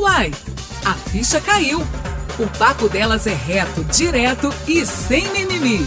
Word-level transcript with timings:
Uai, 0.00 0.30
a 0.82 0.94
ficha 0.94 1.38
caiu. 1.42 1.80
O 2.38 2.58
papo 2.58 2.88
delas 2.88 3.26
é 3.26 3.34
reto, 3.34 3.84
direto 3.84 4.48
e 4.66 4.86
sem 4.86 5.30
mimimi. 5.30 5.86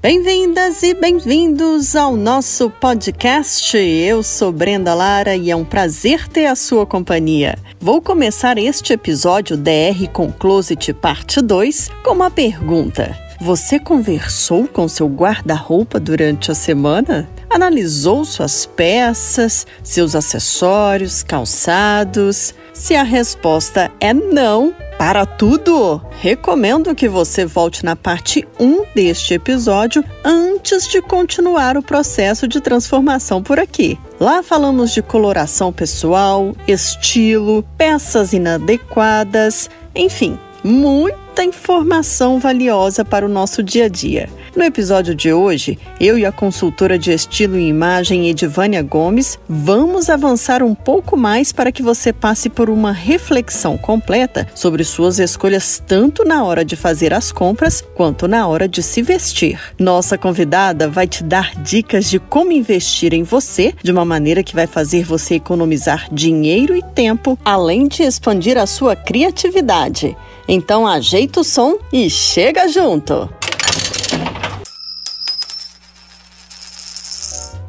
Bem-vindas 0.00 0.82
e 0.82 0.94
bem-vindos 0.94 1.94
ao 1.94 2.16
nosso 2.16 2.68
podcast. 2.68 3.78
Eu 3.78 4.24
sou 4.24 4.50
Brenda 4.50 4.94
Lara 4.94 5.36
e 5.36 5.48
é 5.48 5.54
um 5.54 5.64
prazer 5.64 6.26
ter 6.26 6.46
a 6.46 6.56
sua 6.56 6.84
companhia. 6.84 7.56
Vou 7.78 8.02
começar 8.02 8.58
este 8.58 8.94
episódio 8.94 9.56
DR 9.56 10.08
com 10.12 10.32
Closet 10.32 10.92
Parte 10.92 11.40
2 11.40 11.88
com 12.02 12.14
uma 12.14 12.32
pergunta. 12.32 13.16
Você 13.40 13.78
conversou 13.78 14.66
com 14.66 14.88
seu 14.88 15.06
guarda-roupa 15.06 16.00
durante 16.00 16.50
a 16.50 16.54
semana? 16.54 17.28
Analisou 17.52 18.24
suas 18.24 18.64
peças, 18.64 19.66
seus 19.82 20.14
acessórios, 20.14 21.22
calçados? 21.22 22.54
Se 22.72 22.96
a 22.96 23.02
resposta 23.02 23.92
é 24.00 24.14
não, 24.14 24.74
para 24.98 25.26
tudo, 25.26 26.00
recomendo 26.12 26.94
que 26.94 27.10
você 27.10 27.44
volte 27.44 27.84
na 27.84 27.94
parte 27.94 28.48
1 28.58 28.86
deste 28.94 29.34
episódio 29.34 30.02
antes 30.24 30.88
de 30.88 31.02
continuar 31.02 31.76
o 31.76 31.82
processo 31.82 32.48
de 32.48 32.58
transformação 32.58 33.42
por 33.42 33.58
aqui. 33.58 33.98
Lá 34.18 34.42
falamos 34.42 34.94
de 34.94 35.02
coloração 35.02 35.70
pessoal, 35.70 36.56
estilo, 36.66 37.62
peças 37.76 38.32
inadequadas, 38.32 39.68
enfim, 39.94 40.38
muita 40.64 41.44
informação 41.44 42.38
valiosa 42.38 43.04
para 43.04 43.26
o 43.26 43.28
nosso 43.28 43.62
dia 43.62 43.84
a 43.84 43.88
dia. 43.88 44.30
No 44.54 44.62
episódio 44.64 45.14
de 45.14 45.32
hoje, 45.32 45.78
eu 45.98 46.18
e 46.18 46.26
a 46.26 46.30
consultora 46.30 46.98
de 46.98 47.10
estilo 47.10 47.58
e 47.58 47.68
imagem 47.68 48.28
Edivânia 48.28 48.82
Gomes 48.82 49.38
vamos 49.48 50.10
avançar 50.10 50.62
um 50.62 50.74
pouco 50.74 51.16
mais 51.16 51.52
para 51.52 51.72
que 51.72 51.82
você 51.82 52.12
passe 52.12 52.50
por 52.50 52.68
uma 52.68 52.92
reflexão 52.92 53.78
completa 53.78 54.46
sobre 54.54 54.84
suas 54.84 55.18
escolhas 55.18 55.82
tanto 55.86 56.22
na 56.22 56.44
hora 56.44 56.66
de 56.66 56.76
fazer 56.76 57.14
as 57.14 57.32
compras 57.32 57.82
quanto 57.94 58.28
na 58.28 58.46
hora 58.46 58.68
de 58.68 58.82
se 58.82 59.00
vestir. 59.00 59.58
Nossa 59.78 60.18
convidada 60.18 60.86
vai 60.86 61.06
te 61.06 61.24
dar 61.24 61.54
dicas 61.62 62.10
de 62.10 62.18
como 62.18 62.52
investir 62.52 63.14
em 63.14 63.22
você 63.22 63.72
de 63.82 63.90
uma 63.90 64.04
maneira 64.04 64.42
que 64.42 64.54
vai 64.54 64.66
fazer 64.66 65.02
você 65.02 65.36
economizar 65.36 66.08
dinheiro 66.12 66.76
e 66.76 66.82
tempo, 66.82 67.38
além 67.42 67.88
de 67.88 68.02
expandir 68.02 68.58
a 68.58 68.66
sua 68.66 68.94
criatividade. 68.94 70.14
Então 70.46 70.86
ajeita 70.86 71.40
o 71.40 71.44
som 71.44 71.78
e 71.90 72.10
chega 72.10 72.68
junto! 72.68 73.41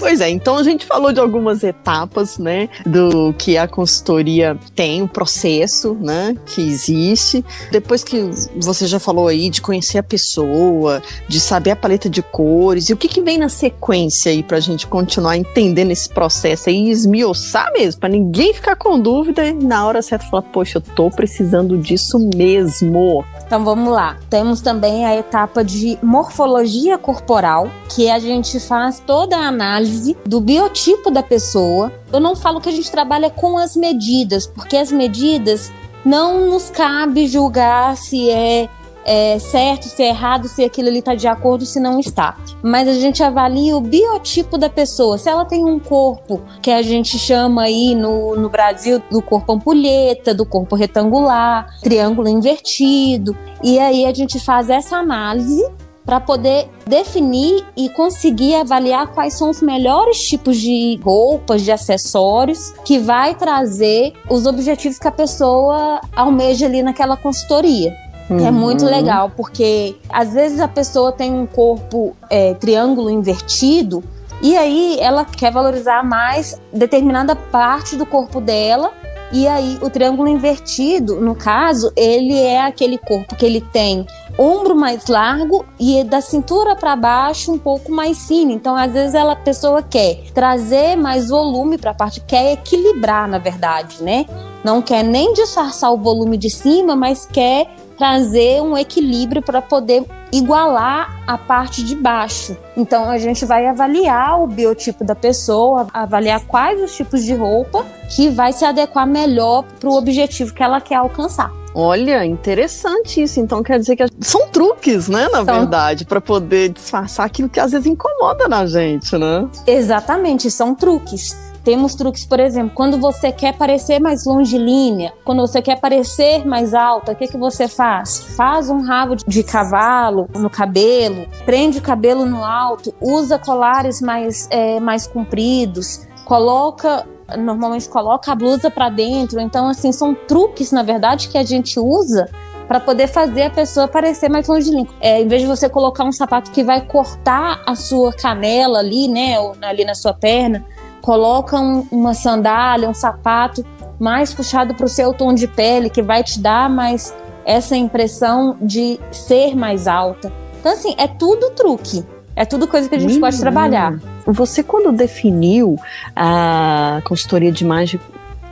Pois 0.03 0.19
é, 0.19 0.29
então 0.29 0.57
a 0.57 0.63
gente 0.63 0.85
falou 0.85 1.13
de 1.13 1.21
algumas 1.21 1.63
etapas, 1.63 2.37
né, 2.37 2.67
do 2.85 3.33
que 3.37 3.57
a 3.57 3.69
consultoria 3.69 4.59
tem, 4.75 5.01
o 5.01 5.07
processo, 5.07 5.93
né, 5.93 6.35
que 6.45 6.59
existe. 6.59 7.43
Depois 7.71 8.03
que 8.03 8.29
você 8.57 8.85
já 8.85 8.99
falou 8.99 9.29
aí 9.29 9.49
de 9.49 9.61
conhecer 9.61 9.99
a 9.99 10.03
pessoa, 10.03 11.01
de 11.29 11.39
saber 11.39 11.71
a 11.71 11.75
paleta 11.77 12.09
de 12.09 12.21
cores, 12.21 12.89
e 12.89 12.93
o 12.93 12.97
que, 12.97 13.07
que 13.07 13.21
vem 13.21 13.37
na 13.37 13.47
sequência 13.47 14.29
aí 14.29 14.43
pra 14.43 14.59
gente 14.59 14.85
continuar 14.87 15.37
entendendo 15.37 15.91
esse 15.91 16.09
processo 16.09 16.67
aí 16.67 16.89
e 16.89 16.91
esmiuçar 16.91 17.71
mesmo, 17.71 18.01
pra 18.01 18.09
ninguém 18.09 18.53
ficar 18.53 18.75
com 18.75 18.99
dúvida 18.99 19.47
e 19.47 19.53
na 19.53 19.87
hora 19.87 20.01
certa 20.01 20.25
falar, 20.25 20.43
poxa, 20.43 20.79
eu 20.79 20.81
tô 20.81 21.09
precisando 21.09 21.77
disso 21.77 22.19
mesmo. 22.35 23.23
Então 23.45 23.63
vamos 23.63 23.93
lá. 23.93 24.17
Temos 24.29 24.59
também 24.59 25.05
a 25.05 25.15
etapa 25.15 25.63
de 25.63 25.97
morfologia 26.03 26.97
corporal, 26.97 27.69
que 27.87 28.09
a 28.09 28.19
gente 28.19 28.59
faz 28.59 28.99
toda 28.99 29.37
a 29.37 29.47
análise 29.47 29.92
do 30.25 30.41
biotipo 30.41 31.09
da 31.09 31.23
pessoa. 31.23 31.91
Eu 32.11 32.19
não 32.19 32.35
falo 32.35 32.59
que 32.61 32.69
a 32.69 32.71
gente 32.71 32.91
trabalha 32.91 33.29
com 33.29 33.57
as 33.57 33.75
medidas, 33.75 34.47
porque 34.47 34.77
as 34.77 34.91
medidas 34.91 35.71
não 36.05 36.49
nos 36.49 36.69
cabe 36.69 37.27
julgar 37.27 37.95
se 37.95 38.29
é 38.29 38.69
é 39.05 39.37
certo, 39.37 39.85
se 39.85 40.01
é 40.01 40.07
errado, 40.09 40.47
se 40.47 40.63
aquilo 40.63 40.87
ali 40.87 40.99
está 40.99 41.13
de 41.15 41.27
acordo, 41.27 41.65
se 41.65 41.79
não 41.79 41.99
está. 41.99 42.37
Mas 42.61 42.87
a 42.87 42.93
gente 42.93 43.21
avalia 43.21 43.75
o 43.75 43.81
biotipo 43.81 44.57
da 44.57 44.69
pessoa. 44.69 45.17
Se 45.17 45.29
ela 45.29 45.45
tem 45.45 45.65
um 45.65 45.79
corpo 45.79 46.41
que 46.61 46.71
a 46.71 46.81
gente 46.81 47.19
chama 47.19 47.63
aí 47.63 47.95
no, 47.95 48.35
no 48.35 48.49
Brasil 48.49 49.01
do 49.11 49.21
corpo 49.21 49.53
ampulheta, 49.53 50.33
do 50.33 50.45
corpo 50.45 50.75
retangular, 50.75 51.67
triângulo 51.81 52.29
invertido. 52.29 53.35
E 53.61 53.79
aí 53.79 54.05
a 54.05 54.13
gente 54.13 54.39
faz 54.39 54.69
essa 54.69 54.97
análise 54.97 55.63
para 56.05 56.19
poder 56.19 56.69
definir 56.85 57.65
e 57.77 57.89
conseguir 57.89 58.55
avaliar 58.55 59.07
quais 59.07 59.37
são 59.37 59.49
os 59.49 59.61
melhores 59.61 60.17
tipos 60.19 60.57
de 60.57 60.99
roupas, 61.03 61.61
de 61.61 61.71
acessórios 61.71 62.73
que 62.83 62.99
vai 62.99 63.35
trazer 63.35 64.13
os 64.29 64.45
objetivos 64.45 64.99
que 64.99 65.07
a 65.07 65.11
pessoa 65.11 66.01
almeja 66.15 66.65
ali 66.65 66.83
naquela 66.83 67.15
consultoria. 67.15 67.93
Uhum. 68.29 68.45
É 68.45 68.51
muito 68.51 68.85
legal, 68.85 69.31
porque 69.35 69.95
às 70.09 70.33
vezes 70.33 70.59
a 70.59 70.67
pessoa 70.67 71.11
tem 71.11 71.33
um 71.33 71.45
corpo 71.45 72.15
é, 72.29 72.53
triângulo 72.53 73.09
invertido 73.09 74.03
e 74.41 74.57
aí 74.57 74.97
ela 74.99 75.23
quer 75.23 75.51
valorizar 75.51 76.03
mais 76.03 76.59
determinada 76.71 77.33
parte 77.33 77.95
do 77.95 78.05
corpo 78.05 78.41
dela. 78.41 78.91
E 79.31 79.47
aí 79.47 79.79
o 79.81 79.89
triângulo 79.89 80.27
invertido, 80.27 81.19
no 81.19 81.33
caso, 81.33 81.91
ele 81.95 82.37
é 82.37 82.61
aquele 82.61 82.97
corpo 82.97 83.35
que 83.35 83.45
ele 83.45 83.61
tem 83.61 84.05
ombro 84.37 84.75
mais 84.75 85.07
largo 85.07 85.65
e 85.79 86.03
da 86.03 86.21
cintura 86.21 86.75
para 86.75 86.95
baixo 86.95 87.51
um 87.51 87.57
pouco 87.57 87.91
mais 87.91 88.27
fino. 88.27 88.51
Então, 88.51 88.75
às 88.75 88.91
vezes 88.91 89.13
ela 89.13 89.33
a 89.33 89.37
pessoa 89.37 89.81
quer 89.81 90.23
trazer 90.33 90.95
mais 90.95 91.29
volume 91.29 91.77
para 91.77 91.91
a 91.91 91.93
parte, 91.93 92.21
quer 92.21 92.53
equilibrar, 92.53 93.27
na 93.27 93.37
verdade, 93.37 94.01
né? 94.01 94.25
Não 94.63 94.81
quer 94.81 95.03
nem 95.03 95.33
disfarçar 95.33 95.91
o 95.91 95.97
volume 95.97 96.37
de 96.37 96.49
cima, 96.49 96.95
mas 96.95 97.25
quer 97.25 97.67
trazer 97.97 98.61
um 98.61 98.77
equilíbrio 98.77 99.41
para 99.41 99.61
poder 99.61 100.05
igualar 100.31 101.21
a 101.27 101.37
parte 101.37 101.83
de 101.83 101.95
baixo. 101.95 102.57
Então 102.75 103.09
a 103.09 103.17
gente 103.17 103.45
vai 103.45 103.67
avaliar 103.67 104.41
o 104.41 104.47
biotipo 104.47 105.03
da 105.03 105.15
pessoa, 105.15 105.87
avaliar 105.93 106.41
quais 106.45 106.81
os 106.81 106.95
tipos 106.95 107.23
de 107.23 107.33
roupa 107.35 107.85
que 108.15 108.29
vai 108.29 108.51
se 108.51 108.65
adequar 108.65 109.05
melhor 109.05 109.63
para 109.79 109.89
o 109.89 109.97
objetivo 109.97 110.53
que 110.53 110.63
ela 110.63 110.81
quer 110.81 110.95
alcançar. 110.95 111.51
Olha, 111.75 112.25
interessante 112.25 113.21
isso. 113.21 113.39
Então 113.39 113.63
quer 113.63 113.79
dizer 113.79 113.95
que 113.95 114.05
são 114.21 114.47
truques, 114.47 115.07
né, 115.07 115.27
na 115.29 115.43
são... 115.43 115.55
verdade, 115.55 116.05
para 116.05 116.21
poder 116.21 116.69
disfarçar 116.69 117.25
aquilo 117.25 117.49
que 117.49 117.59
às 117.59 117.71
vezes 117.71 117.87
incomoda 117.87 118.47
na 118.47 118.65
gente, 118.65 119.17
né? 119.17 119.47
Exatamente, 119.65 120.49
são 120.51 120.75
truques. 120.75 121.35
Temos 121.63 121.95
truques, 121.95 122.25
por 122.25 122.41
exemplo, 122.41 122.73
quando 122.75 122.99
você 122.99 123.31
quer 123.31 123.57
parecer 123.57 123.97
mais 123.97 124.25
longilínea, 124.25 125.13
quando 125.23 125.39
você 125.39 125.61
quer 125.61 125.79
parecer 125.79 126.45
mais 126.45 126.73
alta, 126.73 127.13
o 127.13 127.15
que, 127.15 127.25
que 127.25 127.37
você 127.37 127.69
faz? 127.69 128.17
Faz 128.35 128.69
um 128.69 128.81
rabo 128.81 129.15
de 129.15 129.43
cavalo 129.43 130.27
no 130.35 130.49
cabelo, 130.49 131.25
prende 131.45 131.77
o 131.77 131.81
cabelo 131.81 132.25
no 132.25 132.43
alto, 132.43 132.93
usa 132.99 133.39
colares 133.39 134.01
mais, 134.01 134.45
é, 134.51 134.77
mais 134.81 135.07
compridos, 135.07 136.05
coloca 136.25 137.07
normalmente 137.37 137.87
coloca 137.89 138.31
a 138.31 138.35
blusa 138.35 138.69
para 138.69 138.89
dentro. 138.89 139.39
Então, 139.39 139.67
assim, 139.67 139.91
são 139.91 140.13
truques, 140.13 140.71
na 140.71 140.83
verdade, 140.83 141.29
que 141.29 141.37
a 141.37 141.43
gente 141.43 141.79
usa 141.79 142.29
para 142.67 142.79
poder 142.79 143.07
fazer 143.07 143.43
a 143.43 143.49
pessoa 143.49 143.87
parecer 143.87 144.29
mais 144.29 144.47
longilínea. 144.47 144.87
É, 144.99 145.21
em 145.21 145.27
vez 145.27 145.41
de 145.41 145.47
você 145.47 145.69
colocar 145.69 146.03
um 146.03 146.11
sapato 146.11 146.51
que 146.51 146.63
vai 146.63 146.81
cortar 146.81 147.61
a 147.65 147.75
sua 147.75 148.13
canela 148.13 148.79
ali, 148.79 149.07
né, 149.07 149.39
ou 149.39 149.55
ali 149.61 149.85
na 149.85 149.95
sua 149.95 150.13
perna, 150.13 150.65
coloca 151.01 151.59
um, 151.59 151.85
uma 151.91 152.13
sandália, 152.13 152.89
um 152.89 152.93
sapato 152.93 153.65
mais 153.99 154.33
puxado 154.33 154.73
para 154.73 154.85
o 154.85 154.89
seu 154.89 155.13
tom 155.13 155.33
de 155.33 155.47
pele, 155.47 155.89
que 155.89 156.01
vai 156.01 156.23
te 156.23 156.39
dar 156.39 156.69
mais 156.69 157.13
essa 157.45 157.75
impressão 157.75 158.57
de 158.61 158.99
ser 159.11 159.55
mais 159.55 159.87
alta. 159.87 160.31
Então, 160.59 160.71
assim, 160.71 160.95
é 160.97 161.07
tudo 161.07 161.51
truque. 161.51 162.05
É 162.35 162.45
tudo 162.45 162.67
coisa 162.67 162.89
que 162.89 162.95
a 162.95 162.99
gente 162.99 163.19
pode 163.19 163.39
trabalhar. 163.39 163.99
Você, 164.25 164.63
quando 164.63 164.91
definiu 164.91 165.77
a 166.15 167.01
consultoria 167.03 167.51
de 167.51 167.63
imagem 167.63 167.99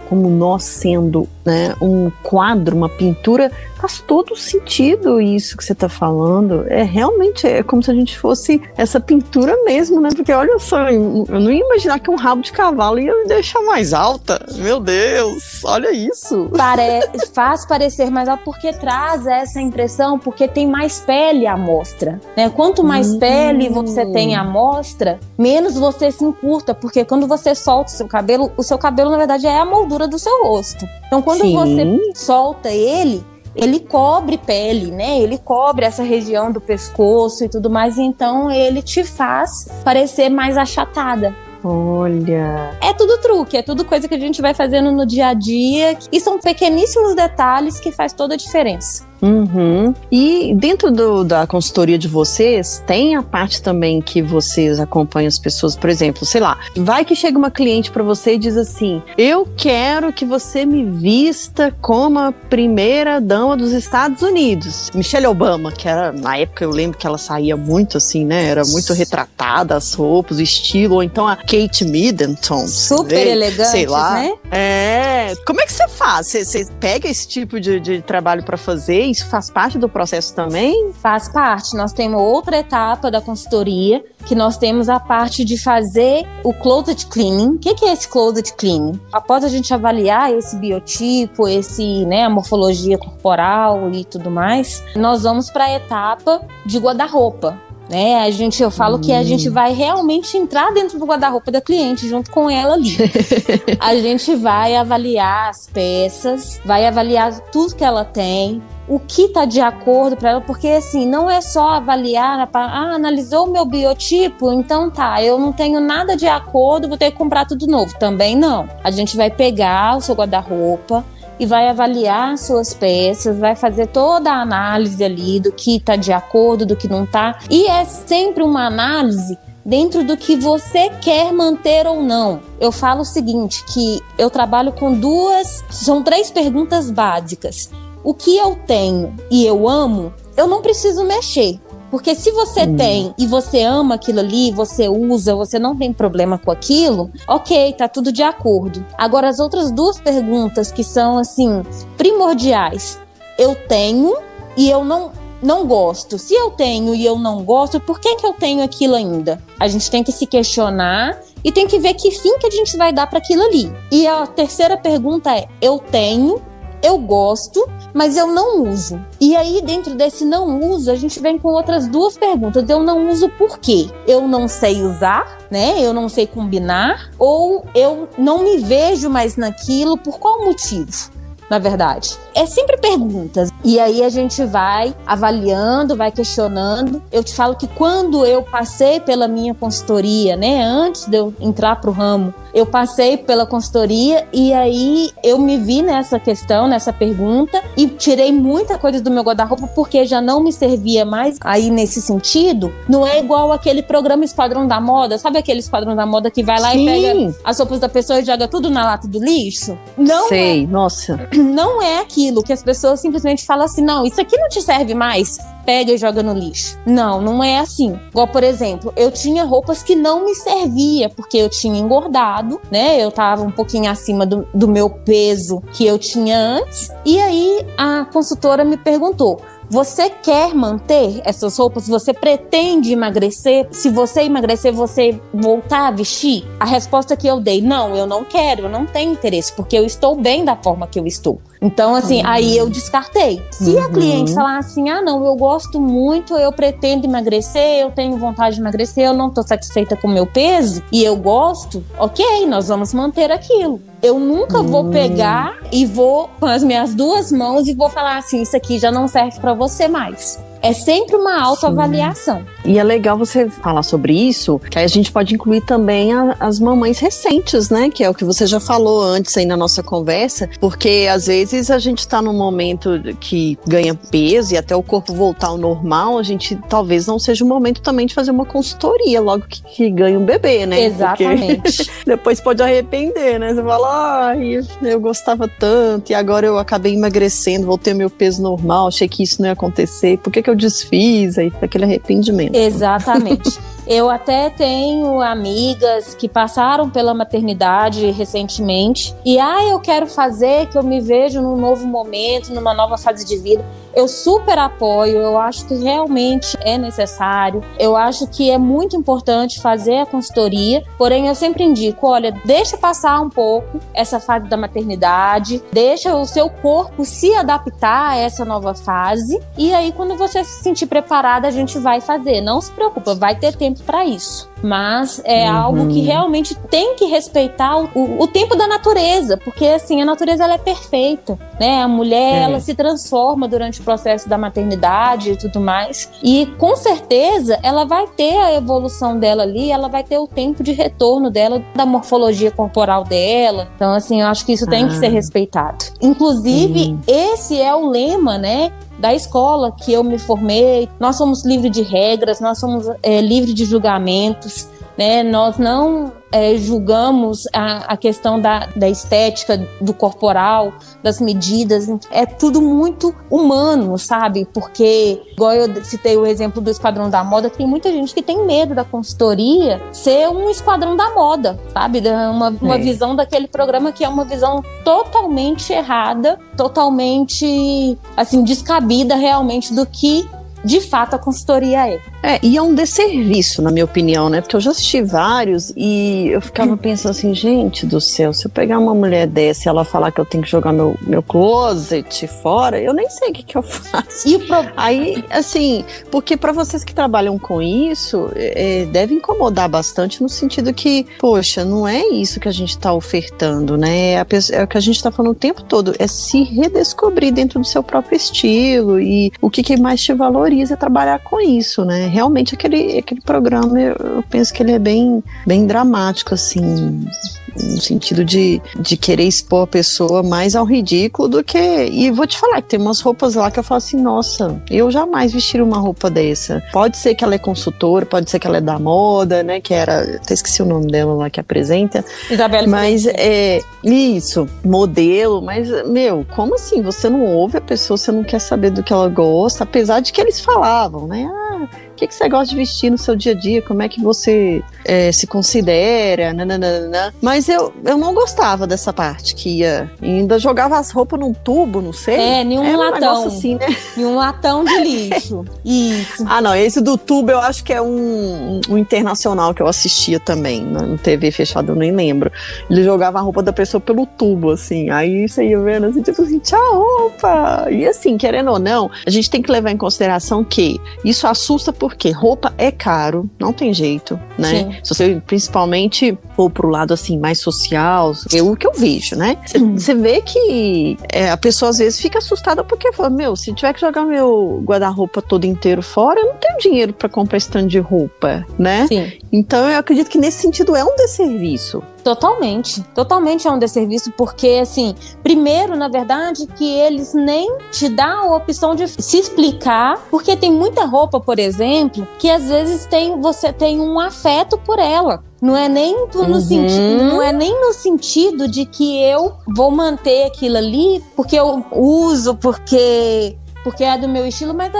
como 0.10 0.30
nós 0.30 0.64
sendo 0.64 1.28
né, 1.46 1.76
um 1.82 2.12
quadro, 2.24 2.76
uma 2.76 2.90
pintura, 2.90 3.52
faz 3.82 4.00
todo 4.00 4.36
sentido 4.36 5.20
isso 5.20 5.58
que 5.58 5.64
você 5.64 5.74
está 5.74 5.90
falando. 5.90 6.66
É 6.68 6.84
realmente 6.84 7.48
é 7.48 7.64
como 7.64 7.82
se 7.82 7.90
a 7.90 7.94
gente 7.94 8.18
fosse 8.18 8.62
essa 8.78 9.00
pintura 9.00 9.58
mesmo, 9.64 10.00
né? 10.00 10.10
Porque 10.16 10.32
olha 10.32 10.60
só, 10.60 10.90
eu 10.90 11.26
não 11.28 11.52
ia 11.52 11.66
imaginar 11.66 12.00
que 12.00 12.12
um 12.12 12.16
rabo 12.16 12.42
de 12.42 12.52
cavalo 12.52 13.00
ia 13.00 13.14
me 13.14 13.28
deixar 13.28 13.62
mais 13.62 13.94
alta. 13.94 14.46
Meu 14.56 14.80
Deus, 14.80 15.64
olha 15.64 15.92
isso. 15.92 16.50
Pare 16.56 17.02
faz 17.34 17.66
parecer 17.66 18.12
mais 18.12 18.28
alto 18.28 18.44
porque 18.44 18.72
traz 18.74 19.26
essa 19.26 19.60
impressão, 19.60 20.20
porque 20.20 20.48
tem 20.48 20.68
mais 20.68 21.00
pele 21.00 21.48
à 21.48 21.58
mostra. 21.58 22.20
Né? 22.38 22.50
Quanto 22.50 22.84
mais 22.84 23.14
hum. 23.14 23.20
pele 23.20 23.70
você 23.70 24.06
tem 24.06 24.36
à 24.36 24.44
mostra, 24.44 25.20
menos 25.38 25.76
você 25.76 26.12
se 26.12 26.24
encurta, 26.24 26.76
porque 26.76 27.04
quando 27.04 27.28
você 27.28 27.56
solta 27.56 27.92
o 27.92 27.96
seu 27.96 28.08
cabelo, 28.08 28.52
o 28.56 28.64
seu 28.64 28.78
cabelo 28.78 29.10
na 29.10 29.18
verdade 29.18 29.48
é 29.48 29.60
a 29.60 29.66
moldura 29.66 30.08
do 30.08 30.20
seu 30.20 30.44
rosto. 30.44 30.86
Então 31.12 31.22
quando 31.22 31.42
Sim. 31.42 31.54
você 31.54 32.14
solta 32.16 32.70
ele, 32.72 33.22
ele 33.54 33.82
cobre 33.82 34.38
pele, 34.38 34.92
né? 34.92 35.20
Ele 35.20 35.38
cobre 35.38 35.84
essa 35.84 36.04
região 36.04 36.50
do 36.50 36.62
pescoço 36.62 37.44
e 37.44 37.50
tudo 37.50 37.70
mais, 37.70 37.98
então 37.98 38.50
ele 38.50 38.82
te 38.82 39.04
faz 39.04 39.68
parecer 39.84 40.30
mais 40.30 40.56
achatada. 40.56 41.36
Olha. 41.62 42.78
É 42.82 42.94
tudo 42.94 43.18
truque, 43.18 43.58
é 43.58 43.62
tudo 43.62 43.84
coisa 43.84 44.08
que 44.08 44.16
a 44.16 44.20
gente 44.20 44.42
vai 44.42 44.54
fazendo 44.54 44.90
no 44.90 45.06
dia 45.06 45.28
a 45.28 45.34
dia. 45.34 45.98
E 46.10 46.20
são 46.22 46.40
pequeníssimos 46.40 47.14
detalhes 47.14 47.78
que 47.78 47.92
faz 47.92 48.14
toda 48.14 48.36
a 48.36 48.38
diferença. 48.38 49.06
Uhum. 49.22 49.94
E 50.12 50.54
dentro 50.56 50.92
do, 50.92 51.24
da 51.24 51.46
consultoria 51.46 51.98
de 51.98 52.08
vocês, 52.08 52.84
tem 52.88 53.16
a 53.16 53.22
parte 53.22 53.62
também 53.62 54.02
que 54.02 54.22
vocês 54.22 54.80
acompanham 54.80 55.28
as 55.28 55.38
pessoas, 55.38 55.76
por 55.76 55.90
exemplo, 55.90 56.26
sei 56.26 56.42
lá, 56.42 56.58
vai 56.76 57.06
que 57.06 57.16
chega 57.16 57.38
uma 57.38 57.52
cliente 57.52 57.92
para 57.92 58.04
você 58.04 58.34
e 58.34 58.38
diz 58.38 58.58
assim: 58.58 59.02
Eu 59.18 59.48
quero 59.56 60.12
que 60.12 60.26
você 60.26 60.66
me 60.66 60.84
vista 60.84 61.74
como 61.82 62.20
a 62.20 62.32
primeira 62.32 63.22
dama 63.22 63.56
dos 63.56 63.72
Estados 63.72 64.22
Unidos. 64.22 64.90
Michelle 64.94 65.28
Obama, 65.28 65.72
que 65.72 65.88
era, 65.88 66.12
na 66.12 66.38
época 66.38 66.64
eu 66.64 66.72
lembro 66.72 66.98
que 66.98 67.06
ela 67.06 67.18
saía 67.18 67.56
muito 67.56 67.98
assim, 67.98 68.26
né? 68.26 68.46
Era 68.46 68.64
muito 68.66 68.94
retratada, 68.94 69.76
as 69.76 69.94
roupas, 69.94 70.38
o 70.38 70.42
estilo, 70.42 70.96
ou 70.96 71.04
então 71.04 71.28
a 71.28 71.36
Kate 71.36 71.86
Middleton. 71.86 72.68
Super 72.68 73.28
elegante, 73.28 73.70
sei 73.70 73.86
lá. 73.86 74.16
né? 74.16 74.34
É. 74.52 75.34
Como 75.46 75.62
é 75.62 75.66
que 75.66 75.74
você 75.74 75.88
faz? 75.88 76.28
Você, 76.28 76.44
você 76.44 76.68
pega 76.80 77.08
esse 77.08 77.28
tipo 77.28 77.60
de, 77.60 77.80
de 77.80 78.02
trabalho 78.02 78.44
para 78.44 78.58
fazer? 78.58 79.11
Isso 79.12 79.28
faz 79.28 79.50
parte 79.50 79.78
do 79.78 79.90
processo 79.90 80.34
também? 80.34 80.94
Faz 80.94 81.28
parte. 81.28 81.76
Nós 81.76 81.92
temos 81.92 82.22
outra 82.22 82.58
etapa 82.58 83.12
da 83.12 83.20
consultoria, 83.20 84.02
que 84.26 84.34
nós 84.34 84.58
temos 84.58 84.88
a 84.88 85.00
parte 85.00 85.44
de 85.44 85.58
fazer 85.58 86.26
o 86.46 86.54
closet 86.54 87.06
cleaning. 87.08 87.56
O 87.56 87.60
que 87.60 87.84
é 87.84 87.92
esse 87.92 88.08
closet 88.08 88.54
cleaning? 88.54 89.00
Após 89.12 89.44
a 89.44 89.50
gente 89.50 89.74
avaliar 89.74 90.32
esse 90.32 90.56
biotipo, 90.56 91.46
esse, 91.46 92.06
né, 92.06 92.24
a 92.24 92.30
morfologia 92.30 92.98
corporal 92.98 93.92
e 93.92 94.06
tudo 94.06 94.32
mais, 94.32 94.82
nós 94.96 95.24
vamos 95.24 95.50
para 95.50 95.66
a 95.66 95.76
etapa 95.76 96.42
de 96.66 96.80
guarda-roupa 96.80 97.60
né? 97.92 98.22
A 98.22 98.32
gente, 98.32 98.64
eu 98.64 98.72
falo 98.72 98.96
hum. 98.96 99.02
que 99.02 99.12
a 99.12 99.22
gente 99.22 99.50
hum. 99.50 99.54
vai 99.54 99.74
realmente 99.74 100.38
entrar 100.38 100.72
dentro 100.74 100.98
do 100.98 101.06
guarda-roupa 101.06 101.52
da 101.52 101.60
cliente 101.60 102.08
junto 102.08 102.32
com 102.32 102.50
ela 102.50 102.76
ali. 102.76 102.96
a 103.78 103.94
gente 103.96 104.34
vai 104.34 104.78
avaliar 104.78 105.50
as 105.50 105.68
peças, 105.68 106.62
vai 106.64 106.88
avaliar 106.88 107.38
tudo 107.52 107.76
que 107.76 107.84
ela 107.84 108.06
tem, 108.06 108.64
o 108.92 109.00
que 109.00 109.22
está 109.22 109.46
de 109.46 109.62
acordo 109.62 110.18
para 110.18 110.32
ela, 110.32 110.42
porque 110.42 110.68
assim, 110.68 111.08
não 111.08 111.30
é 111.30 111.40
só 111.40 111.70
avaliar, 111.70 112.50
ah, 112.54 112.94
analisou 112.94 113.48
o 113.48 113.50
meu 113.50 113.64
biotipo, 113.64 114.52
então 114.52 114.90
tá, 114.92 115.24
eu 115.24 115.40
não 115.40 115.54
tenho 115.54 115.80
nada 115.80 116.18
de 116.18 116.28
acordo, 116.28 116.90
vou 116.90 116.98
ter 116.98 117.10
que 117.10 117.18
comprar 117.18 117.46
tudo 117.46 117.66
novo. 117.68 117.98
Também 117.98 118.36
não. 118.36 118.68
A 118.84 118.92
gente 118.92 119.16
vai 119.16 119.32
pegar 119.32 119.96
o 119.96 120.02
seu 120.02 120.14
guarda-roupa, 120.14 121.06
e 121.40 121.46
vai 121.46 121.70
avaliar 121.70 122.38
suas 122.38 122.72
peças, 122.74 123.40
vai 123.40 123.56
fazer 123.56 123.88
toda 123.88 124.30
a 124.30 124.42
análise 124.42 125.04
ali 125.04 125.40
do 125.40 125.52
que 125.52 125.78
está 125.78 125.96
de 125.96 126.12
acordo, 126.12 126.68
do 126.68 126.76
que 126.76 126.88
não 126.88 127.06
está. 127.06 127.40
E 127.50 127.66
é 127.66 127.84
sempre 127.86 128.44
uma 128.44 128.68
análise 128.68 129.40
dentro 129.66 130.04
do 130.04 130.16
que 130.18 130.36
você 130.36 130.90
quer 131.02 131.32
manter 131.32 131.88
ou 131.88 132.04
não. 132.04 132.42
Eu 132.60 132.72
falo 132.72 133.02
o 133.02 133.06
seguinte, 133.06 133.64
que 133.74 134.02
eu 134.20 134.30
trabalho 134.30 134.72
com 134.74 134.94
duas, 134.94 135.64
são 135.72 136.04
três 136.04 136.30
perguntas 136.30 136.92
básicas. 136.92 137.72
O 138.04 138.14
que 138.14 138.38
eu 138.38 138.56
tenho 138.68 139.16
e 139.30 139.46
eu 139.46 139.68
amo, 139.68 140.14
eu 140.36 140.48
não 140.48 140.62
preciso 140.62 141.04
mexer. 141.04 141.60
Porque 141.92 142.16
se 142.16 142.32
você 142.32 142.62
hum. 142.62 142.78
tem 142.78 143.14
e 143.18 143.28
você 143.28 143.62
ama 143.62 143.96
aquilo 143.96 144.22
ali, 144.22 144.50
você 144.52 144.88
usa, 144.88 145.36
você 145.36 145.60
não 145.60 145.76
tem 145.76 145.92
problema 145.92 146.38
com 146.38 146.50
aquilo, 146.50 147.12
ok, 147.28 147.74
tá 147.74 147.88
tudo 147.90 148.14
de 148.14 148.24
acordo. 148.24 148.84
Agora, 148.98 149.28
as 149.28 149.40
outras 149.40 149.70
duas 149.72 150.00
perguntas 150.00 150.72
que 150.72 150.86
são, 150.86 151.18
assim, 151.18 151.62
primordiais. 151.98 152.98
Eu 153.38 153.56
tenho 153.68 154.16
e 154.56 154.70
eu 154.70 154.86
não, 154.86 155.12
não 155.44 155.68
gosto. 155.68 156.18
Se 156.18 156.34
eu 156.34 156.52
tenho 156.52 156.96
e 156.96 157.06
eu 157.06 157.20
não 157.20 157.44
gosto, 157.44 157.80
por 157.82 158.00
que, 158.00 158.16
que 158.16 158.26
eu 158.26 158.34
tenho 158.34 158.64
aquilo 158.64 158.96
ainda? 158.96 159.42
A 159.60 159.68
gente 159.68 159.92
tem 159.92 160.02
que 160.02 160.14
se 160.14 160.26
questionar 160.26 161.20
e 161.44 161.52
tem 161.52 161.68
que 161.68 161.78
ver 161.78 161.96
que 161.96 162.12
fim 162.12 162.38
que 162.38 162.48
a 162.48 162.52
gente 162.52 162.78
vai 162.78 162.94
dar 162.94 163.08
para 163.08 163.20
aquilo 163.20 163.44
ali. 163.44 163.72
E 163.92 164.08
a 164.08 164.26
terceira 164.28 164.78
pergunta 164.78 165.36
é: 165.36 165.48
eu 165.62 165.78
tenho 165.78 166.42
eu 166.82 166.98
gosto, 166.98 167.68
mas 167.94 168.18
eu 168.18 168.28
não 168.28 168.64
uso. 168.64 169.00
E 169.20 169.36
aí, 169.36 169.62
dentro 169.62 169.96
desse 169.96 170.26
não 170.26 170.60
uso, 170.60 170.92
a 170.92 170.96
gente 170.96 171.20
vem 171.20 171.38
com 171.38 171.50
outras 171.50 171.88
duas 171.88 172.18
perguntas. 172.18 172.68
Eu 172.70 172.82
não 172.82 173.10
uso 173.10 173.30
por 173.30 173.60
quê? 173.60 173.90
Eu 174.08 174.28
não 174.28 174.48
sei 174.48 174.82
usar, 174.84 175.40
né? 175.50 175.76
Eu 175.80 175.94
não 175.94 176.10
sei 176.10 176.26
combinar, 176.26 177.12
ou 177.18 177.66
eu 177.76 178.08
não 178.18 178.44
me 178.44 178.58
vejo 178.58 179.10
mais 179.10 179.38
naquilo, 179.38 179.98
por 179.98 180.20
qual 180.20 180.44
motivo? 180.44 181.12
na 181.52 181.60
verdade. 181.60 182.18
É 182.34 182.46
sempre 182.46 182.78
perguntas. 182.78 183.50
E 183.62 183.78
aí 183.78 184.02
a 184.06 184.08
gente 184.08 184.42
vai 184.46 184.96
avaliando, 185.06 185.98
vai 185.98 186.10
questionando. 186.10 187.04
Eu 187.12 187.26
te 187.26 187.36
falo 187.36 187.58
que 187.58 187.68
quando 187.68 188.26
eu 188.26 188.42
passei 188.42 189.02
pela 189.02 189.28
minha 189.28 189.54
consultoria, 189.54 190.38
né, 190.38 190.64
antes 190.64 191.08
de 191.08 191.18
eu 191.18 191.34
entrar 191.42 191.76
pro 191.82 191.92
ramo, 191.92 192.34
eu 192.54 192.66
passei 192.66 193.18
pela 193.18 193.46
consultoria 193.46 194.28
e 194.34 194.54
aí 194.54 195.12
eu 195.24 195.38
me 195.38 195.58
vi 195.58 195.82
nessa 195.82 196.20
questão, 196.20 196.68
nessa 196.68 196.92
pergunta 196.92 197.62
e 197.78 197.88
tirei 197.88 198.32
muita 198.32 198.78
coisa 198.78 199.02
do 199.02 199.10
meu 199.10 199.24
guarda-roupa 199.24 199.68
porque 199.68 200.06
já 200.06 200.22
não 200.22 200.42
me 200.42 200.52
servia 200.52 201.06
mais. 201.06 201.38
Aí 201.42 201.70
nesse 201.70 202.02
sentido, 202.02 202.74
não 202.88 203.06
é 203.06 203.20
igual 203.20 203.52
aquele 203.52 203.82
programa 203.82 204.26
Esquadrão 204.26 204.68
da 204.68 204.80
Moda, 204.80 205.18
sabe 205.18 205.38
aquele 205.38 205.60
Esquadrão 205.60 205.96
da 205.96 206.06
Moda 206.06 206.30
que 206.30 206.44
vai 206.44 206.60
lá 206.60 206.72
Sim. 206.72 206.82
e 206.82 206.86
pega 206.86 207.36
as 207.44 207.60
roupas 207.60 207.80
da 207.80 207.90
pessoa 207.90 208.20
e 208.20 208.26
joga 208.26 208.48
tudo 208.48 208.70
na 208.70 208.86
lata 208.86 209.08
do 209.08 209.24
lixo? 209.24 209.78
Não 209.98 210.28
Sei, 210.28 210.64
é, 210.64 210.68
nossa. 210.68 211.30
Não 211.34 211.82
é 211.82 212.00
aquilo 212.00 212.44
que 212.44 212.54
as 212.54 212.64
pessoas 212.64 213.00
simplesmente 213.00 213.46
falam 213.46 213.66
assim: 213.66 213.84
"Não, 213.84 214.06
isso 214.06 214.20
aqui 214.20 214.38
não 214.38 214.50
te 214.50 214.62
serve 214.62 214.94
mais" 214.94 215.38
pega 215.66 215.92
e 215.92 215.98
joga 215.98 216.24
no 216.24 216.34
lixo. 216.34 216.78
Não, 216.86 217.22
não 217.22 217.44
é 217.44 217.60
assim. 217.60 218.00
Igual, 218.10 218.28
por 218.28 218.44
exemplo, 218.44 218.94
eu 218.96 219.12
tinha 219.12 219.44
roupas 219.44 219.84
que 219.84 219.96
não 219.96 220.26
me 220.26 220.36
servia 220.36 221.10
porque 221.10 221.38
eu 221.38 221.50
tinha 221.50 221.80
engordado, 221.80 222.60
né? 222.72 223.02
Eu 223.02 223.12
tava 223.12 223.44
um 223.44 223.52
pouquinho 223.52 223.90
acima 223.90 224.26
do, 224.26 224.48
do 224.54 224.68
meu 224.68 224.90
peso 224.90 225.62
que 225.74 225.86
eu 225.86 225.98
tinha 225.98 226.38
antes. 226.38 226.90
E 227.06 227.20
aí 227.20 227.66
a 227.78 228.06
consultora 228.06 228.64
me 228.64 228.78
perguntou: 228.78 229.42
você 229.72 230.10
quer 230.10 230.54
manter 230.54 231.22
essas 231.24 231.58
roupas? 231.58 231.88
Você 231.88 232.14
pretende 232.14 232.92
emagrecer? 232.92 233.70
Se 233.72 233.90
você 233.90 234.24
emagrecer, 234.24 234.74
você 234.74 235.18
voltar 235.34 235.88
a 235.88 235.92
vestir? 235.92 236.46
A 236.60 236.66
resposta 236.66 237.16
que 237.16 237.26
eu 237.26 237.40
dei, 237.40 237.62
não, 237.62 237.96
eu 237.96 238.06
não 238.06 238.26
quero, 238.26 238.64
eu 238.64 238.70
não 238.70 238.86
tenho 238.86 239.14
interesse, 239.14 239.54
porque 239.54 239.78
eu 239.78 239.86
estou 239.86 240.14
bem 240.14 240.44
da 240.44 240.58
forma 240.58 240.88
que 240.88 241.00
eu 241.00 241.08
estou. 241.08 241.40
Então, 241.62 241.94
assim, 241.94 242.22
uhum. 242.22 242.28
aí 242.28 242.58
eu 242.58 242.68
descartei. 242.68 243.40
Se 243.52 243.70
uhum. 243.70 243.84
a 243.84 243.90
cliente 243.90 244.34
falar 244.34 244.58
assim, 244.58 244.90
ah, 244.90 245.00
não, 245.00 245.24
eu 245.24 245.36
gosto 245.36 245.80
muito, 245.80 246.36
eu 246.36 246.52
pretendo 246.52 247.06
emagrecer, 247.06 247.82
eu 247.82 247.92
tenho 247.92 248.18
vontade 248.18 248.56
de 248.56 248.62
emagrecer, 248.62 249.06
eu 249.06 249.14
não 249.14 249.28
estou 249.28 249.44
satisfeita 249.44 249.96
com 249.96 250.08
o 250.08 250.12
meu 250.12 250.26
peso 250.26 250.82
e 250.92 251.04
eu 251.04 251.16
gosto, 251.16 251.84
ok, 252.00 252.48
nós 252.48 252.68
vamos 252.68 252.96
manter 252.96 253.32
aquilo. 253.32 253.80
Eu 254.02 254.20
nunca 254.20 254.58
uhum. 254.58 254.68
vou 254.68 254.86
hum. 254.86 254.90
pegar 254.90 255.60
e 255.72 255.86
vou 255.86 256.32
com 256.40 256.48
as 256.48 256.64
minhas 256.64 256.96
duas 256.96 257.32
mãos 257.32 257.68
e 257.68 257.76
vou 257.76 257.90
falar 257.90 258.18
assim, 258.18 258.42
isso 258.42 258.58
aqui 258.58 258.80
já 258.80 258.92
não 258.92 259.08
serve 259.08 259.40
para 259.40 259.54
você 259.54 259.88
mais. 259.88 260.40
É 260.62 260.74
sempre 260.74 261.16
uma 261.16 261.42
autoavaliação. 261.42 262.46
E 262.64 262.78
é 262.78 262.84
legal 262.84 263.18
você 263.18 263.50
falar 263.50 263.82
sobre 263.82 264.14
isso, 264.14 264.60
que 264.70 264.78
aí 264.78 264.86
a 264.86 264.88
gente 264.88 265.12
pode 265.12 265.34
incluir 265.34 265.62
também 265.62 266.14
a, 266.14 266.36
as 266.40 266.60
mamães 266.60 267.00
recentes, 267.00 267.70
né? 267.70 267.90
Que 267.90 268.04
é 268.04 268.10
o 268.10 268.14
que 268.14 268.24
você 268.24 268.46
já 268.46 268.60
falou 268.60 269.02
antes 269.02 269.36
aí 269.36 269.46
na 269.46 269.58
nossa 269.58 269.82
conversa, 269.82 270.48
porque 270.60 271.08
às 271.12 271.26
vezes 271.26 271.72
a 271.72 271.80
gente 271.80 272.08
tá 272.08 272.22
num 272.22 272.34
momento 272.34 273.02
que 273.20 273.58
ganha 273.68 273.96
peso 273.96 274.54
e 274.54 274.58
até 274.58 274.76
o 274.76 274.84
corpo 274.84 275.14
voltar 275.14 275.48
ao 275.48 275.58
normal, 275.58 276.20
a 276.20 276.24
gente 276.24 276.56
talvez 276.70 277.08
não 277.08 277.18
seja 277.18 277.44
o 277.44 277.48
momento 277.48 277.82
também 277.82 278.06
de 278.06 278.14
fazer 278.14 278.30
uma 278.30 278.46
consultoria 278.46 279.20
logo 279.20 279.46
que, 279.48 279.64
que 279.64 279.90
ganha 279.90 280.20
um 280.20 280.26
bebê, 280.26 280.68
né? 280.68 280.86
Exatamente. 280.86 281.90
depois 282.06 282.40
pode 282.40 282.62
arrepender, 282.62 283.40
né? 283.40 283.54
Você 283.54 283.64
fala, 283.64 284.28
ai, 284.28 284.62
eu 284.84 285.00
gostava 285.00 285.48
tanto 285.48 286.12
e 286.12 286.14
agora 286.14 286.46
eu 286.46 286.60
acabei 286.60 286.94
emagrecendo, 286.94 287.66
voltei 287.66 287.94
ao 287.94 287.98
meu 287.98 288.10
peso 288.10 288.42
normal, 288.42 288.88
achei 288.88 289.08
que 289.08 289.24
isso 289.24 289.42
não 289.42 289.48
ia 289.48 289.54
acontecer, 289.54 290.20
por 290.20 290.32
que, 290.32 290.44
que 290.44 290.51
eu 290.52 290.56
desfiz? 290.56 291.38
Aí 291.38 291.50
fica 291.50 291.66
aquele 291.66 291.86
arrependimento. 291.86 292.56
Exatamente. 292.56 293.60
Eu 293.88 294.10
até 294.10 294.50
tenho 294.50 295.20
amigas 295.22 296.14
que 296.14 296.30
passaram 296.30 296.90
pela 296.90 297.16
maternidade 297.16 298.12
recentemente 298.12 299.14
e 299.26 299.40
ah, 299.40 299.68
eu 299.70 299.80
quero 299.80 300.06
fazer 300.06 300.68
que 300.68 300.78
eu 300.78 300.84
me 300.84 301.02
vejo 301.02 301.42
num 301.42 301.58
novo 301.58 301.86
momento, 301.88 302.54
numa 302.54 302.76
nova 302.76 302.96
fase 302.96 303.26
de 303.26 303.38
vida. 303.38 303.66
Eu 303.94 304.08
super 304.08 304.58
apoio, 304.58 305.18
eu 305.18 305.38
acho 305.38 305.66
que 305.66 305.76
realmente 305.76 306.58
é 306.62 306.78
necessário. 306.78 307.64
Eu 307.78 307.96
acho 307.96 308.28
que 308.28 308.50
é 308.50 308.58
muito 308.58 308.96
importante 308.96 309.62
fazer 309.62 309.98
a 309.98 310.06
consultoria, 310.06 310.84
porém 310.98 311.28
eu 311.28 311.36
sempre 311.36 311.64
indico, 311.64 312.08
olha, 312.08 312.32
deixa 312.46 312.78
passar 312.78 313.20
um 313.22 313.30
pouco 313.30 313.80
essa 313.94 314.20
fase 314.20 314.48
da 314.48 314.58
maternidade, 314.58 315.62
deixa 315.72 316.16
o 316.16 316.26
seu 316.26 316.50
corpo 316.50 317.04
se 317.06 317.34
adaptar 317.36 318.12
a 318.12 318.16
essa 318.18 318.46
nova 318.46 318.74
fase 318.74 319.42
e 319.58 319.74
aí 319.74 319.92
quando 319.92 320.16
você 320.16 320.44
se 320.44 320.64
sentir 320.64 320.88
preparada, 320.88 321.48
a 321.48 321.52
gente 321.52 321.78
vai 321.78 322.02
fazer. 322.02 322.42
Não 322.42 322.62
se 322.62 322.72
preocupa, 322.72 323.16
vai 323.16 323.36
ter 323.36 323.56
tempo 323.56 323.82
para 323.84 324.06
isso. 324.06 324.51
Mas 324.62 325.22
é 325.26 325.50
uhum. 325.50 325.58
algo 325.58 325.88
que 325.88 326.02
realmente 326.02 326.56
tem 326.70 326.96
que 326.96 327.06
respeitar 327.06 327.78
o, 327.78 328.22
o, 328.22 328.28
tempo 328.28 328.56
da 328.56 328.68
natureza, 328.68 329.38
porque 329.38 329.66
assim, 329.66 330.02
a 330.02 330.06
natureza 330.06 330.44
ela 330.44 330.54
é 330.54 330.58
perfeita, 330.58 331.38
né? 331.60 331.82
A 331.82 331.88
mulher, 331.88 332.42
é. 332.42 332.44
ela 332.44 332.60
se 332.60 332.74
transforma 332.74 333.48
durante 333.48 333.82
o 333.82 333.84
processo 333.84 334.30
da 334.30 334.38
maternidade 334.38 335.32
e 335.32 335.38
tudo 335.38 335.60
mais, 335.60 336.10
e 336.24 336.46
com 336.58 336.76
certeza 336.76 337.60
ela 337.64 337.86
vai 337.86 338.08
ter 338.08 338.38
a 338.38 338.54
evolução 338.54 339.18
dela 339.18 339.44
ali, 339.44 339.72
ela 339.72 339.88
vai 339.88 340.04
ter 340.04 340.18
o 340.18 340.28
tempo 340.28 340.64
de 340.64 340.72
retorno 340.72 341.30
dela, 341.30 341.64
da 341.76 341.86
morfologia 341.86 342.52
corporal 342.52 343.04
dela, 343.04 343.70
então 343.76 343.94
assim, 343.94 344.22
eu 344.22 344.28
acho 344.28 344.46
que 344.46 344.54
isso 344.54 344.68
tem 344.68 344.88
que 344.88 344.96
ser 344.96 345.08
ah. 345.08 345.10
respeitado. 345.10 345.86
Inclusive, 346.02 346.92
uhum. 346.92 347.00
esse 347.08 347.60
é 347.60 347.74
o 347.74 347.90
lema, 347.90 348.38
né? 348.38 348.72
Da 349.02 349.14
escola 349.14 349.72
que 349.72 349.92
eu 349.92 350.04
me 350.04 350.18
formei. 350.20 350.88
Nós 351.00 351.18
somos 351.18 351.44
livres 351.44 351.72
de 351.72 351.82
regras, 351.82 352.40
nós 352.40 352.60
somos 352.60 352.88
é, 353.02 353.20
livres 353.20 353.54
de 353.54 353.66
julgamentos, 353.66 354.68
né? 354.98 355.24
Nós 355.24 355.58
não 355.58 356.12
é, 356.32 356.56
julgamos 356.56 357.48
a, 357.54 357.94
a 357.94 357.98
questão 357.98 358.40
da, 358.40 358.68
da 358.76 358.90
estética, 358.90 359.58
do 359.80 359.94
corporal, 359.94 360.74
das 361.04 361.20
medidas. 361.20 361.88
É 362.10 362.26
tudo 362.26 362.62
muito 362.62 363.14
humano, 363.30 363.98
sabe? 363.98 364.48
Porque, 364.54 365.22
igual 365.34 365.54
eu 365.54 365.84
citei 365.84 366.16
o 366.16 366.26
exemplo 366.26 366.62
do 366.62 366.70
Esquadrão 366.70 367.10
da 367.10 367.24
Moda, 367.24 367.50
tem 367.50 367.68
muita 367.68 367.92
gente 367.92 368.14
que 368.14 368.22
tem 368.22 368.46
medo 368.46 368.74
da 368.74 368.84
consultoria 368.84 369.82
ser 369.92 370.30
um 370.30 370.50
esquadrão 370.50 370.96
da 370.96 371.14
moda, 371.14 371.60
sabe? 371.74 372.00
Uma, 372.00 372.50
uma 372.62 372.76
é. 372.76 372.80
visão 372.80 373.16
daquele 373.16 373.48
programa 373.48 373.92
que 373.92 374.04
é 374.04 374.10
uma 374.10 374.24
visão 374.24 374.64
totalmente 374.84 375.74
errada, 375.74 376.40
totalmente, 376.56 377.98
assim, 378.16 378.44
descabida 378.44 379.16
realmente 379.16 379.74
do 379.74 379.86
que 379.86 380.28
de 380.64 380.80
fato 380.80 381.16
a 381.16 381.20
consultoria 381.20 381.88
é. 381.88 382.00
É, 382.24 382.40
e 382.44 382.56
é 382.56 382.62
um 382.62 382.76
desserviço, 382.76 383.62
na 383.62 383.72
minha 383.72 383.86
opinião, 383.86 384.30
né? 384.30 384.42
Porque 384.42 384.56
eu 384.56 384.60
já 384.60 384.72
assisti 384.72 385.02
vários 385.02 385.74
e 385.76 386.28
eu 386.30 386.42
ficava 386.42 386.78
pensando 386.78 387.12
assim, 387.12 387.34
gente 387.34 387.86
do 387.86 388.00
céu, 388.00 388.32
se 388.32 388.46
eu 388.46 388.52
pegar 388.52 388.78
uma 388.78 388.94
mulher 388.94 389.26
dessa 389.26 389.68
e 389.68 389.70
ela 389.70 389.84
falar 389.84 390.12
que 390.12 390.22
eu 390.22 390.26
tenho 390.26 390.44
que 390.44 390.50
jogar 390.50 390.72
meu, 390.72 390.96
meu 391.02 391.24
closet 391.24 392.28
fora, 392.28 392.80
eu 392.80 392.94
nem 392.94 393.10
sei 393.10 393.30
o 393.30 393.34
que, 393.34 393.44
que 393.44 393.58
eu 393.58 393.64
faço. 393.64 394.28
E 394.28 394.38
pro... 394.38 394.58
Aí, 394.78 395.24
assim, 395.30 395.84
porque 396.12 396.38
para 396.38 396.52
vocês 396.52 396.84
que 396.84 396.94
trabalham 396.94 397.40
com 397.40 397.62
isso, 397.62 398.30
é, 398.36 398.86
deve 398.86 399.16
incomodar 399.16 399.68
bastante 399.68 400.22
no 400.22 400.30
sentido 400.30 400.74
que, 400.74 401.08
poxa, 401.20 401.66
não 401.66 401.88
é 401.88 402.06
isso 402.08 402.40
que 402.40 402.48
a 402.48 402.54
gente 402.54 402.70
está 402.70 402.94
ofertando, 402.94 403.78
né? 403.78 404.14
É, 404.14 404.26
é 404.52 404.64
o 404.64 404.68
que 404.68 404.78
a 404.78 404.82
gente 404.82 404.98
está 404.98 405.12
falando 405.12 405.32
o 405.32 405.36
tempo 405.36 405.64
todo, 405.64 405.94
é 405.98 406.06
se 406.06 406.44
redescobrir 406.44 407.34
dentro 407.34 407.60
do 407.60 407.66
seu 407.66 407.82
próprio 407.82 408.16
estilo 408.16 409.00
e 409.00 409.32
o 409.42 409.50
que, 409.50 409.64
que 409.64 409.78
mais 409.78 410.02
te 410.02 410.14
valoriza 410.14 410.76
é 410.76 410.78
trabalhar 410.78 411.20
com 411.20 411.40
isso, 411.40 411.84
né? 411.84 412.11
Realmente 412.12 412.54
aquele, 412.56 412.98
aquele 413.00 413.22
programa, 413.22 413.80
eu, 413.80 414.24
penso 414.30 414.54
que 414.54 414.62
ele 414.62 414.74
é 414.74 414.80
bem, 414.80 415.24
bem 415.48 415.66
dramático, 415.66 416.34
assim, 416.34 417.06
no 417.56 417.82
sentido 417.82 418.24
de, 418.24 418.62
de 418.80 418.98
querer 418.98 419.24
expor 419.24 419.64
a 419.64 419.68
pessoa 419.68 420.24
mais 420.24 420.56
ao 420.56 420.66
ridículo 420.66 421.28
do 421.28 421.44
que. 421.44 421.58
E 421.58 422.12
vou 422.12 422.26
te 422.28 422.38
falar 422.38 422.62
que 422.62 422.70
tem 422.70 422.80
umas 422.80 423.00
roupas 423.02 423.36
lá 423.36 423.50
que 423.52 423.60
eu 423.60 423.64
falo 423.64 423.78
assim: 423.78 423.98
nossa, 424.02 424.62
eu 424.70 424.90
jamais 424.92 425.34
vestiria 425.34 425.64
uma 425.64 425.78
roupa 425.78 426.10
dessa. 426.10 426.64
Pode 426.72 426.98
ser 426.98 427.16
que 427.16 427.24
ela 427.24 427.36
é 427.36 427.38
consultora, 427.38 428.06
pode 428.06 428.30
ser 428.30 428.40
que 428.40 428.48
ela 428.48 428.58
é 428.58 428.62
da 428.62 428.80
moda, 428.80 429.44
né? 429.44 429.60
Que 429.60 429.74
era. 429.74 430.16
Até 430.16 430.34
esqueci 430.34 430.62
o 430.62 430.66
nome 430.66 430.88
dela 430.88 431.14
lá 431.14 431.30
que 431.30 431.40
apresenta. 431.40 432.04
Isabela 432.30 432.68
Mas 432.68 433.06
é. 433.06 433.62
Isso, 433.84 434.48
modelo, 434.64 435.42
mas, 435.42 435.68
meu, 435.88 436.26
como 436.36 436.54
assim? 436.54 436.84
Você 436.84 437.10
não 437.10 437.26
ouve 437.26 437.58
a 437.58 437.62
pessoa, 437.62 437.98
você 437.98 438.12
não 438.12 438.24
quer 438.24 438.40
saber 438.40 438.70
do 438.70 438.84
que 438.84 438.94
ela 438.94 439.10
gosta, 439.10 439.64
apesar 439.64 440.02
de 440.02 440.12
que 440.12 440.22
eles 440.22 440.40
falavam, 440.40 441.08
né? 441.08 441.28
Ah, 441.28 441.68
que, 442.02 442.08
que 442.08 442.16
você 442.16 442.28
gosta 442.28 442.48
de 442.48 442.56
vestir 442.56 442.90
no 442.90 442.98
seu 442.98 443.16
dia 443.16 443.34
a 443.34 443.36
dia, 443.36 443.62
como 443.62 443.82
é 443.82 443.90
que 443.90 444.02
você 444.02 444.64
é, 444.86 445.12
se 445.12 445.28
considera, 445.28 446.34
nananana. 446.34 447.14
Mas 447.22 447.41
eu, 447.48 447.74
eu 447.84 447.98
não 447.98 448.14
gostava 448.14 448.66
dessa 448.68 448.92
parte 448.92 449.36
que 449.36 449.60
ia. 449.60 449.92
Ainda 450.02 450.40
jogava 450.40 450.78
as 450.78 450.92
roupas 450.92 451.20
num 451.20 451.34
tubo, 451.34 451.82
não 451.82 451.94
sei. 451.94 452.16
É, 452.16 452.44
nenhum 452.44 452.64
Era 452.64 452.78
latão. 452.78 453.24
Um 453.24 453.28
assim, 453.28 453.56
né? 453.56 453.76
Em 453.98 454.06
um 454.06 454.16
latão 454.16 454.64
de 454.64 454.78
lixo. 454.80 455.46
Isso. 455.64 456.26
Ah, 456.28 456.42
não, 456.42 456.56
esse 456.56 456.82
do 456.82 456.98
tubo 456.98 457.32
eu 457.32 457.40
acho 457.40 457.64
que 457.64 457.74
é 457.74 457.82
um, 457.82 458.62
um 458.70 458.78
internacional 458.78 459.54
que 459.54 459.62
eu 459.62 459.68
assistia 459.68 460.20
também, 460.20 460.62
no 460.62 460.98
TV 460.98 461.32
fechado, 461.32 461.72
eu 461.72 461.76
nem 461.76 461.92
lembro. 461.92 462.32
Ele 462.70 462.84
jogava 462.84 463.20
a 463.20 463.22
roupa 463.22 463.42
da 463.42 463.54
pessoa 463.54 463.80
pelo 463.80 464.06
tubo, 464.06 464.52
assim. 464.52 464.90
Aí 464.90 465.28
você 465.28 465.48
ia 465.48 465.60
vendo 465.60 465.88
assim, 465.88 466.02
tipo 466.02 466.22
assim, 466.22 466.40
tchau, 466.40 466.86
roupa. 467.00 467.68
E 467.70 467.86
assim, 467.86 468.18
querendo 468.18 468.52
ou 468.52 468.60
não, 468.60 468.90
a 469.06 469.10
gente 469.10 469.30
tem 469.30 469.42
que 469.42 469.52
levar 469.52 469.72
em 469.72 469.78
consideração 469.78 470.44
que 470.44 470.80
isso 471.04 471.28
assusta 471.28 471.72
porque 471.72 472.12
roupa 472.12 472.54
é 472.58 472.72
caro, 472.72 473.30
não 473.40 473.54
tem 473.54 473.74
jeito, 473.74 474.20
né? 474.38 474.50
Sim. 474.50 474.76
Se 474.84 474.94
você 474.94 475.22
principalmente 475.26 476.18
for 476.36 476.50
pro 476.50 476.70
lado 476.70 476.94
assim 476.94 477.18
mais 477.18 477.31
social, 477.36 478.14
é 478.34 478.42
o 478.42 478.56
que 478.56 478.68
eu 478.68 478.74
vejo, 478.74 479.16
né? 479.16 479.38
Você 479.76 479.94
vê 479.94 480.22
que 480.22 480.98
é, 481.12 481.30
a 481.30 481.38
pessoa 481.38 481.70
às 481.70 481.78
vezes 481.78 482.00
fica 482.00 482.20
assustada 482.20 482.64
porque 482.64 482.92
fala, 482.94 483.10
meu, 483.10 483.36
se 483.36 483.54
tiver 483.54 483.74
que 483.74 483.82
jogar 483.82 484.06
meu 484.06 484.62
guarda-roupa 484.64 485.22
todo 485.22 485.46
inteiro 485.46 485.82
fora, 485.82 486.20
eu 486.20 486.28
não 486.28 486.36
tenho 486.36 486.58
dinheiro 486.60 486.94
para 486.94 487.10
comprar 487.10 487.38
stand 487.38 487.68
de 487.68 487.80
roupa, 487.80 488.46
né? 488.58 488.88
Sim. 488.88 489.12
Então 489.32 489.70
eu 489.70 489.80
acredito 489.80 490.10
que 490.10 490.18
nesse 490.18 490.42
sentido 490.42 490.76
é 490.76 490.84
um 490.84 490.96
desserviço. 490.96 491.82
Totalmente, 492.04 492.82
totalmente 492.96 493.48
é 493.48 493.52
um 493.52 493.60
desserviço, 493.60 494.12
porque 494.18 494.60
assim, 494.62 494.96
primeiro, 495.22 495.76
na 495.76 495.88
verdade, 495.88 496.48
que 496.48 496.68
eles 496.68 497.14
nem 497.14 497.58
te 497.72 497.88
dão 497.90 498.34
a 498.34 498.38
opção 498.38 498.74
de 498.74 498.88
se 498.88 499.20
explicar, 499.20 500.00
porque 500.10 500.36
tem 500.36 500.52
muita 500.52 500.86
roupa, 500.86 501.20
por 501.20 501.38
exemplo, 501.38 502.08
que 502.18 502.30
às 502.30 502.50
vezes 502.50 502.86
tem 502.88 503.20
você 503.22 503.54
tem 503.54 503.80
um 503.80 504.00
afeto 504.00 504.58
por 504.58 504.80
ela. 504.80 505.24
Não 505.42 505.58
é 505.58 505.68
nem 505.68 506.08
no 506.14 506.22
uhum. 506.22 506.40
sentido, 506.40 507.04
não 507.04 507.22
é 507.22 507.34
nem 507.34 507.60
no 507.60 507.74
sentido 507.74 508.48
de 508.48 508.64
que 508.66 509.02
eu 509.02 509.34
vou 509.56 509.72
manter 509.72 510.26
aquilo 510.26 510.58
ali 510.58 511.04
porque 511.16 511.36
eu 511.36 511.66
uso, 511.72 512.36
porque 512.36 513.36
porque 513.64 513.84
é 513.84 513.98
do 513.98 514.08
meu 514.08 514.26
estilo, 514.26 514.54
mas 514.54 514.72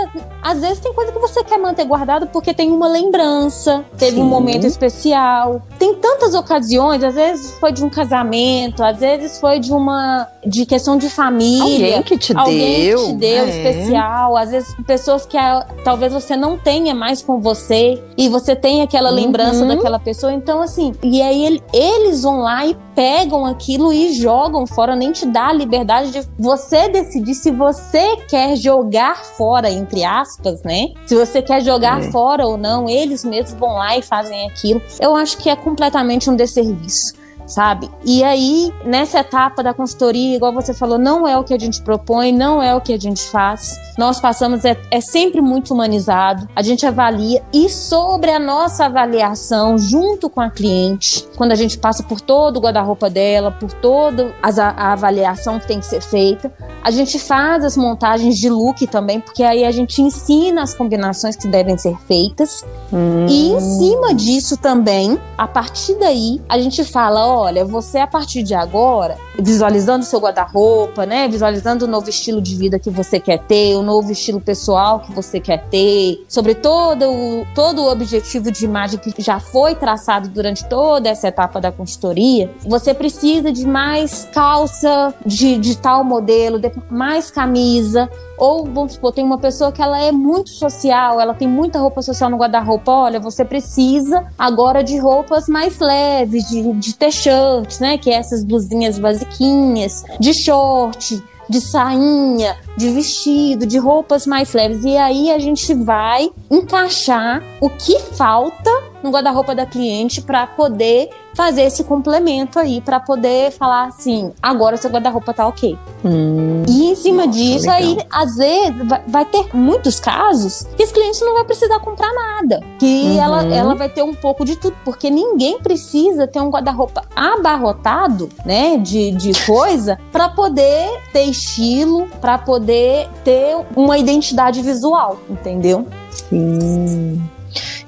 às 0.42 0.60
vezes 0.60 0.80
tem 0.80 0.92
coisa 0.92 1.12
que 1.12 1.18
você 1.18 1.42
quer 1.44 1.58
manter 1.58 1.84
guardado 1.84 2.26
porque 2.26 2.52
tem 2.52 2.70
uma 2.70 2.88
lembrança, 2.88 3.84
teve 3.96 4.16
Sim. 4.16 4.22
um 4.22 4.26
momento 4.26 4.66
especial. 4.66 5.62
Tem 5.78 5.94
tantas 5.94 6.34
ocasiões, 6.34 7.02
às 7.02 7.14
vezes 7.14 7.52
foi 7.58 7.72
de 7.72 7.84
um 7.84 7.88
casamento, 7.88 8.82
às 8.82 8.98
vezes 8.98 9.38
foi 9.38 9.60
de 9.60 9.72
uma 9.72 10.28
de 10.44 10.66
questão 10.66 10.96
de 10.96 11.08
família. 11.08 11.96
Alguém 11.96 12.02
que 12.02 12.18
te 12.18 12.36
alguém 12.36 12.86
deu. 12.86 12.98
que 12.98 13.06
te 13.06 13.12
deu 13.14 13.44
é. 13.44 13.48
especial, 13.48 14.36
às 14.36 14.50
vezes 14.50 14.74
pessoas 14.86 15.24
que 15.24 15.36
a, 15.36 15.66
talvez 15.84 16.12
você 16.12 16.36
não 16.36 16.58
tenha 16.58 16.94
mais 16.94 17.22
com 17.22 17.40
você 17.40 18.02
e 18.16 18.28
você 18.28 18.56
tem 18.56 18.82
aquela 18.82 19.10
uhum. 19.10 19.16
lembrança 19.16 19.64
daquela 19.64 19.98
pessoa. 19.98 20.32
Então 20.32 20.60
assim, 20.60 20.92
e 21.02 21.22
aí 21.22 21.44
ele, 21.44 21.62
eles 21.72 22.22
vão 22.22 22.40
lá 22.40 22.66
e 22.66 22.76
pegam 22.94 23.46
aquilo 23.46 23.92
e 23.92 24.12
jogam 24.12 24.66
fora, 24.66 24.94
nem 24.94 25.12
te 25.12 25.26
dá 25.26 25.48
a 25.48 25.52
liberdade 25.52 26.10
de 26.10 26.28
você 26.38 26.88
decidir 26.88 27.34
se 27.34 27.50
você 27.50 28.16
quer 28.28 28.56
jogar 28.56 29.24
fora, 29.24 29.70
entre 29.70 30.04
aspas, 30.04 30.62
né? 30.62 30.88
Se 31.06 31.14
você 31.14 31.40
quer 31.40 31.62
jogar 31.62 32.00
é. 32.00 32.10
fora 32.10 32.46
ou 32.46 32.56
não, 32.56 32.88
eles 32.88 33.24
mesmos 33.24 33.58
vão 33.58 33.74
lá 33.74 33.96
e 33.96 34.02
fazem 34.02 34.46
aquilo. 34.48 34.82
Eu 35.00 35.16
acho 35.16 35.38
que 35.38 35.48
é 35.48 35.56
completamente 35.56 36.28
um 36.28 36.36
desserviço 36.36 37.21
sabe? 37.52 37.90
E 38.04 38.24
aí, 38.24 38.72
nessa 38.84 39.20
etapa 39.20 39.62
da 39.62 39.74
consultoria, 39.74 40.36
igual 40.36 40.52
você 40.52 40.72
falou, 40.72 40.98
não 40.98 41.28
é 41.28 41.36
o 41.36 41.44
que 41.44 41.52
a 41.52 41.58
gente 41.58 41.82
propõe, 41.82 42.32
não 42.32 42.62
é 42.62 42.74
o 42.74 42.80
que 42.80 42.92
a 42.94 42.98
gente 42.98 43.22
faz. 43.30 43.78
Nós 43.98 44.18
passamos, 44.18 44.64
é, 44.64 44.76
é 44.90 45.00
sempre 45.00 45.40
muito 45.40 45.74
humanizado, 45.74 46.48
a 46.56 46.62
gente 46.62 46.86
avalia 46.86 47.42
e 47.52 47.68
sobre 47.68 48.30
a 48.30 48.38
nossa 48.38 48.86
avaliação 48.86 49.76
junto 49.76 50.30
com 50.30 50.40
a 50.40 50.50
cliente, 50.50 51.26
quando 51.36 51.52
a 51.52 51.56
gente 51.56 51.76
passa 51.76 52.02
por 52.02 52.20
todo 52.20 52.56
o 52.56 52.60
guarda-roupa 52.60 53.10
dela, 53.10 53.50
por 53.50 53.70
toda 53.72 54.34
a, 54.42 54.92
avaliação 54.92 55.58
que 55.58 55.66
tem 55.66 55.78
que 55.78 55.86
ser 55.86 56.00
feita, 56.00 56.52
a 56.82 56.90
gente 56.90 57.18
faz 57.18 57.64
as 57.64 57.76
montagens 57.76 58.38
de 58.38 58.48
look 58.48 58.86
também, 58.86 59.20
porque 59.20 59.42
aí 59.42 59.64
a 59.64 59.70
gente 59.70 60.00
ensina 60.00 60.62
as 60.62 60.74
combinações 60.74 61.36
que 61.36 61.46
devem 61.46 61.76
ser 61.76 61.96
feitas. 62.06 62.64
Hum. 62.92 63.26
E 63.28 63.52
em 63.52 63.60
cima 63.60 64.14
disso 64.14 64.56
também, 64.56 65.18
a 65.36 65.46
partir 65.46 65.94
daí, 65.98 66.40
a 66.48 66.58
gente 66.58 66.82
fala, 66.84 67.26
olha, 67.42 67.64
você 67.64 67.98
a 67.98 68.06
partir 68.06 68.42
de 68.42 68.54
agora, 68.54 69.16
visualizando 69.38 70.04
o 70.04 70.06
seu 70.06 70.20
guarda-roupa, 70.20 71.04
né? 71.04 71.28
Visualizando 71.28 71.84
o 71.84 71.88
novo 71.88 72.08
estilo 72.08 72.40
de 72.40 72.56
vida 72.56 72.78
que 72.78 72.90
você 72.90 73.18
quer 73.20 73.38
ter, 73.38 73.76
o 73.76 73.82
novo 73.82 74.10
estilo 74.12 74.40
pessoal 74.40 75.00
que 75.00 75.12
você 75.12 75.40
quer 75.40 75.64
ter, 75.68 76.24
sobre 76.28 76.54
todo 76.54 77.10
o, 77.10 77.46
todo 77.54 77.82
o 77.82 77.90
objetivo 77.90 78.50
de 78.50 78.64
imagem 78.64 78.98
que 78.98 79.22
já 79.22 79.40
foi 79.40 79.74
traçado 79.74 80.28
durante 80.28 80.64
toda 80.66 81.08
essa 81.08 81.28
etapa 81.28 81.60
da 81.60 81.72
consultoria, 81.72 82.50
você 82.64 82.94
precisa 82.94 83.52
de 83.52 83.66
mais 83.66 84.28
calça 84.32 85.14
de, 85.24 85.58
de 85.58 85.76
tal 85.76 86.04
modelo, 86.04 86.58
de 86.58 86.70
mais 86.90 87.30
camisa, 87.30 88.08
ou, 88.42 88.64
vamos 88.64 88.94
supor, 88.94 89.12
tem 89.12 89.24
uma 89.24 89.38
pessoa 89.38 89.70
que 89.70 89.80
ela 89.80 90.02
é 90.02 90.10
muito 90.10 90.50
social, 90.50 91.20
ela 91.20 91.32
tem 91.32 91.46
muita 91.46 91.78
roupa 91.78 92.02
social 92.02 92.28
no 92.28 92.36
guarda-roupa. 92.36 92.90
Olha, 92.90 93.20
você 93.20 93.44
precisa 93.44 94.26
agora 94.36 94.82
de 94.82 94.98
roupas 94.98 95.46
mais 95.46 95.78
leves, 95.78 96.48
de, 96.48 96.72
de 96.72 96.92
t-shirts, 96.92 97.78
né? 97.78 97.96
Que 97.96 98.10
é 98.10 98.14
essas 98.14 98.42
blusinhas 98.42 98.98
basiquinhas, 98.98 100.02
de 100.18 100.34
short, 100.34 101.22
de 101.48 101.60
sainha, 101.60 102.56
de 102.76 102.90
vestido, 102.90 103.64
de 103.64 103.78
roupas 103.78 104.26
mais 104.26 104.52
leves. 104.52 104.82
E 104.84 104.96
aí 104.96 105.30
a 105.30 105.38
gente 105.38 105.72
vai 105.72 106.28
encaixar 106.50 107.44
o 107.60 107.70
que 107.70 107.96
falta 108.00 108.91
no 109.02 109.10
guarda-roupa 109.10 109.54
da 109.54 109.66
cliente 109.66 110.20
para 110.22 110.46
poder 110.46 111.10
fazer 111.34 111.62
esse 111.62 111.82
complemento 111.84 112.58
aí, 112.58 112.80
para 112.80 113.00
poder 113.00 113.50
falar 113.52 113.86
assim: 113.86 114.32
agora 114.42 114.76
seu 114.76 114.90
guarda-roupa 114.90 115.32
tá 115.32 115.46
ok. 115.46 115.78
Hum, 116.04 116.62
E 116.68 116.90
em 116.90 116.94
cima 116.94 117.26
Nossa, 117.26 117.38
disso, 117.38 117.60
legal. 117.70 117.76
aí, 117.76 117.98
às 118.10 118.36
vezes, 118.36 118.86
vai, 118.88 119.02
vai 119.06 119.24
ter 119.24 119.46
muitos 119.54 119.98
casos 119.98 120.66
que 120.76 120.82
esse 120.82 120.92
cliente 120.92 121.20
não 121.24 121.34
vai 121.34 121.44
precisar 121.44 121.78
comprar 121.80 122.12
nada. 122.12 122.60
Que 122.78 123.02
Uhum. 123.04 123.20
ela, 123.22 123.42
ela 123.44 123.74
vai 123.74 123.88
ter 123.88 124.02
um 124.02 124.14
pouco 124.14 124.44
de 124.44 124.56
tudo, 124.56 124.76
porque 124.84 125.08
ninguém 125.10 125.58
precisa 125.58 126.26
ter 126.26 126.40
um 126.40 126.50
guarda-roupa 126.50 127.02
abarrotado, 127.16 128.28
né, 128.44 128.76
de, 128.76 129.12
de 129.12 129.32
coisa, 129.44 129.98
para 130.10 130.28
poder 130.28 131.00
ter 131.12 131.22
estilo, 131.24 132.08
para 132.20 132.38
poder 132.38 133.08
ter 133.24 133.56
uma 133.76 133.96
identidade 133.98 134.60
visual, 134.62 135.18
entendeu? 135.30 135.86
sim. 136.10 137.20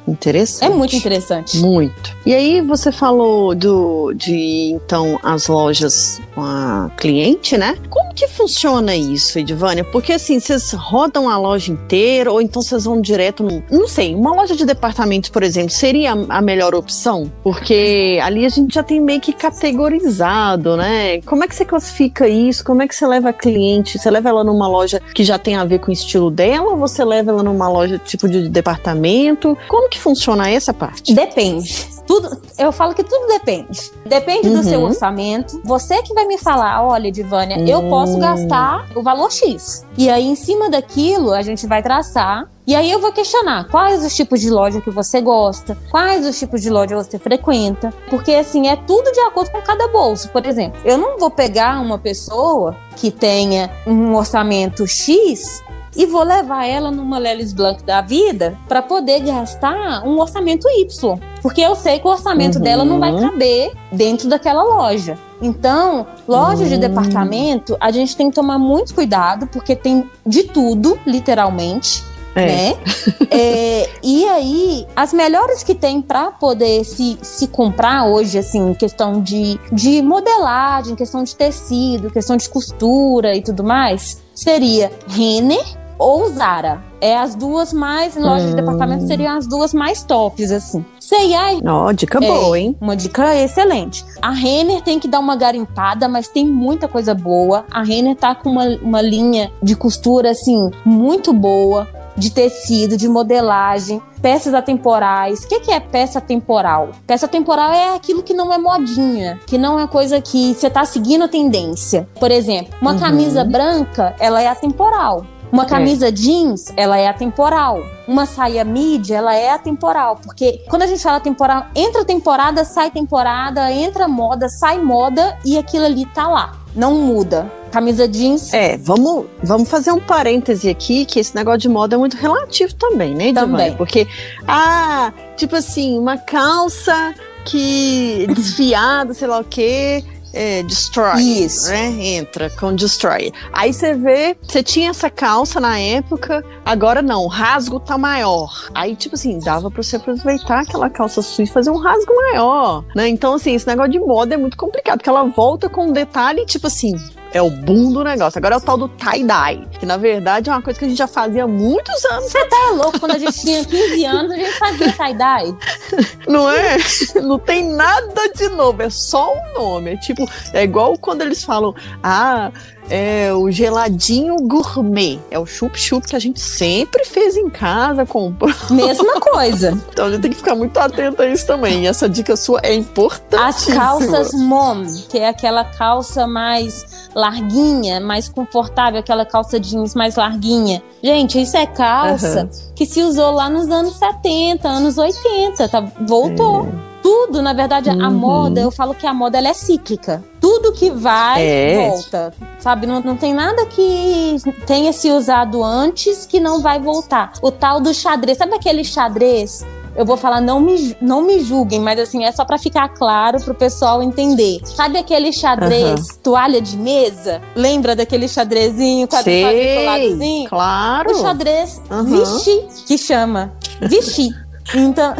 Interessante. 0.07 0.71
É 0.71 0.75
muito 0.75 0.95
interessante. 0.95 1.59
Muito. 1.59 2.15
E 2.27 2.35
aí 2.35 2.61
você 2.61 2.93
falou 2.93 3.55
do 3.55 4.13
de 4.15 4.73
então 4.73 5.19
as 5.23 5.47
lojas 5.47 6.21
com 6.35 6.43
a 6.43 6.91
cliente, 6.97 7.57
né? 7.57 7.77
Como 7.89 8.15
que 8.15 8.29
funciona 8.29 8.95
isso, 8.95 9.39
Edvânia? 9.39 9.85
Porque 9.85 10.13
assim, 10.13 10.39
vocês 10.39 10.73
rodam 10.73 11.29
a 11.29 11.39
loja 11.39 11.73
inteira 11.73 12.31
ou 12.31 12.41
então 12.41 12.61
vocês 12.63 12.85
vão 12.85 13.01
direto 13.01 13.43
no, 13.43 13.63
não 13.71 13.89
sei, 13.89 14.15
uma 14.15 14.35
loja 14.35 14.55
de 14.55 14.65
departamentos, 14.65 15.31
por 15.31 15.43
exemplo, 15.43 15.71
seria 15.71 16.13
a 16.13 16.41
melhor 16.43 16.75
opção? 16.75 17.31
Porque 17.43 18.19
ali 18.23 18.45
a 18.45 18.49
gente 18.49 18.75
já 18.75 18.83
tem 18.83 19.01
meio 19.01 19.21
que 19.21 19.33
categorizado, 19.33 20.77
né? 20.77 21.21
Como 21.23 21.45
é 21.45 21.49
que 21.49 21.55
você 21.55 21.65
classifica 21.65 22.29
isso? 22.29 22.65
Como 22.65 22.83
é 22.83 22.89
que 22.89 22.95
você 22.95 23.07
leva 23.07 23.31
a 23.31 23.33
cliente? 23.33 23.99
Você 23.99 24.11
leva 24.11 24.29
ela 24.29 24.45
numa 24.45 24.69
loja 24.69 25.01
que 25.15 25.25
já 25.25 25.39
tem 25.39 25.57
a 25.57 25.65
ver 25.65 25.81
com 25.81 25.91
o 25.91 25.93
estilo 25.93 26.31
dela 26.31 26.71
ou 26.71 26.77
você 26.77 27.05
leva 27.05 27.31
ela 27.31 27.43
numa 27.43 27.69
loja 27.69 27.99
tipo 27.99 28.29
de 28.29 28.49
departamento? 28.49 29.57
Como 29.69 29.89
que 29.95 30.01
funciona 30.01 30.51
essa 30.51 30.73
parte? 30.75 31.15
Depende. 31.15 31.87
Tudo, 32.07 32.39
eu 32.59 32.71
falo 32.71 32.95
que 32.95 33.03
tudo 33.03 33.27
depende. 33.29 33.91
Depende 34.05 34.51
do 34.51 34.57
Uhum. 34.57 34.63
seu 34.63 34.83
orçamento. 34.83 35.59
Você 35.65 36.03
que 36.03 36.13
vai 36.13 36.27
me 36.27 36.37
falar, 36.37 36.83
olha, 36.87 37.11
Divânia, 37.11 37.59
eu 37.67 37.79
Hum. 37.79 37.89
posso 37.89 38.19
gastar 38.19 38.87
o 38.95 39.03
valor 39.03 39.33
X. 39.33 39.87
E 39.97 40.11
aí, 40.11 40.25
em 40.27 40.35
cima 40.35 40.69
daquilo, 40.69 41.33
a 41.33 41.41
gente 41.41 41.67
vai 41.67 41.83
traçar. 41.83 42.47
E 42.67 42.75
aí 42.75 42.91
eu 42.91 42.99
vou 43.01 43.13
questionar 43.13 43.69
quais 43.71 44.05
os 44.05 44.15
tipos 44.15 44.41
de 44.41 44.51
loja 44.51 44.81
que 44.81 44.91
você 44.91 45.21
gosta, 45.21 45.77
quais 45.91 46.27
os 46.27 46.39
tipos 46.39 46.61
de 46.63 46.69
loja 46.71 46.95
você 46.97 47.19
frequenta. 47.19 47.93
Porque 48.11 48.35
assim, 48.35 48.69
é 48.69 48.77
tudo 48.77 49.11
de 49.13 49.21
acordo 49.21 49.51
com 49.51 49.61
cada 49.63 49.89
bolso. 49.89 50.29
Por 50.31 50.45
exemplo, 50.47 50.79
eu 50.85 50.97
não 50.99 51.19
vou 51.19 51.31
pegar 51.31 51.81
uma 51.81 51.99
pessoa 51.99 52.77
que 52.97 53.11
tenha 53.11 53.71
um 53.87 54.15
orçamento 54.15 54.87
X 54.87 55.63
e 55.97 56.07
vou 56.07 56.23
levar 56.23 56.67
ela 56.67 56.91
numa 56.91 57.19
Lelis 57.19 57.53
Blanc 57.53 57.83
da 57.85 58.01
vida 58.01 58.57
para 58.69 58.83
poder 58.83 59.21
gastar 59.21 60.03
um 60.07 60.19
orçamento 60.21 60.67
Y. 60.69 61.19
Porque 61.43 61.61
eu 61.61 61.75
sei 61.75 61.99
que 61.99 62.07
o 62.07 62.11
orçamento 62.11 62.57
Uhum. 62.57 62.63
dela 62.63 62.85
não 62.85 62.99
vai 62.99 63.17
caber 63.19 63.73
dentro 63.93 64.29
daquela 64.29 64.63
loja. 64.63 65.19
Então, 65.43 66.07
loja 66.27 66.65
de 66.67 66.75
Hum. 66.77 66.79
departamento, 66.79 67.77
a 67.81 67.91
gente 67.91 68.17
tem 68.17 68.29
que 68.31 68.35
tomar 68.35 68.59
muito 68.59 68.95
cuidado, 68.95 69.47
porque 69.49 69.77
tem 69.77 70.09
de 70.27 70.45
tudo, 70.45 70.99
literalmente. 71.07 72.03
É. 72.37 72.47
Né? 72.47 72.77
É, 73.31 73.89
e 74.03 74.27
aí, 74.29 74.87
as 74.97 75.13
melhores 75.13 75.63
que 75.63 75.75
tem 75.75 76.01
para 76.01 76.31
poder 76.33 76.85
se, 76.85 77.19
se 77.23 77.47
comprar 77.49 78.07
hoje, 78.07 78.39
assim, 78.39 78.71
em 78.71 78.75
questão 78.75 79.21
de, 79.21 79.59
de 79.73 80.01
modelagem, 80.03 80.95
questão 80.97 81.23
de 81.25 81.35
tecido, 81.35 82.11
questão 82.11 82.37
de 82.37 82.49
costura 82.49 83.35
e 83.37 83.43
tudo 83.43 83.63
mais, 83.65 84.23
seria 84.35 84.91
Renner 85.09 85.65
ou 86.05 86.29
Zara. 86.29 86.83
É 87.01 87.17
as 87.17 87.35
duas 87.35 87.73
mais, 87.73 88.17
em 88.17 88.21
loja 88.21 88.47
de 88.47 88.53
Hum. 88.53 88.57
departamento, 88.57 89.07
seriam 89.07 89.37
as 89.37 89.47
duas 89.47 89.75
mais 89.75 90.03
tops, 90.03 90.51
assim. 90.51 90.85
C&A 91.01 91.61
Ó, 91.71 91.93
dica 91.93 92.19
É. 92.23 92.27
boa, 92.27 92.59
hein? 92.59 92.77
uma 92.81 92.97
dica 92.97 93.35
excelente. 93.37 94.05
A 94.23 94.31
Renner 94.31 94.81
tem 94.83 94.99
que 94.99 95.07
dar 95.09 95.19
uma 95.21 95.37
garimpada, 95.37 96.09
mas 96.09 96.29
tem 96.29 96.47
muita 96.47 96.89
coisa 96.89 97.15
boa. 97.15 97.65
A 97.71 97.83
Renner 97.83 98.17
tá 98.17 98.35
com 98.35 98.49
uma, 98.51 98.65
uma 98.83 99.03
linha 99.03 99.51
de 99.63 99.75
costura, 99.77 100.31
assim, 100.31 100.71
muito 100.85 101.33
boa. 101.33 101.87
De 102.17 102.31
tecido, 102.31 102.97
de 102.97 103.09
modelagem, 103.09 104.01
peças 104.23 104.55
atemporais. 104.55 105.43
O 105.43 105.49
que, 105.49 105.59
que 105.59 105.73
é 105.73 105.81
peça 105.81 106.21
temporal? 106.21 106.91
Peça 107.05 107.27
temporal 107.27 107.73
é 107.73 107.97
aquilo 107.97 108.23
que 108.23 108.33
não 108.33 108.53
é 108.53 108.57
modinha, 108.59 109.41
que 109.49 109.59
não 109.59 109.81
é 109.81 109.87
coisa 109.89 110.21
que 110.21 110.55
você 110.55 110.71
tá 110.71 110.85
seguindo 110.85 111.25
a 111.25 111.29
tendência. 111.29 112.09
Por 112.21 112.31
exemplo, 112.31 112.73
uma 112.81 112.93
Uhum. 112.93 112.99
camisa 113.01 113.43
branca, 113.43 114.15
ela 114.21 114.41
é 114.41 114.47
atemporal. 114.47 115.27
Uma 115.55 115.67
camisa 115.67 116.11
jeans, 116.11 116.73
ela 116.77 116.99
é 116.99 117.07
atemporal. 117.07 117.81
Uma 118.09 118.27
saia 118.27 118.65
mid, 118.65 119.11
ela 119.11 119.37
é 119.37 119.51
atemporal. 119.51 120.17
Porque 120.17 120.61
quando 120.69 120.83
a 120.83 120.87
gente 120.89 121.01
fala 121.01 121.21
temporal, 121.21 121.67
entra 121.77 122.05
temporada, 122.05 122.65
sai 122.65 122.91
temporada, 122.91 123.71
entra 123.71 124.09
moda, 124.09 124.49
sai 124.49 124.83
moda 124.83 125.39
e 125.45 125.57
aquilo 125.57 125.85
ali 125.85 126.07
tá 126.07 126.27
lá. 126.27 126.57
Não 126.75 126.97
muda. 126.97 127.49
Camisa 127.71 128.09
jeans 128.09 128.53
É, 128.53 128.77
vamos, 128.77 129.27
vamos 129.45 129.69
fazer 129.69 129.93
um 129.93 130.01
parêntese 130.01 130.69
aqui, 130.69 131.05
que 131.05 131.21
esse 131.21 131.37
negócio 131.37 131.61
de 131.61 131.69
moda 131.69 131.95
é 131.95 131.99
muito 131.99 132.17
relativo 132.17 132.75
também, 132.75 133.15
né, 133.15 133.29
Edvânia? 133.29 133.49
Também. 133.49 133.77
Porque, 133.77 134.09
ah, 134.49 135.13
tipo 135.37 135.55
assim, 135.55 135.97
uma 135.97 136.19
calça 136.19 137.15
que 137.45 138.27
desfiada, 138.35 139.15
sei 139.15 139.29
lá 139.29 139.39
o 139.39 139.45
quê, 139.45 140.03
é, 140.35 140.63
destroy. 140.63 141.21
Isso. 141.21 141.69
Né? 141.71 142.17
Entra 142.17 142.51
com 142.51 142.75
destroy. 142.75 143.33
Aí 143.53 143.73
você 143.73 143.95
vê, 143.95 144.37
você 144.43 144.63
tinha 144.63 144.91
essa 144.91 145.09
calça 145.09 145.61
na 145.61 145.79
época, 145.79 146.45
agora 146.65 147.01
não, 147.01 147.25
o 147.25 147.29
rasgo 147.29 147.81
tá 147.81 147.97
maior. 147.97 148.69
Aí, 148.75 148.97
tipo 148.97 149.15
assim, 149.15 149.39
dava 149.39 149.71
pra 149.71 149.83
você 149.83 149.97
aproveitar 149.97 150.61
aquela 150.61 150.91
calça 150.91 151.23
sua 151.23 151.45
e 151.45 151.47
fazer 151.47 151.71
um 151.71 151.79
rasgo 151.79 152.15
maior, 152.15 152.85
né? 152.95 153.09
Então, 153.09 153.35
assim, 153.35 153.55
esse 153.55 153.67
negócio 153.67 153.93
de 153.93 154.01
moda 154.01 154.35
é 154.35 154.37
muito 154.37 154.57
complicado, 154.57 154.99
porque 154.99 155.09
ela 155.09 155.25
volta 155.25 155.69
com 155.69 155.87
um 155.87 155.93
detalhe, 155.93 156.45
tipo 156.45 156.67
assim, 156.67 156.95
é 157.35 157.43
o 157.43 157.51
boom 157.51 157.93
do 157.93 158.05
negócio. 158.05 158.39
Agora 158.39 158.55
é 158.55 158.59
o 158.59 158.61
tal 158.61 158.79
do 158.79 158.89
tie-dye, 158.89 159.67
que 159.79 159.85
na 159.85 159.97
verdade 159.97 160.49
é 160.49 160.53
uma 160.53 160.63
coisa 160.63 160.79
que 160.79 160.85
a 160.85 160.89
gente 160.89 160.97
já 160.97 161.09
fazia 161.09 161.45
há 161.45 161.49
muitos 161.49 162.05
anos, 162.07 162.31
Você 162.31 162.45
tá 162.47 162.71
louco? 162.71 163.01
Quando 163.01 163.17
a 163.17 163.19
gente 163.19 163.41
tinha 163.41 163.65
15 163.65 164.05
anos, 164.05 164.31
a 164.31 164.37
gente 164.37 164.53
fazia 164.53 164.93
tie-dye. 164.93 165.57
não 166.29 166.49
é? 166.49 166.77
Não 167.21 167.39
tem 167.39 167.69
nada 167.69 168.29
de 168.35 168.49
novo, 168.51 168.81
é 168.83 168.89
só 168.89 169.35
um 169.35 169.53
nome. 169.61 169.95
É 169.95 169.97
tipo, 169.97 170.31
é 170.53 170.63
igual 170.63 170.97
quando 170.97 171.23
eles 171.23 171.43
falam, 171.43 171.75
ah, 172.03 172.53
é 172.89 173.33
o 173.33 173.51
geladinho 173.51 174.37
gourmet. 174.37 175.19
É 175.31 175.39
o 175.39 175.47
chup-chup 175.47 176.07
que 176.07 176.17
a 176.17 176.19
gente 176.19 176.41
sempre 176.41 177.05
fez 177.05 177.37
em 177.37 177.49
casa, 177.49 178.05
comprou. 178.05 178.53
Mesma 178.71 179.19
coisa. 179.21 179.79
Então 179.93 180.07
a 180.07 180.11
gente 180.11 180.23
tem 180.23 180.31
que 180.31 180.37
ficar 180.37 180.55
muito 180.55 180.77
atento 180.79 181.23
a 181.23 181.27
isso 181.27 181.47
também. 181.47 181.87
Essa 181.87 182.09
dica 182.09 182.37
sua 182.37 182.61
é 182.63 182.75
importante. 182.75 183.43
As 183.43 183.65
calças 183.67 184.33
mom, 184.33 184.85
que 185.09 185.19
é 185.19 185.29
aquela 185.29 185.65
calça 185.65 186.27
mais 186.27 187.09
larguinha, 187.15 188.01
mais 188.01 188.29
confortável, 188.29 189.01
aquela 189.01 189.25
calça 189.25 189.59
jeans 189.59 189.95
mais 189.95 190.17
larguinha. 190.17 190.83
Gente, 191.03 191.41
isso 191.41 191.57
é 191.57 191.67
calça 191.67 192.49
que 192.75 192.87
se 192.87 193.03
usou 193.03 193.33
lá 193.33 193.49
nos 193.49 193.69
anos 193.69 193.95
70, 193.95 194.69
anos 194.69 194.99
80, 194.99 195.69
tá? 195.69 195.81
Voltou. 196.07 196.69
Tudo, 197.05 197.43
na 197.43 197.53
verdade, 197.53 197.91
a 197.91 197.93
Uhum. 198.09 198.11
moda, 198.13 198.61
eu 198.63 198.71
falo 198.71 198.95
que 198.95 199.07
a 199.07 199.13
moda 199.13 199.37
ela 199.37 199.49
é 199.49 199.53
cíclica. 199.53 200.25
Tudo 200.41 200.73
que 200.73 200.91
vai, 200.91 201.43
É. 201.47 201.89
volta. 201.91 202.33
Sabe? 202.59 202.87
Não, 202.87 203.01
não 203.01 203.15
tem 203.15 203.35
nada 203.35 203.67
que 203.67 204.37
tenha 204.67 204.91
se 204.91 205.11
usado 205.11 205.63
antes 205.63 206.25
que 206.25 206.41
não 206.41 206.63
vai 206.63 206.81
voltar. 206.81 207.33
O 207.43 207.51
tal 207.51 207.79
do 207.79 207.93
xadrez. 207.93 208.39
Sabe 208.39 208.55
aquele 208.55 208.83
xadrez? 208.83 209.63
Eu 209.95 210.05
vou 210.07 210.17
falar, 210.17 210.41
não 210.41 210.59
me, 210.61 210.97
não 211.01 211.21
me 211.23 211.39
julguem, 211.41 211.79
mas 211.79 212.01
assim, 212.01 212.25
é 212.25 212.33
só 212.33 212.45
pra 212.45 212.57
ficar 212.59 212.89
claro 212.89 213.39
pro 213.45 213.55
pessoal 213.55 214.03
entender. 214.03 214.59
Sabe 214.65 214.99
aquele 214.99 215.31
xadrez, 215.33 216.07
toalha 216.23 216.61
de 216.61 216.77
mesa? 216.77 217.41
Lembra 217.55 217.95
daquele 217.95 218.27
xadrezinho, 218.27 219.07
quadriculadozinho? 219.07 220.49
claro. 220.49 221.13
O 221.13 221.21
xadrez 221.21 221.81
Aham. 221.91 222.03
Vichy, 222.07 222.67
que 222.87 222.99
chama. 222.99 223.53
Vichy. 223.83 224.31
Então, 224.73 225.15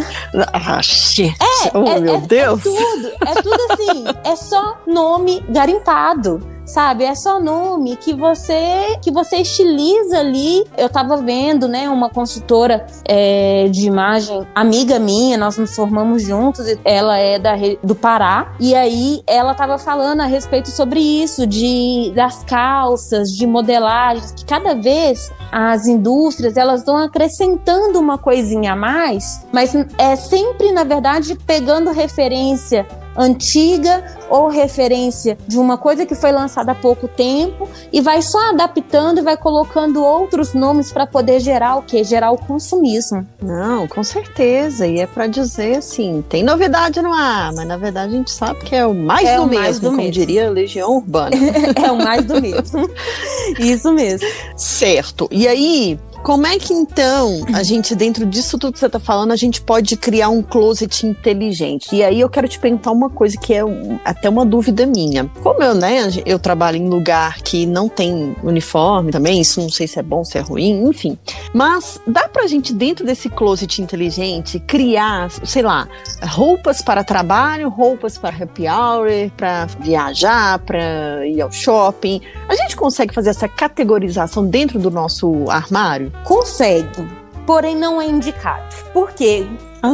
Ah, 0.53 0.81
shit. 0.83 1.35
é, 1.41 1.77
oh, 1.77 1.87
é- 1.87 2.01
meu 2.01 2.15
é- 2.15 2.21
Deus. 2.21 2.65
É 2.65 2.71
tudo, 2.71 3.09
é 3.27 3.35
tudo 3.43 3.59
assim. 3.73 4.05
é 4.25 4.37
só 4.37 4.79
nome 4.87 5.45
garimpado. 5.51 6.41
Sabe, 6.65 7.05
é 7.05 7.15
só 7.15 7.39
nome 7.39 7.97
que 7.97 8.15
você 8.15 8.99
que 9.03 9.11
você 9.11 9.37
estiliza 9.37 10.19
ali. 10.19 10.65
Eu 10.77 10.89
tava 10.89 11.19
vendo, 11.19 11.69
né, 11.69 11.89
uma 11.91 12.09
consultora 12.09 12.87
é, 13.05 13.69
de 13.71 13.87
imagem, 13.87 14.47
amiga 14.55 14.99
minha, 14.99 15.37
nós 15.37 15.59
nos 15.59 15.75
formamos 15.75 16.23
juntos. 16.23 16.67
Ela 16.85 17.19
é 17.19 17.39
da, 17.39 17.55
do 17.83 17.95
Pará 17.95 18.55
e 18.59 18.75
aí 18.75 19.23
ela 19.27 19.55
tava 19.55 19.77
falando 19.77 20.23
a 20.23 20.27
respeito 20.27 20.71
sobre 20.71 21.01
isso, 21.01 21.47
de 21.47 22.13
das 22.15 22.43
calças, 22.45 23.31
de 23.31 23.47
modelagens, 23.47 24.33
que 24.33 24.45
cada 24.45 24.75
vez 24.75 25.31
as 25.53 25.87
indústrias 25.87 26.57
elas 26.57 26.85
vão 26.85 26.97
acrescentando 26.97 28.01
uma 28.01 28.17
coisinha 28.17 28.73
a 28.73 28.77
mais, 28.77 29.47
mas 29.53 29.75
é 29.99 30.17
sempre 30.17 30.73
na 30.73 30.85
verdade 30.85 31.37
pegando 31.47 31.91
referência 31.91 32.87
antiga 33.17 34.05
ou 34.29 34.49
referência 34.49 35.37
de 35.47 35.59
uma 35.59 35.77
coisa 35.79 36.07
que 36.07 36.15
foi 36.15 36.33
lançada 36.33 36.73
há 36.73 36.75
pouco 36.75 37.07
tempo 37.07 37.69
e 37.93 38.01
vai 38.01 38.23
só 38.23 38.51
adaptando 38.51 39.19
e 39.19 39.23
vai 39.23 39.37
colocando 39.37 40.03
outros 40.03 40.55
nomes 40.55 40.93
para 40.93 41.07
poder 41.07 41.41
gerar 41.41 41.77
o 41.77 41.83
quê? 41.83 42.03
Gerar 42.03 42.31
o 42.33 42.39
consumismo. 42.39 43.27
Não, 43.43 43.87
com 43.87 44.03
certeza. 44.03 44.87
E 44.87 45.01
é 45.01 45.07
para 45.07 45.27
dizer 45.27 45.79
assim, 45.79 46.25
tem 46.29 46.43
novidade 46.43 47.01
no 47.01 47.13
ar, 47.13 47.53
mas 47.53 47.67
na 47.67 47.77
verdade 47.77 48.15
a 48.15 48.17
gente 48.17 48.31
sabe 48.31 48.61
que 48.61 48.75
é 48.75 48.87
o 48.87 48.95
mais 48.95 49.29
é 49.29 49.37
do 49.37 49.43
o 49.43 49.47
mesmo, 49.47 49.63
mais 49.63 49.79
do 49.79 49.87
como 49.87 49.97
mesmo. 49.99 50.13
diria 50.13 50.47
a 50.47 50.51
Legião 50.51 50.91
Urbana. 50.97 51.37
é 51.77 51.91
o 51.91 51.97
mais 51.97 52.25
do 52.25 52.41
mesmo. 52.41 52.89
Isso 53.59 53.93
mesmo. 53.93 54.27
Certo. 54.57 55.29
E 55.31 55.47
aí, 55.47 55.99
como 56.25 56.47
é 56.47 56.59
que 56.59 56.73
então 56.73 57.45
a 57.53 57.63
gente, 57.63 57.95
dentro 57.95 58.25
disso 58.25 58.57
tudo 58.59 58.73
que 58.73 58.79
você 58.79 58.87
está 58.87 58.99
falando, 58.99 59.31
a 59.33 59.37
gente 59.37 59.61
pode 59.61 59.95
criar 59.95 60.31
um 60.31 60.41
closet 60.41 61.07
inteligente? 61.07 61.95
E 61.95 62.03
aí 62.03 62.19
eu 62.19 62.31
quero 62.31 62.49
te 62.49 62.59
perguntar 62.59 62.93
uma 62.93 63.11
coisa 63.11 63.37
que 63.37 63.53
é 63.53 63.63
um, 63.63 64.01
até 64.03 64.31
uma 64.31 64.47
dúvida 64.47 64.87
minha. 64.87 65.31
Como 65.43 65.63
eu, 65.63 65.75
né, 65.75 66.09
eu 66.25 66.39
trabalho 66.39 66.79
em 66.79 66.89
lugar 66.89 67.43
que 67.43 67.67
não 67.67 67.91
tem 67.91 68.35
uniforme 68.43 69.13
também, 69.13 69.39
isso 69.39 69.61
não 69.61 69.69
sei 69.69 69.87
se 69.87 69.99
é 69.99 70.03
bom, 70.03 70.25
se 70.25 70.39
é 70.39 70.41
ruim, 70.41 70.89
enfim. 70.89 71.19
Mas 71.53 72.01
dá 72.07 72.27
pra 72.27 72.47
gente, 72.47 72.73
dentro 72.73 73.05
desse 73.05 73.29
closet 73.29 73.83
inteligente, 73.83 74.59
criar, 74.61 75.31
sei 75.31 75.61
lá, 75.61 75.87
roupas 76.23 76.81
para 76.81 77.05
trabalho, 77.05 77.69
roupas 77.69 78.17
para 78.17 78.35
happy 78.35 78.67
hour, 78.67 79.31
para 79.37 79.67
viajar, 79.79 80.59
para 80.61 81.27
ir 81.27 81.43
ao 81.43 81.53
shopping. 81.53 82.23
A 82.49 82.55
gente 82.55 82.75
consegue 82.77 83.13
fazer 83.13 83.29
essa 83.29 83.47
categorização 83.47 84.47
dentro 84.47 84.79
do 84.79 84.91
nosso 84.91 85.51
armário? 85.51 86.14
Consegue, 86.23 87.09
porém 87.47 87.77
não 87.77 88.01
é 88.01 88.07
indicado. 88.07 88.75
Por 88.93 89.13
quê? 89.13 89.47
Ah, 89.83 89.93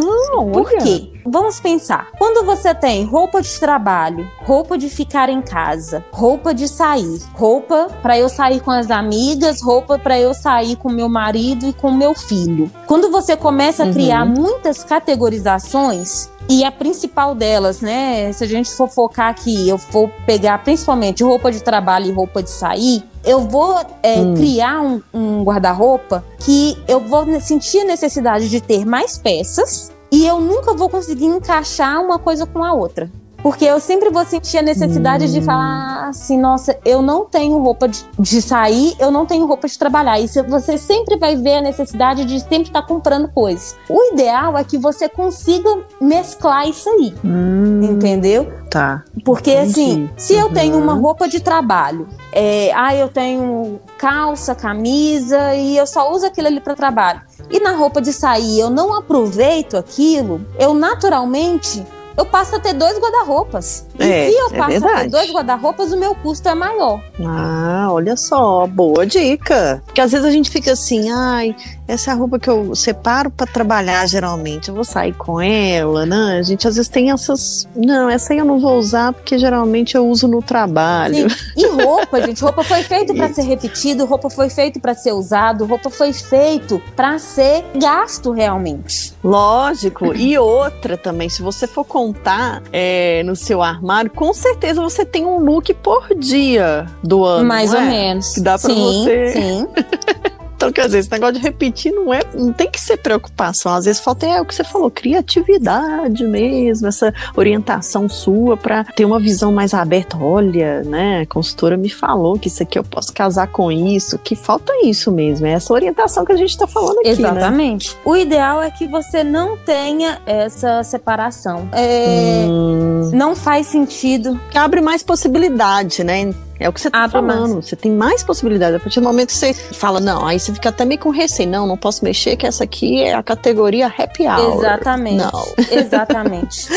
Por 0.52 0.70
quê? 0.78 1.10
Vamos 1.26 1.58
pensar. 1.58 2.12
Quando 2.16 2.46
você 2.46 2.72
tem 2.72 3.04
roupa 3.04 3.42
de 3.42 3.58
trabalho, 3.58 4.28
roupa 4.38 4.78
de 4.78 4.88
ficar 4.88 5.28
em 5.28 5.42
casa, 5.42 6.04
roupa 6.12 6.54
de 6.54 6.68
sair, 6.68 7.20
roupa 7.34 7.88
para 8.00 8.16
eu 8.16 8.28
sair 8.28 8.60
com 8.60 8.70
as 8.70 8.90
amigas, 8.90 9.60
roupa 9.60 9.98
para 9.98 10.18
eu 10.18 10.32
sair 10.32 10.76
com 10.76 10.90
meu 10.90 11.08
marido 11.08 11.66
e 11.66 11.72
com 11.72 11.90
meu 11.90 12.14
filho. 12.14 12.70
Quando 12.86 13.10
você 13.10 13.36
começa 13.36 13.82
a 13.82 13.86
uhum. 13.86 13.92
criar 13.92 14.24
muitas 14.24 14.84
categorizações, 14.84 16.30
e 16.48 16.64
a 16.64 16.72
principal 16.72 17.32
delas, 17.32 17.80
né? 17.80 18.32
Se 18.32 18.42
a 18.42 18.46
gente 18.46 18.68
for 18.72 18.88
focar 18.88 19.28
aqui, 19.28 19.68
eu 19.68 19.76
vou 19.76 20.10
pegar 20.26 20.58
principalmente 20.58 21.22
roupa 21.22 21.52
de 21.52 21.62
trabalho 21.62 22.06
e 22.06 22.10
roupa 22.10 22.42
de 22.42 22.50
sair. 22.50 23.04
Eu 23.24 23.40
vou 23.40 23.78
é, 24.02 24.20
hum. 24.20 24.34
criar 24.34 24.80
um, 24.80 25.02
um 25.12 25.42
guarda-roupa 25.42 26.24
que 26.38 26.76
eu 26.88 27.00
vou 27.00 27.40
sentir 27.40 27.80
a 27.80 27.84
necessidade 27.84 28.48
de 28.48 28.60
ter 28.60 28.86
mais 28.86 29.18
peças 29.18 29.92
e 30.10 30.26
eu 30.26 30.40
nunca 30.40 30.74
vou 30.74 30.88
conseguir 30.88 31.26
encaixar 31.26 32.00
uma 32.00 32.18
coisa 32.18 32.46
com 32.46 32.64
a 32.64 32.72
outra. 32.72 33.10
Porque 33.42 33.64
eu 33.64 33.80
sempre 33.80 34.10
vou 34.10 34.24
sentir 34.24 34.58
a 34.58 34.62
necessidade 34.62 35.24
hum. 35.24 35.28
de 35.28 35.40
falar 35.42 36.08
assim, 36.08 36.38
nossa, 36.38 36.78
eu 36.84 37.02
não 37.02 37.24
tenho 37.24 37.58
roupa 37.58 37.88
de, 37.88 38.04
de, 38.18 38.42
sair, 38.42 38.94
eu 38.98 39.10
não 39.10 39.26
tenho 39.26 39.46
roupa 39.46 39.66
de 39.66 39.78
trabalhar. 39.78 40.20
E 40.20 40.26
você 40.48 40.76
sempre 40.76 41.16
vai 41.16 41.36
ver 41.36 41.56
a 41.56 41.60
necessidade 41.60 42.24
de 42.24 42.38
sempre 42.40 42.68
estar 42.68 42.82
tá 42.82 42.86
comprando 42.86 43.28
coisas. 43.28 43.76
O 43.88 44.12
ideal 44.12 44.56
é 44.56 44.64
que 44.64 44.78
você 44.78 45.08
consiga 45.08 45.70
mesclar 46.00 46.68
isso 46.68 46.88
aí. 46.88 47.14
Hum. 47.24 47.80
Entendeu? 47.82 48.52
Tá. 48.70 49.02
Porque 49.24 49.50
Entendi. 49.50 49.70
assim, 49.70 50.10
se 50.16 50.34
uhum. 50.34 50.40
eu 50.40 50.52
tenho 50.52 50.78
uma 50.78 50.94
uhum. 50.94 51.00
roupa 51.00 51.28
de 51.28 51.40
trabalho, 51.40 52.06
é, 52.32 52.72
ah, 52.72 52.94
eu 52.94 53.08
tenho 53.08 53.80
calça, 53.98 54.54
camisa 54.54 55.54
e 55.54 55.76
eu 55.76 55.86
só 55.86 56.12
uso 56.12 56.26
aquilo 56.26 56.46
ali 56.46 56.60
para 56.60 56.76
trabalho. 56.76 57.20
E 57.50 57.58
na 57.58 57.72
roupa 57.72 58.00
de 58.00 58.12
sair 58.12 58.60
eu 58.60 58.70
não 58.70 58.94
aproveito 58.94 59.76
aquilo, 59.76 60.46
eu 60.56 60.72
naturalmente 60.72 61.84
eu 62.20 62.26
passo 62.26 62.56
a 62.56 62.60
ter 62.60 62.74
dois 62.74 62.98
guarda-roupas. 62.98 63.86
E 64.00 64.10
é, 64.10 64.30
se 64.30 64.36
eu 64.36 64.46
é 64.46 64.56
passo 64.56 64.80
ter 64.80 65.10
dois 65.10 65.30
guarda-roupas, 65.30 65.92
o 65.92 65.96
meu 65.96 66.14
custo 66.14 66.48
é 66.48 66.54
maior. 66.54 67.02
Ah, 67.24 67.88
olha 67.90 68.16
só, 68.16 68.66
boa 68.66 69.06
dica. 69.06 69.82
Porque 69.84 70.00
às 70.00 70.12
vezes 70.12 70.26
a 70.26 70.30
gente 70.30 70.50
fica 70.50 70.72
assim, 70.72 71.10
ai, 71.10 71.54
essa 71.86 72.10
é 72.10 72.14
a 72.14 72.16
roupa 72.16 72.38
que 72.38 72.48
eu 72.48 72.74
separo 72.74 73.30
para 73.30 73.46
trabalhar 73.46 74.06
geralmente. 74.06 74.68
Eu 74.68 74.74
vou 74.74 74.84
sair 74.84 75.12
com 75.12 75.40
ela, 75.40 76.06
né? 76.06 76.38
A 76.38 76.42
gente 76.42 76.66
às 76.66 76.76
vezes 76.76 76.88
tem 76.88 77.10
essas. 77.10 77.68
Não, 77.74 78.08
essa 78.08 78.32
aí 78.32 78.38
eu 78.38 78.44
não 78.44 78.58
vou 78.58 78.78
usar 78.78 79.12
porque 79.12 79.36
geralmente 79.36 79.96
eu 79.96 80.06
uso 80.08 80.28
no 80.28 80.40
trabalho. 80.40 81.28
Sim. 81.28 81.36
E 81.56 81.66
roupa, 81.82 82.22
gente, 82.22 82.42
roupa 82.42 82.62
foi 82.62 82.82
feito 82.84 83.12
para 83.12 83.32
ser 83.32 83.42
repetido, 83.42 84.04
roupa 84.04 84.30
foi 84.30 84.48
feito 84.48 84.80
para 84.80 84.94
ser 84.94 85.12
usado, 85.12 85.66
roupa 85.66 85.90
foi 85.90 86.12
feito 86.12 86.80
para 86.94 87.18
ser 87.18 87.64
gasto 87.74 88.30
realmente. 88.30 89.12
Lógico. 89.22 90.14
E 90.14 90.38
outra 90.38 90.96
também, 90.96 91.28
se 91.28 91.42
você 91.42 91.66
for 91.66 91.84
contar 91.84 92.62
é, 92.72 93.22
no 93.24 93.34
seu 93.34 93.62
armário, 93.62 93.89
com 94.14 94.32
certeza 94.32 94.80
você 94.80 95.04
tem 95.04 95.24
um 95.24 95.38
look 95.38 95.72
por 95.74 96.14
dia 96.16 96.86
do 97.02 97.24
ano. 97.24 97.46
Mais 97.46 97.72
ou 97.72 97.80
é? 97.80 97.88
menos. 97.88 98.34
Que 98.34 98.40
dá 98.40 98.58
para 98.58 98.72
você. 98.72 99.32
Sim. 99.32 99.68
Então, 100.60 100.70
quer 100.70 100.84
dizer, 100.84 100.98
esse 100.98 101.10
negócio 101.10 101.36
de 101.36 101.40
repetir 101.40 101.90
não 101.90 102.12
é, 102.12 102.20
não 102.34 102.52
tem 102.52 102.70
que 102.70 102.78
ser 102.78 102.98
preocupação. 102.98 103.72
Às 103.72 103.86
vezes 103.86 103.98
falta 103.98 104.26
é 104.26 104.42
o 104.42 104.44
que 104.44 104.54
você 104.54 104.62
falou, 104.62 104.90
criatividade 104.90 106.22
mesmo, 106.26 106.86
essa 106.86 107.14
orientação 107.34 108.10
sua 108.10 108.58
para 108.58 108.84
ter 108.84 109.06
uma 109.06 109.18
visão 109.18 109.50
mais 109.50 109.72
aberta. 109.72 110.18
Olha, 110.18 110.82
né, 110.82 111.22
a 111.22 111.26
consultora 111.26 111.78
me 111.78 111.88
falou 111.88 112.38
que 112.38 112.48
isso 112.48 112.62
aqui 112.62 112.78
eu 112.78 112.84
posso 112.84 113.10
casar 113.10 113.46
com 113.46 113.72
isso, 113.72 114.18
que 114.18 114.36
falta 114.36 114.70
isso 114.84 115.10
mesmo. 115.10 115.46
É 115.46 115.52
essa 115.52 115.72
orientação 115.72 116.26
que 116.26 116.32
a 116.32 116.36
gente 116.36 116.50
está 116.50 116.66
falando 116.66 116.98
aqui, 116.98 117.08
né? 117.08 117.30
Exatamente. 117.30 117.94
Né? 117.94 118.00
O 118.04 118.14
ideal 118.14 118.60
é 118.60 118.70
que 118.70 118.86
você 118.86 119.24
não 119.24 119.56
tenha 119.56 120.20
essa 120.26 120.82
separação. 120.82 121.70
É, 121.72 122.44
hum. 122.46 123.10
Não 123.14 123.34
faz 123.34 123.66
sentido. 123.66 124.38
Abre 124.54 124.82
mais 124.82 125.02
possibilidade, 125.02 126.04
né? 126.04 126.34
É 126.60 126.68
o 126.68 126.72
que 126.72 126.80
você 126.80 126.88
está 126.88 127.08
falando. 127.08 127.54
Mais. 127.54 127.64
Você 127.66 127.74
tem 127.74 127.90
mais 127.90 128.22
possibilidades. 128.22 128.76
A 128.76 128.78
partir 128.78 129.00
do 129.00 129.04
momento 129.04 129.28
que 129.28 129.34
você 129.34 129.54
fala, 129.54 129.98
não, 129.98 130.26
aí 130.26 130.38
você 130.38 130.52
fica 130.52 130.68
até 130.68 130.84
meio 130.84 131.00
com 131.00 131.08
receio. 131.08 131.48
Não, 131.48 131.66
não 131.66 131.76
posso 131.76 132.04
mexer, 132.04 132.36
que 132.36 132.46
essa 132.46 132.64
aqui 132.64 133.02
é 133.02 133.14
a 133.14 133.22
categoria 133.22 133.86
happy 133.86 134.26
hour. 134.26 134.58
Exatamente. 134.58 135.16
Não. 135.16 135.46
Exatamente. 135.72 136.68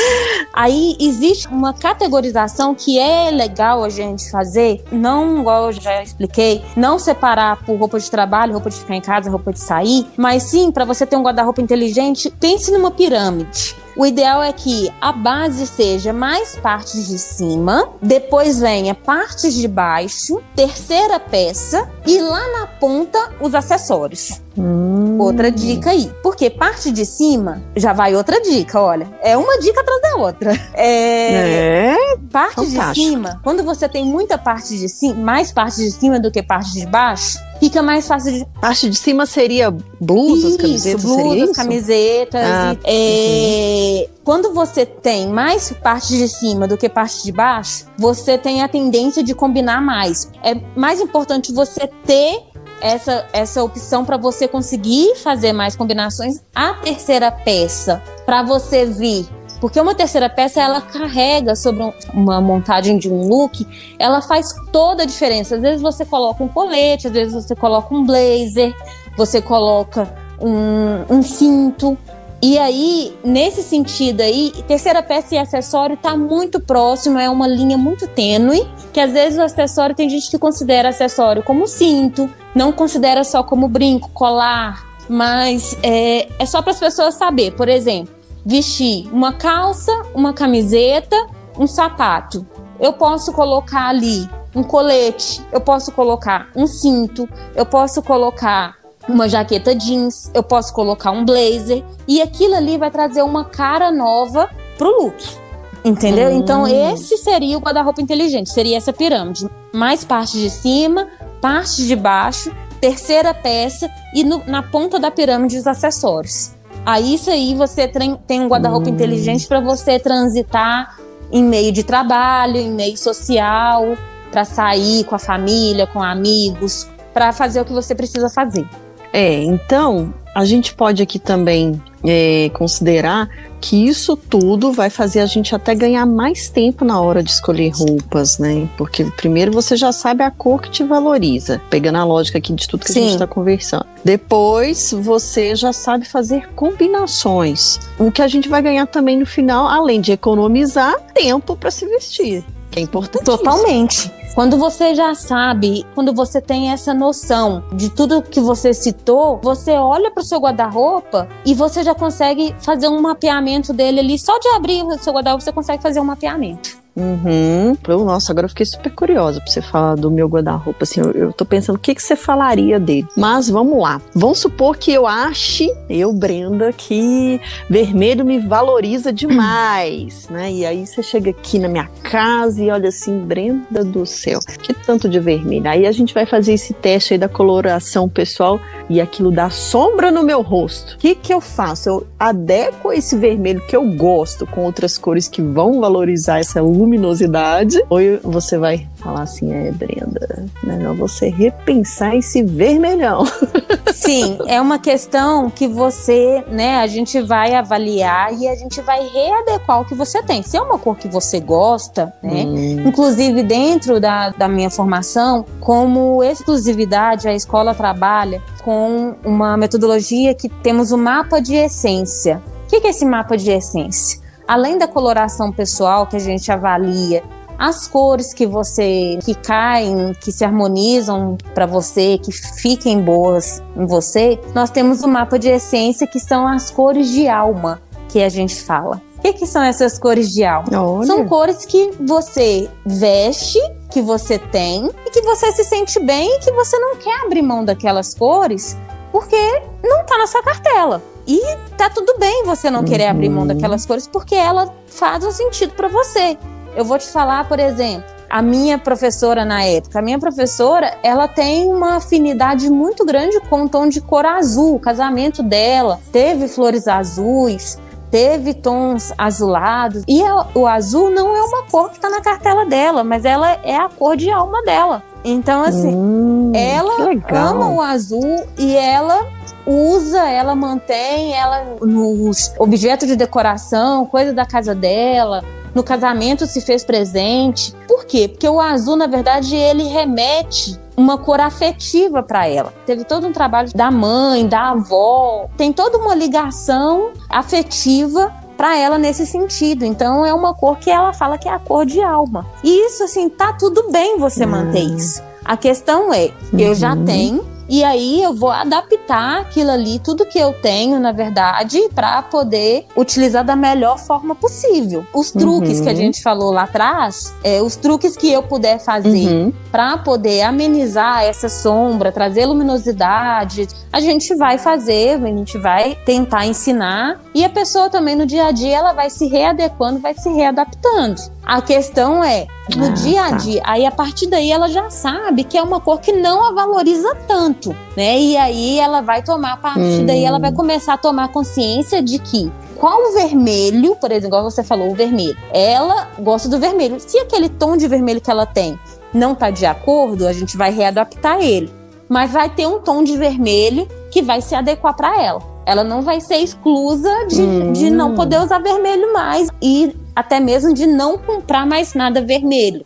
aí 0.54 0.96
existe 1.00 1.50
uma 1.50 1.74
categorização 1.74 2.74
que 2.74 2.98
é 2.98 3.30
legal 3.30 3.84
a 3.84 3.90
gente 3.90 4.32
fazer, 4.32 4.82
não 4.90 5.42
igual 5.42 5.66
eu 5.66 5.74
já 5.74 6.02
expliquei, 6.02 6.64
não 6.78 6.98
separar 6.98 7.64
por 7.66 7.78
roupa 7.78 8.00
de 8.00 8.10
trabalho, 8.10 8.54
roupa 8.54 8.70
de 8.70 8.78
ficar 8.78 8.96
em 8.96 9.02
casa, 9.02 9.30
roupa 9.30 9.52
de 9.52 9.60
sair, 9.60 10.08
mas 10.16 10.44
sim 10.44 10.72
para 10.72 10.86
você 10.86 11.06
ter 11.06 11.18
um 11.18 11.24
guarda-roupa 11.24 11.62
inteligente, 11.62 12.32
pense 12.40 12.72
numa 12.72 12.92
pirâmide. 12.92 13.76
O 13.96 14.06
ideal 14.06 14.42
é 14.42 14.52
que 14.52 14.92
a 15.00 15.12
base 15.12 15.68
seja 15.68 16.12
mais 16.12 16.56
partes 16.56 17.08
de 17.08 17.20
cima, 17.20 17.90
depois 18.02 18.60
venha 18.60 18.96
partes 18.96 19.54
de 19.54 19.68
baixo, 19.68 20.42
terceira 20.56 21.20
peça 21.20 21.88
e 22.06 22.20
lá 22.20 22.42
na 22.60 22.68
ponta 22.68 23.32
os 23.40 23.54
acessórios. 23.54 24.42
Hum. 24.58 25.18
Outra 25.20 25.52
dica 25.52 25.92
aí. 25.92 26.12
Porque 26.22 26.50
parte 26.50 26.92
de 26.92 27.06
cima, 27.06 27.62
já 27.76 27.94
vai 27.94 28.16
outra 28.16 28.42
dica, 28.42 28.80
olha. 28.80 29.08
É 29.22 29.38
uma 29.38 29.60
dica 29.60 29.82
atrás 29.82 30.02
da 30.02 30.16
outra. 30.16 30.52
É. 30.74 31.94
é 31.94 32.18
parte 32.32 32.56
fantástico. 32.56 32.94
de 32.94 32.96
cima, 32.96 33.40
quando 33.44 33.64
você 33.64 33.88
tem 33.88 34.06
muita 34.06 34.38
parte 34.38 34.78
de 34.78 34.90
cima, 34.90 35.16
mais 35.16 35.52
parte 35.52 35.78
de 35.78 35.92
cima 35.92 36.20
do 36.20 36.32
que 36.32 36.42
parte 36.42 36.74
de 36.74 36.86
baixo, 36.86 37.38
fica 37.64 37.82
mais 37.82 38.08
fácil 38.08 38.34
de. 38.34 38.46
Parte 38.60 38.90
de 38.90 38.96
cima 38.96 39.26
seria 39.26 39.72
blusas, 40.00 40.52
isso, 40.52 40.58
camisetas? 40.58 41.04
Blusas, 41.04 41.56
camisetas. 41.56 42.42
Ah, 42.44 42.76
e, 42.86 44.04
é, 44.04 44.08
uhum. 44.08 44.14
Quando 44.24 44.54
você 44.54 44.86
tem 44.86 45.28
mais 45.28 45.72
parte 45.72 46.10
de 46.10 46.28
cima 46.28 46.68
do 46.68 46.78
que 46.78 46.90
parte 46.90 47.24
de 47.24 47.32
baixo, 47.32 47.86
você 47.98 48.38
tem 48.38 48.62
a 48.62 48.68
tendência 48.68 49.24
de 49.24 49.34
combinar 49.34 49.82
mais. 49.82 50.30
É 50.44 50.56
mais 50.76 51.00
importante 51.00 51.54
você 51.54 51.88
ter 52.06 52.42
essa, 52.82 53.26
essa 53.32 53.64
opção 53.64 54.04
para 54.04 54.18
você 54.18 54.48
conseguir 54.48 55.16
fazer 55.16 55.54
mais 55.54 55.76
combinações. 55.76 56.44
A 56.54 56.74
terceira 56.74 57.32
peça, 57.32 58.04
para 58.26 58.44
você 58.44 58.86
vir 58.86 59.26
porque 59.64 59.80
uma 59.80 59.96
terceira 59.96 60.30
peça 60.30 60.60
ela 60.60 60.82
carrega 60.82 61.56
sobre 61.56 61.84
um, 61.84 61.94
uma 62.14 62.42
montagem 62.42 62.98
de 62.98 63.10
um 63.10 63.30
look, 63.30 63.66
ela 63.98 64.22
faz 64.22 64.54
toda 64.74 65.04
a 65.04 65.06
diferença. 65.06 65.56
Às 65.56 65.62
vezes 65.62 65.82
você 65.82 66.04
coloca 66.04 66.44
um 66.44 66.50
colete, 66.50 67.08
às 67.08 67.14
vezes 67.14 67.34
você 67.34 67.56
coloca 67.56 67.96
um 67.96 68.04
blazer, 68.04 68.76
você 69.16 69.42
coloca 69.42 70.14
um, 70.38 71.06
um 71.10 71.24
cinto. 71.24 71.98
E 72.42 72.60
aí, 72.60 73.18
nesse 73.24 73.64
sentido 73.64 74.20
aí, 74.20 74.52
terceira 74.68 75.02
peça 75.02 75.36
e 75.36 75.38
acessório 75.38 75.96
tá 75.96 76.14
muito 76.14 76.60
próximo, 76.60 77.18
é 77.18 77.30
uma 77.30 77.48
linha 77.48 77.78
muito 77.78 78.06
tênue, 78.06 78.68
que 78.92 79.00
às 79.00 79.14
vezes 79.14 79.40
o 79.40 79.44
acessório 79.44 79.96
tem 79.96 80.10
gente 80.10 80.30
que 80.30 80.38
considera 80.38 80.90
acessório 80.90 81.42
como 81.42 81.68
cinto, 81.68 82.30
não 82.54 82.74
considera 82.74 83.24
só 83.24 83.42
como 83.42 83.70
brinco, 83.70 84.10
colar, 84.10 84.84
mas 85.08 85.78
é, 85.82 86.28
é 86.38 86.46
só 86.46 86.62
para 86.62 86.72
as 86.72 86.80
pessoas 86.82 87.14
saber. 87.14 87.54
Por 87.54 87.70
exemplo, 87.70 88.23
vestir 88.46 89.08
uma 89.14 89.34
calça, 89.34 89.92
uma 90.14 90.34
camiseta, 90.34 91.16
um 91.58 91.68
sapato. 91.68 92.46
Eu 92.80 92.94
posso 92.94 93.32
colocar 93.32 93.88
ali 93.88 94.30
um 94.56 94.64
colete, 94.64 95.42
eu 95.52 95.62
posso 95.62 95.92
colocar 95.92 96.50
um 96.56 96.68
cinto, 96.68 97.28
eu 97.56 97.66
posso 97.66 98.02
colocar 98.02 98.76
uma 99.08 99.28
jaqueta 99.28 99.76
jeans, 99.76 100.32
eu 100.34 100.44
posso 100.44 100.74
colocar 100.74 101.12
um 101.12 101.26
blazer 101.26 101.84
e 102.08 102.22
aquilo 102.22 102.56
ali 102.56 102.78
vai 102.78 102.90
trazer 102.90 103.22
uma 103.22 103.46
cara 103.46 103.92
nova 103.92 104.50
pro 104.78 105.04
look. 105.04 105.44
Entendeu? 105.84 106.30
Hum. 106.30 106.38
Então, 106.38 106.66
esse 106.66 107.18
seria 107.18 107.58
o 107.58 107.62
guarda-roupa 107.62 108.02
inteligente, 108.02 108.50
seria 108.50 108.78
essa 108.78 108.94
pirâmide. 108.94 109.50
Mais 109.74 110.06
parte 110.06 110.38
de 110.38 110.50
cima, 110.50 111.10
parte 111.42 111.86
de 111.86 111.96
baixo, 111.96 112.56
terceira 112.80 113.34
peça 113.34 113.90
e 114.14 114.24
no, 114.24 114.42
na 114.46 114.64
ponta 114.64 114.98
da 114.98 115.12
pirâmide 115.12 115.58
os 115.58 115.68
acessórios. 115.68 116.53
Aí 116.86 117.16
isso 117.16 117.30
aí 117.30 117.56
você 117.56 117.88
tem 117.88 118.42
um 118.42 118.48
guarda-roupa 118.48 118.90
hum. 118.90 118.94
inteligente 118.94 119.48
para 119.48 119.60
você 119.60 120.00
transitar 120.00 120.98
em 121.32 121.44
meio 121.44 121.72
de 121.72 121.84
trabalho, 121.84 122.58
em 122.58 122.72
meio 122.72 122.98
social, 122.98 123.98
para 124.32 124.46
sair 124.46 125.04
com 125.06 125.16
a 125.16 125.20
família, 125.20 125.88
com 125.88 126.02
amigos, 126.02 126.88
para 127.14 127.32
fazer 127.32 127.62
o 127.62 127.66
que 127.66 127.74
você 127.74 127.96
precisa 127.96 128.30
fazer. 128.30 128.68
É, 129.12 129.44
então 129.44 130.14
a 130.36 130.44
gente 130.44 130.74
pode 130.74 131.02
aqui 131.04 131.20
também 131.20 131.82
é, 132.04 132.50
considerar 132.54 133.30
que 133.64 133.88
isso 133.88 134.18
tudo 134.18 134.74
vai 134.74 134.90
fazer 134.90 135.22
a 135.22 135.26
gente 135.26 135.56
até 135.56 135.74
ganhar 135.74 136.06
mais 136.06 136.50
tempo 136.50 136.84
na 136.84 137.00
hora 137.00 137.24
de 137.24 137.32
escolher 137.32 137.70
roupas, 137.70 138.38
né? 138.38 138.68
Porque 138.78 139.06
primeiro 139.06 139.54
você 139.54 139.78
já 139.78 139.94
sabe 139.94 140.22
a 140.22 140.30
cor 140.30 140.62
que 140.62 140.70
te 140.70 140.84
valoriza, 140.84 141.62
pegando 141.70 141.98
a 141.98 142.04
lógica 142.04 142.40
aqui 142.40 142.52
de 142.52 142.68
tudo 142.68 142.84
que 142.84 142.92
Sim. 142.92 143.00
a 143.00 143.04
gente 143.04 143.14
está 143.14 143.26
conversando. 143.26 143.86
Depois 144.04 144.92
você 144.92 145.56
já 145.56 145.72
sabe 145.72 146.04
fazer 146.04 146.50
combinações. 146.50 147.80
O 147.98 148.12
que 148.12 148.22
a 148.22 148.28
gente 148.28 148.50
vai 148.50 148.62
ganhar 148.62 148.86
também 148.86 149.18
no 149.18 149.26
final, 149.26 149.66
além 149.66 150.02
de 150.02 150.12
economizar 150.12 151.00
tempo 151.14 151.56
para 151.56 151.72
se 151.72 151.86
vestir. 151.86 152.44
Que 152.70 152.80
é 152.80 152.84
importante. 152.84 153.24
Totalmente. 153.24 154.12
Quando 154.34 154.58
você 154.58 154.96
já 154.96 155.14
sabe, 155.14 155.86
quando 155.94 156.12
você 156.12 156.42
tem 156.42 156.72
essa 156.72 156.92
noção 156.92 157.64
de 157.72 157.88
tudo 157.92 158.24
que 158.24 158.40
você 158.40 158.74
citou, 158.74 159.40
você 159.44 159.74
olha 159.74 160.10
para 160.10 160.22
o 160.22 160.26
seu 160.26 160.40
guarda-roupa 160.40 161.30
e 161.46 161.54
você 161.54 161.84
já 161.84 161.94
consegue 161.94 162.56
fazer 162.60 162.88
um 162.88 163.00
mapeamento 163.00 163.72
dele 163.72 164.00
ali. 164.00 164.18
Só 164.18 164.40
de 164.40 164.48
abrir 164.50 164.82
o 164.84 164.98
seu 164.98 165.14
guarda-roupa, 165.14 165.46
você 165.46 165.52
consegue 165.52 165.84
fazer 165.84 166.00
um 166.00 166.06
mapeamento. 166.06 166.83
Uhum. 166.96 167.76
Nossa, 168.06 168.32
agora 168.32 168.46
eu 168.46 168.50
fiquei 168.50 168.66
super 168.66 168.92
curiosa 168.92 169.42
pra 169.42 169.52
você 169.52 169.62
falar 169.62 169.96
do 169.96 170.12
meu 170.12 170.28
guarda-roupa. 170.28 170.84
Assim, 170.84 171.02
eu, 171.02 171.12
eu 171.12 171.34
tô 171.34 171.46
pensando 171.46 171.76
o 171.76 171.80
que, 171.80 171.96
que 171.96 172.02
você 172.02 172.16
falaria 172.16 172.80
dele. 172.80 173.08
Mas 173.18 173.50
vamos 173.50 173.82
lá. 173.82 174.02
Vamos 174.14 174.40
supor 174.40 174.78
que 174.78 174.92
eu 174.92 175.08
ache, 175.08 175.74
eu, 175.90 176.14
Brenda, 176.14 176.72
que 176.72 177.42
vermelho 177.70 178.24
me 178.24 178.40
valoriza 178.40 179.12
demais, 179.12 180.30
né? 180.30 180.52
E 180.52 180.66
aí 180.66 180.86
você 180.86 181.02
chega 181.02 181.32
aqui 181.32 181.58
na 181.58 181.68
minha 181.68 181.90
casa 182.04 182.64
e 182.64 182.70
olha 182.70 182.90
assim, 182.90 183.20
Brenda 183.20 183.84
do 183.84 184.06
céu, 184.06 184.40
que 184.62 184.74
tanto 184.74 185.10
de 185.10 185.20
vermelho. 185.20 185.68
Aí 185.68 185.88
a 185.88 185.92
gente 185.92 186.14
vai 186.14 186.26
fazer 186.26 186.54
esse 186.54 186.74
teste 186.74 187.14
aí 187.14 187.18
da 187.18 187.30
coloração 187.30 188.08
pessoal 188.08 188.60
e 188.90 189.02
aquilo 189.02 189.32
dá 189.32 189.50
sombra 189.50 190.12
no 190.12 190.24
meu 190.24 190.42
rosto. 190.42 190.96
O 190.96 190.98
que, 190.98 191.16
que 191.16 191.34
eu 191.34 191.42
faço? 191.42 191.90
Eu 191.90 192.08
adequo 192.20 192.92
esse 192.92 193.18
vermelho 193.18 193.62
que 193.66 193.76
eu 193.76 193.84
gosto 193.92 194.46
com 194.46 194.64
outras 194.64 194.98
cores 194.98 195.28
que 195.28 195.42
vão 195.42 195.80
valorizar 195.80 196.40
essa 196.40 196.62
luz 196.62 196.83
luminosidade, 196.84 197.82
ou 197.90 198.00
você 198.24 198.58
vai 198.58 198.88
falar 198.98 199.24
assim, 199.24 199.52
é, 199.52 199.72
Brenda, 199.72 200.46
melhor 200.64 200.96
você 200.96 201.30
repensar 201.30 202.16
esse 202.16 202.44
vermelhão. 202.44 203.24
Sim, 203.94 204.38
é 204.48 204.60
uma 204.60 204.80
questão 204.80 205.50
que 205.50 205.68
você, 205.68 206.44
né, 206.50 206.78
a 206.78 206.88
gente 206.88 207.22
vai 207.22 207.54
avaliar 207.54 208.34
e 208.34 208.48
a 208.48 208.56
gente 208.56 208.82
vai 208.82 209.08
readequar 209.08 209.82
o 209.82 209.86
que 209.86 209.96
você 209.96 210.22
tem. 210.22 210.44
Se 210.44 210.58
é 210.58 210.62
uma 210.62 210.78
cor 210.78 210.98
que 210.98 211.08
você 211.08 211.40
gosta, 211.40 212.14
né, 212.22 212.44
hum. 212.46 212.88
inclusive 212.88 213.44
dentro 213.44 214.00
da, 214.00 214.30
da 214.30 214.48
minha 214.48 214.70
formação, 214.70 215.46
como 215.60 216.24
exclusividade, 216.24 217.28
a 217.28 217.34
escola 217.34 217.74
trabalha 217.74 218.42
com 218.64 219.16
uma 219.24 219.56
metodologia 219.56 220.34
que 220.34 220.50
temos 220.50 220.92
o 220.92 220.96
um 220.96 221.00
mapa 221.00 221.40
de 221.40 221.56
essência. 221.56 222.42
O 222.66 222.70
que 222.70 222.88
é 222.88 222.90
esse 222.90 223.06
mapa 223.06 223.38
de 223.38 223.52
essência? 223.52 224.23
Além 224.54 224.78
da 224.78 224.88
coloração 224.88 225.52
pessoal 225.52 226.06
que 226.06 226.16
a 226.16 226.20
gente 226.20 226.52
avalia, 226.52 227.24
as 227.58 227.88
cores 227.88 228.36
que 228.36 228.46
você 228.46 229.18
que 229.26 229.34
caem, 229.34 230.14
que 230.22 230.32
se 230.32 230.46
harmonizam 230.46 231.40
para 231.56 231.66
você, 231.66 232.20
que 232.20 232.32
fiquem 232.32 233.02
boas 233.02 233.64
em 233.76 233.88
você, 233.88 234.40
nós 234.54 234.70
temos 234.70 235.02
o 235.02 235.08
um 235.08 235.10
mapa 235.10 235.40
de 235.40 235.50
essência 235.50 236.06
que 236.06 236.20
são 236.20 236.48
as 236.48 236.70
cores 236.70 237.10
de 237.10 237.28
alma 237.28 237.82
que 238.08 238.22
a 238.22 238.30
gente 238.30 238.62
fala. 238.62 239.02
O 239.18 239.22
que, 239.22 239.34
que 239.34 239.48
são 239.48 239.64
essas 239.64 239.98
cores 239.98 240.32
de 240.32 240.44
alma? 240.44 240.68
Olha. 240.72 241.08
São 241.08 241.26
cores 241.26 241.66
que 241.66 241.90
você 242.00 242.70
veste, 242.86 243.58
que 243.90 244.04
você 244.04 244.38
tem 244.38 244.88
e 245.04 245.10
que 245.10 245.22
você 245.22 245.52
se 245.52 245.64
sente 245.64 246.00
bem 246.00 246.30
e 246.36 246.40
que 246.42 246.52
você 246.52 246.78
não 246.78 246.98
quer 246.98 247.26
abrir 247.26 247.42
mão 247.42 247.66
daquelas 247.66 248.14
cores 248.14 248.78
porque 249.14 249.62
não 249.84 250.02
está 250.02 250.18
na 250.18 250.26
sua 250.26 250.42
cartela. 250.42 251.00
E 251.28 251.40
tá 251.78 251.88
tudo 251.88 252.18
bem 252.18 252.44
você 252.46 252.72
não 252.72 252.84
querer 252.84 253.06
uhum. 253.06 253.12
abrir 253.12 253.30
mão 253.30 253.42
uhum. 253.44 253.48
daquelas 253.48 253.86
cores 253.86 254.08
porque 254.08 254.34
ela 254.34 254.74
faz 254.88 255.24
um 255.24 255.32
sentido 255.32 255.74
para 255.76 255.88
você. 255.88 256.36
Eu 256.76 256.84
vou 256.84 256.98
te 256.98 257.08
falar, 257.08 257.48
por 257.48 257.60
exemplo, 257.60 258.12
a 258.28 258.42
minha 258.42 258.80
professora 258.80 259.46
na 259.46 259.64
época, 259.64 260.00
a 260.00 260.02
minha 260.02 260.18
professora, 260.18 260.98
ela 261.04 261.28
tem 261.28 261.70
uma 261.70 261.98
afinidade 261.98 262.68
muito 262.72 263.06
grande 263.06 263.40
com 263.42 263.66
o 263.66 263.70
tom 263.70 263.88
de 263.88 264.02
cor 264.02 264.26
azul. 264.26 264.76
O 264.76 264.80
casamento 264.80 265.44
dela 265.44 266.00
teve 266.12 266.48
flores 266.48 266.88
azuis, 266.88 267.78
teve 268.14 268.54
tons 268.54 269.12
azulados. 269.18 270.04
E 270.08 270.22
o 270.54 270.68
azul 270.68 271.10
não 271.10 271.36
é 271.36 271.42
uma 271.42 271.64
cor 271.64 271.90
que 271.90 271.96
está 271.96 272.12
na 272.12 272.22
cartela 272.22 272.64
dela, 272.64 273.04
mas 273.04 273.26
ela 273.26 273.54
é 273.64 273.76
a 273.76 273.90
cor 273.90 274.16
de 274.16 274.30
alma 274.30 274.62
dela. 274.62 275.02
Então, 275.26 275.64
assim, 275.64 275.96
hum, 275.96 276.52
ela 276.54 276.94
ama 277.32 277.70
o 277.70 277.82
azul 277.82 278.46
e 278.56 278.76
ela 278.76 279.26
usa, 279.66 280.30
ela 280.30 280.54
mantém 280.54 281.34
ela 281.34 281.66
nos 281.82 282.54
objetos 282.60 283.08
de 283.08 283.16
decoração, 283.16 284.06
coisa 284.06 284.32
da 284.32 284.46
casa 284.46 284.76
dela. 284.76 285.44
No 285.74 285.84
casamento 285.84 286.46
se 286.46 286.62
fez 286.62 286.84
presente. 286.84 287.74
Por 287.88 288.06
quê? 288.06 288.28
Porque 288.28 288.48
o 288.48 288.60
azul, 288.60 288.96
na 288.96 289.08
verdade, 289.08 289.56
ele 289.56 289.84
remete 289.84 290.80
uma 290.96 291.18
cor 291.18 291.40
afetiva 291.40 292.22
para 292.22 292.48
ela. 292.48 292.74
Teve 292.86 293.04
todo 293.04 293.28
um 293.28 293.34
trabalho 293.34 293.72
da 293.74 293.90
mãe, 293.90 294.48
da 294.48 294.72
avó, 294.72 295.50
tem 295.58 295.74
toda 295.74 295.98
uma 295.98 296.14
ligação 296.14 297.12
afetiva 297.30 298.32
para 298.56 298.78
ela 298.78 298.98
nesse 298.98 299.26
sentido. 299.26 299.84
Então 299.84 300.26
é 300.26 300.34
uma 300.34 300.54
cor 300.54 300.78
que 300.78 300.90
ela 300.90 301.14
fala 301.14 301.38
que 301.38 301.50
é 301.50 301.52
a 301.52 301.60
cor 301.60 301.86
de 301.86 302.02
alma. 302.02 302.46
E 302.64 302.86
isso 302.86 303.04
assim, 303.04 303.28
tá 303.28 303.54
tudo 303.54 303.92
bem 303.92 304.18
você 304.18 304.46
manter 304.46 304.84
hum. 304.84 304.96
isso. 304.96 305.22
A 305.44 305.58
questão 305.58 306.14
é, 306.14 306.32
eu 306.54 306.70
uhum. 306.70 306.76
já 306.76 306.96
tenho 306.96 307.46
e 307.74 307.84
aí 307.84 308.22
eu 308.22 308.36
vou 308.36 308.52
adaptar 308.52 309.42
aquilo 309.42 309.72
ali, 309.72 309.98
tudo 309.98 310.28
que 310.28 310.38
eu 310.38 310.54
tenho, 310.54 311.00
na 311.00 311.12
verdade, 311.12 311.90
para 311.96 312.22
poder 312.22 312.86
utilizar 312.96 313.44
da 313.44 313.56
melhor 313.56 313.98
forma 313.98 314.36
possível. 314.36 315.04
Os 315.12 315.32
truques 315.32 315.80
uhum. 315.80 315.84
que 315.84 315.90
a 315.90 315.94
uhum. 315.94 315.98
gente 315.98 316.22
falou 316.22 316.52
lá 316.52 316.66
atrás, 316.66 317.34
é, 317.44 317.64
os 317.64 317.76
truques 317.76 318.16
que 318.16 318.32
eu 318.32 318.44
puder 318.44 318.78
fazer 318.78 319.28
uhum. 319.28 319.52
para 319.72 319.98
poder 319.98 320.44
amenizar 320.44 321.24
essa 321.24 321.50
sombra, 321.50 322.12
trazer 322.12 322.46
luminosidade, 322.46 323.68
a 323.92 324.00
gente 324.00 324.36
vai 324.36 324.60
fazer, 324.60 325.20
a 325.24 325.28
gente 325.28 325.58
vai 325.58 325.96
tentar 326.06 326.46
ensinar 326.46 327.20
e 327.34 327.44
a 327.44 327.50
pessoa 327.50 327.90
também 327.90 328.16
no 328.16 328.28
dia 328.28 328.46
a 328.46 328.52
dia 328.52 328.78
ela 328.78 328.94
vai 328.94 329.10
se 329.10 329.26
readequando, 329.28 330.00
vai 330.00 330.14
se 330.14 330.30
readaptando. 330.30 331.22
A 331.46 331.62
questão 331.62 332.24
é, 332.24 332.48
no 332.76 332.86
ah, 332.86 332.90
dia 332.90 333.26
a 333.26 333.30
tá. 333.30 333.36
dia, 333.38 333.62
aí 333.66 333.86
a 333.86 333.92
partir 333.92 334.28
daí 334.28 334.52
ela 334.52 334.70
já 334.70 334.90
sabe 334.90 335.44
que 335.44 335.58
é 335.58 335.62
uma 335.62 335.80
cor 335.80 336.00
que 336.00 336.12
não 336.12 336.44
a 336.44 336.54
valoriza 336.54 337.14
tanto, 337.28 337.63
né? 337.96 338.20
E 338.20 338.38
aí 338.38 338.80
ela 338.80 339.02
vai 339.02 339.24
tomar, 339.24 339.54
a 339.54 339.58
partir 339.58 340.02
hum. 340.02 340.06
daí 340.06 340.24
ela 340.24 340.40
vai 340.40 340.52
hum. 340.52 340.56
começar 340.56 340.94
a 340.94 340.98
tomar 340.98 341.30
consciência 341.30 342.02
de 342.02 342.20
que 342.20 342.52
qual 342.76 343.00
o 343.10 343.14
vermelho, 343.14 343.96
por 343.96 344.12
exemplo, 344.12 344.28
igual 344.28 344.44
você 344.44 344.64
falou, 344.64 344.92
o 344.92 344.96
vermelho. 344.96 345.38
Ela 345.54 346.10
gosta 346.20 346.50
do 346.50 346.60
vermelho. 346.60 347.00
Se 347.00 347.18
aquele 347.18 347.48
tom 347.48 347.78
de 347.78 347.88
vermelho 347.88 348.20
que 348.20 348.30
ela 348.30 348.46
tem 348.46 348.78
não 349.14 349.34
tá 349.36 349.50
de 349.50 349.66
acordo, 349.66 350.28
a 350.28 350.34
gente 350.34 350.58
vai 350.58 350.72
readaptar 350.72 351.40
ele. 351.40 351.72
Mas 352.10 352.32
vai 352.32 352.50
ter 352.50 352.68
um 352.68 352.80
tom 352.80 353.04
de 353.04 353.16
vermelho 353.16 353.88
que 354.12 354.22
vai 354.22 354.42
se 354.42 354.54
adequar 354.54 354.96
para 354.96 355.22
ela. 355.22 355.42
Ela 355.66 355.84
não 355.84 356.02
vai 356.02 356.20
ser 356.20 356.38
exclusa 356.38 357.10
de, 357.28 357.42
hum. 357.42 357.72
de 357.72 357.90
não 357.90 358.16
poder 358.16 358.42
usar 358.42 358.60
vermelho 358.60 359.14
mais. 359.14 359.48
E 359.62 359.96
até 360.16 360.40
mesmo 360.40 360.74
de 360.74 360.86
não 360.86 361.18
comprar 361.18 361.66
mais 361.66 361.94
nada 361.94 362.22
vermelho. 362.22 362.84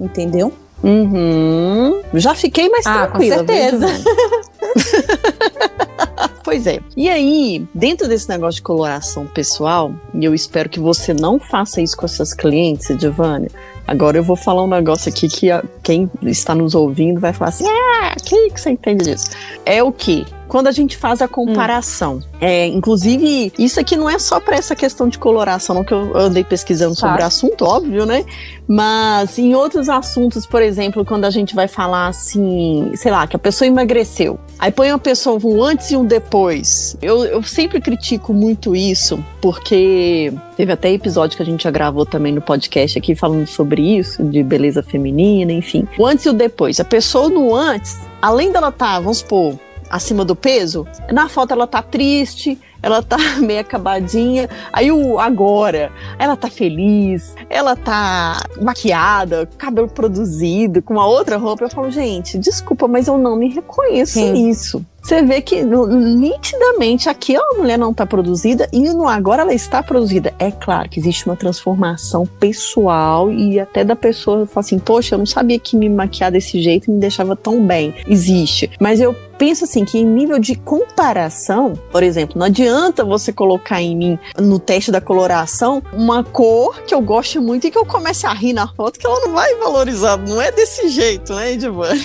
Entendeu? 0.00 0.52
Uhum. 0.82 2.02
Já 2.14 2.34
fiquei 2.34 2.68
mais 2.68 2.86
ah, 2.86 3.06
tranquila. 3.06 3.38
Com 3.38 3.46
certeza. 3.46 3.86
pois 6.42 6.66
é. 6.66 6.80
E 6.96 7.08
aí, 7.08 7.66
dentro 7.74 8.08
desse 8.08 8.28
negócio 8.28 8.56
de 8.56 8.62
coloração 8.62 9.26
pessoal, 9.26 9.92
e 10.14 10.24
eu 10.24 10.34
espero 10.34 10.68
que 10.68 10.80
você 10.80 11.12
não 11.12 11.38
faça 11.38 11.80
isso 11.80 11.96
com 11.96 12.06
essas 12.06 12.32
clientes, 12.32 12.86
Giovanni. 12.98 13.48
Agora 13.86 14.16
eu 14.16 14.22
vou 14.22 14.36
falar 14.36 14.62
um 14.62 14.68
negócio 14.68 15.10
aqui 15.10 15.28
que 15.28 15.50
a, 15.50 15.64
quem 15.82 16.08
está 16.22 16.54
nos 16.54 16.74
ouvindo 16.74 17.20
vai 17.20 17.32
falar 17.32 17.48
assim: 17.48 17.66
ah, 17.66 18.14
que, 18.24 18.50
que 18.50 18.60
você 18.60 18.70
entende 18.70 19.04
disso? 19.04 19.30
É 19.66 19.82
o 19.82 19.90
que? 19.90 20.24
Quando 20.50 20.66
a 20.66 20.72
gente 20.72 20.96
faz 20.96 21.22
a 21.22 21.28
comparação. 21.28 22.16
Hum. 22.16 22.22
É, 22.40 22.66
inclusive, 22.66 23.52
isso 23.56 23.78
aqui 23.78 23.96
não 23.96 24.10
é 24.10 24.18
só 24.18 24.40
para 24.40 24.56
essa 24.56 24.74
questão 24.74 25.08
de 25.08 25.16
coloração, 25.16 25.76
não, 25.76 25.84
que 25.84 25.94
eu 25.94 26.16
andei 26.16 26.42
pesquisando 26.42 26.96
claro. 26.96 27.12
sobre 27.12 27.22
o 27.22 27.26
assunto, 27.26 27.64
óbvio, 27.64 28.04
né? 28.04 28.24
Mas 28.66 29.38
em 29.38 29.54
outros 29.54 29.88
assuntos, 29.88 30.46
por 30.46 30.60
exemplo, 30.60 31.04
quando 31.04 31.24
a 31.24 31.30
gente 31.30 31.54
vai 31.54 31.68
falar 31.68 32.08
assim, 32.08 32.90
sei 32.96 33.12
lá, 33.12 33.28
que 33.28 33.36
a 33.36 33.38
pessoa 33.38 33.68
emagreceu, 33.68 34.40
aí 34.58 34.72
põe 34.72 34.90
uma 34.90 34.98
pessoa 34.98 35.38
um 35.44 35.62
antes 35.62 35.92
e 35.92 35.96
um 35.96 36.04
depois. 36.04 36.96
Eu, 37.00 37.24
eu 37.24 37.42
sempre 37.44 37.80
critico 37.80 38.34
muito 38.34 38.74
isso, 38.74 39.24
porque 39.40 40.32
teve 40.56 40.72
até 40.72 40.90
episódio 40.90 41.36
que 41.36 41.42
a 41.44 41.46
gente 41.46 41.62
já 41.62 41.70
gravou 41.70 42.04
também 42.04 42.32
no 42.32 42.40
podcast 42.40 42.98
aqui 42.98 43.14
falando 43.14 43.46
sobre 43.46 43.98
isso, 43.98 44.24
de 44.24 44.42
beleza 44.42 44.82
feminina, 44.82 45.52
enfim. 45.52 45.86
O 45.96 46.04
antes 46.04 46.24
e 46.26 46.28
o 46.28 46.32
depois. 46.32 46.80
A 46.80 46.84
pessoa 46.84 47.28
no 47.28 47.54
antes, 47.54 48.00
além 48.20 48.50
dela 48.50 48.70
estar, 48.70 48.94
tá, 48.94 49.00
vamos 49.00 49.18
supor, 49.18 49.56
acima 49.90 50.24
do 50.24 50.36
peso, 50.36 50.86
na 51.12 51.28
foto 51.28 51.52
ela 51.52 51.66
tá 51.66 51.82
triste, 51.82 52.58
ela 52.82 53.02
tá 53.02 53.16
meio 53.40 53.60
acabadinha. 53.60 54.48
Aí 54.72 54.90
o 54.90 55.18
agora, 55.18 55.92
ela 56.18 56.36
tá 56.36 56.48
feliz, 56.48 57.34
ela 57.48 57.76
tá 57.76 58.42
maquiada, 58.60 59.48
cabelo 59.58 59.88
produzido, 59.88 60.82
com 60.82 60.94
uma 60.94 61.06
outra 61.06 61.36
roupa. 61.36 61.64
Eu 61.64 61.70
falo, 61.70 61.90
gente, 61.90 62.38
desculpa, 62.38 62.86
mas 62.88 63.08
eu 63.08 63.18
não 63.18 63.36
me 63.36 63.48
reconheço 63.48 64.14
Sim. 64.14 64.32
nisso. 64.32 64.84
Você 65.02 65.22
vê 65.22 65.40
que 65.40 65.62
nitidamente 65.62 67.08
aqui 67.08 67.34
a 67.34 67.56
mulher 67.56 67.78
não 67.78 67.90
está 67.90 68.04
produzida 68.04 68.68
e 68.70 68.82
no 68.90 69.08
agora 69.08 69.42
ela 69.42 69.54
está 69.54 69.82
produzida. 69.82 70.34
É 70.38 70.50
claro 70.50 70.90
que 70.90 71.00
existe 71.00 71.24
uma 71.24 71.36
transformação 71.36 72.26
pessoal 72.26 73.32
e 73.32 73.58
até 73.58 73.82
da 73.82 73.96
pessoa 73.96 74.46
fala 74.46 74.60
assim: 74.60 74.78
Poxa, 74.78 75.14
eu 75.14 75.18
não 75.18 75.24
sabia 75.24 75.58
que 75.58 75.74
me 75.74 75.88
maquiar 75.88 76.30
desse 76.30 76.60
jeito 76.60 76.90
me 76.90 77.00
deixava 77.00 77.34
tão 77.34 77.66
bem. 77.66 77.94
Existe. 78.06 78.70
Mas 78.78 79.00
eu 79.00 79.16
penso 79.40 79.64
assim 79.64 79.86
que 79.86 79.96
em 79.96 80.04
nível 80.04 80.38
de 80.38 80.54
comparação, 80.54 81.72
por 81.90 82.02
exemplo, 82.02 82.38
não 82.38 82.44
adianta 82.44 83.02
você 83.02 83.32
colocar 83.32 83.80
em 83.80 83.96
mim 83.96 84.18
no 84.38 84.58
teste 84.58 84.92
da 84.92 85.00
coloração 85.00 85.82
uma 85.94 86.22
cor 86.22 86.82
que 86.82 86.94
eu 86.94 87.00
gosto 87.00 87.40
muito 87.40 87.66
e 87.66 87.70
que 87.70 87.78
eu 87.78 87.86
comece 87.86 88.26
a 88.26 88.34
rir 88.34 88.52
na 88.52 88.68
foto 88.68 88.98
que 88.98 89.06
ela 89.06 89.18
não 89.20 89.32
vai 89.32 89.54
valorizar. 89.54 90.18
Não 90.18 90.42
é 90.42 90.52
desse 90.52 90.90
jeito, 90.90 91.34
né, 91.34 91.52
Edivan? 91.52 91.94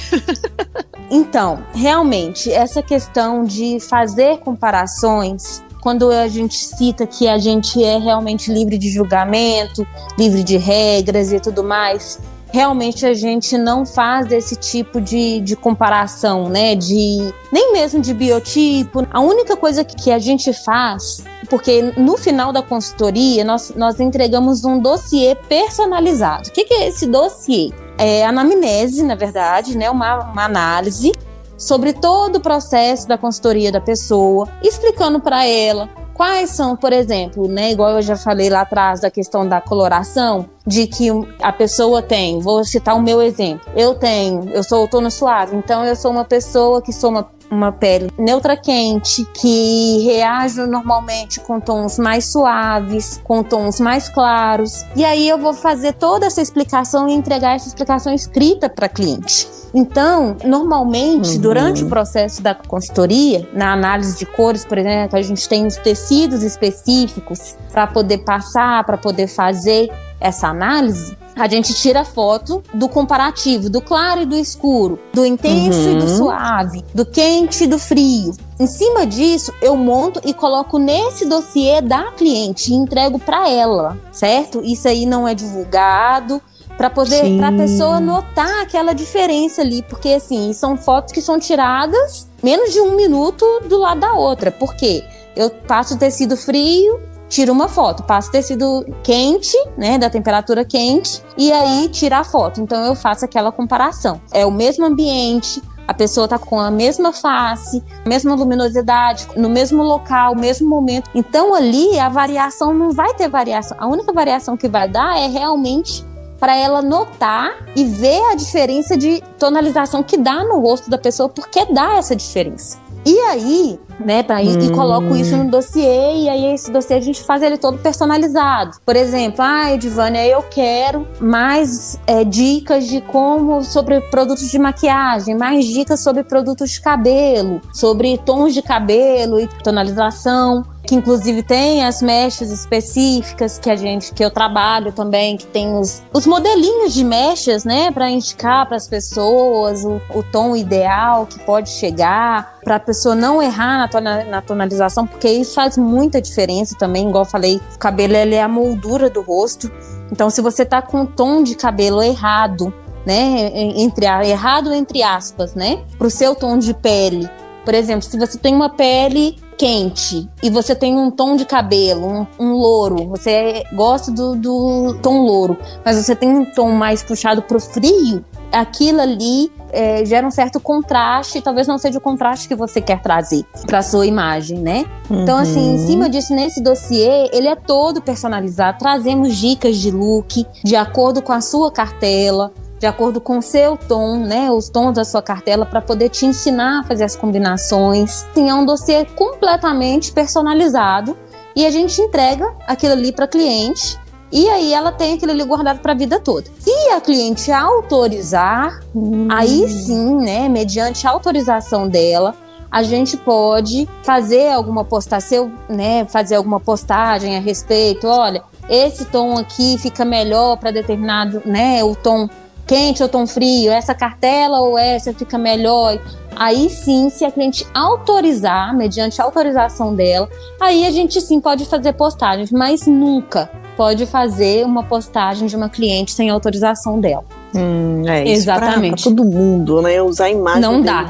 Então, 1.07 1.63
realmente, 1.71 2.51
essa 2.51 2.81
questão 2.81 3.43
de 3.43 3.79
fazer 3.79 4.39
comparações 4.39 5.63
quando 5.79 6.09
a 6.09 6.27
gente 6.27 6.55
cita 6.55 7.05
que 7.05 7.27
a 7.27 7.37
gente 7.37 7.81
é 7.83 7.99
realmente 7.99 8.51
livre 8.51 8.75
de 8.75 8.89
julgamento, 8.89 9.85
livre 10.17 10.43
de 10.43 10.57
regras 10.57 11.31
e 11.31 11.39
tudo 11.39 11.63
mais, 11.63 12.19
realmente 12.51 13.05
a 13.05 13.13
gente 13.13 13.57
não 13.57 13.85
faz 13.85 14.31
esse 14.31 14.55
tipo 14.55 15.01
de, 15.01 15.41
de 15.41 15.55
comparação, 15.55 16.49
né? 16.49 16.75
De 16.75 17.33
nem 17.51 17.73
mesmo 17.73 18.01
de 18.01 18.13
biotipo. 18.13 19.05
A 19.11 19.19
única 19.19 19.55
coisa 19.57 19.83
que 19.83 20.11
a 20.11 20.19
gente 20.19 20.53
faz, 20.53 21.23
porque 21.49 21.81
no 21.97 22.17
final 22.17 22.51
da 22.53 22.61
consultoria 22.61 23.43
nós, 23.43 23.73
nós 23.75 23.99
entregamos 23.99 24.63
um 24.63 24.79
dossiê 24.79 25.35
personalizado. 25.47 26.49
O 26.49 26.51
que, 26.51 26.63
que 26.65 26.73
é 26.73 26.87
esse 26.87 27.07
dossiê? 27.07 27.71
É 27.97 28.25
anamnese, 28.25 29.03
na 29.03 29.15
verdade, 29.15 29.77
né? 29.77 29.89
Uma, 29.89 30.31
uma 30.31 30.45
análise 30.45 31.11
sobre 31.57 31.93
todo 31.93 32.35
o 32.35 32.41
processo 32.41 33.07
da 33.07 33.17
consultoria 33.17 33.71
da 33.71 33.79
pessoa, 33.79 34.47
explicando 34.61 35.21
para 35.21 35.45
ela 35.45 35.89
quais 36.15 36.49
são, 36.51 36.75
por 36.75 36.93
exemplo, 36.93 37.47
né, 37.47 37.71
igual 37.71 37.91
eu 37.91 38.01
já 38.01 38.15
falei 38.15 38.49
lá 38.49 38.61
atrás 38.61 39.01
da 39.01 39.11
questão 39.11 39.47
da 39.47 39.59
coloração, 39.59 40.49
de 40.65 40.87
que 40.87 41.09
a 41.41 41.51
pessoa 41.51 42.01
tem, 42.01 42.39
vou 42.39 42.63
citar 42.63 42.95
o 42.95 43.01
meu 43.01 43.21
exemplo. 43.21 43.69
Eu 43.75 43.93
tenho, 43.93 44.49
eu 44.49 44.63
sou 44.63 44.79
outono 44.79 45.11
suave, 45.11 45.55
então 45.55 45.85
eu 45.85 45.95
sou 45.95 46.09
uma 46.09 46.23
pessoa 46.23 46.81
que 46.81 46.93
sou 46.93 47.11
uma 47.11 47.29
uma 47.55 47.71
pele 47.71 48.11
neutra 48.17 48.57
quente, 48.57 49.25
que 49.33 50.03
reage 50.05 50.59
normalmente 50.65 51.39
com 51.39 51.59
tons 51.59 51.97
mais 51.97 52.31
suaves, 52.31 53.19
com 53.23 53.43
tons 53.43 53.79
mais 53.79 54.09
claros. 54.09 54.85
E 54.95 55.03
aí 55.03 55.27
eu 55.27 55.37
vou 55.37 55.53
fazer 55.53 55.93
toda 55.93 56.25
essa 56.25 56.41
explicação 56.41 57.07
e 57.07 57.13
entregar 57.13 57.55
essa 57.55 57.67
explicação 57.67 58.13
escrita 58.13 58.69
para 58.69 58.89
cliente. 58.89 59.47
Então, 59.73 60.37
normalmente, 60.45 61.35
uhum. 61.35 61.41
durante 61.41 61.83
o 61.83 61.89
processo 61.89 62.41
da 62.41 62.55
consultoria, 62.55 63.47
na 63.53 63.73
análise 63.73 64.17
de 64.17 64.25
cores, 64.25 64.63
por 64.63 64.77
exemplo, 64.77 65.19
a 65.19 65.21
gente 65.21 65.49
tem 65.49 65.67
os 65.67 65.75
tecidos 65.75 66.43
específicos 66.43 67.57
para 67.71 67.85
poder 67.85 68.19
passar, 68.19 68.85
para 68.85 68.97
poder 68.97 69.27
fazer 69.27 69.91
essa 70.19 70.47
análise 70.47 71.17
a 71.35 71.47
gente 71.47 71.73
tira 71.73 72.05
foto 72.05 72.63
do 72.73 72.87
comparativo, 72.87 73.69
do 73.69 73.81
claro 73.81 74.21
e 74.21 74.25
do 74.25 74.37
escuro, 74.37 74.99
do 75.13 75.25
intenso 75.25 75.79
uhum. 75.79 75.91
e 75.91 75.99
do 75.99 76.05
uhum. 76.05 76.17
suave, 76.17 76.85
do 76.93 77.05
quente 77.05 77.65
e 77.65 77.67
do 77.67 77.77
frio. 77.77 78.33
Em 78.59 78.67
cima 78.67 79.05
disso, 79.05 79.53
eu 79.61 79.75
monto 79.75 80.21
e 80.23 80.33
coloco 80.33 80.79
nesse 80.79 81.25
dossiê 81.25 81.81
da 81.81 82.11
cliente 82.13 82.71
e 82.71 82.75
entrego 82.75 83.19
para 83.19 83.49
ela, 83.49 83.97
certo? 84.11 84.61
Isso 84.63 84.87
aí 84.87 85.05
não 85.05 85.27
é 85.27 85.35
divulgado 85.35 86.41
para 86.77 86.89
poder 86.89 87.37
para 87.37 87.49
a 87.49 87.53
pessoa 87.53 87.99
notar 87.99 88.61
aquela 88.61 88.93
diferença 88.93 89.61
ali, 89.61 89.81
porque 89.83 90.09
assim, 90.09 90.53
são 90.53 90.77
fotos 90.77 91.13
que 91.13 91.21
são 91.21 91.39
tiradas 91.39 92.27
menos 92.43 92.73
de 92.73 92.79
um 92.79 92.95
minuto 92.95 93.45
do 93.67 93.77
lado 93.77 94.01
da 94.01 94.13
outra. 94.13 94.51
Por 94.51 94.75
quê? 94.75 95.03
Eu 95.35 95.49
passo 95.49 95.95
o 95.95 95.97
tecido 95.97 96.37
frio, 96.37 96.99
tira 97.27 97.51
uma 97.51 97.67
foto, 97.67 98.03
passa 98.03 98.31
tecido 98.31 98.85
quente, 99.03 99.57
né, 99.77 99.97
da 99.97 100.09
temperatura 100.09 100.63
quente, 100.63 101.21
e 101.37 101.51
aí 101.51 101.89
tira 101.89 102.19
a 102.19 102.23
foto. 102.23 102.61
Então 102.61 102.83
eu 102.85 102.95
faço 102.95 103.25
aquela 103.25 103.51
comparação. 103.51 104.21
É 104.31 104.45
o 104.45 104.51
mesmo 104.51 104.85
ambiente, 104.85 105.61
a 105.87 105.93
pessoa 105.93 106.27
tá 106.27 106.39
com 106.39 106.59
a 106.59 106.71
mesma 106.71 107.13
face, 107.13 107.83
mesma 108.05 108.33
luminosidade, 108.35 109.27
no 109.35 109.49
mesmo 109.49 109.83
local, 109.83 110.35
mesmo 110.35 110.67
momento. 110.67 111.09
Então 111.13 111.53
ali 111.53 111.97
a 111.99 112.09
variação 112.09 112.73
não 112.73 112.91
vai 112.91 113.13
ter 113.13 113.29
variação. 113.29 113.77
A 113.79 113.87
única 113.87 114.11
variação 114.11 114.57
que 114.57 114.67
vai 114.67 114.89
dar 114.89 115.17
é 115.17 115.27
realmente 115.27 116.05
para 116.39 116.55
ela 116.55 116.81
notar 116.81 117.65
e 117.75 117.85
ver 117.85 118.21
a 118.31 118.35
diferença 118.35 118.97
de 118.97 119.21
tonalização 119.39 120.03
que 120.03 120.17
dá 120.17 120.43
no 120.43 120.59
rosto 120.59 120.89
da 120.89 120.97
pessoa, 120.97 121.29
porque 121.29 121.65
dá 121.65 121.95
essa 121.95 122.15
diferença. 122.15 122.77
E 123.05 123.17
aí, 123.19 123.79
né, 123.99 124.23
pra, 124.23 124.37
hum. 124.37 124.59
e, 124.59 124.65
e 124.67 124.71
coloco 124.71 125.15
isso 125.15 125.35
no 125.37 125.49
dossiê, 125.49 126.15
e 126.15 126.29
aí 126.29 126.53
esse 126.53 126.71
dossiê 126.71 126.97
a 126.97 127.01
gente 127.01 127.23
faz 127.23 127.41
ele 127.41 127.57
todo 127.57 127.77
personalizado. 127.77 128.77
Por 128.85 128.95
exemplo, 128.95 129.41
ah, 129.41 129.71
Edvânia, 129.71 130.25
eu 130.25 130.43
quero 130.43 131.07
mais 131.19 131.99
é, 132.07 132.23
dicas 132.23 132.87
de 132.87 133.01
como, 133.01 133.63
sobre 133.63 134.01
produtos 134.01 134.49
de 134.49 134.59
maquiagem, 134.59 135.35
mais 135.35 135.65
dicas 135.65 136.01
sobre 136.01 136.23
produtos 136.23 136.71
de 136.71 136.81
cabelo, 136.81 137.61
sobre 137.73 138.17
tons 138.17 138.53
de 138.53 138.61
cabelo 138.61 139.39
e 139.39 139.47
tonalização 139.63 140.63
que 140.85 140.95
inclusive 140.95 141.43
tem 141.43 141.83
as 141.83 142.01
mechas 142.01 142.51
específicas 142.51 143.57
que 143.57 143.69
a 143.69 143.75
gente 143.75 144.13
que 144.13 144.23
eu 144.23 144.29
trabalho 144.29 144.91
também, 144.91 145.35
que 145.35 145.45
tem 145.45 145.75
os, 145.77 146.03
os 146.13 146.25
modelinhos 146.25 146.93
de 146.93 147.03
mechas, 147.03 147.65
né, 147.65 147.91
para 147.91 148.09
indicar 148.09 148.65
para 148.67 148.77
as 148.77 148.87
pessoas 148.87 149.83
o, 149.83 149.99
o, 150.13 150.23
tom 150.23 150.55
ideal 150.55 151.25
que 151.25 151.39
pode 151.39 151.69
chegar, 151.69 152.59
para 152.63 152.75
a 152.75 152.79
pessoa 152.79 153.15
não 153.15 153.41
errar 153.41 153.83
na, 153.85 153.87
tona, 153.87 154.23
na, 154.25 154.41
tonalização, 154.41 155.05
porque 155.05 155.29
isso 155.29 155.53
faz 155.53 155.77
muita 155.77 156.21
diferença 156.21 156.75
também, 156.77 157.07
igual 157.07 157.23
eu 157.23 157.29
falei, 157.29 157.61
o 157.75 157.79
cabelo 157.79 158.15
ele 158.15 158.35
é 158.35 158.41
a 158.41 158.47
moldura 158.47 159.09
do 159.09 159.21
rosto. 159.21 159.71
Então, 160.11 160.29
se 160.29 160.41
você 160.41 160.65
tá 160.65 160.81
com 160.81 161.01
um 161.01 161.05
tom 161.05 161.43
de 161.43 161.55
cabelo 161.55 162.01
errado, 162.01 162.73
né, 163.05 163.51
entre 163.53 164.05
errado 164.05 164.73
entre 164.73 165.03
aspas, 165.03 165.53
né, 165.53 165.83
pro 165.97 166.09
seu 166.09 166.33
tom 166.35 166.57
de 166.57 166.73
pele, 166.73 167.29
por 167.63 167.73
exemplo, 167.73 168.03
se 168.03 168.17
você 168.17 168.37
tem 168.37 168.53
uma 168.53 168.69
pele 168.69 169.37
quente 169.57 170.29
e 170.43 170.49
você 170.49 170.75
tem 170.75 170.97
um 170.97 171.09
tom 171.09 171.35
de 171.35 171.45
cabelo, 171.45 172.05
um, 172.07 172.27
um 172.39 172.53
louro, 172.53 173.07
você 173.07 173.63
gosta 173.73 174.11
do, 174.11 174.35
do, 174.35 174.99
tom 175.01 175.21
louro, 175.21 175.57
mas 175.83 175.97
você 175.97 176.15
tem 176.15 176.29
um 176.29 176.45
tom 176.45 176.71
mais 176.71 177.01
puxado 177.01 177.41
pro 177.41 177.59
frio, 177.59 178.23
aquilo 178.55 179.01
ali 179.01 179.51
é, 179.71 180.05
gera 180.05 180.25
um 180.25 180.31
certo 180.31 180.59
contraste, 180.59 181.41
talvez 181.41 181.67
não 181.67 181.77
seja 181.77 181.97
o 181.97 182.01
contraste 182.01 182.47
que 182.47 182.55
você 182.55 182.79
quer 182.79 183.01
trazer 183.01 183.43
para 183.67 183.81
sua 183.81 184.05
imagem, 184.05 184.59
né? 184.59 184.85
Uhum. 185.09 185.23
Então, 185.23 185.37
assim, 185.37 185.59
em 185.59 185.79
uhum. 185.79 185.87
cima 185.87 186.09
disso, 186.09 186.33
nesse 186.33 186.61
dossiê, 186.61 187.29
ele 187.33 187.47
é 187.47 187.55
todo 187.55 188.01
personalizado. 188.01 188.79
Trazemos 188.79 189.35
dicas 189.35 189.77
de 189.77 189.91
look 189.91 190.45
de 190.63 190.75
acordo 190.75 191.21
com 191.21 191.33
a 191.33 191.41
sua 191.41 191.71
cartela 191.71 192.53
de 192.77 192.85
acordo 192.85 193.21
com 193.21 193.37
o 193.37 193.41
seu 193.41 193.77
tom, 193.77 194.17
né, 194.17 194.51
os 194.51 194.67
tons 194.67 194.93
da 194.93 195.05
sua 195.05 195.21
cartela 195.21 195.65
para 195.65 195.81
poder 195.81 196.09
te 196.09 196.25
ensinar 196.25 196.81
a 196.81 196.83
fazer 196.83 197.05
as 197.05 197.15
combinações. 197.15 198.25
Sim, 198.33 198.49
é 198.49 198.53
um 198.53 198.65
dossiê 198.65 199.05
completamente 199.05 200.11
personalizado 200.11 201.17
e 201.55 201.65
a 201.65 201.71
gente 201.71 201.99
entrega 202.01 202.53
aquilo 202.67 202.91
ali 202.93 203.13
para 203.13 203.27
cliente 203.27 203.97
e 204.35 204.49
aí 204.49 204.73
ela 204.73 204.91
tem 204.91 205.13
aquilo 205.13 205.31
ali 205.31 205.45
guardado 205.45 205.79
para 205.79 205.93
a 205.93 205.95
vida 205.95 206.19
toda. 206.19 206.51
Se 206.59 206.89
a 206.89 206.99
cliente 206.99 207.53
autorizar, 207.53 208.81
hum. 208.93 209.29
aí 209.31 209.65
sim, 209.69 210.17
né, 210.17 210.49
mediante 210.49 211.07
a 211.07 211.11
autorização 211.11 211.87
dela, 211.87 212.35
a 212.69 212.83
gente 212.83 213.15
pode 213.15 213.87
fazer 214.03 214.49
alguma 214.49 214.83
postagem, 214.83 215.53
né, 215.69 216.03
fazer 216.03 216.35
alguma 216.35 216.59
postagem 216.59 217.37
a 217.37 217.39
respeito, 217.39 218.07
olha, 218.07 218.43
esse 218.67 219.05
tom 219.05 219.37
aqui 219.37 219.77
fica 219.77 220.03
melhor 220.03 220.57
para 220.57 220.69
determinado, 220.69 221.41
né, 221.45 221.81
o 221.81 221.95
tom 221.95 222.27
quente 222.67 223.01
ou 223.01 223.07
tom 223.07 223.25
frio, 223.25 223.71
essa 223.71 223.95
cartela 223.95 224.59
ou 224.59 224.77
essa 224.77 225.13
fica 225.13 225.37
melhor. 225.37 225.97
Aí 226.35 226.69
sim, 226.69 227.09
se 227.09 227.23
a 227.23 227.31
cliente 227.31 227.65
autorizar, 227.73 228.75
mediante 228.75 229.21
a 229.21 229.23
autorização 229.23 229.95
dela, 229.95 230.27
aí 230.59 230.85
a 230.85 230.91
gente 230.91 231.21
sim 231.21 231.39
pode 231.39 231.63
fazer 231.63 231.93
postagens, 231.93 232.51
mas 232.51 232.85
nunca 232.85 233.49
pode 233.75 234.05
fazer 234.05 234.65
uma 234.65 234.83
postagem 234.83 235.47
de 235.47 235.55
uma 235.55 235.69
cliente 235.69 236.11
sem 236.11 236.29
autorização 236.29 236.99
dela. 236.99 237.25
Hum, 237.53 238.03
é, 238.07 238.27
Exatamente. 238.27 239.03
Para 239.03 239.15
todo 239.15 239.23
mundo, 239.23 239.81
né? 239.81 240.01
Usar 240.01 240.25
a 240.25 240.29
imagem 240.31 240.61
não 240.61 240.81
dá, 240.81 241.05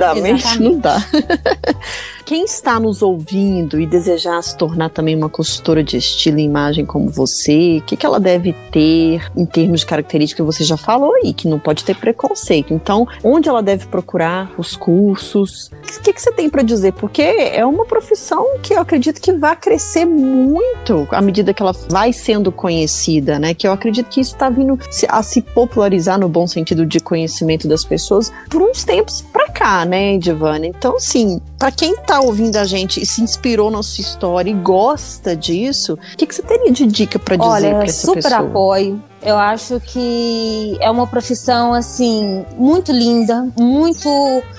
não 0.59 0.80
dá. 0.80 0.97
Quem 2.26 2.44
está 2.44 2.80
nos 2.80 3.04
ouvindo 3.04 3.80
e 3.80 3.86
desejar 3.86 4.42
se 4.42 4.58
tornar 4.58 4.90
também 4.90 5.16
uma 5.16 5.30
consultora 5.30 5.84
de 5.84 5.98
estilo 5.98 6.40
e 6.40 6.44
imagem 6.44 6.84
como 6.84 7.08
você, 7.08 7.78
o 7.78 7.82
que, 7.84 7.96
que 7.96 8.04
ela 8.04 8.20
deve 8.20 8.52
ter 8.72 9.32
em 9.38 9.46
termos 9.46 9.82
de 9.82 9.86
características? 9.86 10.44
Você 10.44 10.64
já 10.64 10.76
falou 10.76 11.14
aí 11.14 11.34
que 11.34 11.48
não 11.48 11.60
pode 11.60 11.84
ter 11.86 11.96
preconceito. 11.96 12.74
Então, 12.74 13.08
onde 13.24 13.48
ela 13.48 13.62
deve 13.62 13.86
procurar 13.86 14.52
os 14.58 14.76
cursos? 14.76 15.70
O 15.98 16.02
que, 16.02 16.12
que 16.12 16.20
você 16.20 16.32
tem 16.32 16.50
para 16.50 16.64
dizer? 16.64 16.94
Porque 16.94 17.22
é 17.22 17.64
uma 17.64 17.86
profissão 17.86 18.58
que 18.64 18.74
eu 18.74 18.80
acredito 18.80 19.22
que 19.22 19.32
vai 19.32 19.56
crescer 19.56 20.06
muito 20.06 21.08
à 21.12 21.22
medida 21.22 21.54
que 21.54 21.62
ela 21.62 21.74
vai 21.90 22.12
sendo 22.12 22.52
conhecida, 22.52 23.38
né? 23.38 23.54
Que 23.54 23.68
eu 23.68 23.72
acredito 23.72 24.10
que 24.10 24.20
isso 24.20 24.34
está 24.34 24.50
vindo 24.50 24.80
a 25.10 25.22
se 25.22 25.44
popularizar 25.44 26.20
no 26.20 26.28
bom 26.28 26.48
sentido 26.48 26.88
de 26.88 27.00
conhecimento 27.00 27.68
das 27.68 27.86
pessoas 27.86 28.34
por 28.50 28.64
uns 28.64 28.84
tempos 28.84 29.22
para 29.22 29.48
cá, 29.50 29.86
né, 29.86 30.18
Divana? 30.18 30.66
Então, 30.66 31.00
sim, 31.00 31.40
para 31.60 31.72
quem 31.72 31.96
tá 32.16 32.22
ouvindo 32.22 32.55
a 32.55 32.63
gente 32.63 33.01
e 33.01 33.05
se 33.05 33.22
inspirou 33.22 33.70
na 33.70 33.84
sua 33.84 34.01
história 34.01 34.49
e 34.49 34.53
gosta 34.53 35.36
disso, 35.36 35.93
o 35.93 36.18
que, 36.18 36.26
que 36.26 36.34
você 36.34 36.41
teria 36.41 36.72
de 36.72 36.86
dica 36.86 37.20
para 37.20 37.36
dizer 37.36 37.74
para 37.74 37.84
essa 37.84 38.11
pessoa? 38.11 38.13
Olha, 38.13 38.22
super 38.22 38.34
apoio 38.34 39.03
eu 39.26 39.38
acho 39.38 39.80
que 39.80 40.78
é 40.80 40.90
uma 40.90 41.08
profissão 41.08 41.74
assim 41.74 42.46
muito 42.58 42.92
linda, 42.92 43.48
muito 43.58 44.08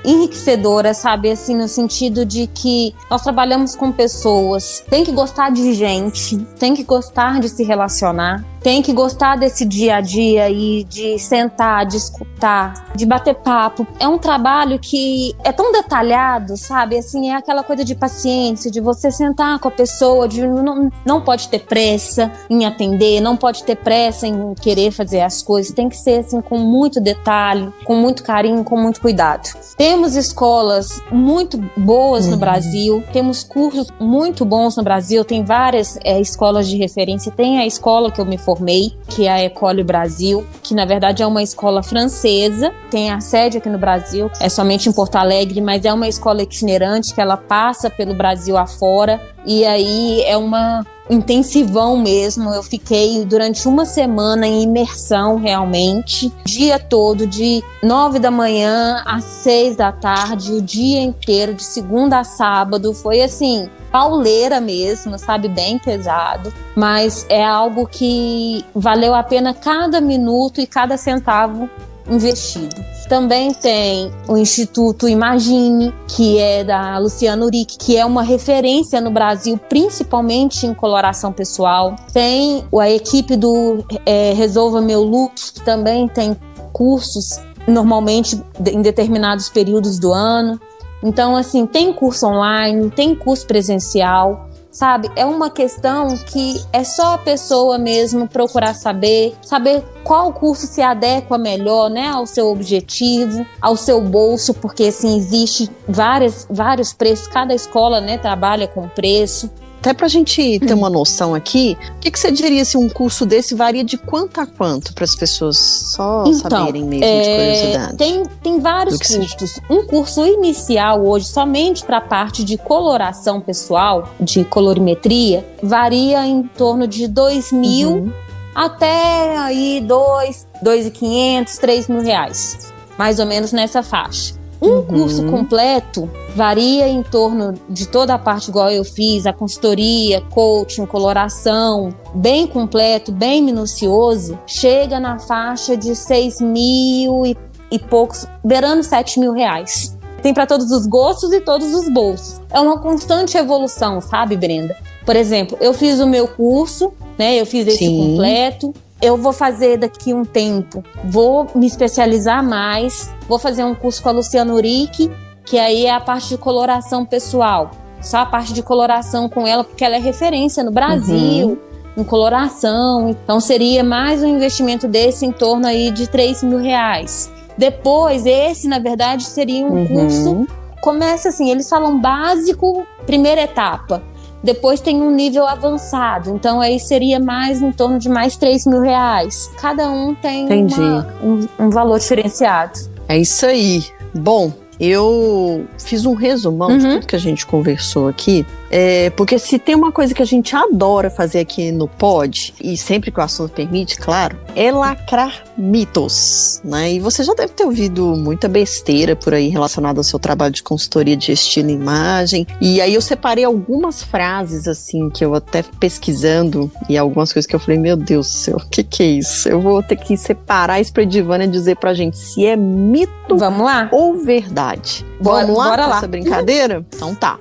enriquecedora, 0.05 0.93
sabe? 0.93 1.31
Assim 1.31 1.55
no 1.55 1.69
sentido 1.69 2.27
de 2.27 2.49
que 2.49 2.93
nós 3.09 3.23
trabalhamos 3.23 3.77
com 3.77 3.93
pessoas, 3.93 4.85
tem 4.91 5.05
que 5.05 5.13
gostar 5.13 5.51
de 5.51 5.73
gente, 5.73 6.37
tem 6.59 6.75
que 6.75 6.83
gostar 6.83 7.39
de 7.39 7.49
se 7.49 7.63
relacionar, 7.63 8.45
tem 8.67 8.83
que 8.83 8.93
gostar 8.93 9.37
desse 9.37 9.65
dia 9.65 9.97
a 9.97 10.01
dia 10.01 10.51
e 10.51 10.83
de 10.83 11.17
sentar, 11.21 11.87
de 11.87 11.97
escutar, 11.97 12.91
de 12.97 13.07
bater 13.07 13.37
papo. 13.37 13.87
É 14.01 14.09
um 14.09 14.19
trabalho 14.19 14.77
que 14.81 15.37
é 15.45 15.53
tão 15.53 15.71
detalhado, 15.71 16.57
sabe? 16.57 16.99
Assim, 16.99 17.31
é 17.31 17.37
aquela 17.37 17.63
coisa 17.63 17.85
de 17.85 17.95
paciência, 17.95 18.69
de 18.69 18.81
você 18.81 19.13
sentar 19.13 19.61
com 19.61 19.69
a 19.69 19.71
pessoa, 19.71 20.27
de 20.27 20.45
não, 20.45 20.91
não 21.05 21.21
pode 21.21 21.49
ter 21.49 21.61
pressa 21.61 22.33
em 22.51 22.67
atender, 22.67 23.21
não 23.21 23.37
pode 23.37 23.63
ter 23.63 23.77
pressa 23.77 24.27
em 24.27 24.56
querer 24.61 24.91
fazer 24.91 25.21
as 25.21 25.43
coisas, 25.43 25.73
tem 25.73 25.89
que 25.89 25.97
ser 25.97 26.21
assim 26.21 26.41
com 26.41 26.59
muito 26.59 27.01
detalhe, 27.01 27.73
com 27.85 27.95
muito 27.95 28.23
carinho, 28.23 28.65
com 28.65 28.77
muito 28.77 29.01
cuidado. 29.01 29.49
Temos 29.77 30.17
escolas 30.17 31.01
muito 31.11 31.59
boas 31.77 32.25
uhum. 32.25 32.33
no 32.33 32.37
Brasil, 32.37 33.05
temos 33.13 33.45
cursos 33.45 33.89
muito 34.01 34.45
bons 34.45 34.77
no 34.77 34.83
Brasil, 34.83 35.25
tem 35.25 35.45
várias 35.45 35.99
é, 36.03 36.21
escolas 36.21 36.69
de 36.69 36.77
referência, 36.77 37.33
tem 37.33 37.59
a 37.59 37.67
escola 37.67 38.11
que 38.11 38.21
eu 38.21 38.27
me 38.27 38.39
formei, 38.39 38.93
que 39.09 39.27
é 39.27 39.31
a 39.31 39.45
Ecole 39.45 39.83
Brasil, 39.83 40.45
que 40.63 40.75
na 40.75 40.85
verdade 40.85 41.23
é 41.23 41.27
uma 41.27 41.43
escola 41.43 41.83
francesa, 41.83 42.73
tem 42.91 43.11
a 43.11 43.21
sede 43.21 43.59
aqui 43.59 43.69
no 43.69 43.79
Brasil, 43.79 44.31
é 44.41 44.49
somente 44.49 44.89
em 44.89 44.93
Porto 44.93 45.17
Alegre, 45.17 45.61
mas 45.61 45.85
é 45.85 45.93
uma 45.93 46.09
escola 46.09 46.43
itinerante 46.43 47.15
que 47.15 47.21
ela 47.21 47.37
passa 47.37 47.91
pelo 47.91 48.15
Brasil 48.15 48.57
afora 48.57 49.21
e 49.45 49.65
aí 49.65 50.23
é 50.23 50.37
uma 50.37 50.85
intensivão 51.09 51.97
mesmo. 51.97 52.51
Eu 52.51 52.63
fiquei 52.63 53.25
durante 53.25 53.67
uma 53.69 53.85
semana 53.85 54.47
em 54.47 54.63
imersão 54.63 55.37
realmente, 55.37 56.33
dia 56.45 56.79
todo, 56.79 57.27
de 57.27 57.63
nove 57.83 58.19
da 58.19 58.31
manhã 58.31 59.03
às 59.07 59.25
seis 59.25 59.77
da 59.77 59.93
tarde, 59.93 60.53
o 60.53 60.63
dia 60.63 61.01
inteiro, 61.01 61.55
de 61.55 61.65
segunda 61.65 62.19
a 62.19 62.25
sábado. 62.25 62.93
Foi 62.93 63.23
assim, 63.23 63.69
pauleira 63.91 64.61
mesmo, 64.61 65.19
sabe? 65.19 65.49
Bem 65.49 65.79
pesado. 65.79 66.53
Mas 66.75 67.25
é 67.29 67.45
algo 67.45 67.87
que 67.87 68.65
valeu 68.75 69.15
a 69.15 69.23
pena 69.23 69.55
cada 69.55 70.01
minuto 70.01 70.61
e 70.61 70.67
cada 70.67 70.97
centavo 70.97 71.69
investido. 72.09 72.77
Também 73.09 73.53
tem 73.55 74.11
o 74.29 74.37
Instituto 74.37 75.09
Imagine, 75.09 75.95
que 76.09 76.39
é 76.39 76.65
da 76.65 76.99
Luciana 76.99 77.45
Uric, 77.45 77.79
que 77.79 77.97
é 77.97 78.05
uma 78.05 78.23
referência 78.23 79.01
no 79.01 79.11
Brasil, 79.11 79.59
principalmente 79.69 80.67
em 80.67 80.75
coloração 80.75 81.33
pessoal. 81.33 81.95
Tem 82.13 82.65
a 82.79 82.91
equipe 82.91 83.37
do 83.37 83.85
é, 84.05 84.33
Resolva 84.33 84.81
Meu 84.81 85.03
Look, 85.03 85.35
que 85.55 85.65
também 85.65 86.09
tem 86.09 86.37
cursos 86.73 87.41
normalmente 87.67 88.41
em 88.67 88.83
determinados 88.83 89.49
períodos 89.49 89.99
do 89.99 90.13
ano. 90.13 90.61
Então, 91.03 91.37
assim, 91.37 91.67
tem 91.67 91.93
curso 91.93 92.27
online, 92.27 92.91
tem 92.91 93.15
curso 93.15 93.47
presencial 93.47 94.49
sabe? 94.77 95.11
É 95.17 95.25
uma 95.25 95.49
questão 95.49 96.15
que 96.27 96.63
é 96.71 96.85
só 96.85 97.15
a 97.15 97.19
pessoa 97.19 97.79
mesmo 97.79 98.29
procurar 98.29 98.75
saber, 98.75 99.35
saber 99.41 99.83
qual 100.05 100.31
curso 100.35 100.67
se 100.67 100.83
adequa 100.83 101.39
melhor, 101.39 101.89
né, 101.89 102.09
ao 102.09 102.27
seu 102.27 102.49
objetivo, 102.49 103.47
ao 103.59 103.75
seu 103.75 104.03
bolso, 104.03 104.53
porque 104.53 104.85
assim 104.85 105.17
existe 105.17 105.71
várias, 105.89 106.47
vários 106.51 106.93
preços, 106.93 107.27
cada 107.27 107.55
escola, 107.55 108.03
né, 108.03 108.19
trabalha 108.19 108.69
com 108.69 108.87
preço 108.87 109.51
até 109.87 109.95
para 109.95 110.07
a 110.07 110.09
gente 110.09 110.59
ter 110.59 110.75
uma 110.75 110.91
noção 110.91 111.33
aqui, 111.33 111.79
o 111.97 112.01
que, 112.01 112.11
que, 112.11 112.19
você 112.19 112.33
diria 112.33 112.65
se 112.65 112.77
um 112.77 112.89
curso 112.89 113.25
desse 113.25 113.55
varia 113.55 113.85
de 113.85 113.97
quanto 113.97 114.41
a 114.41 114.47
quanto 114.47 114.93
para 114.93 115.05
as 115.05 115.15
pessoas 115.15 115.57
só 115.57 116.25
então, 116.27 116.51
saberem 116.51 116.83
mesmo 116.83 117.05
é, 117.05 117.21
de 117.21 117.29
curiosidade? 117.29 117.97
Tem, 117.97 118.23
tem 118.43 118.59
vários 118.59 118.99
custos. 118.99 119.61
Um 119.71 119.87
curso 119.87 120.27
inicial 120.27 121.07
hoje, 121.07 121.27
somente 121.27 121.85
para 121.85 121.99
a 121.99 122.01
parte 122.01 122.43
de 122.43 122.59
coloração 122.59 123.41
pessoal, 123.41 124.13
de 124.19 124.45
colorimetria, 124.45 125.47
varia 125.63 126.27
em 126.27 126.43
torno 126.43 126.89
de 126.89 127.07
2 127.07 127.53
mil 127.53 127.91
uhum. 127.91 128.13
até 128.57 129.37
aí 129.39 129.81
2.500, 129.87 131.59
3 131.59 131.89
mil 131.89 132.03
reais. 132.03 132.73
Mais 132.99 133.21
ou 133.21 133.27
menos 133.27 133.53
nessa 133.53 133.85
faixa. 133.85 134.35
Um 134.67 134.79
uhum. 134.79 134.83
curso 134.83 135.25
completo 135.27 136.11
varia 136.35 136.89
em 136.89 137.03
torno 137.03 137.55
de 137.69 137.87
toda 137.87 138.15
a 138.15 138.19
parte 138.19 138.49
igual 138.49 138.71
eu 138.71 138.85
fiz, 138.85 139.25
a 139.27 139.33
consultoria, 139.33 140.21
coaching, 140.31 140.85
coloração, 140.87 141.91
bem 142.15 142.47
completo, 142.47 143.13
bem 143.13 143.43
minucioso, 143.43 144.39
chega 144.47 144.99
na 144.99 145.19
faixa 145.19 145.77
de 145.77 145.95
6 145.95 146.41
mil 146.41 147.25
e, 147.25 147.37
e 147.71 147.79
poucos, 147.79 148.27
beirando 148.45 148.83
7 148.83 149.21
mil 149.21 149.33
reais. 149.33 149.97
Tem 150.21 150.35
para 150.35 150.47
todos 150.47 150.73
os 150.73 150.87
gostos 150.87 151.33
e 151.33 151.41
todos 151.41 151.73
os 151.73 151.89
bolsos. 151.89 152.41
É 152.51 152.59
uma 152.59 152.79
constante 152.81 153.37
evolução, 153.37 154.01
sabe, 154.01 154.37
Brenda? 154.37 154.77
Por 155.05 155.15
exemplo, 155.15 155.57
eu 155.61 155.73
fiz 155.73 156.01
o 156.01 156.07
meu 156.07 156.27
curso, 156.27 156.93
né? 157.17 157.41
Eu 157.41 157.47
fiz 157.47 157.67
esse 157.69 157.79
Sim. 157.79 157.97
completo 157.97 158.75
eu 159.01 159.17
vou 159.17 159.33
fazer 159.33 159.79
daqui 159.79 160.15
um 160.15 160.25
tempo, 160.25 160.83
vou 161.05 161.47
me 161.55 161.67
especializar 161.67 162.43
mais, 162.43 163.11
vou 163.29 163.39
fazer 163.39 163.65
um 163.65 163.75
curso 163.75 164.03
com 164.03 164.09
a 164.09 164.13
Luciana 164.13 164.53
Uric, 164.53 165.11
que 165.45 165.59
aí 165.59 165.87
é 165.87 165.95
a 165.95 166.01
parte 166.01 166.31
de 166.31 166.39
coloração 166.39 167.05
pessoal. 167.05 167.71
Só 168.01 168.19
a 168.19 168.27
parte 168.27 168.53
de 168.53 168.63
coloração 168.63 169.29
com 169.29 169.47
ela, 169.47 169.65
porque 169.65 169.85
ela 169.85 169.97
é 169.97 169.99
referência 169.99 170.63
no 170.63 170.71
Brasil. 170.71 171.49
Uhum. 171.49 171.59
Em 171.97 172.05
coloração, 172.05 173.09
então 173.09 173.41
seria 173.41 173.83
mais 173.83 174.23
um 174.23 174.27
investimento 174.27 174.87
desse 174.87 175.25
em 175.25 175.33
torno 175.33 175.67
aí 175.67 175.91
de 175.91 176.07
3 176.07 176.43
mil 176.43 176.59
reais. 176.59 177.33
Depois, 177.57 178.27
esse, 178.27 178.69
na 178.69 178.79
verdade, 178.79 179.25
seria 179.25 179.65
um 179.65 179.71
uhum. 179.71 179.87
curso. 179.87 180.47
Começa 180.83 181.31
assim, 181.31 181.51
eles 181.51 181.69
falam 181.69 181.99
básico, 181.99 182.87
primeira 183.07 183.41
etapa. 183.41 184.03
Depois 184.43 184.81
tem 184.81 185.01
um 185.01 185.11
nível 185.11 185.47
avançado, 185.47 186.31
então 186.31 186.61
aí 186.61 186.79
seria 186.79 187.19
mais 187.19 187.61
em 187.61 187.73
torno 187.73 187.99
de 187.99 188.09
mais 188.09 188.37
3 188.37 188.67
mil 188.67 188.81
reais. 188.81 189.51
Cada 189.61 189.91
um 189.91 190.15
tem 190.15 190.47
uma, 190.47 191.07
um, 191.23 191.49
um 191.59 191.71
valor 191.71 191.99
diferenciado. 191.99 192.79
É 193.09 193.19
isso 193.19 193.47
aí. 193.47 193.85
Bom, 194.15 194.53
eu 194.79 195.67
fiz 195.79 196.05
um 196.05 196.15
resumão 196.15 196.69
uhum. 196.69 196.79
de 196.79 196.89
tudo 196.89 197.07
que 197.07 197.17
a 197.17 197.21
gente 197.21 197.47
conversou 197.47 198.09
aqui. 198.09 198.47
É, 198.71 199.11
porque 199.11 199.39
se 199.39 199.59
tem 199.59 199.75
uma 199.75 199.93
coisa 199.93 200.13
que 200.15 200.23
a 200.23 200.27
gente 200.27 200.55
adora 200.55 201.11
fazer 201.11 201.41
aqui 201.41 201.71
no 201.71 201.87
Pod, 201.87 202.55
e 202.63 202.77
sempre 202.77 203.11
que 203.11 203.19
o 203.21 203.23
assunto 203.23 203.53
permite, 203.53 203.97
claro, 203.97 204.37
é 204.55 204.71
lacrar 204.73 205.45
mitos, 205.57 206.61
né? 206.65 206.93
E 206.93 207.01
você 207.01 207.23
já 207.23 207.35
deve 207.35 207.53
ter 207.53 207.65
ouvido 207.65 208.17
muita 208.17 208.49
besteira 208.49 209.15
por 209.15 209.35
aí 209.35 209.49
relacionada 209.49 210.01
ao 210.01 210.05
seu 210.05 210.19
trabalho 210.19 210.53
de 210.53 210.63
consultoria 210.63 211.17
de 211.17 211.33
estilo 211.33 211.71
e 211.71 211.75
imagem. 211.75 212.47
E 212.61 212.81
aí 212.81 212.95
eu 212.95 213.01
separei 213.01 213.45
algumas 213.45 214.03
frases, 214.03 214.67
assim, 214.67 215.09
que 215.11 215.25
eu 215.25 215.35
até 215.35 215.63
pesquisando, 215.63 216.71
e 216.89 216.99
algumas 216.99 217.33
coisas 217.33 217.49
que 217.49 217.55
eu 217.55 217.61
falei, 217.61 217.79
meu 217.79 217.97
Deus 217.97 218.27
do 218.27 218.33
céu, 218.33 218.57
o 218.57 218.69
que 218.69 218.83
que 218.83 219.03
é 219.03 219.07
isso? 219.07 219.49
Eu 219.49 219.61
vou 219.61 219.83
ter 219.83 219.97
que 219.97 220.17
separar 220.17 220.81
isso 220.81 220.93
pra 220.93 221.03
Edivânia 221.03 221.47
dizer 221.47 221.77
pra 221.77 221.95
gente 221.95 222.19
se 222.19 222.45
é 222.45 222.57
mito 222.57 223.37
Vamos 223.37 223.65
lá. 223.65 223.89
ou 223.93 224.19
verdade. 224.19 225.05
Bora, 225.21 225.47
Vamos 225.47 225.59
lá 225.59 225.69
bora 225.71 225.87
lá. 225.87 225.97
essa 225.99 226.09
brincadeira? 226.09 226.85
Então 226.95 227.15
tá. 227.15 227.39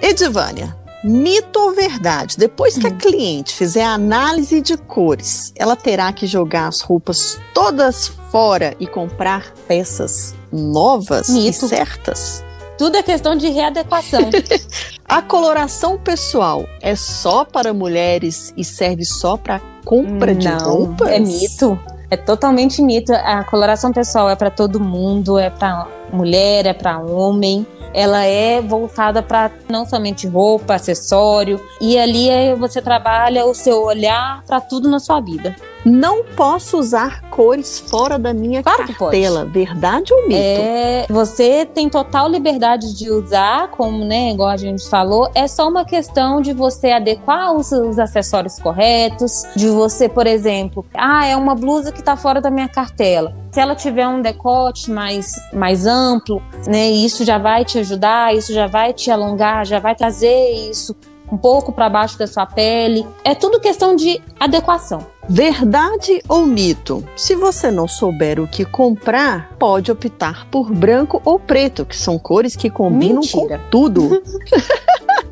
Edivânia, 0.00 0.76
mito 1.02 1.58
ou 1.58 1.72
verdade? 1.72 2.36
Depois 2.36 2.76
que 2.76 2.86
a 2.86 2.90
hum. 2.90 2.98
cliente 2.98 3.54
fizer 3.54 3.84
a 3.84 3.94
análise 3.94 4.60
de 4.60 4.76
cores, 4.76 5.52
ela 5.56 5.76
terá 5.76 6.12
que 6.12 6.26
jogar 6.26 6.68
as 6.68 6.80
roupas 6.80 7.38
todas 7.54 8.08
fora 8.30 8.76
e 8.78 8.86
comprar 8.86 9.52
peças 9.66 10.34
novas 10.52 11.28
mito. 11.28 11.64
e 11.64 11.68
certas? 11.68 12.44
Tudo 12.76 12.96
é 12.96 13.02
questão 13.02 13.34
de 13.34 13.48
readequação. 13.48 14.20
a 15.04 15.22
coloração 15.22 15.98
pessoal 15.98 16.66
é 16.82 16.94
só 16.94 17.44
para 17.44 17.72
mulheres 17.72 18.52
e 18.56 18.62
serve 18.62 19.04
só 19.04 19.36
para 19.36 19.60
compra 19.84 20.34
Não, 20.34 20.40
de 20.40 20.48
roupas? 20.48 21.08
É 21.08 21.18
mito. 21.18 21.80
É 22.10 22.16
totalmente 22.16 22.82
mito. 22.82 23.12
A 23.12 23.42
coloração 23.44 23.92
pessoal 23.92 24.28
é 24.28 24.36
para 24.36 24.50
todo 24.50 24.78
mundo, 24.78 25.38
é 25.38 25.48
para 25.48 25.88
mulher, 26.12 26.66
é 26.66 26.72
para 26.72 26.98
homem. 26.98 27.66
Ela 27.94 28.24
é 28.24 28.60
voltada 28.60 29.22
para 29.22 29.50
não 29.70 29.86
somente 29.86 30.26
roupa, 30.26 30.74
acessório, 30.74 31.58
e 31.80 31.98
ali 31.98 32.28
é, 32.28 32.54
você 32.54 32.82
trabalha 32.82 33.46
o 33.46 33.54
seu 33.54 33.82
olhar 33.82 34.42
para 34.46 34.60
tudo 34.60 34.88
na 34.90 34.98
sua 34.98 35.20
vida. 35.20 35.56
Não 35.88 36.24
posso 36.24 36.80
usar 36.80 37.20
cores 37.30 37.78
fora 37.78 38.18
da 38.18 38.34
minha 38.34 38.60
Claro 38.60 38.88
cartela. 38.92 39.44
Verdade 39.44 40.12
ou 40.12 40.26
mito? 40.26 40.34
É, 40.34 41.06
você 41.08 41.64
tem 41.64 41.88
total 41.88 42.28
liberdade 42.28 42.92
de 42.92 43.08
usar, 43.08 43.70
como, 43.70 44.04
né, 44.04 44.32
igual 44.32 44.48
a 44.48 44.56
gente 44.56 44.88
falou, 44.90 45.30
é 45.32 45.46
só 45.46 45.68
uma 45.68 45.84
questão 45.84 46.40
de 46.40 46.52
você 46.52 46.90
adequar 46.90 47.52
os, 47.52 47.70
os 47.70 48.00
acessórios 48.00 48.58
corretos, 48.58 49.44
de 49.54 49.68
você, 49.68 50.08
por 50.08 50.26
exemplo, 50.26 50.84
ah, 50.92 51.24
é 51.24 51.36
uma 51.36 51.54
blusa 51.54 51.92
que 51.92 52.02
tá 52.02 52.16
fora 52.16 52.40
da 52.40 52.50
minha 52.50 52.68
cartela. 52.68 53.32
Se 53.52 53.60
ela 53.60 53.76
tiver 53.76 54.08
um 54.08 54.20
decote 54.20 54.90
mais, 54.90 55.34
mais 55.52 55.86
amplo, 55.86 56.42
né, 56.66 56.90
isso 56.90 57.24
já 57.24 57.38
vai 57.38 57.64
te 57.64 57.78
ajudar, 57.78 58.34
isso 58.34 58.52
já 58.52 58.66
vai 58.66 58.92
te 58.92 59.08
alongar, 59.08 59.64
já 59.64 59.78
vai 59.78 59.94
trazer 59.94 60.50
isso 60.68 60.96
um 61.30 61.36
pouco 61.36 61.72
para 61.72 61.88
baixo 61.88 62.18
da 62.18 62.26
sua 62.26 62.46
pele. 62.46 63.06
É 63.24 63.34
tudo 63.34 63.60
questão 63.60 63.96
de 63.96 64.20
adequação. 64.38 65.06
Verdade 65.28 66.22
ou 66.28 66.46
mito? 66.46 67.04
Se 67.16 67.34
você 67.34 67.70
não 67.70 67.88
souber 67.88 68.38
o 68.40 68.46
que 68.46 68.64
comprar, 68.64 69.50
pode 69.58 69.90
optar 69.90 70.46
por 70.50 70.70
branco 70.72 71.20
ou 71.24 71.38
preto, 71.38 71.84
que 71.84 71.96
são 71.96 72.16
cores 72.18 72.54
que 72.54 72.70
combinam 72.70 73.16
Mentira. 73.20 73.58
com 73.58 73.70
tudo. 73.70 74.22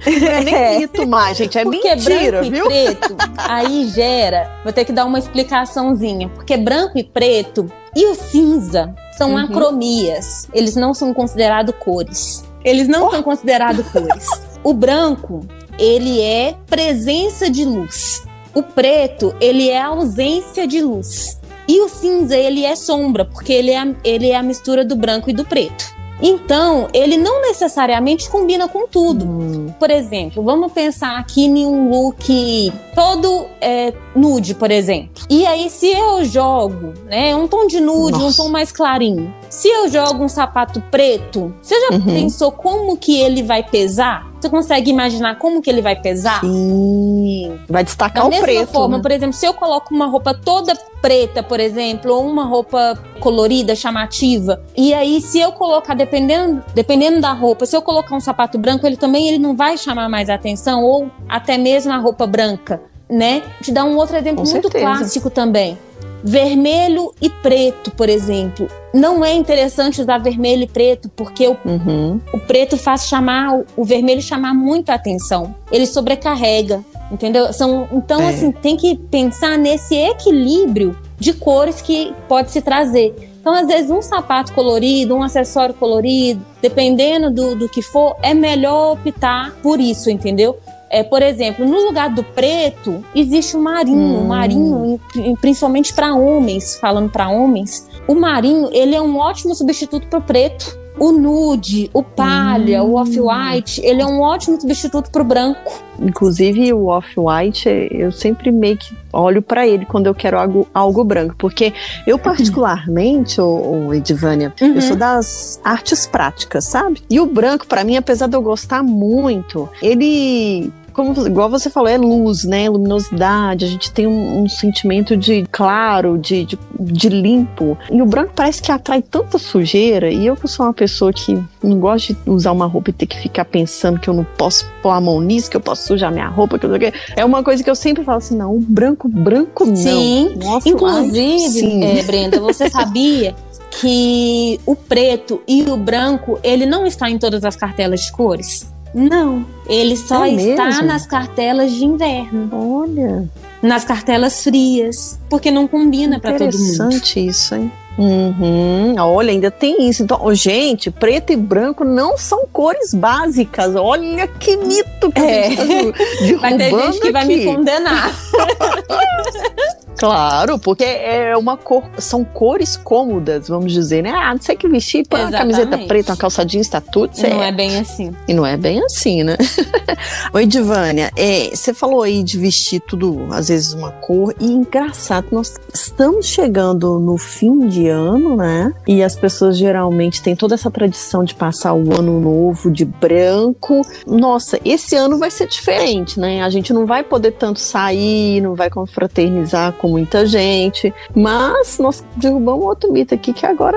Não 0.06 0.28
é 0.28 0.44
nem 0.44 0.54
É. 0.54 0.78
mito 0.80 1.06
mais, 1.06 1.36
gente. 1.38 1.56
É 1.58 1.62
porque 1.64 1.94
mentira, 1.94 2.42
branco 2.42 2.50
viu? 2.50 2.66
e 2.66 2.68
preto, 2.94 3.16
aí 3.38 3.88
gera. 3.88 4.50
Vou 4.62 4.70
ter 4.70 4.84
que 4.84 4.92
dar 4.92 5.06
uma 5.06 5.18
explicaçãozinha. 5.18 6.28
Porque 6.28 6.58
branco 6.58 6.98
e 6.98 7.02
preto 7.04 7.70
e 7.96 8.06
o 8.10 8.14
cinza 8.14 8.94
são 9.16 9.30
Uhum. 9.30 9.38
acromias. 9.38 10.46
Eles 10.52 10.76
não 10.76 10.92
são 10.92 11.14
considerados 11.14 11.74
cores. 11.78 12.44
Eles 12.62 12.86
não 12.86 13.10
são 13.10 13.22
considerados 13.22 13.86
cores. 13.88 14.26
O 14.62 14.74
branco, 14.74 15.40
ele 15.78 16.20
é 16.20 16.54
presença 16.66 17.50
de 17.50 17.64
luz. 17.64 18.22
O 18.54 18.62
preto, 18.62 19.34
ele 19.40 19.68
é 19.68 19.80
ausência 19.82 20.66
de 20.66 20.80
luz. 20.80 21.40
E 21.66 21.80
o 21.80 21.88
cinza, 21.88 22.36
ele 22.36 22.64
é 22.64 22.76
sombra, 22.76 23.24
porque 23.24 23.52
ele 23.52 23.70
é, 23.70 23.78
a- 23.78 23.94
ele 24.04 24.28
é 24.30 24.36
a 24.36 24.42
mistura 24.42 24.84
do 24.84 24.94
branco 24.94 25.30
e 25.30 25.32
do 25.32 25.44
preto. 25.44 25.92
Então, 26.22 26.86
ele 26.94 27.16
não 27.16 27.42
necessariamente 27.42 28.30
combina 28.30 28.68
com 28.68 28.86
tudo. 28.86 29.24
Hum, 29.24 29.66
Por 29.80 29.90
exemplo, 29.90 30.42
vamos 30.44 30.72
pensar 30.72 31.18
aqui 31.18 31.44
em 31.46 31.66
um 31.66 31.90
look 31.90 32.72
todo 32.94 33.46
é, 33.60 33.92
nude, 34.14 34.54
por 34.54 34.70
exemplo. 34.70 35.24
E 35.28 35.44
aí, 35.44 35.68
se 35.68 35.88
eu 35.90 36.24
jogo, 36.24 36.94
né, 37.06 37.34
um 37.34 37.48
tom 37.48 37.66
de 37.66 37.80
nude, 37.80 38.12
Nossa. 38.18 38.42
um 38.42 38.44
tom 38.44 38.50
mais 38.52 38.70
clarinho. 38.70 39.34
Se 39.50 39.68
eu 39.68 39.88
jogo 39.88 40.22
um 40.22 40.28
sapato 40.28 40.80
preto, 40.90 41.52
você 41.60 41.74
já 41.80 41.96
Uhum. 41.96 42.04
pensou 42.04 42.52
como 42.52 42.96
que 42.96 43.18
ele 43.20 43.42
vai 43.42 43.64
pesar? 43.64 44.32
Você 44.44 44.50
consegue 44.50 44.90
imaginar 44.90 45.38
como 45.38 45.62
que 45.62 45.70
ele 45.70 45.80
vai 45.80 45.96
pesar? 45.96 46.40
Sim. 46.40 47.58
Vai 47.66 47.82
destacar 47.82 48.22
Da 48.24 48.26
o 48.26 48.30
mesma 48.30 48.44
preto. 48.46 48.72
forma, 48.72 48.98
né? 48.98 49.02
por 49.02 49.10
exemplo, 49.10 49.32
se 49.32 49.46
eu 49.46 49.54
coloco 49.54 49.94
uma 49.94 50.04
roupa 50.04 50.34
toda 50.34 50.76
preta, 51.00 51.42
por 51.42 51.58
exemplo, 51.58 52.12
ou 52.12 52.26
uma 52.26 52.44
roupa 52.44 52.94
colorida, 53.20 53.74
chamativa, 53.74 54.62
e 54.76 54.92
aí 54.92 55.22
se 55.22 55.38
eu 55.40 55.50
colocar, 55.52 55.94
dependendo, 55.94 56.62
dependendo 56.74 57.22
da 57.22 57.32
roupa, 57.32 57.64
se 57.64 57.74
eu 57.74 57.80
colocar 57.80 58.14
um 58.14 58.20
sapato 58.20 58.58
branco, 58.58 58.86
ele 58.86 58.98
também 58.98 59.28
ele 59.28 59.38
não 59.38 59.56
vai 59.56 59.78
chamar 59.78 60.10
mais 60.10 60.28
atenção, 60.28 60.84
ou 60.84 61.10
até 61.26 61.56
mesmo 61.56 61.90
a 61.90 61.96
roupa 61.96 62.26
branca, 62.26 62.82
né? 63.08 63.42
Te 63.62 63.72
dar 63.72 63.84
um 63.86 63.96
outro 63.96 64.14
exemplo 64.14 64.44
Com 64.44 64.50
muito 64.50 64.68
certeza. 64.70 64.84
clássico 64.84 65.30
também. 65.30 65.78
Vermelho 66.22 67.14
e 67.18 67.30
preto, 67.30 67.90
por 67.92 68.10
exemplo. 68.10 68.68
Não 68.94 69.24
é 69.24 69.34
interessante 69.34 70.00
usar 70.00 70.18
vermelho 70.18 70.62
e 70.62 70.66
preto, 70.68 71.08
porque 71.16 71.48
o 71.48 71.56
Uhum. 71.64 72.20
o 72.32 72.38
preto 72.38 72.76
faz 72.76 73.08
chamar, 73.08 73.58
o- 73.76 73.84
vermelho 73.84 74.22
chamar 74.22 74.54
muita 74.54 74.94
atenção. 74.94 75.52
Ele 75.72 75.84
sobrecarrega, 75.84 76.84
entendeu? 77.10 77.52
São, 77.52 77.88
então, 77.92 78.20
É. 78.20 78.28
assim, 78.28 78.52
tem 78.52 78.76
que 78.76 78.94
pensar 78.96 79.58
nesse 79.58 79.96
equilíbrio 79.96 80.96
de 81.18 81.32
cores 81.32 81.80
que 81.82 82.14
pode 82.28 82.52
se 82.52 82.60
trazer. 82.62 83.14
Então, 83.40 83.52
às 83.52 83.66
vezes, 83.66 83.90
um 83.90 84.00
sapato 84.00 84.52
colorido, 84.54 85.14
um 85.14 85.22
acessório 85.22 85.74
colorido, 85.74 86.40
dependendo 86.62 87.30
do, 87.30 87.54
do 87.54 87.68
que 87.68 87.82
for, 87.82 88.16
é 88.22 88.32
melhor 88.32 88.92
optar 88.92 89.54
por 89.62 89.80
isso, 89.80 90.08
entendeu? 90.08 90.56
É, 90.94 91.02
por 91.02 91.22
exemplo, 91.22 91.66
no 91.66 91.86
lugar 91.86 92.08
do 92.10 92.22
preto, 92.22 93.04
existe 93.16 93.56
o 93.56 93.60
marinho. 93.60 93.98
Hum. 93.98 94.20
O 94.20 94.28
marinho, 94.28 95.00
principalmente 95.40 95.92
para 95.92 96.14
homens, 96.14 96.76
falando 96.76 97.10
para 97.10 97.28
homens, 97.28 97.88
o 98.06 98.14
marinho 98.14 98.68
ele 98.72 98.94
é 98.94 99.02
um 99.02 99.18
ótimo 99.18 99.54
substituto 99.56 100.06
para 100.06 100.20
o 100.20 100.22
preto. 100.22 100.78
O 100.96 101.10
nude, 101.10 101.90
o 101.92 102.04
palha, 102.04 102.80
Hum. 102.84 102.90
o 102.92 102.94
off-white, 103.00 103.80
ele 103.84 104.00
é 104.00 104.06
um 104.06 104.20
ótimo 104.20 104.60
substituto 104.60 105.10
para 105.10 105.22
o 105.22 105.24
branco. 105.24 105.82
Inclusive 106.00 106.72
o 106.72 106.86
off-white, 106.86 107.68
eu 107.90 108.12
sempre 108.12 108.52
meio 108.52 108.76
que 108.76 108.94
olho 109.12 109.42
pra 109.42 109.66
ele 109.66 109.84
quando 109.86 110.06
eu 110.06 110.14
quero 110.14 110.38
algo, 110.38 110.68
algo 110.72 111.02
branco, 111.02 111.34
porque 111.36 111.72
eu 112.06 112.16
particularmente, 112.16 113.40
o, 113.40 113.92
Edivânia, 113.92 114.54
Uhum. 114.62 114.74
eu 114.76 114.80
sou 114.82 114.94
das 114.94 115.60
artes 115.64 116.06
práticas, 116.06 116.64
sabe? 116.66 117.02
E 117.10 117.18
o 117.18 117.26
branco 117.26 117.66
pra 117.66 117.82
mim, 117.82 117.96
apesar 117.96 118.28
de 118.28 118.36
eu 118.36 118.42
gostar 118.42 118.80
muito, 118.84 119.68
ele 119.82 120.72
como, 120.94 121.26
igual 121.26 121.50
você 121.50 121.68
falou, 121.68 121.88
é 121.88 121.98
luz, 121.98 122.44
né? 122.44 122.68
Luminosidade, 122.70 123.64
a 123.64 123.68
gente 123.68 123.92
tem 123.92 124.06
um, 124.06 124.42
um 124.42 124.48
sentimento 124.48 125.16
de 125.16 125.44
claro, 125.50 126.16
de, 126.16 126.44
de, 126.44 126.58
de 126.78 127.08
limpo. 127.08 127.76
E 127.90 128.00
o 128.00 128.06
branco 128.06 128.32
parece 128.34 128.62
que 128.62 128.70
atrai 128.70 129.02
tanta 129.02 129.36
sujeira. 129.36 130.10
E 130.10 130.26
eu 130.26 130.36
que 130.36 130.46
sou 130.46 130.64
uma 130.64 130.72
pessoa 130.72 131.12
que 131.12 131.36
não 131.62 131.78
gosto 131.78 132.14
de 132.14 132.30
usar 132.30 132.52
uma 132.52 132.66
roupa 132.66 132.90
e 132.90 132.92
ter 132.92 133.06
que 133.06 133.18
ficar 133.18 133.44
pensando 133.44 133.98
que 133.98 134.08
eu 134.08 134.14
não 134.14 134.24
posso 134.38 134.66
pôr 134.80 134.90
a 134.90 135.00
mão 135.00 135.20
nisso, 135.20 135.50
que 135.50 135.56
eu 135.56 135.60
posso 135.60 135.86
sujar 135.86 136.12
minha 136.12 136.28
roupa, 136.28 136.58
que 136.58 136.64
eu 136.64 136.70
não 136.70 136.78
sei 136.78 136.88
o 136.88 136.92
quê. 136.92 136.98
É 137.16 137.24
uma 137.24 137.42
coisa 137.42 137.62
que 137.62 137.68
eu 137.68 137.74
sempre 137.74 138.04
falo 138.04 138.18
assim: 138.18 138.36
não, 138.36 138.54
o 138.54 138.60
branco, 138.60 139.08
branco 139.08 139.66
não. 139.66 139.76
Sim. 139.76 140.36
Nossa, 140.36 140.68
Inclusive, 140.68 141.50
sim. 141.50 141.84
é, 141.84 142.02
Brenda, 142.04 142.38
você 142.38 142.70
sabia 142.70 143.34
que 143.80 144.60
o 144.64 144.76
preto 144.76 145.42
e 145.48 145.62
o 145.62 145.76
branco, 145.76 146.38
ele 146.44 146.64
não 146.64 146.86
está 146.86 147.10
em 147.10 147.18
todas 147.18 147.44
as 147.44 147.56
cartelas 147.56 148.02
de 148.02 148.12
cores? 148.12 148.73
Não. 148.94 149.44
Ele 149.68 149.96
só 149.96 150.24
É 150.24 150.30
está 150.32 150.66
mesmo? 150.66 150.82
nas 150.86 151.06
cartelas 151.06 151.72
de 151.72 151.84
inverno. 151.84 152.48
Olha, 152.52 153.28
nas 153.60 153.84
cartelas 153.84 154.42
frias, 154.44 155.18
porque 155.28 155.50
não 155.50 155.66
combina 155.66 156.20
para 156.20 156.32
todo 156.32 156.56
mundo. 156.56 156.72
interessante 156.74 157.26
isso, 157.26 157.54
hein? 157.56 157.72
Uhum. 157.96 158.94
Olha, 158.98 159.30
ainda 159.30 159.50
tem 159.52 159.88
isso. 159.88 160.02
Então, 160.02 160.34
gente, 160.34 160.90
preto 160.90 161.32
e 161.32 161.36
branco 161.36 161.84
não 161.84 162.18
são 162.18 162.44
cores 162.52 162.92
básicas. 162.92 163.74
Olha 163.76 164.26
que 164.26 164.56
mito 164.56 165.12
que 165.12 165.20
É. 165.20 165.46
a 165.46 165.50
gente 165.50 165.92
tá 165.92 165.98
derrubando 166.20 166.40
Vai 166.40 166.56
ter 166.56 166.70
gente 166.70 167.00
que 167.00 167.12
vai 167.12 167.24
me 167.24 167.44
condenar. 167.44 168.12
Claro, 169.96 170.58
porque 170.58 170.84
é 170.84 171.36
uma 171.36 171.56
cor, 171.56 171.84
são 171.98 172.24
cores 172.24 172.76
cômodas, 172.76 173.48
vamos 173.48 173.72
dizer, 173.72 174.02
né? 174.02 174.10
Ah, 174.10 174.34
não 174.34 174.40
sei 174.40 174.56
que 174.56 174.68
vestir, 174.68 175.06
põe 175.08 175.20
uma 175.20 175.30
camiseta 175.30 175.78
preta, 175.78 176.12
uma 176.12 176.16
calça 176.16 176.44
jeans, 176.44 176.68
tá 176.68 176.80
tudo 176.80 177.14
certo. 177.14 177.34
Não 177.34 177.42
é 177.42 177.52
bem 177.52 177.78
assim. 177.78 178.12
E 178.26 178.34
não 178.34 178.44
é 178.44 178.56
bem 178.56 178.82
assim, 178.84 179.22
né? 179.22 179.36
Oi, 180.32 180.46
Divânia, 180.46 181.10
é, 181.16 181.50
você 181.54 181.72
falou 181.72 182.02
aí 182.02 182.22
de 182.22 182.38
vestir 182.38 182.80
tudo, 182.80 183.26
às 183.30 183.48
vezes, 183.48 183.72
uma 183.72 183.90
cor, 183.90 184.34
e 184.40 184.46
engraçado, 184.46 185.26
nós 185.30 185.54
estamos 185.72 186.26
chegando 186.26 186.98
no 186.98 187.16
fim 187.16 187.66
de 187.68 187.88
ano, 187.88 188.36
né? 188.36 188.72
E 188.86 189.02
as 189.02 189.14
pessoas 189.14 189.56
geralmente 189.56 190.22
têm 190.22 190.34
toda 190.34 190.54
essa 190.54 190.70
tradição 190.70 191.24
de 191.24 191.34
passar 191.34 191.74
o 191.74 191.94
ano 191.94 192.20
novo 192.20 192.70
de 192.70 192.84
branco. 192.84 193.82
Nossa, 194.06 194.58
esse 194.64 194.96
ano 194.96 195.18
vai 195.18 195.30
ser 195.30 195.46
diferente, 195.46 196.18
né? 196.18 196.42
A 196.42 196.50
gente 196.50 196.72
não 196.72 196.86
vai 196.86 197.02
poder 197.02 197.32
tanto 197.32 197.60
sair, 197.60 198.40
não 198.40 198.54
vai 198.54 198.70
confraternizar 198.70 199.72
com 199.74 199.83
muita 199.88 200.26
gente, 200.26 200.92
mas 201.14 201.78
nós 201.78 202.04
derrubamos 202.16 202.64
outro 202.64 202.92
mito 202.92 203.14
aqui 203.14 203.32
que 203.32 203.44
agora 203.46 203.76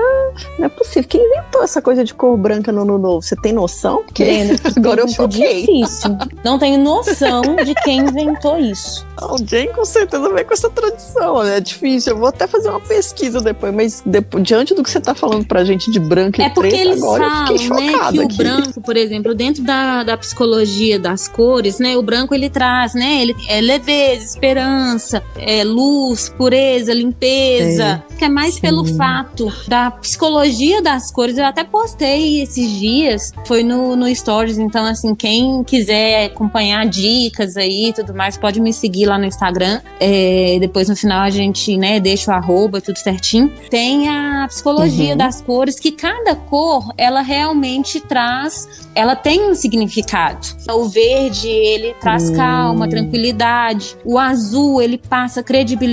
não 0.58 0.66
é 0.66 0.68
possível. 0.68 1.08
Quem 1.08 1.20
inventou 1.24 1.62
essa 1.62 1.80
coisa 1.82 2.04
de 2.04 2.14
cor 2.14 2.36
branca 2.36 2.70
no 2.72 2.82
ano 2.82 2.98
novo? 2.98 3.22
Você 3.22 3.36
tem 3.36 3.52
noção? 3.52 4.02
Porque 4.04 4.24
Brenda, 4.24 4.56
agora 4.76 5.00
eu 5.02 5.08
choquei. 5.08 5.60
difícil. 5.66 6.16
Não 6.44 6.58
tenho 6.58 6.78
noção 6.82 7.42
de 7.64 7.74
quem 7.82 7.98
inventou 8.00 8.58
isso. 8.58 9.06
Alguém 9.16 9.72
com 9.72 9.84
certeza 9.84 10.32
vem 10.32 10.44
com 10.44 10.52
essa 10.54 10.70
tradição, 10.70 11.42
né? 11.42 11.56
É 11.56 11.60
difícil. 11.60 12.12
Eu 12.12 12.18
vou 12.18 12.28
até 12.28 12.46
fazer 12.46 12.68
uma 12.68 12.80
pesquisa 12.80 13.40
depois, 13.40 13.74
mas 13.74 14.02
depo- 14.06 14.40
diante 14.40 14.74
do 14.74 14.82
que 14.82 14.90
você 14.90 15.00
tá 15.00 15.14
falando 15.14 15.44
pra 15.46 15.64
gente 15.64 15.90
de 15.90 15.98
branco 15.98 16.40
É 16.40 16.46
e 16.46 16.50
porque 16.50 16.70
preto, 16.70 16.88
eles 16.88 17.02
agora 17.02 17.24
eu 17.24 17.30
falam, 17.30 17.58
fiquei 17.58 17.68
né, 17.70 17.92
que 18.12 18.18
o 18.18 18.22
aqui. 18.22 18.36
branco, 18.36 18.80
por 18.80 18.96
exemplo, 18.96 19.34
dentro 19.34 19.62
da, 19.64 20.04
da 20.04 20.16
psicologia 20.16 20.98
das 21.00 21.26
cores, 21.26 21.78
né, 21.80 21.96
o 21.96 22.02
branco 22.02 22.32
ele 22.34 22.48
traz, 22.48 22.94
né, 22.94 23.22
ele 23.22 23.34
é 23.48 23.60
leveza, 23.60 24.24
esperança, 24.24 25.22
é 25.36 25.64
luz, 25.64 25.97
luz, 25.98 26.28
pureza, 26.28 26.94
limpeza. 26.94 28.02
É, 28.10 28.14
que 28.16 28.24
é 28.24 28.28
mais 28.28 28.54
sim. 28.54 28.60
pelo 28.60 28.84
fato 28.84 29.52
da 29.66 29.90
psicologia 29.90 30.80
das 30.82 31.10
cores. 31.10 31.36
Eu 31.36 31.44
até 31.44 31.64
postei 31.64 32.42
esses 32.42 32.70
dias, 32.70 33.32
foi 33.46 33.62
no, 33.62 33.96
no 33.96 34.14
Stories. 34.14 34.58
Então, 34.58 34.84
assim, 34.84 35.14
quem 35.14 35.62
quiser 35.64 36.26
acompanhar 36.26 36.86
dicas 36.86 37.56
aí 37.56 37.88
e 37.88 37.92
tudo 37.92 38.14
mais, 38.14 38.36
pode 38.36 38.60
me 38.60 38.72
seguir 38.72 39.06
lá 39.06 39.18
no 39.18 39.24
Instagram. 39.24 39.80
É, 40.00 40.58
depois 40.60 40.88
no 40.88 40.96
final 40.96 41.20
a 41.20 41.30
gente, 41.30 41.76
né, 41.76 42.00
deixa 42.00 42.30
o 42.30 42.34
arroba, 42.34 42.80
tudo 42.80 42.98
certinho. 42.98 43.52
Tem 43.70 44.08
a 44.08 44.46
psicologia 44.48 45.12
uhum. 45.12 45.16
das 45.16 45.40
cores, 45.40 45.78
que 45.78 45.92
cada 45.92 46.34
cor, 46.34 46.92
ela 46.96 47.20
realmente 47.20 48.00
traz, 48.00 48.88
ela 48.94 49.14
tem 49.14 49.50
um 49.50 49.54
significado. 49.54 50.46
O 50.70 50.88
verde, 50.88 51.48
ele 51.48 51.94
traz 52.00 52.28
uhum. 52.28 52.36
calma, 52.36 52.88
tranquilidade. 52.88 53.96
O 54.04 54.18
azul, 54.18 54.80
ele 54.80 54.98
passa 54.98 55.42
credibilidade, 55.42 55.87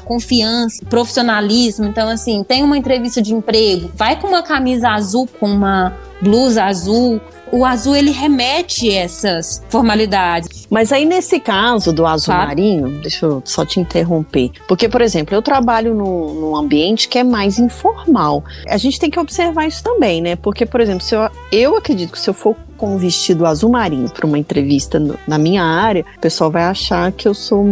confiança, 0.00 0.84
profissionalismo. 0.86 1.86
Então, 1.86 2.08
assim, 2.08 2.44
tem 2.44 2.62
uma 2.62 2.76
entrevista 2.76 3.20
de 3.22 3.34
emprego, 3.34 3.90
vai 3.94 4.18
com 4.20 4.28
uma 4.28 4.42
camisa 4.42 4.90
azul, 4.90 5.28
com 5.38 5.50
uma 5.50 5.92
blusa 6.20 6.64
azul, 6.64 7.20
o 7.52 7.64
azul 7.64 7.96
ele 7.96 8.10
remete 8.10 8.90
essas 8.90 9.62
formalidades. 9.68 10.59
Mas 10.70 10.92
aí 10.92 11.04
nesse 11.04 11.40
caso 11.40 11.92
do 11.92 12.06
azul 12.06 12.32
claro. 12.32 12.48
marinho, 12.48 12.88
deixa 13.00 13.26
eu 13.26 13.42
só 13.44 13.64
te 13.64 13.80
interromper, 13.80 14.50
porque 14.68 14.88
por 14.88 15.00
exemplo, 15.00 15.34
eu 15.34 15.42
trabalho 15.42 15.94
no, 15.94 16.34
num 16.34 16.56
ambiente 16.56 17.08
que 17.08 17.18
é 17.18 17.24
mais 17.24 17.58
informal. 17.58 18.44
A 18.68 18.76
gente 18.76 18.98
tem 18.98 19.10
que 19.10 19.18
observar 19.18 19.66
isso 19.66 19.82
também, 19.82 20.20
né? 20.20 20.36
Porque 20.36 20.64
por 20.64 20.80
exemplo, 20.80 21.02
se 21.02 21.14
eu, 21.14 21.28
eu 21.50 21.76
acredito 21.76 22.12
que 22.12 22.20
se 22.20 22.30
eu 22.30 22.34
for 22.34 22.56
com 22.80 22.94
um 22.94 22.96
vestido 22.96 23.44
azul 23.44 23.68
marinho 23.68 24.08
para 24.08 24.26
uma 24.26 24.38
entrevista 24.38 24.98
no, 24.98 25.14
na 25.28 25.36
minha 25.36 25.62
área, 25.62 26.02
o 26.16 26.20
pessoal 26.20 26.50
vai 26.50 26.62
achar 26.62 27.12
que 27.12 27.28
eu 27.28 27.34
sou 27.34 27.62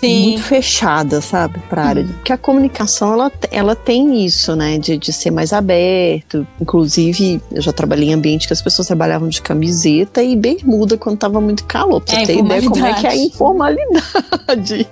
Sim. 0.00 0.22
muito 0.22 0.42
fechada, 0.42 1.20
sabe, 1.20 1.60
para 1.70 1.84
área. 1.84 2.02
Hum. 2.02 2.08
Porque 2.08 2.32
a 2.32 2.36
comunicação 2.36 3.12
ela, 3.12 3.32
ela 3.52 3.76
tem 3.76 4.24
isso, 4.26 4.56
né, 4.56 4.76
de, 4.76 4.98
de 4.98 5.12
ser 5.12 5.30
mais 5.30 5.52
aberto. 5.52 6.44
Inclusive, 6.60 7.40
eu 7.52 7.62
já 7.62 7.72
trabalhei 7.72 8.08
em 8.08 8.14
ambiente 8.14 8.48
que 8.48 8.52
as 8.52 8.60
pessoas 8.60 8.88
trabalhavam 8.88 9.28
de 9.28 9.40
camiseta 9.40 10.24
e 10.24 10.34
bermuda 10.34 10.98
quando 10.98 11.18
tava 11.18 11.40
muito 11.40 11.62
calor. 11.62 12.00
Pra 12.00 12.20
é, 12.20 12.26
ter 12.26 12.37
ideia 12.38 12.62
como 12.62 12.86
é 12.86 12.94
que 12.94 13.06
é 13.06 13.10
a 13.10 13.16
informalidade. 13.16 14.88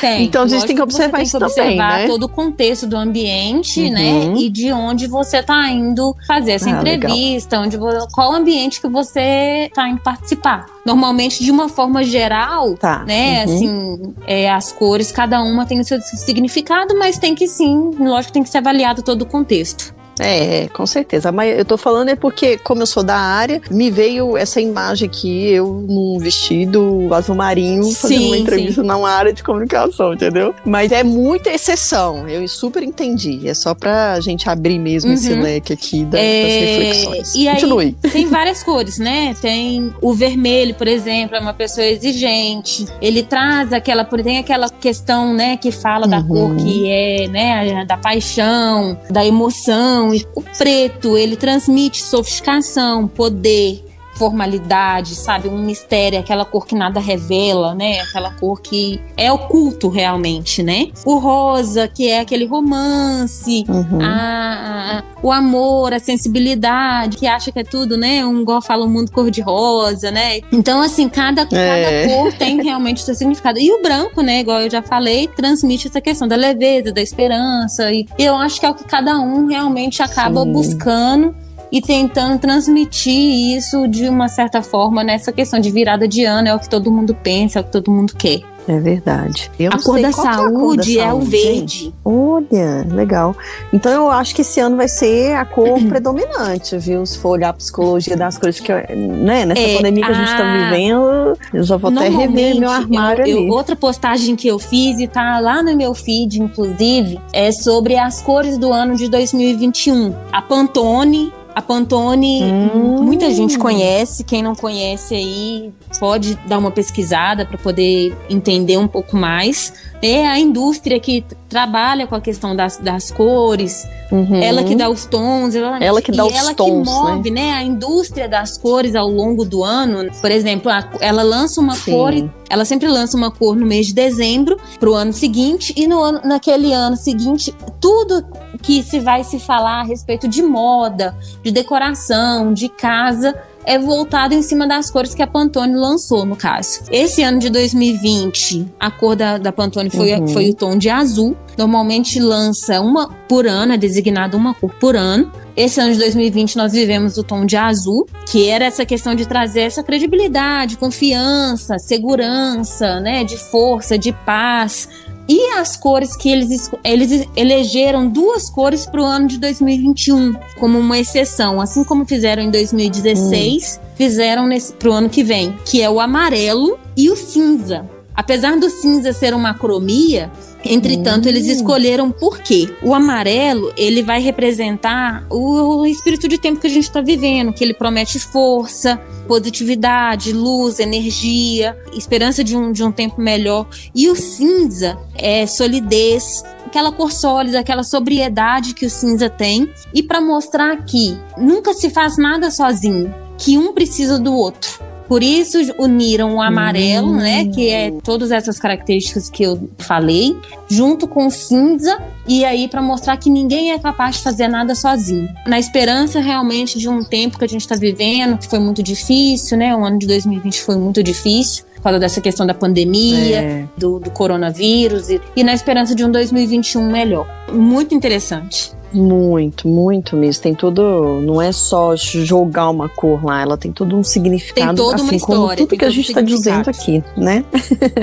Tem. 0.00 0.24
Então 0.24 0.42
a 0.42 0.48
gente 0.48 0.66
tem 0.66 0.76
que 0.76 0.82
observar 0.82 1.22
isso 1.22 1.38
também, 1.38 1.46
observar 1.48 1.98
né? 1.98 2.06
todo 2.06 2.24
o 2.24 2.28
contexto 2.28 2.86
do 2.86 2.96
ambiente, 2.96 3.88
né? 3.88 4.12
uhum. 4.12 4.34
né? 4.34 4.40
E 4.40 4.48
de 4.48 4.72
onde 4.72 5.06
você 5.06 5.38
está 5.38 5.70
indo 5.70 6.14
fazer 6.26 6.52
essa 6.52 6.68
ah, 6.68 6.72
entrevista, 6.72 7.60
onde 7.60 7.78
qual 8.12 8.32
ambiente 8.32 8.80
que 8.80 8.88
você 8.88 9.66
está 9.68 9.88
indo 9.88 10.00
participar. 10.00 10.66
Normalmente, 10.84 11.42
de 11.42 11.50
uma 11.50 11.68
forma 11.68 12.04
geral, 12.04 12.74
tá. 12.74 13.04
né? 13.04 13.44
Uhum. 13.46 13.54
Assim, 13.54 14.14
é, 14.26 14.50
as 14.50 14.72
cores, 14.72 15.10
cada 15.10 15.42
uma 15.42 15.64
tem 15.64 15.80
o 15.80 15.84
seu 15.84 16.00
significado, 16.00 16.96
mas 16.98 17.18
tem 17.18 17.34
que 17.34 17.46
sim, 17.46 17.90
lógico, 17.98 18.32
tem 18.32 18.42
que 18.42 18.48
ser 18.48 18.58
avaliado 18.58 19.02
todo 19.02 19.22
o 19.22 19.26
contexto. 19.26 19.95
É, 20.18 20.68
com 20.68 20.86
certeza. 20.86 21.30
Mas 21.30 21.58
eu 21.58 21.64
tô 21.64 21.76
falando 21.76 22.08
é 22.08 22.16
porque, 22.16 22.58
como 22.58 22.82
eu 22.82 22.86
sou 22.86 23.02
da 23.02 23.16
área, 23.16 23.60
me 23.70 23.90
veio 23.90 24.36
essa 24.36 24.60
imagem 24.60 25.08
aqui, 25.08 25.50
eu 25.50 25.84
num 25.88 26.18
vestido 26.18 27.08
azul 27.12 27.34
marinho, 27.34 27.90
fazendo 27.92 28.18
sim, 28.18 28.26
uma 28.28 28.38
entrevista 28.38 28.82
sim. 28.82 28.86
numa 28.86 29.10
área 29.10 29.32
de 29.32 29.42
comunicação, 29.42 30.14
entendeu? 30.14 30.54
Mas 30.64 30.92
é 30.92 31.02
muita 31.02 31.50
exceção, 31.50 32.28
eu 32.28 32.46
super 32.48 32.82
entendi. 32.82 33.48
É 33.48 33.54
só 33.54 33.74
pra 33.74 34.18
gente 34.20 34.48
abrir 34.48 34.78
mesmo 34.78 35.10
uhum. 35.10 35.16
esse 35.16 35.34
leque 35.34 35.72
aqui 35.72 36.04
das, 36.04 36.20
é... 36.20 36.42
das 36.42 36.52
reflexões. 36.52 37.34
E 37.34 37.48
Continue. 37.48 37.96
Aí, 38.04 38.10
tem 38.10 38.26
várias 38.26 38.62
cores, 38.62 38.98
né? 38.98 39.34
Tem 39.40 39.92
o 40.00 40.14
vermelho, 40.14 40.74
por 40.74 40.88
exemplo, 40.88 41.36
é 41.36 41.40
uma 41.40 41.54
pessoa 41.54 41.86
exigente. 41.86 42.86
Ele 43.00 43.22
traz 43.22 43.72
aquela, 43.72 44.04
tem 44.04 44.38
aquela 44.38 44.68
questão, 44.70 45.34
né, 45.34 45.56
que 45.56 45.70
fala 45.70 46.04
uhum. 46.04 46.10
da 46.10 46.22
cor 46.22 46.50
uhum. 46.50 46.56
que 46.56 46.90
é, 46.90 47.28
né, 47.28 47.84
da 47.84 47.96
paixão, 47.96 48.98
da 49.10 49.24
emoção 49.24 50.05
o 50.34 50.42
preto, 50.56 51.16
ele 51.16 51.36
transmite 51.36 52.02
sofisticação, 52.02 53.06
poder, 53.06 53.85
formalidade, 54.16 55.14
sabe? 55.14 55.48
Um 55.48 55.58
mistério, 55.58 56.18
aquela 56.18 56.44
cor 56.44 56.66
que 56.66 56.74
nada 56.74 56.98
revela, 57.00 57.74
né? 57.74 58.00
Aquela 58.00 58.30
cor 58.30 58.60
que 58.60 59.00
é 59.16 59.30
oculto 59.30 59.88
realmente, 59.88 60.62
né? 60.62 60.88
O 61.04 61.18
rosa, 61.18 61.88
que 61.88 62.08
é 62.08 62.20
aquele 62.20 62.46
romance, 62.46 63.64
uhum. 63.68 64.00
a, 64.00 64.98
a, 64.98 65.02
o 65.22 65.30
amor, 65.30 65.92
a 65.92 65.98
sensibilidade, 65.98 67.16
que 67.16 67.26
acha 67.26 67.52
que 67.52 67.58
é 67.58 67.64
tudo, 67.64 67.96
né? 67.96 68.24
Um 68.24 68.42
igual 68.42 68.62
fala 68.62 68.84
o 68.84 68.86
um 68.86 68.90
mundo 68.90 69.10
cor-de-rosa, 69.10 70.10
né? 70.10 70.40
Então, 70.50 70.80
assim, 70.80 71.08
cada, 71.08 71.42
é. 71.42 71.44
cada 71.44 72.14
cor 72.14 72.32
tem 72.32 72.62
realmente 72.62 73.02
seu 73.02 73.14
significado. 73.14 73.58
E 73.58 73.70
o 73.70 73.82
branco, 73.82 74.22
né? 74.22 74.40
Igual 74.40 74.62
eu 74.62 74.70
já 74.70 74.82
falei, 74.82 75.28
transmite 75.28 75.88
essa 75.88 76.00
questão 76.00 76.26
da 76.26 76.36
leveza, 76.36 76.92
da 76.92 77.02
esperança. 77.02 77.92
E 77.92 78.06
eu 78.18 78.34
acho 78.36 78.58
que 78.58 78.66
é 78.66 78.70
o 78.70 78.74
que 78.74 78.84
cada 78.84 79.18
um 79.18 79.46
realmente 79.46 80.02
acaba 80.02 80.42
Sim. 80.42 80.52
buscando 80.52 81.45
e 81.70 81.80
tentando 81.80 82.38
transmitir 82.38 83.56
isso 83.56 83.86
de 83.88 84.08
uma 84.08 84.28
certa 84.28 84.62
forma 84.62 85.02
nessa 85.02 85.32
questão 85.32 85.58
de 85.58 85.70
virada 85.70 86.06
de 86.06 86.24
ano, 86.24 86.48
é 86.48 86.54
o 86.54 86.58
que 86.58 86.68
todo 86.68 86.90
mundo 86.90 87.14
pensa, 87.14 87.58
é 87.58 87.62
o 87.62 87.64
que 87.64 87.72
todo 87.72 87.90
mundo 87.90 88.14
quer. 88.16 88.40
É 88.68 88.80
verdade. 88.80 89.48
Eu 89.58 89.70
a, 89.72 89.80
cor 89.80 90.00
da, 90.00 90.10
saúde, 90.10 90.28
é 90.28 90.34
a 90.34 90.50
cor 90.50 90.76
da 90.76 90.82
saúde 90.82 90.98
é 90.98 91.12
o 91.12 91.20
verde. 91.20 91.94
Olha, 92.04 92.86
legal. 92.90 93.36
Então 93.72 93.92
eu 93.92 94.10
acho 94.10 94.34
que 94.34 94.42
esse 94.42 94.58
ano 94.58 94.76
vai 94.76 94.88
ser 94.88 95.36
a 95.36 95.44
cor 95.44 95.80
predominante, 95.84 96.76
viu? 96.76 97.06
Se 97.06 97.16
for 97.16 97.30
olhar 97.30 97.50
a 97.50 97.52
psicologia 97.52 98.16
das 98.16 98.36
coisas 98.36 98.60
que, 98.60 98.72
né, 98.72 99.44
nessa 99.46 99.60
é, 99.60 99.76
pandemia 99.76 100.04
que 100.04 100.12
a, 100.12 100.14
a 100.14 100.18
gente 100.18 100.36
tá 100.36 100.70
vivendo, 100.70 101.38
eu 101.54 101.62
já 101.62 101.76
vou 101.76 101.92
até 101.92 102.08
rever 102.08 102.58
meu 102.58 102.70
armário 102.70 103.24
eu, 103.24 103.36
ali. 103.36 103.48
Eu, 103.48 103.54
outra 103.54 103.76
postagem 103.76 104.34
que 104.34 104.48
eu 104.48 104.58
fiz 104.58 104.98
e 104.98 105.06
tá 105.06 105.38
lá 105.38 105.62
no 105.62 105.76
meu 105.76 105.94
feed, 105.94 106.42
inclusive, 106.42 107.20
é 107.32 107.52
sobre 107.52 107.96
as 107.96 108.20
cores 108.20 108.58
do 108.58 108.72
ano 108.72 108.96
de 108.96 109.08
2021. 109.08 110.12
A 110.32 110.42
Pantone 110.42 111.32
a 111.56 111.62
Pantone, 111.62 112.42
hum. 112.42 113.02
muita 113.02 113.30
gente 113.30 113.58
conhece. 113.58 114.22
Quem 114.22 114.42
não 114.42 114.54
conhece 114.54 115.14
aí 115.14 115.72
pode 115.98 116.34
dar 116.46 116.58
uma 116.58 116.70
pesquisada 116.70 117.46
para 117.46 117.56
poder 117.56 118.14
entender 118.28 118.76
um 118.76 118.86
pouco 118.86 119.16
mais. 119.16 119.72
É 120.02 120.26
a 120.26 120.38
indústria 120.38 121.00
que 121.00 121.24
trabalha 121.48 122.06
com 122.06 122.14
a 122.14 122.20
questão 122.20 122.54
das, 122.54 122.76
das 122.76 123.10
cores, 123.10 123.88
uhum. 124.10 124.42
ela 124.42 124.62
que 124.62 124.74
dá 124.74 124.90
os 124.90 125.06
tons, 125.06 125.54
ela, 125.54 125.78
ela 125.82 126.02
que 126.02 126.12
dá 126.12 126.26
os 126.26 126.34
ela 126.34 126.54
tons, 126.54 126.88
que 126.88 126.94
move, 126.94 127.30
né? 127.30 127.40
né? 127.40 127.52
A 127.52 127.62
indústria 127.62 128.28
das 128.28 128.58
cores 128.58 128.94
ao 128.94 129.08
longo 129.08 129.44
do 129.44 129.64
ano. 129.64 130.10
Por 130.20 130.30
exemplo, 130.30 130.70
a, 130.70 130.88
ela 131.00 131.22
lança 131.22 131.60
uma 131.60 131.74
Sim. 131.74 131.92
cor 131.92 132.12
e 132.12 132.30
ela 132.50 132.64
sempre 132.64 132.88
lança 132.88 133.16
uma 133.16 133.30
cor 133.30 133.56
no 133.56 133.66
mês 133.66 133.86
de 133.86 133.94
dezembro 133.94 134.58
para 134.78 134.90
o 134.90 134.94
ano 134.94 135.12
seguinte 135.12 135.72
e 135.76 135.86
no 135.86 136.02
ano, 136.02 136.20
naquele 136.24 136.72
ano 136.72 136.96
seguinte 136.96 137.54
tudo 137.80 138.24
que 138.62 138.82
se 138.82 139.00
vai 139.00 139.24
se 139.24 139.38
falar 139.38 139.80
a 139.80 139.84
respeito 139.84 140.28
de 140.28 140.42
moda, 140.42 141.16
de 141.42 141.50
decoração, 141.50 142.52
de 142.52 142.68
casa 142.68 143.34
é 143.66 143.78
voltado 143.78 144.32
em 144.32 144.40
cima 144.42 144.66
das 144.66 144.90
cores 144.90 145.14
que 145.14 145.22
a 145.22 145.26
Pantone 145.26 145.74
lançou, 145.74 146.24
no 146.24 146.36
caso. 146.36 146.80
Esse 146.90 147.22
ano 147.22 147.38
de 147.40 147.50
2020, 147.50 148.66
a 148.78 148.90
cor 148.90 149.16
da, 149.16 149.36
da 149.36 149.52
Pantone 149.52 149.90
foi, 149.90 150.14
uhum. 150.14 150.28
foi 150.28 150.50
o 150.50 150.54
tom 150.54 150.78
de 150.78 150.88
azul. 150.88 151.36
Normalmente 151.58 152.20
lança 152.20 152.80
uma 152.80 153.08
por 153.28 153.46
ano, 153.46 153.72
é 153.72 153.76
designada 153.76 154.36
uma 154.36 154.54
cor 154.54 154.72
por 154.74 154.94
ano. 154.94 155.30
Esse 155.56 155.80
ano 155.80 155.92
de 155.92 155.98
2020 155.98 156.56
nós 156.56 156.72
vivemos 156.72 157.16
o 157.16 157.24
tom 157.24 157.46
de 157.46 157.56
azul, 157.56 158.06
que 158.26 158.46
era 158.48 158.66
essa 158.66 158.84
questão 158.84 159.14
de 159.14 159.26
trazer 159.26 159.62
essa 159.62 159.82
credibilidade, 159.82 160.76
confiança, 160.76 161.78
segurança, 161.78 163.00
né, 163.00 163.24
de 163.24 163.38
força, 163.38 163.98
de 163.98 164.12
paz, 164.12 164.86
e 165.28 165.52
as 165.52 165.76
cores 165.76 166.16
que 166.16 166.30
eles, 166.30 166.70
eles 166.84 167.28
elegeram 167.36 168.08
duas 168.08 168.48
cores 168.48 168.86
para 168.86 169.02
o 169.02 169.04
ano 169.04 169.26
de 169.26 169.38
2021, 169.38 170.34
como 170.58 170.78
uma 170.78 170.98
exceção, 170.98 171.60
assim 171.60 171.82
como 171.84 172.06
fizeram 172.06 172.42
em 172.42 172.50
2016, 172.50 173.80
hum. 173.82 173.86
fizeram 173.96 174.48
para 174.78 174.88
o 174.88 174.92
ano 174.92 175.08
que 175.08 175.24
vem, 175.24 175.56
que 175.64 175.82
é 175.82 175.90
o 175.90 176.00
amarelo 176.00 176.78
e 176.96 177.10
o 177.10 177.16
cinza. 177.16 177.95
Apesar 178.16 178.58
do 178.58 178.70
cinza 178.70 179.12
ser 179.12 179.34
uma 179.34 179.54
cromia, 179.54 180.30
Entretanto, 180.68 181.26
hum. 181.26 181.28
eles 181.28 181.46
escolheram 181.46 182.10
por 182.10 182.38
quê? 182.38 182.68
O 182.82 182.94
amarelo, 182.94 183.72
ele 183.76 184.02
vai 184.02 184.20
representar 184.20 185.24
o, 185.30 185.86
espírito 185.86 186.26
de 186.26 186.38
tempo 186.38 186.60
que 186.60 186.66
a 186.66 186.70
gente 186.70 186.84
está 186.84 187.00
vivendo, 187.00 187.52
que 187.52 187.62
ele 187.62 187.74
promete 187.74 188.18
força, 188.18 189.00
positividade, 189.28 190.32
luz, 190.32 190.80
energia, 190.80 191.76
esperança 191.92 192.42
de 192.42 192.56
um, 192.56 192.72
de 192.72 192.82
um 192.82 192.90
tempo 192.90 193.20
melhor. 193.20 193.66
E 193.94 194.08
o 194.08 194.16
cinza 194.16 194.98
é 195.14 195.46
solidez, 195.46 196.42
aquela 196.66 196.90
cor 196.90 197.12
sólida, 197.12 197.60
aquela 197.60 197.84
sobriedade 197.84 198.74
que 198.74 198.86
o 198.86 198.90
cinza 198.90 199.30
tem. 199.30 199.70
E 199.94 200.02
para 200.02 200.20
mostrar 200.20 200.84
que 200.84 201.16
nunca 201.38 201.72
se 201.74 201.90
faz 201.90 202.16
nada 202.16 202.50
sozinho, 202.50 203.14
que 203.38 203.56
um 203.56 203.72
precisa 203.72 204.18
do 204.18 204.34
outro. 204.34 204.84
Por 205.08 205.22
isso 205.22 205.58
uniram 205.78 206.36
o 206.36 206.42
amarelo, 206.42 207.08
hum. 207.08 207.16
né, 207.16 207.46
que 207.46 207.68
é 207.68 207.92
todas 208.02 208.30
essas 208.30 208.58
características 208.58 209.30
que 209.30 209.42
eu 209.42 209.68
falei, 209.78 210.36
junto 210.68 211.06
com 211.06 211.26
o 211.26 211.30
cinza 211.30 211.98
e 212.26 212.44
aí 212.44 212.68
para 212.68 212.82
mostrar 212.82 213.16
que 213.16 213.30
ninguém 213.30 213.72
é 213.72 213.78
capaz 213.78 214.16
de 214.16 214.22
fazer 214.22 214.48
nada 214.48 214.74
sozinho. 214.74 215.28
Na 215.46 215.58
esperança 215.58 216.20
realmente 216.20 216.78
de 216.78 216.88
um 216.88 217.04
tempo 217.04 217.38
que 217.38 217.44
a 217.44 217.48
gente 217.48 217.62
está 217.62 217.76
vivendo, 217.76 218.38
que 218.38 218.48
foi 218.48 218.58
muito 218.58 218.82
difícil, 218.82 219.56
né? 219.56 219.74
O 219.76 219.84
ano 219.84 219.98
de 219.98 220.06
2020 220.06 220.62
foi 220.62 220.76
muito 220.76 221.02
difícil 221.02 221.65
causa 221.90 222.00
dessa 222.00 222.20
questão 222.20 222.46
da 222.46 222.54
pandemia, 222.54 223.38
é. 223.38 223.64
do, 223.76 223.98
do, 223.98 224.10
coronavírus, 224.10 225.08
e, 225.08 225.20
e 225.34 225.42
na 225.42 225.54
esperança 225.54 225.94
de 225.94 226.04
um 226.04 226.10
2021 226.10 226.90
melhor. 226.90 227.26
Muito 227.52 227.94
interessante. 227.94 228.74
Muito, 228.92 229.68
muito 229.68 230.16
mesmo. 230.16 230.42
Tem 230.42 230.54
todo. 230.54 231.20
Não 231.20 231.42
é 231.42 231.52
só 231.52 231.94
jogar 231.96 232.70
uma 232.70 232.88
cor 232.88 233.24
lá, 233.24 233.42
ela 233.42 233.56
tem 233.56 233.72
todo 233.72 233.96
um 233.96 234.02
significado. 234.02 234.68
Tem 234.68 234.76
toda 234.76 234.94
assim 234.94 235.04
uma 235.04 235.14
história, 235.14 235.56
como 235.56 235.56
tudo 235.56 235.78
que 235.78 235.84
a 235.84 235.90
gente 235.90 236.08
está 236.08 236.20
dizendo 236.20 236.70
aqui, 236.70 237.02
né? 237.16 237.44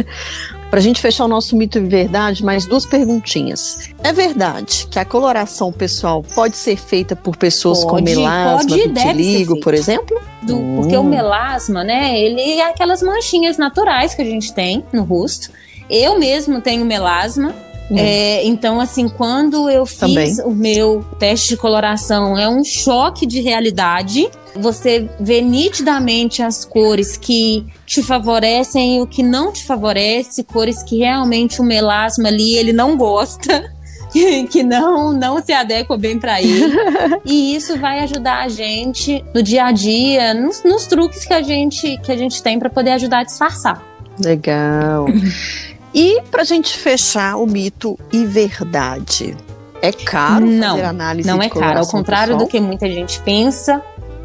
Para 0.74 0.80
a 0.80 0.84
gente 0.84 1.00
fechar 1.00 1.26
o 1.26 1.28
nosso 1.28 1.56
mito 1.56 1.78
e 1.78 1.82
verdade, 1.82 2.44
mais 2.44 2.66
duas 2.66 2.84
perguntinhas. 2.84 3.92
É 4.04 4.12
verdade 4.12 4.88
que 4.90 4.98
a 4.98 5.06
coloração 5.06 5.72
pessoal 5.72 6.24
pode 6.34 6.58
ser 6.58 6.78
feita 6.78 7.16
por 7.16 7.38
pessoas 7.38 7.86
pode, 7.86 7.92
com 7.92 8.02
melasma, 8.02 8.76
vitiligo, 8.76 9.60
por 9.60 9.76
exemplo? 9.76 10.20
Do, 10.42 10.58
hum. 10.58 10.78
Porque 10.78 10.98
o 10.98 11.04
melasma, 11.04 11.84
né, 11.84 12.20
ele 12.20 12.54
é 12.54 12.68
aquelas 12.68 13.04
manchinhas 13.04 13.56
naturais 13.56 14.16
que 14.16 14.24
a 14.24 14.26
gente 14.26 14.52
tem 14.52 14.84
no 14.92 15.04
rosto. 15.04 15.52
Eu 15.88 16.18
mesmo 16.18 16.60
tenho 16.60 16.84
melasma, 16.84 17.50
Hum. 17.50 17.73
É, 17.92 18.46
então, 18.46 18.80
assim, 18.80 19.10
quando 19.10 19.70
eu 19.70 19.86
fiz 19.86 20.00
Também. 20.00 20.36
o 20.46 20.52
meu 20.52 21.06
teste 21.20 21.50
de 21.50 21.58
coloração, 21.58 22.38
é 22.38 22.48
um 22.48 22.64
choque 22.64 23.26
de 23.26 23.42
realidade. 23.42 24.30
Você 24.56 25.10
vê 25.20 25.42
nitidamente 25.42 26.42
as 26.42 26.64
cores 26.64 27.18
que 27.18 27.66
te 27.86 28.02
favorecem 28.02 28.98
e 28.98 29.02
o 29.02 29.08
que 29.08 29.24
não 29.24 29.52
te 29.52 29.64
favorece, 29.66 30.44
cores 30.44 30.82
que 30.84 30.98
realmente 30.98 31.60
o 31.60 31.64
melasma 31.64 32.30
ali 32.30 32.56
ele 32.56 32.74
não 32.74 32.96
gosta. 32.96 33.72
que 34.52 34.62
não 34.62 35.12
não 35.12 35.42
se 35.42 35.52
adequa 35.52 35.98
bem 35.98 36.20
para 36.20 36.40
ele. 36.40 36.72
e 37.26 37.56
isso 37.56 37.78
vai 37.80 38.00
ajudar 38.00 38.44
a 38.44 38.48
gente 38.48 39.26
no 39.34 39.42
dia 39.42 39.66
a 39.66 39.72
dia, 39.72 40.34
nos, 40.36 40.64
nos 40.64 40.86
truques 40.86 41.26
que 41.26 41.34
a 41.34 41.42
gente 41.42 41.98
que 41.98 42.12
a 42.12 42.16
gente 42.16 42.42
tem 42.42 42.60
para 42.60 42.70
poder 42.70 42.92
ajudar 42.92 43.20
a 43.20 43.24
disfarçar. 43.24 43.84
Legal. 44.24 45.08
E 45.94 46.22
para 46.32 46.42
a 46.42 46.46
gente 46.46 46.78
fechar 46.78 47.36
o 47.38 47.46
mito 47.46 48.00
e 48.12 48.26
verdade, 48.26 49.38
é 49.82 49.92
caro 49.92 50.46
não, 50.46 50.78
fazer 50.78 50.86
análise 50.86 51.30
Não 51.30 51.42
é 51.42 51.50
caro, 51.50 51.80
ao 51.80 51.88
contrário 51.88 52.38
do 52.38 52.48
que 52.48 52.60
muita 52.60 52.90
gente 52.90 53.20
pensa, 53.20 53.82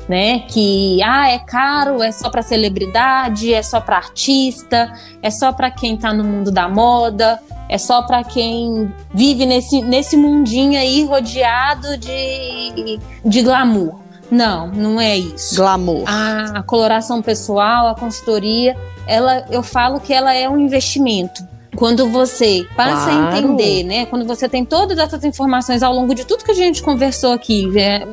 né? 0.09 0.41
Que 0.49 1.03
ah, 1.03 1.31
é 1.31 1.39
caro, 1.39 2.03
é 2.03 2.11
só 2.11 2.31
para 2.31 2.41
celebridade, 2.41 3.53
é 3.53 3.63
só 3.63 3.81
para 3.81 3.97
artista, 3.97 4.93
é 5.23 5.31
só 5.31 5.53
para 5.53 5.71
quem 5.71 5.97
está 5.97 6.15
no 6.15 6.25
mundo 6.25 6.51
da 6.51 6.69
moda, 6.69 7.39
é 7.69 7.77
só 7.77 8.03
para 8.03 8.25
quem 8.25 8.91
vive 9.13 9.45
nesse, 9.45 9.83
nesse 9.83 10.17
mundinho 10.17 10.79
aí 10.79 11.05
rodeado 11.05 11.99
de, 11.99 12.99
de 13.23 13.43
glamour. 13.43 13.99
Não, 14.31 14.69
não 14.69 15.01
é 15.01 15.17
isso. 15.17 15.57
Glamour. 15.57 16.05
A, 16.07 16.59
a 16.59 16.63
coloração 16.63 17.21
pessoal, 17.21 17.89
a 17.89 17.95
consultoria, 17.95 18.77
ela, 19.07 19.45
eu 19.51 19.63
falo 19.63 20.01
que 20.01 20.13
ela 20.13 20.33
é 20.33 20.49
um 20.49 20.59
investimento 20.59 21.43
quando 21.79 22.09
você 22.09 22.67
passa 22.75 23.09
claro. 23.09 23.37
a 23.37 23.39
entender, 23.39 23.85
né? 23.85 24.05
Quando 24.07 24.25
você 24.25 24.49
tem 24.49 24.65
todas 24.65 24.99
essas 24.99 25.23
informações 25.23 25.81
ao 25.81 25.95
longo 25.95 26.13
de 26.13 26.27
tudo 26.27 26.43
que 26.43 26.51
a 26.51 26.55
gente 26.55 26.83
conversou 26.83 27.33
aqui, 27.33 27.69
né? 27.69 28.05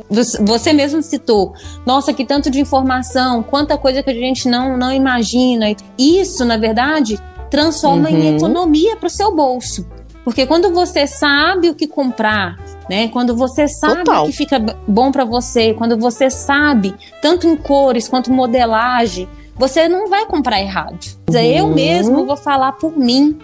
você 0.46 0.72
mesmo 0.72 1.02
citou, 1.02 1.52
nossa, 1.84 2.14
que 2.14 2.24
tanto 2.24 2.52
de 2.52 2.60
informação, 2.60 3.42
quanta 3.42 3.76
coisa 3.76 4.04
que 4.04 4.12
a 4.12 4.14
gente 4.14 4.48
não, 4.48 4.78
não 4.78 4.94
imagina. 4.94 5.76
Isso, 5.98 6.46
na 6.46 6.58
verdade, 6.58 7.20
transforma 7.50 8.08
uhum. 8.08 8.16
em 8.16 8.36
economia 8.36 8.96
para 8.98 9.08
o 9.08 9.10
seu 9.10 9.36
bolso. 9.36 9.84
Porque 10.24 10.46
quando 10.46 10.72
você 10.72 11.08
sabe 11.08 11.68
o 11.68 11.74
que 11.74 11.88
comprar, 11.88 12.60
né? 12.88 13.08
Quando 13.08 13.36
você 13.36 13.68
sabe 13.68 14.04
Total. 14.04 14.26
o 14.26 14.28
que 14.28 14.32
fica 14.32 14.60
bom 14.88 15.12
para 15.12 15.26
você, 15.26 15.74
quando 15.74 15.98
você 15.98 16.30
sabe 16.30 16.94
tanto 17.20 17.48
em 17.48 17.56
cores 17.56 18.08
quanto 18.08 18.32
modelagem, 18.32 19.28
você 19.56 19.88
não 19.88 20.08
vai 20.08 20.26
comprar 20.26 20.60
errado. 20.60 21.00
Uhum. 21.30 21.36
Eu 21.36 21.68
mesmo 21.68 22.26
vou 22.26 22.38
falar 22.38 22.74
por 22.74 22.98
mim. 22.98 23.38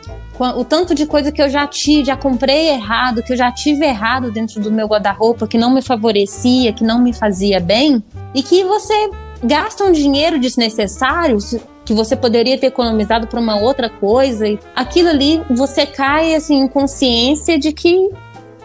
O 0.58 0.66
tanto 0.66 0.96
de 0.96 1.06
coisa 1.06 1.32
que 1.32 1.42
eu 1.42 1.50
já 1.50 1.68
tive, 1.68 2.06
já 2.06 2.18
comprei 2.18 2.70
errado, 2.70 3.22
que 3.22 3.32
eu 3.34 3.38
já 3.38 3.52
tive 3.52 3.86
errado 3.86 4.32
dentro 4.32 4.60
do 4.60 4.72
meu 4.72 4.88
guarda-roupa, 4.88 5.48
que 5.48 5.58
não 5.58 5.72
me 5.72 5.84
favorecia, 5.84 6.74
que 6.74 6.84
não 6.84 7.00
me 7.00 7.14
fazia 7.14 7.60
bem, 7.60 8.04
e 8.34 8.42
que 8.42 8.64
você 8.64 9.12
gasta 9.44 9.84
um 9.84 9.92
dinheiro 9.92 10.40
desnecessário 10.40 11.38
que 11.86 11.94
você 11.94 12.16
poderia 12.16 12.58
ter 12.58 12.68
economizado 12.68 13.28
para 13.28 13.40
uma 13.40 13.58
outra 13.58 13.88
coisa, 13.88 14.48
e 14.48 14.58
aquilo 14.76 15.10
ali 15.10 15.44
você 15.52 15.86
cai 15.86 16.34
assim 16.34 16.60
em 16.60 16.68
consciência 16.68 17.60
de 17.60 17.72
que 17.72 18.10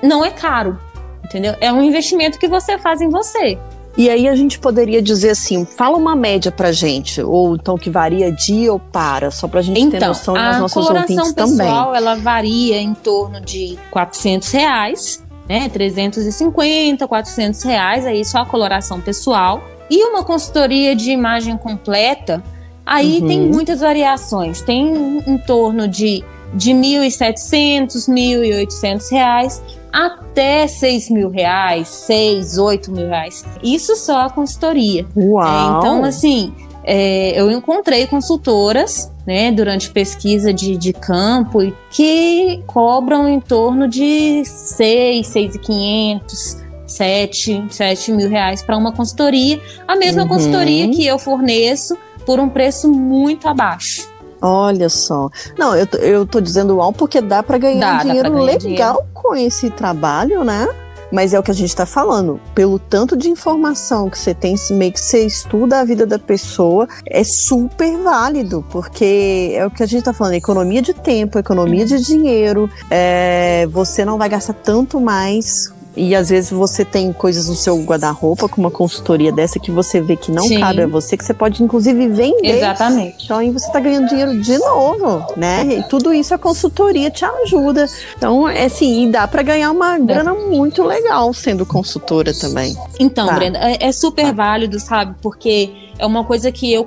não 0.02 0.24
é 0.24 0.30
caro, 0.30 0.78
entendeu? 1.24 1.56
É 1.60 1.70
um 1.70 1.82
investimento 1.82 2.38
que 2.38 2.48
você 2.48 2.78
faz 2.78 3.02
em 3.02 3.10
você. 3.10 3.58
E 3.96 4.10
aí 4.10 4.28
a 4.28 4.36
gente 4.36 4.58
poderia 4.58 5.00
dizer 5.00 5.30
assim, 5.30 5.64
fala 5.64 5.96
uma 5.96 6.14
média 6.14 6.52
pra 6.52 6.70
gente, 6.70 7.22
ou 7.22 7.56
então 7.56 7.78
que 7.78 7.88
varia 7.88 8.30
dia 8.30 8.70
ou 8.70 8.78
para, 8.78 9.30
só 9.30 9.48
pra 9.48 9.62
gente 9.62 9.80
então, 9.80 9.98
ter 9.98 10.06
noção 10.06 10.34
das 10.34 10.60
nossas 10.60 10.86
ouvintes 10.86 11.32
também. 11.32 11.66
A 11.66 11.70
pessoal, 11.70 11.94
ela 11.94 12.14
varia 12.16 12.78
em 12.78 12.92
torno 12.92 13.40
de 13.40 13.78
400 13.90 14.50
reais, 14.50 15.24
né, 15.48 15.68
350, 15.70 17.08
400 17.08 17.62
reais, 17.62 18.04
aí 18.04 18.22
só 18.22 18.40
a 18.40 18.46
coloração 18.46 19.00
pessoal. 19.00 19.62
E 19.88 20.04
uma 20.04 20.22
consultoria 20.22 20.94
de 20.94 21.10
imagem 21.10 21.56
completa, 21.56 22.42
aí 22.84 23.20
uhum. 23.20 23.28
tem 23.28 23.40
muitas 23.40 23.80
variações, 23.80 24.60
tem 24.60 25.22
em 25.26 25.38
torno 25.38 25.88
de 25.88 26.22
de 26.54 26.70
1.700, 26.70 28.08
1.800 28.08 29.10
reais 29.10 29.62
até 29.92 30.66
6 30.66 31.10
mil 31.10 31.30
reais, 31.30 31.88
6, 31.88 32.58
8 32.58 32.92
mil 32.92 33.08
reais. 33.08 33.44
Isso 33.62 33.96
só 33.96 34.22
a 34.22 34.30
consultoria. 34.30 35.06
Uau! 35.16 35.44
É, 35.44 35.78
então, 35.78 36.04
assim, 36.04 36.52
é, 36.84 37.40
eu 37.40 37.50
encontrei 37.50 38.06
consultoras 38.06 39.10
né, 39.26 39.50
durante 39.50 39.90
pesquisa 39.90 40.52
de, 40.52 40.76
de 40.76 40.92
campo 40.92 41.72
que 41.90 42.62
cobram 42.66 43.28
em 43.28 43.40
torno 43.40 43.88
de 43.88 44.44
6, 44.44 45.26
6,500, 45.26 46.58
7, 46.86 47.64
7 47.70 48.12
mil 48.12 48.28
reais 48.28 48.62
para 48.62 48.76
uma 48.76 48.92
consultoria. 48.92 49.60
A 49.88 49.96
mesma 49.96 50.22
uhum. 50.22 50.28
consultoria 50.28 50.88
que 50.88 51.04
eu 51.04 51.18
forneço 51.18 51.98
por 52.24 52.38
um 52.38 52.48
preço 52.48 52.88
muito 52.88 53.48
abaixo. 53.48 54.08
Olha 54.40 54.88
só. 54.88 55.28
Não, 55.58 55.74
eu, 55.74 55.86
eu 56.00 56.26
tô 56.26 56.40
dizendo 56.40 56.76
uau 56.76 56.92
porque 56.92 57.20
dá 57.20 57.42
para 57.42 57.58
ganhar 57.58 57.98
dá, 57.98 58.02
dinheiro 58.04 58.30
ganhar 58.30 58.44
legal 58.44 58.60
dinheiro. 58.60 59.06
Com 59.26 59.34
esse 59.34 59.70
trabalho, 59.70 60.44
né? 60.44 60.68
Mas 61.10 61.32
é 61.32 61.38
o 61.38 61.42
que 61.42 61.50
a 61.50 61.54
gente 61.54 61.68
está 61.68 61.86
falando. 61.86 62.40
Pelo 62.54 62.78
tanto 62.78 63.16
de 63.16 63.28
informação 63.28 64.10
que 64.10 64.18
você 64.18 64.34
tem, 64.34 64.54
meio 64.70 64.92
que 64.92 65.00
você 65.00 65.24
estuda 65.24 65.80
a 65.80 65.84
vida 65.84 66.04
da 66.04 66.18
pessoa, 66.18 66.88
é 67.06 67.22
super 67.22 67.96
válido, 67.98 68.64
porque 68.70 69.52
é 69.54 69.64
o 69.64 69.70
que 69.70 69.82
a 69.82 69.86
gente 69.86 70.00
está 70.00 70.12
falando: 70.12 70.34
economia 70.34 70.82
de 70.82 70.92
tempo, 70.92 71.38
economia 71.38 71.84
de 71.86 72.00
dinheiro. 72.00 72.68
É, 72.90 73.66
você 73.70 74.04
não 74.04 74.18
vai 74.18 74.28
gastar 74.28 74.54
tanto 74.54 75.00
mais 75.00 75.72
e 75.96 76.14
às 76.14 76.28
vezes 76.28 76.50
você 76.50 76.84
tem 76.84 77.12
coisas 77.12 77.48
no 77.48 77.54
seu 77.54 77.78
guarda-roupa, 77.82 78.48
com 78.48 78.60
uma 78.60 78.70
consultoria 78.70 79.32
dessa 79.32 79.58
que 79.58 79.70
você 79.70 80.00
vê 80.00 80.16
que 80.16 80.30
não 80.30 80.44
Sim. 80.44 80.60
cabe 80.60 80.82
a 80.82 80.86
você, 80.86 81.16
que 81.16 81.24
você 81.24 81.34
pode 81.34 81.62
inclusive 81.62 82.08
vender. 82.08 82.56
Exatamente. 82.56 83.24
Então 83.24 83.38
aí 83.38 83.50
você 83.50 83.66
está 83.66 83.80
ganhando 83.80 84.08
dinheiro 84.08 84.40
de 84.40 84.58
novo, 84.58 85.26
né? 85.36 85.64
E 85.64 85.82
tudo 85.84 86.12
isso 86.12 86.34
a 86.34 86.38
consultoria 86.38 87.10
te 87.10 87.24
ajuda. 87.24 87.86
Então, 88.16 88.48
é 88.48 88.64
assim, 88.64 89.10
dá 89.10 89.26
para 89.26 89.42
ganhar 89.42 89.70
uma 89.70 89.98
grana 89.98 90.34
muito 90.34 90.82
legal 90.82 91.32
sendo 91.32 91.64
consultora 91.64 92.32
também. 92.34 92.76
Então, 93.00 93.26
tá. 93.26 93.34
Brenda, 93.34 93.58
é, 93.58 93.86
é 93.86 93.92
super 93.92 94.26
tá. 94.26 94.32
válido, 94.32 94.78
sabe? 94.78 95.14
Porque 95.22 95.72
é 95.98 96.04
uma 96.04 96.24
coisa 96.24 96.52
que 96.52 96.72
eu 96.72 96.84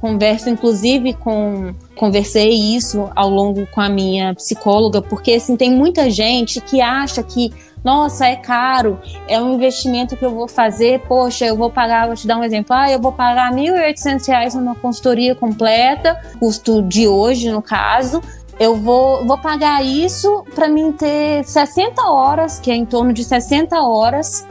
converso, 0.00 0.48
inclusive, 0.48 1.14
com. 1.14 1.74
Conversei 1.94 2.50
isso 2.50 3.10
ao 3.16 3.28
longo 3.28 3.66
com 3.66 3.80
a 3.80 3.88
minha 3.88 4.32
psicóloga, 4.32 5.02
porque 5.02 5.32
assim, 5.32 5.56
tem 5.56 5.72
muita 5.72 6.08
gente 6.08 6.60
que 6.60 6.80
acha 6.80 7.24
que 7.24 7.52
nossa, 7.84 8.26
é 8.26 8.36
caro, 8.36 9.00
é 9.28 9.40
um 9.40 9.54
investimento 9.54 10.16
que 10.16 10.24
eu 10.24 10.30
vou 10.30 10.48
fazer, 10.48 11.00
poxa, 11.06 11.46
eu 11.46 11.56
vou 11.56 11.70
pagar, 11.70 12.06
vou 12.06 12.16
te 12.16 12.26
dar 12.26 12.36
um 12.36 12.44
exemplo, 12.44 12.74
ah, 12.74 12.90
eu 12.90 13.00
vou 13.00 13.12
pagar 13.12 13.52
R$ 13.52 13.60
1.800 13.60 14.54
numa 14.54 14.74
consultoria 14.74 15.34
completa, 15.34 16.20
custo 16.38 16.82
de 16.82 17.06
hoje, 17.06 17.50
no 17.50 17.62
caso, 17.62 18.22
eu 18.58 18.74
vou, 18.74 19.24
vou 19.24 19.38
pagar 19.38 19.84
isso 19.84 20.44
para 20.54 20.68
mim 20.68 20.92
ter 20.92 21.44
60 21.44 22.02
horas, 22.02 22.58
que 22.58 22.70
é 22.70 22.74
em 22.74 22.84
torno 22.84 23.12
de 23.12 23.24
60 23.24 23.80
horas 23.80 24.44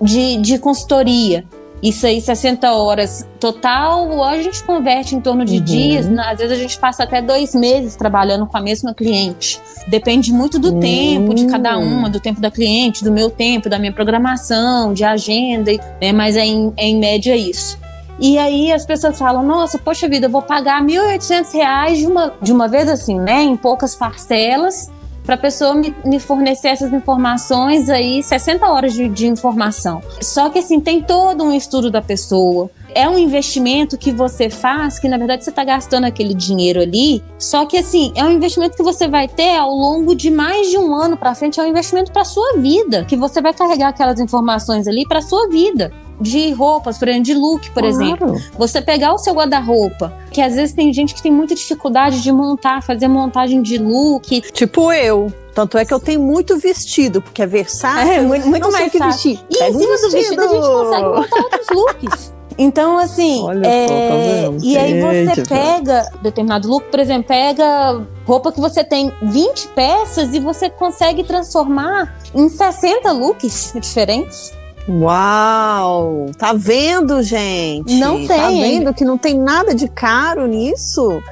de, 0.00 0.38
de 0.38 0.58
consultoria. 0.58 1.44
Isso 1.82 2.06
aí, 2.06 2.20
60 2.20 2.70
horas 2.72 3.26
total, 3.38 4.22
a 4.22 4.42
gente 4.42 4.62
converte 4.64 5.14
em 5.14 5.20
torno 5.20 5.46
de 5.46 5.56
uhum. 5.56 5.64
dias, 5.64 6.06
né? 6.06 6.22
às 6.26 6.38
vezes 6.38 6.52
a 6.52 6.60
gente 6.60 6.78
passa 6.78 7.04
até 7.04 7.22
dois 7.22 7.54
meses 7.54 7.96
trabalhando 7.96 8.46
com 8.46 8.56
a 8.56 8.60
mesma 8.60 8.92
cliente. 8.92 9.58
Depende 9.88 10.30
muito 10.30 10.58
do 10.58 10.74
uhum. 10.74 10.80
tempo 10.80 11.34
de 11.34 11.46
cada 11.46 11.78
uma, 11.78 12.10
do 12.10 12.20
tempo 12.20 12.38
da 12.38 12.50
cliente, 12.50 13.02
do 13.02 13.10
meu 13.10 13.30
tempo, 13.30 13.70
da 13.70 13.78
minha 13.78 13.92
programação, 13.92 14.92
de 14.92 15.04
agenda, 15.04 15.72
né? 16.00 16.12
mas 16.12 16.36
é 16.36 16.44
em, 16.44 16.72
é 16.76 16.86
em 16.86 16.98
média 16.98 17.34
isso. 17.34 17.78
E 18.18 18.36
aí 18.36 18.70
as 18.70 18.84
pessoas 18.84 19.18
falam, 19.18 19.42
nossa, 19.42 19.78
poxa 19.78 20.06
vida, 20.06 20.26
eu 20.26 20.30
vou 20.30 20.42
pagar 20.42 20.82
R$ 20.82 20.92
1.800 20.92 21.94
de 21.96 22.06
uma, 22.06 22.34
de 22.42 22.52
uma 22.52 22.68
vez 22.68 22.86
assim, 22.86 23.18
né, 23.18 23.42
em 23.42 23.56
poucas 23.56 23.94
parcelas, 23.94 24.90
para 25.24 25.34
a 25.34 25.38
pessoa 25.38 25.74
me, 25.74 25.94
me, 26.04 26.18
fornecer 26.18 26.68
essas 26.68 26.92
informações 26.92 27.88
aí, 27.88 28.22
60 28.22 28.66
horas 28.66 28.94
de, 28.94 29.08
de 29.08 29.26
informação. 29.26 30.02
Só 30.20 30.50
que 30.50 30.58
assim, 30.58 30.80
tem 30.80 31.02
todo 31.02 31.44
um 31.44 31.52
estudo 31.52 31.90
da 31.90 32.02
pessoa. 32.02 32.70
É 32.92 33.08
um 33.08 33.16
investimento 33.16 33.96
que 33.96 34.10
você 34.10 34.50
faz, 34.50 34.98
que 34.98 35.08
na 35.08 35.16
verdade 35.16 35.44
você 35.44 35.50
está 35.50 35.62
gastando 35.62 36.04
aquele 36.04 36.34
dinheiro 36.34 36.80
ali. 36.80 37.22
Só 37.38 37.64
que 37.64 37.76
assim, 37.76 38.12
é 38.16 38.24
um 38.24 38.30
investimento 38.30 38.76
que 38.76 38.82
você 38.82 39.06
vai 39.06 39.28
ter 39.28 39.56
ao 39.56 39.70
longo 39.70 40.14
de 40.14 40.30
mais 40.30 40.68
de 40.70 40.78
um 40.78 40.94
ano 40.94 41.16
para 41.16 41.34
frente. 41.34 41.60
É 41.60 41.62
um 41.62 41.68
investimento 41.68 42.10
para 42.10 42.24
sua 42.24 42.56
vida, 42.56 43.04
que 43.04 43.16
você 43.16 43.40
vai 43.40 43.54
carregar 43.54 43.88
aquelas 43.88 44.18
informações 44.18 44.88
ali 44.88 45.06
para 45.06 45.22
sua 45.22 45.48
vida 45.48 45.92
de 46.20 46.52
roupas, 46.52 46.98
por 46.98 47.08
exemplo, 47.08 47.24
de 47.24 47.34
look, 47.34 47.70
por 47.70 47.82
claro. 47.82 47.88
exemplo. 47.88 48.36
Você 48.58 48.82
pegar 48.82 49.12
o 49.12 49.18
seu 49.18 49.34
guarda-roupa, 49.34 50.12
que 50.30 50.40
às 50.40 50.54
vezes 50.54 50.74
tem 50.74 50.92
gente 50.92 51.14
que 51.14 51.22
tem 51.22 51.32
muita 51.32 51.54
dificuldade 51.54 52.22
de 52.22 52.30
montar, 52.30 52.82
fazer 52.82 53.08
montagem 53.08 53.62
de 53.62 53.78
look. 53.78 54.42
Tipo 54.52 54.92
eu. 54.92 55.32
Tanto 55.54 55.76
é 55.76 55.84
que 55.84 55.92
eu 55.92 55.98
tenho 55.98 56.20
muito 56.20 56.56
vestido, 56.58 57.20
porque 57.20 57.42
é 57.42 57.46
versátil. 57.46 58.12
É, 58.12 58.20
muito, 58.20 58.46
muito 58.46 58.70
mais 58.70 58.92
fácil. 58.92 59.32
Vestir. 59.32 59.44
E 59.50 59.64
em 59.64 59.72
cima 59.72 59.96
do 59.96 60.10
vestido 60.10 60.40
a 60.40 60.48
gente 60.48 60.60
consegue 60.60 61.04
montar 61.04 61.38
outros 61.38 61.66
looks. 61.74 62.32
Então, 62.62 62.98
assim, 62.98 63.42
Olha 63.42 63.66
é... 63.66 63.88
só, 63.88 63.94
tá 63.94 64.16
vendo? 64.16 64.64
e 64.64 64.76
aí 64.76 65.00
você 65.00 65.42
pega 65.46 66.10
determinado 66.20 66.68
look, 66.68 66.90
por 66.90 67.00
exemplo, 67.00 67.24
pega 67.24 68.02
roupa 68.26 68.52
que 68.52 68.60
você 68.60 68.84
tem 68.84 69.10
20 69.22 69.68
peças 69.68 70.34
e 70.34 70.40
você 70.40 70.68
consegue 70.68 71.24
transformar 71.24 72.14
em 72.34 72.48
60 72.50 73.12
looks 73.12 73.72
diferentes. 73.80 74.52
Uau! 74.88 76.26
Tá 76.38 76.52
vendo, 76.52 77.22
gente? 77.22 77.94
Não 77.94 78.26
tá 78.26 78.34
tem. 78.34 78.40
Tá 78.40 78.48
vendo 78.48 78.94
que 78.94 79.04
não 79.04 79.18
tem 79.18 79.38
nada 79.38 79.74
de 79.74 79.88
caro 79.88 80.46
nisso? 80.46 81.22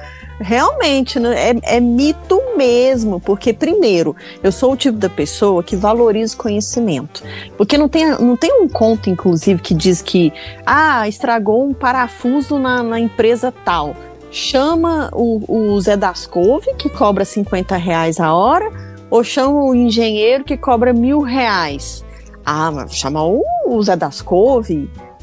Realmente, 0.41 1.19
né, 1.19 1.49
é, 1.49 1.75
é, 1.75 1.79
mito 1.81 2.41
mesmo, 2.55 3.19
porque, 3.19 3.51
primeiro, 3.51 4.15
eu 4.41 4.53
sou 4.53 4.71
o 4.71 4.77
tipo 4.77 4.97
da 4.97 5.09
pessoa 5.09 5.61
que 5.61 5.75
valoriza 5.75 6.37
conhecimento. 6.37 7.21
Porque 7.57 7.77
não 7.77 7.89
tem, 7.89 8.09
não 8.11 8.37
tem 8.37 8.61
um 8.61 8.69
conto, 8.69 9.09
inclusive, 9.09 9.61
que 9.61 9.73
diz 9.73 10.01
que, 10.01 10.31
ah, 10.65 11.05
estragou 11.09 11.67
um 11.67 11.73
parafuso 11.73 12.57
na, 12.57 12.81
na 12.81 12.99
empresa 12.99 13.53
tal. 13.65 13.93
Chama 14.31 15.09
o, 15.11 15.73
o 15.73 15.81
Zé 15.81 15.97
das 15.97 16.25
Couve, 16.25 16.73
que 16.75 16.89
cobra 16.89 17.25
50 17.25 17.75
reais 17.75 18.17
a 18.17 18.33
hora, 18.33 18.71
ou 19.09 19.23
chama 19.25 19.61
o 19.61 19.75
engenheiro 19.75 20.45
que 20.45 20.55
cobra 20.55 20.93
mil 20.93 21.19
reais. 21.19 22.05
Ah, 22.51 22.71
mas 22.71 22.95
chama 22.95 23.23
o, 23.23 23.43
Zé 23.83 23.95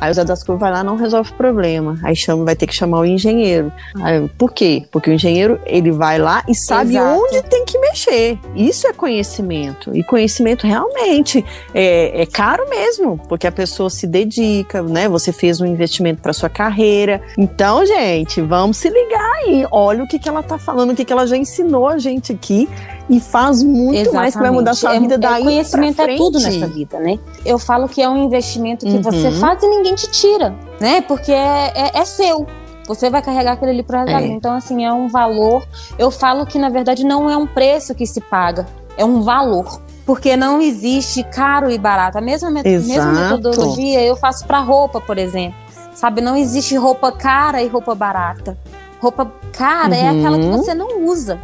Aí 0.00 0.10
o 0.10 0.14
Zé 0.14 0.24
das 0.24 0.42
Cruzes 0.42 0.60
vai 0.60 0.70
lá 0.70 0.84
não 0.84 0.96
resolve 0.96 1.30
o 1.30 1.34
problema. 1.34 1.98
Aí 2.02 2.14
chama, 2.14 2.44
vai 2.44 2.54
ter 2.54 2.66
que 2.66 2.74
chamar 2.74 3.00
o 3.00 3.04
engenheiro. 3.04 3.72
Aí, 4.02 4.28
por 4.36 4.52
quê? 4.52 4.84
Porque 4.90 5.10
o 5.10 5.12
engenheiro 5.12 5.60
ele 5.64 5.90
vai 5.90 6.18
lá 6.18 6.44
e 6.48 6.54
sabe 6.54 6.96
Exato. 6.96 7.20
onde 7.20 7.42
tem 7.42 7.64
que 7.64 7.78
mexer. 7.78 8.38
Isso 8.54 8.86
é 8.86 8.92
conhecimento. 8.92 9.96
E 9.96 10.02
conhecimento 10.02 10.66
realmente 10.66 11.44
é, 11.74 12.22
é 12.22 12.26
caro 12.26 12.68
mesmo, 12.68 13.18
porque 13.28 13.46
a 13.46 13.52
pessoa 13.52 13.88
se 13.88 14.06
dedica, 14.06 14.82
né? 14.82 15.08
Você 15.08 15.32
fez 15.32 15.60
um 15.60 15.66
investimento 15.66 16.20
para 16.20 16.32
sua 16.32 16.48
carreira. 16.48 17.20
Então, 17.38 17.84
gente, 17.86 18.40
vamos 18.42 18.76
se 18.76 18.88
ligar 18.88 19.32
aí. 19.36 19.66
Olha 19.70 20.04
o 20.04 20.08
que, 20.08 20.18
que 20.18 20.28
ela 20.28 20.42
tá 20.42 20.58
falando, 20.58 20.90
o 20.90 20.94
que, 20.94 21.04
que 21.04 21.12
ela 21.12 21.26
já 21.26 21.36
ensinou 21.36 21.88
a 21.88 21.98
gente 21.98 22.32
aqui 22.32 22.68
e 23.08 23.20
faz 23.20 23.62
muito 23.62 23.94
Exatamente. 23.94 24.14
mais 24.14 24.34
que 24.34 24.40
vai 24.40 24.50
mudar 24.50 24.72
a 24.72 24.74
sua 24.74 24.96
é, 24.96 25.00
vida 25.00 25.14
é, 25.14 25.18
daí. 25.18 25.42
É, 25.42 25.44
conhecimento 25.44 26.02
é 26.02 26.16
tudo 26.16 26.40
nessa 26.40 26.66
vida, 26.66 26.98
né? 26.98 27.18
Eu 27.44 27.58
falo 27.58 27.88
que 27.88 28.02
é 28.02 28.08
um 28.08 28.16
investimento 28.16 28.84
que 28.84 28.92
uhum. 28.92 29.02
você 29.02 29.30
faz 29.32 29.62
e 29.62 29.68
ninguém 29.68 29.85
te 29.94 30.10
tira, 30.10 30.54
né? 30.80 31.00
Porque 31.00 31.32
é, 31.32 31.72
é, 31.74 31.98
é 31.98 32.04
seu. 32.04 32.46
Você 32.86 33.10
vai 33.10 33.20
carregar 33.20 33.52
aquele 33.52 33.72
ali 33.72 33.82
pro 33.82 33.98
é. 33.98 34.26
Então, 34.26 34.54
assim, 34.54 34.84
é 34.84 34.92
um 34.92 35.08
valor. 35.08 35.66
Eu 35.98 36.10
falo 36.10 36.46
que, 36.46 36.58
na 36.58 36.68
verdade, 36.68 37.04
não 37.04 37.28
é 37.28 37.36
um 37.36 37.46
preço 37.46 37.94
que 37.94 38.06
se 38.06 38.20
paga, 38.20 38.66
é 38.96 39.04
um 39.04 39.22
valor. 39.22 39.80
Porque 40.04 40.36
não 40.36 40.62
existe 40.62 41.24
caro 41.24 41.68
e 41.68 41.76
barato. 41.76 42.16
A 42.16 42.20
mesma, 42.20 42.48
mesma 42.48 43.12
metodologia 43.12 44.00
eu 44.02 44.16
faço 44.16 44.46
para 44.46 44.60
roupa, 44.60 45.00
por 45.00 45.18
exemplo. 45.18 45.58
Sabe, 45.94 46.20
não 46.20 46.36
existe 46.36 46.76
roupa 46.76 47.10
cara 47.10 47.60
e 47.60 47.66
roupa 47.66 47.92
barata. 47.94 48.56
Roupa 49.00 49.32
cara 49.52 49.88
uhum. 49.88 49.94
é 49.94 50.08
aquela 50.08 50.38
que 50.38 50.46
você 50.46 50.74
não 50.74 51.04
usa. 51.06 51.40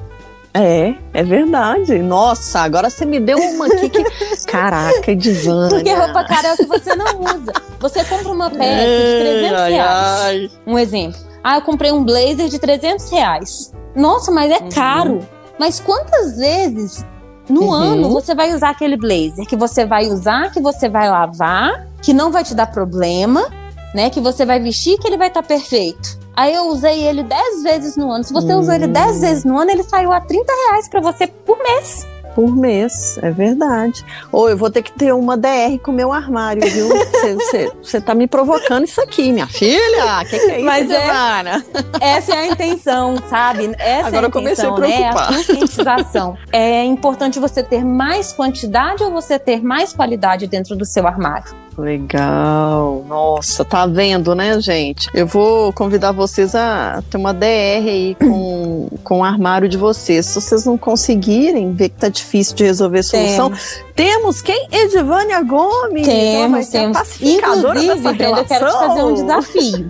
É, 0.54 0.94
é 1.14 1.22
verdade. 1.22 1.98
Nossa, 1.98 2.60
agora 2.60 2.90
você 2.90 3.06
me 3.06 3.18
deu 3.18 3.38
uma 3.38 3.66
aqui 3.66 3.88
que. 3.88 4.04
Caraca, 4.46 5.16
Divana. 5.16 5.68
Porque 5.70 5.92
roupa 5.92 6.24
cara 6.24 6.48
é 6.48 6.54
o 6.54 6.56
que 6.56 6.66
você 6.66 6.94
não 6.94 7.20
usa. 7.20 7.52
Você 7.80 8.04
compra 8.04 8.30
uma 8.30 8.50
peça 8.50 8.86
de 8.86 9.48
300 9.48 9.60
ai, 9.60 9.72
reais. 9.72 10.20
Ai. 10.22 10.50
Um 10.66 10.78
exemplo. 10.78 11.18
Ah, 11.42 11.56
eu 11.56 11.62
comprei 11.62 11.90
um 11.90 12.04
blazer 12.04 12.48
de 12.48 12.58
300 12.58 13.10
reais. 13.10 13.72
Nossa, 13.96 14.30
mas 14.30 14.50
é 14.50 14.58
uhum. 14.58 14.68
caro. 14.68 15.20
Mas 15.58 15.80
quantas 15.80 16.36
vezes 16.36 17.04
no 17.48 17.64
uhum. 17.64 17.72
ano 17.72 18.10
você 18.10 18.34
vai 18.34 18.54
usar 18.54 18.70
aquele 18.70 18.96
blazer 18.96 19.46
que 19.46 19.56
você 19.56 19.84
vai 19.84 20.06
usar, 20.06 20.52
que 20.52 20.60
você 20.60 20.88
vai 20.88 21.08
lavar, 21.08 21.86
que 22.02 22.12
não 22.12 22.30
vai 22.30 22.44
te 22.44 22.54
dar 22.54 22.66
problema, 22.66 23.48
né? 23.94 24.10
Que 24.10 24.20
você 24.20 24.44
vai 24.44 24.60
vestir, 24.60 24.98
que 24.98 25.06
ele 25.06 25.16
vai 25.16 25.28
estar 25.28 25.42
tá 25.42 25.48
perfeito. 25.48 26.21
Aí 26.34 26.54
eu 26.54 26.68
usei 26.68 27.02
ele 27.02 27.22
10 27.22 27.62
vezes 27.62 27.96
no 27.96 28.10
ano. 28.10 28.24
Se 28.24 28.32
você 28.32 28.54
hum. 28.54 28.60
usou 28.60 28.74
ele 28.74 28.86
10 28.86 29.20
vezes 29.20 29.44
no 29.44 29.58
ano, 29.58 29.70
ele 29.70 29.82
saiu 29.82 30.12
a 30.12 30.20
30 30.20 30.52
reais 30.68 30.88
pra 30.88 31.00
você 31.00 31.26
por 31.26 31.58
mês. 31.58 32.06
Por 32.34 32.56
mês, 32.56 33.18
é 33.20 33.30
verdade. 33.30 34.04
Ou 34.30 34.48
eu 34.48 34.56
vou 34.56 34.70
ter 34.70 34.82
que 34.82 34.90
ter 34.90 35.12
uma 35.12 35.36
DR 35.36 35.78
com 35.82 35.92
meu 35.92 36.10
armário, 36.12 36.62
viu? 36.62 36.88
Você 37.82 38.00
tá 38.00 38.14
me 38.14 38.26
provocando 38.26 38.84
isso 38.84 39.02
aqui, 39.02 39.30
minha 39.30 39.46
filha. 39.46 40.24
Que 40.24 40.38
que 40.38 40.50
é 40.50 40.56
isso, 40.56 40.64
Mas 40.64 40.90
é, 40.90 41.08
essa 42.00 42.34
é 42.34 42.38
a 42.38 42.46
intenção, 42.46 43.22
sabe? 43.28 43.70
Essa 43.78 44.08
Agora 44.08 44.26
é 44.26 44.26
a 44.26 44.28
intenção, 44.28 44.30
eu 44.30 44.30
comecei 44.30 44.66
a 44.66 44.72
preocupar. 44.72 45.30
Né? 45.30 45.36
A 45.36 45.44
conscientização. 45.44 46.38
é 46.50 46.84
importante 46.84 47.38
você 47.38 47.62
ter 47.62 47.84
mais 47.84 48.32
quantidade 48.32 49.04
ou 49.04 49.10
você 49.10 49.38
ter 49.38 49.62
mais 49.62 49.92
qualidade 49.92 50.46
dentro 50.46 50.74
do 50.74 50.86
seu 50.86 51.06
armário? 51.06 51.61
Legal. 51.76 53.04
Nossa, 53.08 53.64
tá 53.64 53.86
vendo, 53.86 54.34
né, 54.34 54.60
gente? 54.60 55.08
Eu 55.14 55.26
vou 55.26 55.72
convidar 55.72 56.12
vocês 56.12 56.54
a 56.54 57.02
ter 57.10 57.16
uma 57.16 57.32
DR 57.32 57.46
aí 57.88 58.14
com, 58.14 58.88
com 59.02 59.20
o 59.20 59.24
armário 59.24 59.68
de 59.68 59.76
vocês. 59.76 60.26
Se 60.26 60.40
vocês 60.40 60.64
não 60.64 60.76
conseguirem, 60.76 61.72
ver 61.72 61.88
que 61.88 61.96
tá 61.98 62.08
difícil 62.08 62.54
de 62.54 62.64
resolver 62.64 62.98
a 62.98 63.02
solução. 63.02 63.50
Temos, 63.50 63.82
temos 63.94 64.42
quem? 64.42 64.68
Edivânia 64.70 65.42
Gomes. 65.42 66.06
Temos, 66.06 66.68
temos. 66.68 67.20
Inclusive, 67.20 68.12
Brenda, 68.12 68.40
eu 68.40 68.44
quero 68.44 68.66
te 68.66 68.72
fazer 68.72 69.02
um 69.02 69.14
desafio. 69.14 69.86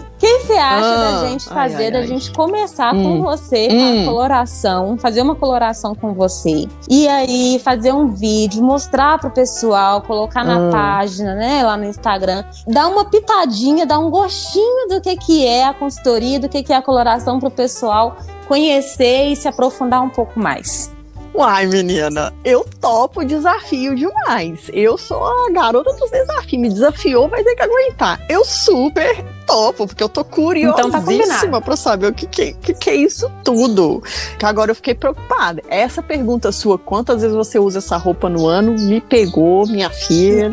que 0.18 0.40
você 0.40 0.54
acha 0.54 0.86
ah, 0.86 0.96
da 0.96 1.28
gente 1.28 1.48
fazer, 1.48 1.76
ai, 1.76 1.84
ai, 1.84 1.90
da 1.90 1.98
ai. 1.98 2.06
gente 2.06 2.32
começar 2.32 2.94
hum, 2.94 3.02
com 3.02 3.22
você 3.22 3.68
hum. 3.70 4.02
a 4.02 4.04
coloração, 4.06 4.98
fazer 4.98 5.22
uma 5.22 5.34
coloração 5.34 5.94
com 5.94 6.14
você. 6.14 6.66
E 6.88 7.06
aí 7.06 7.60
fazer 7.62 7.92
um 7.92 8.08
vídeo, 8.08 8.62
mostrar 8.62 9.18
pro 9.18 9.30
pessoal, 9.30 10.00
colocar 10.02 10.44
na 10.44 10.58
hum. 10.58 10.70
página, 10.70 11.34
né, 11.34 11.62
lá 11.62 11.76
no 11.76 11.84
Instagram, 11.84 12.44
dar 12.66 12.88
uma 12.88 13.04
pitadinha, 13.04 13.84
dar 13.84 13.98
um 13.98 14.10
gostinho 14.10 14.88
do 14.88 15.00
que 15.00 15.16
que 15.16 15.46
é 15.46 15.64
a 15.64 15.74
consultoria, 15.74 16.40
do 16.40 16.48
que 16.48 16.62
que 16.62 16.72
é 16.72 16.76
a 16.76 16.82
coloração 16.82 17.38
pro 17.38 17.50
pessoal 17.50 18.16
conhecer 18.46 19.26
e 19.26 19.36
se 19.36 19.48
aprofundar 19.48 20.02
um 20.02 20.08
pouco 20.08 20.38
mais. 20.38 20.95
Uai, 21.36 21.66
menina, 21.66 22.32
eu 22.42 22.64
topo 22.80 23.22
desafio 23.22 23.94
demais. 23.94 24.70
Eu 24.72 24.96
sou 24.96 25.22
a 25.22 25.50
garota 25.52 25.92
dos 25.92 26.10
desafios. 26.10 26.62
Me 26.62 26.70
desafiou, 26.70 27.28
vai 27.28 27.44
ter 27.44 27.54
que 27.54 27.62
aguentar. 27.62 28.24
Eu 28.26 28.42
super 28.42 29.22
topo, 29.46 29.86
porque 29.86 30.02
eu 30.02 30.08
tô 30.08 30.24
curiosíssima 30.24 30.88
então 30.88 31.50
tá 31.50 31.60
pra 31.60 31.76
saber 31.76 32.06
o 32.06 32.14
que, 32.14 32.26
que, 32.26 32.54
que, 32.54 32.72
que 32.72 32.88
é 32.88 32.94
isso 32.94 33.30
tudo. 33.44 34.02
Que 34.38 34.46
agora 34.46 34.70
eu 34.70 34.74
fiquei 34.74 34.94
preocupada. 34.94 35.62
Essa 35.68 36.02
pergunta 36.02 36.50
sua, 36.50 36.78
quantas 36.78 37.20
vezes 37.20 37.36
você 37.36 37.58
usa 37.58 37.80
essa 37.80 37.98
roupa 37.98 38.30
no 38.30 38.46
ano, 38.46 38.72
me 38.72 38.98
pegou, 38.98 39.66
minha 39.66 39.90
filha. 39.90 40.48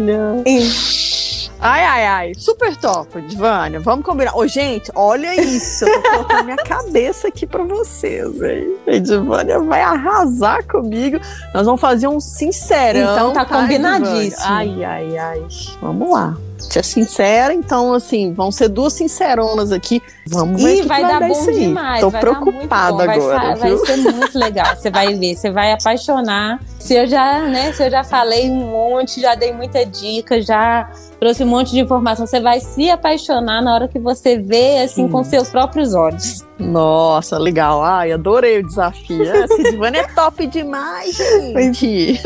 Ai, 1.63 1.85
ai, 1.85 2.05
ai. 2.05 2.31
Super 2.35 2.75
top, 2.75 3.21
Divânia. 3.21 3.79
Vamos 3.79 4.05
combinar. 4.05 4.35
Ô, 4.35 4.45
gente, 4.45 4.91
olha 4.93 5.33
isso. 5.39 5.85
Eu 5.85 6.03
tô 6.03 6.09
colocando 6.11 6.43
minha 6.43 6.57
cabeça 6.67 7.29
aqui 7.29 7.47
pra 7.47 7.63
vocês, 7.63 8.41
hein? 8.41 8.75
A 8.85 8.97
Divânia 8.97 9.59
vai 9.61 9.81
arrasar 9.81 10.67
comigo. 10.67 11.19
Nós 11.53 11.65
vamos 11.65 11.79
fazer 11.79 12.07
um 12.07 12.19
sincerão. 12.19 13.13
Então 13.13 13.33
tá, 13.33 13.45
tá 13.45 13.61
combinadíssimo. 13.61 14.45
Ai, 14.45 14.83
ai, 14.83 15.17
ai. 15.17 15.45
Vamos 15.81 16.11
lá 16.11 16.35
tia 16.69 16.83
sincera, 16.83 17.53
então 17.53 17.93
assim, 17.93 18.33
vão 18.33 18.51
ser 18.51 18.69
duas 18.69 18.93
sinceronas 18.93 19.71
aqui. 19.71 20.01
Vamos 20.27 20.61
ver. 20.61 20.77
E 20.77 20.81
vai, 20.83 21.01
vai, 21.01 21.19
dar 21.19 21.27
bom 21.27 21.45
demais. 21.51 22.01
Tô 22.01 22.11
preocupada 22.11 23.03
agora. 23.03 23.55
Vai, 23.55 23.75
vai, 23.75 23.85
ser 23.85 23.97
muito 23.97 24.37
legal. 24.37 24.75
Você 24.75 24.89
vai 24.89 25.13
ver, 25.13 25.35
você 25.35 25.51
vai 25.51 25.71
apaixonar. 25.71 26.59
Se 26.79 26.95
eu 26.95 27.07
já, 27.07 27.41
né, 27.41 27.71
se 27.73 27.83
eu 27.83 27.91
já 27.91 28.03
falei 28.03 28.49
um 28.49 28.71
monte, 28.71 29.21
já 29.21 29.35
dei 29.35 29.53
muita 29.53 29.85
dica, 29.85 30.41
já 30.41 30.89
trouxe 31.19 31.43
um 31.43 31.47
monte 31.47 31.71
de 31.71 31.79
informação, 31.79 32.27
você 32.27 32.39
vai 32.39 32.59
se 32.59 32.89
apaixonar 32.89 33.61
na 33.61 33.73
hora 33.73 33.87
que 33.87 33.99
você 33.99 34.37
vê 34.37 34.79
assim 34.79 35.05
Sim. 35.05 35.11
com 35.11 35.23
seus 35.23 35.49
próprios 35.49 35.93
olhos. 35.93 36.45
Nossa, 36.59 37.37
legal. 37.37 37.83
Ai, 37.83 38.11
adorei 38.11 38.59
o 38.59 38.67
desafio. 38.67 39.23
Essa 39.23 39.55
Silvana 39.55 39.97
é 39.97 40.03
top 40.07 40.45
demais, 40.47 41.15
gente. 41.17 42.21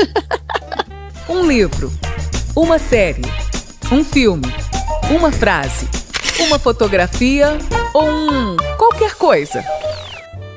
um 1.28 1.46
livro, 1.46 1.92
uma 2.56 2.78
série 2.78 3.22
um 3.90 4.04
filme, 4.04 4.46
uma 5.10 5.32
frase, 5.32 5.88
uma 6.46 6.58
fotografia 6.58 7.56
ou 7.94 8.04
um 8.04 8.56
qualquer 8.76 9.14
coisa. 9.14 9.64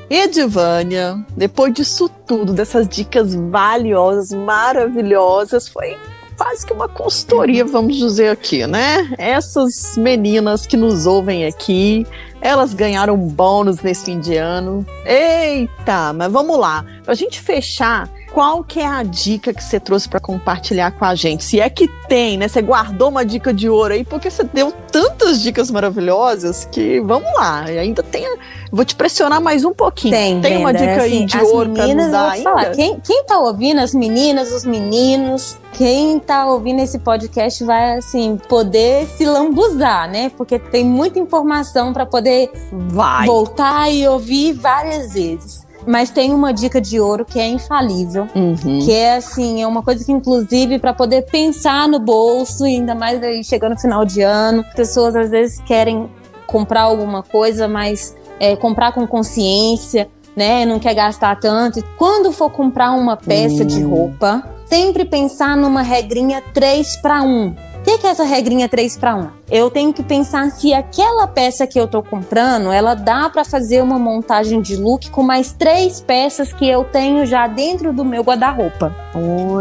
Edivânia, 0.09 1.23
depois 1.38 1.73
disso 1.73 2.09
tudo, 2.27 2.51
dessas 2.51 2.88
dicas 2.89 3.34
valiosas, 3.34 4.32
maravilhosas, 4.32 5.69
foi 5.69 5.97
quase 6.38 6.65
que 6.65 6.73
uma 6.73 6.89
consultoria, 6.89 7.63
vamos 7.63 7.95
dizer 7.95 8.29
aqui, 8.29 8.67
né? 8.67 9.13
Essas 9.17 9.95
meninas 9.95 10.67
que 10.67 10.75
nos 10.75 11.05
ouvem 11.05 11.45
aqui, 11.45 12.05
elas 12.41 12.73
ganharam 12.73 13.15
bônus 13.15 13.82
nesse 13.82 14.05
fim 14.05 14.19
de 14.19 14.36
ano. 14.36 14.86
Eita, 15.05 16.11
mas 16.11 16.29
vamos 16.29 16.59
lá. 16.59 16.84
Pra 17.05 17.13
gente 17.13 17.39
fechar, 17.39 18.09
qual 18.34 18.63
que 18.63 18.79
é 18.79 18.86
a 18.86 19.03
dica 19.03 19.53
que 19.53 19.63
você 19.63 19.79
trouxe 19.79 20.07
para 20.07 20.19
compartilhar 20.19 20.91
com 20.91 21.05
a 21.05 21.13
gente? 21.15 21.43
Se 21.43 21.59
é 21.59 21.69
que 21.69 21.88
tem, 22.07 22.38
né? 22.38 22.47
Você 22.47 22.61
guardou 22.61 23.09
uma 23.09 23.25
dica 23.25 23.53
de 23.53 23.69
ouro 23.69 23.93
aí, 23.93 24.03
porque 24.03 24.29
você 24.29 24.43
deu 24.43 24.71
tantas 24.91 25.41
dicas 25.41 25.69
maravilhosas 25.69 26.67
que 26.71 26.99
vamos 27.01 27.32
lá. 27.34 27.63
Ainda 27.63 28.01
tem. 28.01 28.25
Vou 28.71 28.86
te 28.86 28.95
pressionar 28.95 29.41
mais 29.41 29.65
um 29.65 29.73
pouquinho. 29.73 30.13
Tem, 30.13 30.41
tem 30.41 30.57
uma 30.57 30.73
dica 30.73 31.03
assim, 31.03 31.19
aí 31.19 31.25
de 31.25 31.38
ouro 31.39 31.71
para 31.71 31.88
nos 31.88 32.11
dar? 32.11 32.38
Falar, 32.38 32.71
quem, 32.71 32.99
quem 33.01 33.23
tá 33.25 33.38
ouvindo, 33.38 33.79
as 33.79 33.93
meninas, 33.93 34.51
os 34.51 34.63
meninos, 34.63 35.57
quem 35.73 36.17
tá 36.19 36.45
ouvindo 36.47 36.82
esse 36.82 36.99
podcast 36.99 37.63
vai, 37.65 37.97
assim, 37.97 38.38
poder 38.47 39.07
se 39.07 39.25
lambuzar, 39.25 40.09
né? 40.09 40.32
Porque 40.38 40.57
tem 40.57 40.86
muita 40.86 41.19
informação 41.19 41.91
para 41.91 42.05
poder 42.05 42.49
vai. 42.71 43.25
voltar 43.25 43.91
e 43.91 44.07
ouvir 44.07 44.53
várias 44.53 45.13
vezes. 45.13 45.69
Mas 45.86 46.09
tem 46.09 46.34
uma 46.34 46.53
dica 46.53 46.79
de 46.79 46.99
ouro 46.99 47.25
que 47.25 47.39
é 47.39 47.47
infalível, 47.47 48.27
uhum. 48.36 48.79
que 48.79 48.91
é 48.91 49.15
assim, 49.15 49.61
é 49.61 49.67
uma 49.67 49.82
coisa 49.82 50.05
que 50.05 50.11
inclusive 50.11 50.77
para 50.79 50.93
poder 50.93 51.23
pensar 51.23 51.88
no 51.88 51.99
bolso, 51.99 52.63
ainda 52.63 52.93
mais 52.93 53.21
aí 53.23 53.43
chegando 53.43 53.73
no 53.73 53.79
final 53.79 54.05
de 54.05 54.21
ano, 54.21 54.63
pessoas 54.75 55.15
às 55.15 55.29
vezes 55.29 55.59
querem 55.61 56.09
comprar 56.45 56.82
alguma 56.82 57.23
coisa, 57.23 57.67
mas 57.67 58.15
é, 58.39 58.55
comprar 58.55 58.91
com 58.91 59.07
consciência, 59.07 60.09
né? 60.36 60.65
Não 60.65 60.79
quer 60.79 60.93
gastar 60.93 61.39
tanto. 61.39 61.84
Quando 61.97 62.32
for 62.32 62.49
comprar 62.49 62.91
uma 62.91 63.17
peça 63.17 63.61
uhum. 63.61 63.67
de 63.67 63.82
roupa, 63.82 64.43
sempre 64.65 65.05
pensar 65.05 65.57
numa 65.57 65.82
regrinha 65.82 66.41
3 66.53 66.97
para 66.97 67.23
1. 67.23 67.70
Que, 67.91 67.97
que, 67.97 68.07
é 68.07 68.11
essa 68.11 68.23
regrinha 68.23 68.69
3 68.69 68.97
para 68.97 69.17
1? 69.17 69.27
Eu 69.49 69.69
tenho 69.69 69.91
que 69.91 70.01
pensar 70.01 70.49
se 70.51 70.73
aquela 70.73 71.27
peça 71.27 71.67
que 71.67 71.77
eu 71.77 71.89
tô 71.89 72.01
comprando, 72.01 72.71
ela 72.71 72.93
dá 72.93 73.29
para 73.29 73.43
fazer 73.43 73.83
uma 73.83 73.99
montagem 73.99 74.61
de 74.61 74.77
look 74.77 75.09
com 75.09 75.21
mais 75.21 75.51
três 75.51 75.99
peças 75.99 76.53
que 76.53 76.65
eu 76.65 76.85
tenho 76.85 77.25
já 77.25 77.47
dentro 77.47 77.91
do 77.91 78.05
meu 78.05 78.23
guarda-roupa. 78.23 78.95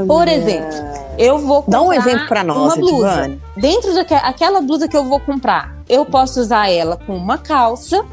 Por 0.07 0.28
exemplo, 0.28 0.76
eu 1.18 1.39
vou 1.39 1.64
comprar 1.64 1.78
Dá 1.78 1.83
um 1.83 1.93
exemplo 1.93 2.28
para 2.28 2.45
nós, 2.45 2.74
uma 2.74 2.76
blusa. 2.76 3.39
Dentro 3.57 3.95
daquela 3.95 4.61
blusa 4.61 4.87
que 4.87 4.97
eu 4.97 5.03
vou 5.07 5.18
comprar, 5.18 5.74
eu 5.89 6.07
posso 6.07 6.41
usar 6.41 6.70
ela 6.70 6.97
com 6.97 7.16
uma 7.16 7.37
calça, 7.37 8.07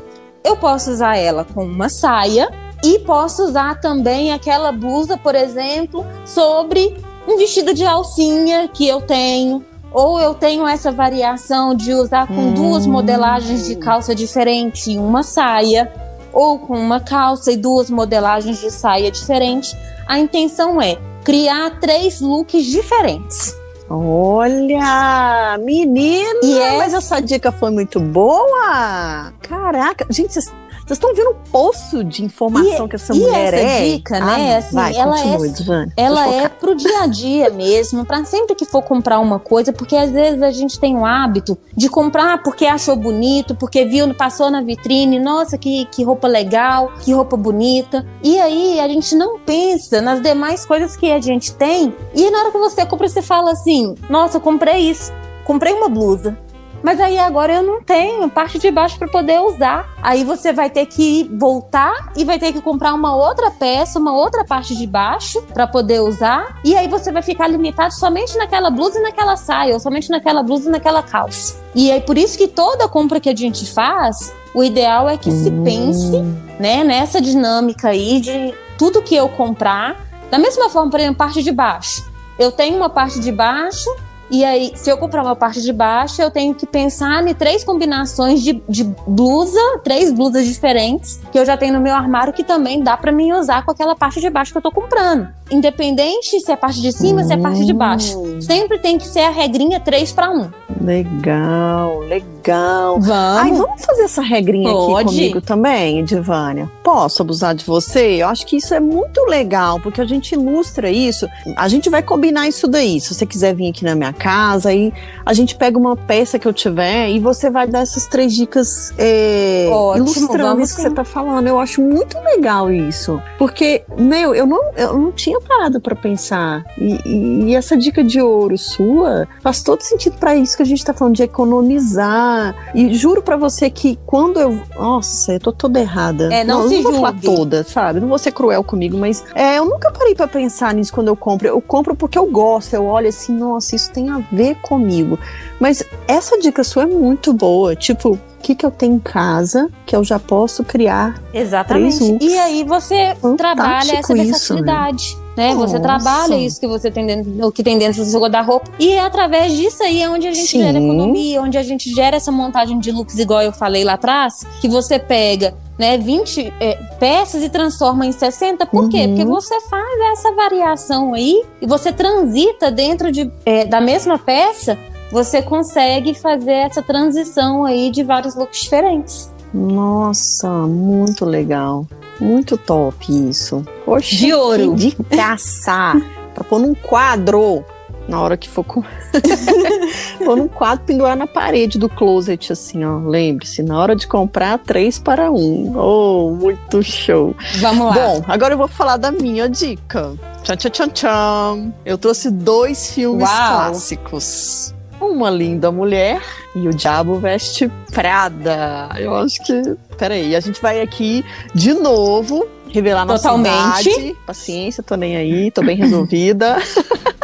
eu 0.43 0.57
posso 0.57 0.89
usar 0.89 1.15
ela 1.15 1.45
com 1.45 1.63
uma 1.63 1.89
saia 1.89 2.49
e 2.83 2.97
posso 2.99 3.43
usar 3.43 3.79
também 3.79 4.33
aquela 4.33 4.71
blusa, 4.71 5.15
por 5.15 5.35
exemplo, 5.35 6.03
sobre 6.25 6.97
um 7.27 7.37
vestido 7.37 7.71
de 7.71 7.85
alcinha 7.85 8.67
que 8.67 8.87
eu 8.87 8.99
tenho 8.99 9.63
ou 9.97 10.19
eu 10.19 10.35
tenho 10.35 10.67
essa 10.67 10.91
variação 10.91 11.73
de 11.73 11.91
usar 11.91 12.27
com 12.27 12.49
hum. 12.49 12.53
duas 12.53 12.85
modelagens 12.85 13.65
de 13.65 13.75
calça 13.77 14.13
diferente 14.13 14.91
e 14.91 14.97
uma 14.99 15.23
saia, 15.23 15.91
ou 16.31 16.59
com 16.59 16.77
uma 16.77 16.99
calça 16.99 17.51
e 17.51 17.57
duas 17.57 17.89
modelagens 17.89 18.61
de 18.61 18.69
saia 18.69 19.09
diferente. 19.09 19.75
A 20.07 20.19
intenção 20.19 20.79
é 20.79 20.99
criar 21.23 21.79
três 21.79 22.21
looks 22.21 22.63
diferentes. 22.65 23.55
Olha, 23.89 25.57
menina, 25.63 26.41
e 26.43 26.77
mas 26.77 26.93
essa 26.93 27.19
dica 27.19 27.51
foi 27.51 27.71
muito 27.71 27.99
boa. 27.99 29.33
Caraca, 29.41 30.05
gente, 30.11 30.31
vocês 30.31 30.53
vocês 30.87 30.97
estão 30.97 31.13
vendo 31.13 31.31
o 31.31 31.51
poço 31.51 32.01
de 32.01 32.23
informação 32.23 32.85
e, 32.85 32.89
que 32.89 32.95
essa 32.95 33.13
mulher 33.13 33.53
essa 33.53 33.65
é? 33.65 33.89
dica, 33.89 34.19
né? 34.21 34.53
Ah, 34.53 34.57
assim, 34.57 34.75
vai, 34.75 34.95
ela 34.95 35.21
continue, 35.21 35.93
é, 35.97 36.01
ela 36.01 36.27
é 36.29 36.47
pro 36.47 36.73
dia 36.75 37.01
a 37.01 37.07
dia 37.07 37.49
mesmo, 37.49 38.05
para 38.05 38.23
sempre 38.23 38.55
que 38.55 38.65
for 38.65 38.81
comprar 38.81 39.19
uma 39.19 39.37
coisa, 39.37 39.73
porque 39.73 39.97
às 39.97 40.11
vezes 40.11 40.41
a 40.41 40.49
gente 40.49 40.79
tem 40.79 40.95
o 40.95 41.05
hábito 41.05 41.57
de 41.75 41.89
comprar 41.89 42.41
porque 42.41 42.65
achou 42.65 42.95
bonito, 42.95 43.53
porque 43.53 43.83
viu, 43.83 44.13
passou 44.13 44.49
na 44.49 44.61
vitrine, 44.61 45.19
nossa, 45.19 45.57
que, 45.57 45.85
que 45.91 46.05
roupa 46.05 46.25
legal, 46.25 46.93
que 47.01 47.11
roupa 47.11 47.35
bonita. 47.35 48.05
E 48.23 48.39
aí 48.39 48.79
a 48.79 48.87
gente 48.87 49.13
não 49.13 49.39
pensa 49.39 49.99
nas 49.99 50.21
demais 50.21 50.65
coisas 50.65 50.95
que 50.95 51.11
a 51.11 51.19
gente 51.19 51.53
tem. 51.53 51.93
E 52.15 52.31
na 52.31 52.39
hora 52.39 52.51
que 52.51 52.57
você 52.57 52.85
compra, 52.85 53.09
você 53.09 53.21
fala 53.21 53.51
assim: 53.51 53.93
nossa, 54.09 54.37
eu 54.37 54.41
comprei 54.41 54.89
isso, 54.89 55.11
comprei 55.43 55.73
uma 55.73 55.89
blusa 55.89 56.37
mas 56.83 56.99
aí 56.99 57.17
agora 57.17 57.53
eu 57.53 57.63
não 57.63 57.81
tenho 57.81 58.29
parte 58.29 58.59
de 58.59 58.69
baixo 58.71 58.97
para 58.97 59.07
poder 59.07 59.39
usar. 59.41 59.87
Aí 60.01 60.23
você 60.23 60.53
vai 60.53 60.69
ter 60.69 60.85
que 60.85 61.29
voltar 61.33 62.11
e 62.15 62.23
vai 62.23 62.39
ter 62.39 62.53
que 62.53 62.61
comprar 62.61 62.93
uma 62.93 63.15
outra 63.15 63.51
peça, 63.51 63.99
uma 63.99 64.13
outra 64.13 64.45
parte 64.45 64.75
de 64.75 64.85
baixo 64.85 65.41
para 65.53 65.67
poder 65.67 66.01
usar. 66.01 66.59
E 66.63 66.75
aí 66.75 66.87
você 66.87 67.11
vai 67.11 67.21
ficar 67.21 67.47
limitado 67.47 67.93
somente 67.93 68.37
naquela 68.37 68.69
blusa 68.69 68.99
e 68.99 69.01
naquela 69.01 69.35
saia, 69.35 69.73
ou 69.73 69.79
somente 69.79 70.09
naquela 70.09 70.43
blusa 70.43 70.69
e 70.69 70.71
naquela 70.71 71.01
calça. 71.03 71.61
E 71.73 71.91
é 71.91 71.99
por 71.99 72.17
isso 72.17 72.37
que 72.37 72.47
toda 72.47 72.87
compra 72.87 73.19
que 73.19 73.29
a 73.29 73.35
gente 73.35 73.71
faz, 73.71 74.33
o 74.53 74.63
ideal 74.63 75.09
é 75.09 75.17
que 75.17 75.31
se 75.31 75.51
pense, 75.51 76.19
né, 76.59 76.83
nessa 76.83 77.21
dinâmica 77.21 77.89
aí 77.89 78.19
de 78.19 78.53
tudo 78.77 79.01
que 79.01 79.15
eu 79.15 79.29
comprar, 79.29 79.95
da 80.29 80.37
mesma 80.37 80.69
forma, 80.69 80.89
por 80.89 80.99
exemplo, 80.99 81.17
parte 81.17 81.43
de 81.43 81.51
baixo. 81.51 82.05
Eu 82.37 82.51
tenho 82.51 82.77
uma 82.77 82.89
parte 82.89 83.19
de 83.19 83.31
baixo 83.31 83.89
e 84.29 84.43
aí, 84.43 84.71
se 84.75 84.89
eu 84.89 84.97
comprar 84.97 85.23
uma 85.23 85.35
parte 85.35 85.61
de 85.61 85.71
baixo, 85.71 86.21
eu 86.21 86.29
tenho 86.29 86.53
que 86.53 86.65
pensar 86.65 87.25
em 87.25 87.33
três 87.33 87.63
combinações 87.63 88.41
de, 88.41 88.61
de 88.67 88.83
blusa, 88.83 89.59
três 89.83 90.11
blusas 90.11 90.45
diferentes 90.45 91.19
que 91.31 91.39
eu 91.39 91.45
já 91.45 91.55
tenho 91.55 91.73
no 91.73 91.79
meu 91.79 91.95
armário 91.95 92.33
que 92.33 92.43
também 92.43 92.83
dá 92.83 92.97
para 92.97 93.11
mim 93.11 93.31
usar 93.31 93.63
com 93.63 93.71
aquela 93.71 93.95
parte 93.95 94.19
de 94.19 94.29
baixo 94.29 94.51
que 94.51 94.57
eu 94.57 94.61
tô 94.61 94.71
comprando. 94.71 95.29
Independente 95.49 96.39
se 96.39 96.51
é 96.51 96.55
parte 96.55 96.81
de 96.81 96.91
cima, 96.91 97.23
se 97.23 97.33
é 97.33 97.37
parte 97.37 97.65
de 97.65 97.73
baixo. 97.73 98.19
Hum. 98.19 98.41
Sempre 98.41 98.79
tem 98.79 98.97
que 98.97 99.07
ser 99.07 99.21
a 99.21 99.29
regrinha 99.29 99.79
3 99.79 100.11
para 100.11 100.29
1. 100.29 100.49
Legal, 100.81 101.99
legal. 102.01 102.99
Vamos. 102.99 103.09
Ai, 103.09 103.51
vamos 103.51 103.83
fazer 103.83 104.03
essa 104.03 104.21
regrinha 104.21 104.69
Pode. 104.69 104.93
aqui 104.93 105.15
comigo 105.15 105.41
também, 105.41 105.99
Edivânia? 105.99 106.69
Posso 106.83 107.21
abusar 107.21 107.55
de 107.55 107.65
você? 107.65 108.21
Eu 108.21 108.27
acho 108.27 108.45
que 108.45 108.57
isso 108.57 108.73
é 108.73 108.79
muito 108.79 109.21
legal, 109.25 109.79
porque 109.79 110.01
a 110.01 110.05
gente 110.05 110.33
ilustra 110.33 110.89
isso. 110.89 111.27
A 111.55 111.67
gente 111.67 111.89
vai 111.89 112.03
combinar 112.03 112.47
isso 112.47 112.67
daí. 112.67 112.99
Se 112.99 113.13
você 113.13 113.25
quiser 113.25 113.55
vir 113.55 113.69
aqui 113.69 113.83
na 113.83 113.95
minha 113.95 114.13
casa, 114.17 114.69
aí 114.69 114.93
a 115.25 115.33
gente 115.33 115.55
pega 115.55 115.77
uma 115.77 115.95
peça 115.95 116.39
que 116.39 116.47
eu 116.47 116.53
tiver 116.53 117.09
e 117.09 117.19
você 117.19 117.49
vai 117.49 117.67
dar 117.67 117.79
essas 117.79 118.07
três 118.07 118.33
dicas 118.33 118.93
é, 118.97 119.67
Ótimo, 119.69 120.07
ilustrando 120.07 120.61
isso 120.61 120.75
que 120.75 120.81
você 120.81 120.89
tá 120.89 121.03
falando. 121.03 121.47
Eu 121.47 121.59
acho 121.59 121.81
muito 121.81 122.17
legal 122.19 122.71
isso. 122.71 123.21
Porque, 123.37 123.83
meu, 123.97 124.33
eu 124.33 124.45
não, 124.45 124.71
eu 124.75 124.97
não 124.97 125.11
tinha 125.11 125.39
parado 125.41 125.79
para 125.79 125.95
pensar. 125.95 126.63
E, 126.77 126.97
e, 127.05 127.43
e, 127.45 127.55
essa 127.55 127.77
dica 127.77 128.03
de 128.03 128.21
ouro 128.21 128.57
sua 128.57 129.27
faz 129.41 129.61
todo 129.61 129.81
sentido 129.81 130.17
para 130.17 130.35
isso 130.35 130.55
que 130.55 130.63
a 130.63 130.65
gente 130.65 130.83
tá 130.83 130.93
falando 130.93 131.15
de 131.15 131.23
economizar. 131.23 132.55
E 132.73 132.93
juro 132.93 133.21
para 133.21 133.37
você 133.37 133.69
que 133.69 133.99
quando 134.05 134.39
eu. 134.39 134.59
Nossa, 134.77 135.33
eu 135.33 135.39
tô 135.39 135.51
toda 135.51 135.79
errada. 135.79 136.33
É, 136.33 136.43
não, 136.43 136.61
não, 136.61 136.69
se 136.69 136.75
não 136.75 136.83
vou 136.83 136.93
falar 136.93 137.15
toda, 137.21 137.63
sabe? 137.63 137.99
Não 137.99 138.07
vou 138.07 138.17
ser 138.17 138.31
cruel 138.31 138.63
comigo, 138.63 138.97
mas 138.97 139.23
é, 139.35 139.57
eu 139.57 139.65
nunca 139.65 139.91
parei 139.91 140.15
para 140.15 140.27
pensar 140.27 140.73
nisso 140.73 140.93
quando 140.93 141.09
eu 141.09 141.15
compro. 141.15 141.47
Eu 141.47 141.61
compro 141.61 141.95
porque 141.95 142.17
eu 142.17 142.25
gosto. 142.25 142.73
Eu 142.73 142.85
olho 142.85 143.09
assim, 143.09 143.33
nossa, 143.33 143.75
isso 143.75 143.91
tem 143.91 144.06
a 144.09 144.19
ver 144.31 144.55
comigo. 144.61 145.19
Mas 145.59 145.83
essa 146.07 146.37
dica 146.39 146.63
sua 146.63 146.83
é 146.83 146.85
muito 146.85 147.33
boa. 147.33 147.75
Tipo, 147.75 148.13
o 148.13 148.19
que, 148.41 148.55
que 148.55 148.65
eu 148.65 148.71
tenho 148.71 148.95
em 148.95 148.99
casa 148.99 149.69
que 149.85 149.95
eu 149.95 150.03
já 150.03 150.19
posso 150.19 150.63
criar? 150.63 151.21
Exatamente. 151.33 152.17
E 152.21 152.37
aí 152.37 152.63
você 152.63 153.15
Fantástico 153.15 153.37
trabalha 153.37 153.91
essa 153.93 154.13
versatilidade. 154.13 155.03
Isso, 155.03 155.27
né? 155.35 155.53
Nossa. 155.53 155.67
Você 155.67 155.79
trabalha 155.79 156.35
isso 156.35 156.59
que 156.59 156.67
você 156.67 156.91
tem 156.91 157.05
dentro, 157.05 157.47
o 157.47 157.51
que 157.51 157.63
tem 157.63 157.77
dentro 157.77 158.03
do 158.03 158.09
seu 158.09 158.19
guarda-roupa. 158.19 158.71
E 158.79 158.93
é 158.93 158.99
através 158.99 159.53
disso 159.53 159.83
aí 159.83 160.01
é 160.01 160.09
onde 160.09 160.27
a 160.27 160.33
gente 160.33 160.47
Sim. 160.47 160.59
gera 160.59 160.77
economia, 160.77 161.41
onde 161.41 161.57
a 161.57 161.63
gente 161.63 161.93
gera 161.93 162.15
essa 162.17 162.31
montagem 162.31 162.79
de 162.79 162.91
looks, 162.91 163.17
igual 163.17 163.41
eu 163.41 163.51
falei 163.51 163.83
lá 163.83 163.93
atrás, 163.93 164.45
que 164.61 164.67
você 164.67 164.97
pega 164.99 165.53
né, 165.77 165.97
20 165.97 166.53
é, 166.59 166.75
peças 166.99 167.43
e 167.43 167.49
transforma 167.49 168.05
em 168.05 168.11
60. 168.11 168.65
Por 168.65 168.83
uhum. 168.83 168.89
quê? 168.89 169.07
Porque 169.07 169.25
você 169.25 169.61
faz 169.61 169.99
essa 170.11 170.31
variação 170.33 171.13
aí 171.13 171.43
e 171.61 171.67
você 171.67 171.91
transita 171.91 172.71
dentro 172.71 173.11
de, 173.11 173.31
é, 173.45 173.65
da 173.65 173.79
mesma 173.79 174.17
peça, 174.17 174.77
você 175.11 175.41
consegue 175.41 176.13
fazer 176.13 176.51
essa 176.51 176.81
transição 176.81 177.65
aí 177.65 177.91
de 177.91 178.03
vários 178.03 178.35
looks 178.35 178.61
diferentes. 178.61 179.31
Nossa, 179.53 180.49
muito 180.49 181.25
legal. 181.25 181.85
Muito 182.19 182.57
top 182.57 183.29
isso. 183.29 183.63
Poxa, 183.85 184.15
de 184.15 184.33
ouro. 184.33 184.75
De 184.75 184.91
caça. 184.91 186.01
pra 186.33 186.43
pôr 186.43 186.59
num 186.59 186.73
quadro 186.73 187.63
na 188.07 188.21
hora 188.21 188.37
que 188.37 188.47
for 188.47 188.63
com... 188.63 188.83
pôr 190.23 190.37
num 190.37 190.47
quadro 190.47 190.85
pendurar 190.85 191.15
na 191.15 191.27
parede 191.27 191.77
do 191.77 191.89
closet, 191.89 192.51
assim, 192.51 192.83
ó. 192.83 192.99
Lembre-se, 192.99 193.61
na 193.61 193.79
hora 193.79 193.95
de 193.95 194.07
comprar, 194.07 194.57
três 194.59 194.99
para 194.99 195.31
um. 195.31 195.73
Oh, 195.77 196.31
muito 196.31 196.81
show. 196.83 197.35
Vamos 197.57 197.87
lá. 197.87 197.93
Bom, 197.93 198.23
agora 198.27 198.53
eu 198.53 198.57
vou 198.57 198.67
falar 198.67 198.97
da 198.97 199.11
minha 199.11 199.47
dica. 199.47 200.13
Tchan, 200.43 200.55
tchan, 200.55 200.69
tchan, 200.69 200.89
tchan. 200.89 201.73
Eu 201.85 201.97
trouxe 201.97 202.31
dois 202.31 202.91
filmes 202.93 203.27
Uau. 203.27 203.47
clássicos. 203.47 204.73
Uma 204.99 205.29
linda 205.29 205.71
mulher 205.71 206.21
e 206.55 206.67
o 206.67 206.71
Diabo 206.71 207.19
Veste 207.19 207.71
Prada. 207.91 208.89
Eu 208.97 209.15
acho 209.15 209.43
que. 209.43 209.75
Peraí, 209.97 210.35
a 210.35 210.39
gente 210.39 210.61
vai 210.61 210.81
aqui 210.81 211.23
de 211.53 211.73
novo 211.73 212.47
revelar 212.69 213.05
nossa 213.05 213.23
Totalmente. 213.23 213.89
idade. 213.89 214.17
Paciência, 214.25 214.83
tô 214.83 214.95
nem 214.95 215.15
aí, 215.15 215.51
tô 215.51 215.61
bem 215.61 215.75
resolvida. 215.75 216.57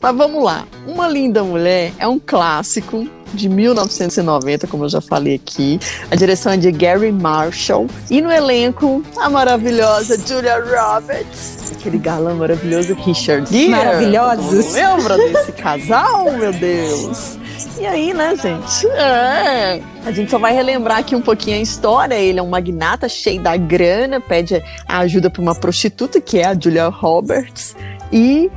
Mas 0.00 0.16
vamos 0.16 0.42
lá. 0.44 0.66
Uma 0.86 1.08
Linda 1.08 1.42
Mulher 1.42 1.92
é 1.98 2.06
um 2.06 2.18
clássico 2.18 3.08
de 3.32 3.48
1990, 3.48 4.66
como 4.66 4.84
eu 4.84 4.88
já 4.88 5.00
falei 5.00 5.34
aqui. 5.34 5.78
A 6.10 6.16
direção 6.16 6.52
é 6.52 6.56
de 6.56 6.70
Gary 6.70 7.12
Marshall. 7.12 7.86
E 8.10 8.20
no 8.20 8.30
elenco, 8.30 9.02
a 9.16 9.28
maravilhosa 9.28 10.18
Julia 10.18 10.58
Roberts. 10.58 11.72
Aquele 11.72 11.98
galã 11.98 12.34
maravilhoso 12.34 12.94
Richard 12.94 13.50
Gere. 13.50 13.68
Maravilhosos. 13.68 14.74
Lembra 14.74 15.16
desse 15.16 15.52
casal, 15.52 16.32
meu 16.32 16.52
Deus? 16.52 17.38
E 17.78 17.86
aí, 17.86 18.12
né, 18.12 18.34
gente? 18.36 18.86
É. 18.88 19.80
A 20.04 20.12
gente 20.12 20.30
só 20.30 20.38
vai 20.38 20.54
relembrar 20.54 20.98
aqui 20.98 21.14
um 21.14 21.22
pouquinho 21.22 21.58
a 21.58 21.60
história. 21.60 22.14
Ele 22.14 22.38
é 22.38 22.42
um 22.42 22.48
magnata 22.48 23.08
cheio 23.08 23.40
da 23.40 23.56
grana, 23.56 24.20
pede 24.20 24.62
a 24.86 24.98
ajuda 24.98 25.30
para 25.30 25.42
uma 25.42 25.54
prostituta, 25.54 26.20
que 26.20 26.38
é 26.38 26.46
a 26.46 26.54
Julia 26.58 26.88
Roberts. 26.88 27.74
E 28.12 28.50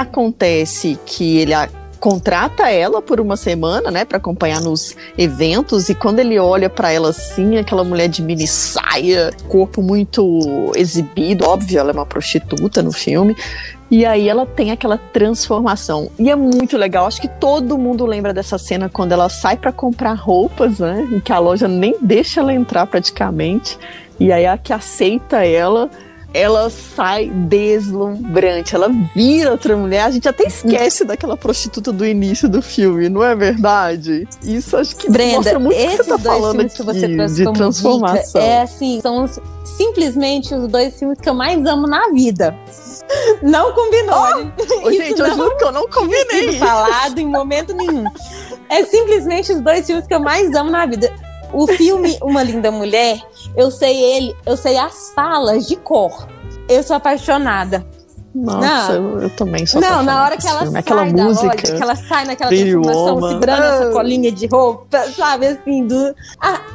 acontece 0.00 0.98
que 1.06 1.38
ele 1.38 1.54
a, 1.54 1.68
contrata 1.98 2.70
ela 2.70 3.00
por 3.00 3.20
uma 3.20 3.36
semana, 3.36 3.90
né, 3.90 4.04
para 4.04 4.18
acompanhar 4.18 4.60
nos 4.60 4.96
eventos 5.16 5.88
e 5.88 5.94
quando 5.94 6.18
ele 6.18 6.38
olha 6.38 6.68
para 6.68 6.92
ela 6.92 7.08
assim, 7.08 7.56
aquela 7.56 7.82
mulher 7.82 8.08
de 8.08 8.22
mini 8.22 8.46
saia, 8.46 9.32
corpo 9.48 9.82
muito 9.82 10.72
exibido, 10.76 11.44
óbvio, 11.44 11.78
ela 11.78 11.90
é 11.90 11.94
uma 11.94 12.06
prostituta 12.06 12.82
no 12.82 12.92
filme. 12.92 13.34
E 13.88 14.04
aí 14.04 14.28
ela 14.28 14.44
tem 14.44 14.72
aquela 14.72 14.98
transformação. 14.98 16.10
E 16.18 16.28
é 16.28 16.34
muito 16.34 16.76
legal. 16.76 17.06
Acho 17.06 17.20
que 17.20 17.28
todo 17.28 17.78
mundo 17.78 18.04
lembra 18.04 18.34
dessa 18.34 18.58
cena 18.58 18.88
quando 18.88 19.12
ela 19.12 19.28
sai 19.28 19.56
para 19.56 19.70
comprar 19.70 20.14
roupas, 20.14 20.80
né? 20.80 21.06
E 21.12 21.20
que 21.20 21.32
a 21.32 21.38
loja 21.38 21.68
nem 21.68 21.94
deixa 22.00 22.40
ela 22.40 22.52
entrar 22.52 22.84
praticamente. 22.88 23.78
E 24.18 24.32
aí 24.32 24.44
a 24.44 24.58
que 24.58 24.72
aceita 24.72 25.44
ela 25.44 25.88
ela 26.36 26.68
sai 26.70 27.28
deslumbrante, 27.30 28.74
ela 28.74 28.88
vira 29.14 29.50
outra 29.52 29.76
mulher. 29.76 30.02
A 30.02 30.10
gente 30.10 30.28
até 30.28 30.44
esquece 30.44 31.04
daquela 31.04 31.36
prostituta 31.36 31.92
do 31.92 32.04
início 32.06 32.48
do 32.48 32.60
filme, 32.60 33.08
não 33.08 33.22
é 33.24 33.34
verdade? 33.34 34.28
Isso 34.42 34.76
acho 34.76 34.94
que 34.96 35.10
Brenda, 35.10 35.36
mostra 35.36 35.58
muito 35.58 35.76
o 35.76 35.80
que 35.80 35.96
você 35.96 36.04
tá 36.04 36.18
falando 36.18 36.60
aqui, 36.60 36.74
que 36.76 36.82
você 36.82 37.08
de 37.08 37.52
transformação. 37.52 38.40
dica, 38.40 38.52
é 38.52 38.62
assim, 38.62 39.00
são 39.00 39.24
os- 39.24 39.40
simplesmente 39.64 40.54
os 40.54 40.68
dois 40.68 40.98
filmes 40.98 41.18
que 41.20 41.28
eu 41.28 41.34
mais 41.34 41.64
amo 41.66 41.86
na 41.86 42.08
vida. 42.10 42.54
Não 43.42 43.72
combinou. 43.72 44.52
Isso 44.90 44.92
gente, 45.02 45.20
eu 45.20 45.28
não 45.28 45.36
juro 45.36 45.56
que 45.56 45.64
eu 45.64 45.72
não 45.72 45.88
combinei 45.88 46.50
sido 46.52 46.58
falado 46.58 47.18
em 47.18 47.26
momento 47.26 47.72
nenhum. 47.74 48.04
É 48.68 48.84
simplesmente 48.84 49.52
os 49.52 49.60
dois 49.60 49.86
filmes 49.86 50.06
que 50.06 50.14
eu 50.14 50.18
mais 50.20 50.52
amo 50.54 50.70
na 50.70 50.86
vida. 50.86 51.12
O 51.52 51.66
filme 51.66 52.18
Uma 52.22 52.42
Linda 52.42 52.70
Mulher, 52.70 53.18
eu 53.56 53.70
sei 53.70 53.96
ele, 54.02 54.34
eu 54.44 54.56
sei 54.56 54.76
as 54.76 55.12
falas 55.14 55.66
de 55.66 55.76
cor. 55.76 56.26
Eu 56.68 56.82
sou 56.82 56.96
apaixonada. 56.96 57.86
Nossa, 58.38 58.92
eu, 58.92 59.22
eu 59.22 59.30
também 59.30 59.64
sou 59.64 59.80
Não, 59.80 60.02
na 60.02 60.22
hora 60.22 60.36
que 60.36 60.46
ela 60.46 60.58
filme. 60.58 60.72
sai 60.72 60.80
Aquela 60.80 61.04
da 61.10 61.24
música. 61.24 61.46
loja, 61.46 61.56
que 61.74 61.82
ela 61.82 61.96
sai 61.96 62.24
naquela 62.26 62.50
transformação, 62.50 63.28
segurando 63.30 63.62
Ah. 63.62 63.66
essa 63.76 63.90
colinha 63.92 64.30
de 64.30 64.46
roupa, 64.46 64.98
sabe, 65.16 65.46
assim, 65.46 65.86
do... 65.86 66.14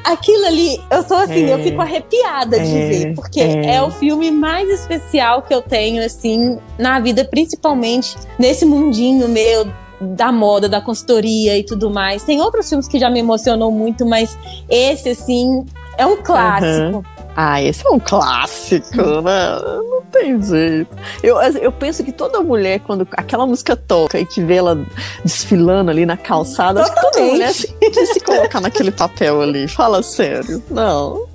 Aquilo 0.04 0.46
ali, 0.48 0.82
eu 0.90 1.04
tô 1.04 1.14
assim, 1.14 1.46
É. 1.46 1.54
eu 1.54 1.60
fico 1.60 1.80
arrepiada 1.80 2.60
de 2.60 2.76
É, 2.78 2.90
ver, 2.90 3.14
porque 3.14 3.42
é. 3.42 3.76
é. 3.76 3.82
o 3.84 3.92
filme 3.92 4.32
mais 4.32 4.68
especial 4.72 5.44
que 5.44 5.54
eu 5.54 5.62
tenho, 5.62 6.04
assim, 6.04 6.58
na 6.80 7.00
vida, 7.00 7.24
principalmente 7.26 8.16
nesse 8.40 8.66
mundinho 8.66 9.30
meu 9.30 9.68
da 10.02 10.32
moda, 10.32 10.68
da 10.68 10.82
consultoria 10.82 11.58
e 11.58 11.64
tudo 11.64 11.90
mais. 11.90 12.24
Tem 12.24 12.42
outros 12.42 12.68
filmes 12.68 12.88
que 12.88 13.00
já 13.00 13.10
me 13.10 13.20
emocionou 13.20 13.72
muito, 13.72 14.06
mas 14.06 14.38
esse, 14.70 15.10
assim, 15.10 15.66
é 15.98 16.06
um 16.06 16.18
clássico. 16.18 17.06
Ah, 17.36 17.62
esse 17.62 17.86
é 17.88 17.90
um 17.90 18.00
clássico, 18.00 18.98
né? 19.22 19.60
Não 19.62 20.02
tem 20.12 20.42
jeito. 20.42 20.90
Eu, 21.24 21.40
eu 21.40 21.72
penso 21.72 22.04
que 22.04 22.12
toda 22.12 22.42
mulher, 22.42 22.80
quando 22.82 23.08
aquela 23.12 23.46
música 23.46 23.76
toca 23.76 24.20
e 24.20 24.26
que 24.26 24.42
vê 24.42 24.56
ela 24.56 24.78
desfilando 25.24 25.92
ali 25.92 26.06
na 26.06 26.18
calçada, 26.18 26.82
acho 26.82 26.94
que 26.94 27.02
toda 27.02 27.22
mulher 27.22 27.54
tem 27.54 27.92
que 27.92 28.06
se 28.08 28.20
colocar 28.20 28.60
naquele 28.60 28.92
papel 28.92 29.42
ali. 29.42 29.68
Fala 29.68 30.04
sério. 30.04 30.62
Não. 30.70 31.31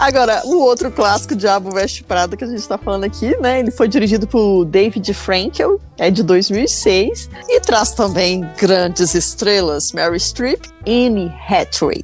Agora, 0.00 0.40
o 0.46 0.60
outro 0.60 0.90
clássico, 0.90 1.36
Diabo 1.36 1.70
Veste 1.72 2.02
Prada, 2.02 2.34
que 2.34 2.42
a 2.42 2.46
gente 2.46 2.66
tá 2.66 2.78
falando 2.78 3.04
aqui, 3.04 3.36
né? 3.36 3.60
Ele 3.60 3.70
foi 3.70 3.86
dirigido 3.86 4.26
por 4.26 4.64
David 4.64 5.12
Frankel, 5.12 5.78
é 5.98 6.10
de 6.10 6.22
2006, 6.22 7.28
e 7.46 7.60
traz 7.60 7.92
também 7.92 8.48
grandes 8.58 9.14
estrelas, 9.14 9.92
Mary 9.92 10.18
Streep 10.18 10.64
e 10.86 11.06
Anne 11.06 11.30
Hathaway. 11.46 12.02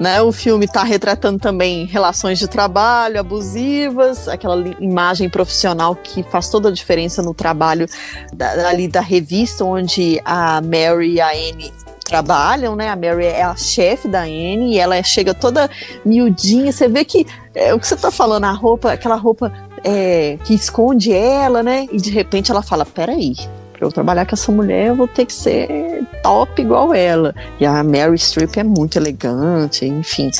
Né, 0.00 0.20
o 0.20 0.32
filme 0.32 0.64
está 0.64 0.82
retratando 0.82 1.38
também 1.38 1.84
relações 1.84 2.40
de 2.40 2.48
trabalho 2.48 3.20
abusivas, 3.20 4.28
aquela 4.28 4.56
imagem 4.80 5.28
profissional 5.28 5.94
que 5.94 6.24
faz 6.24 6.48
toda 6.48 6.68
a 6.68 6.72
diferença 6.72 7.22
no 7.22 7.34
trabalho 7.34 7.88
da, 8.32 8.68
ali 8.68 8.88
da 8.88 9.00
revista 9.00 9.64
onde 9.64 10.20
a 10.24 10.60
Mary 10.60 11.14
e 11.14 11.20
a 11.20 11.30
Anne 11.30 11.72
trabalham, 12.08 12.74
né? 12.74 12.88
A 12.88 12.96
Mary 12.96 13.26
é 13.26 13.42
a 13.42 13.54
chefe 13.54 14.08
da 14.08 14.22
Anne 14.22 14.72
e 14.72 14.78
ela 14.78 15.00
chega 15.02 15.34
toda 15.34 15.70
miudinha. 16.04 16.72
Você 16.72 16.88
vê 16.88 17.04
que 17.04 17.26
é, 17.54 17.74
o 17.74 17.78
que 17.78 17.86
você 17.86 17.96
tá 17.96 18.10
falando, 18.10 18.44
a 18.44 18.52
roupa, 18.52 18.92
aquela 18.92 19.16
roupa 19.16 19.52
é, 19.84 20.38
que 20.44 20.54
esconde 20.54 21.12
ela, 21.12 21.62
né? 21.62 21.86
E 21.92 21.98
de 21.98 22.10
repente 22.10 22.50
ela 22.50 22.62
fala: 22.62 22.84
peraí. 22.84 23.34
Pra 23.78 23.86
eu 23.86 23.92
trabalhar 23.92 24.26
com 24.26 24.34
essa 24.34 24.50
mulher, 24.50 24.88
eu 24.88 24.96
vou 24.96 25.06
ter 25.06 25.24
que 25.24 25.32
ser 25.32 26.04
top 26.20 26.60
igual 26.60 26.92
ela. 26.92 27.32
E 27.60 27.64
a 27.64 27.84
Mary 27.84 28.18
Streep 28.18 28.56
é 28.56 28.64
muito 28.64 28.96
elegante, 28.98 29.86
enfim. 29.86 30.32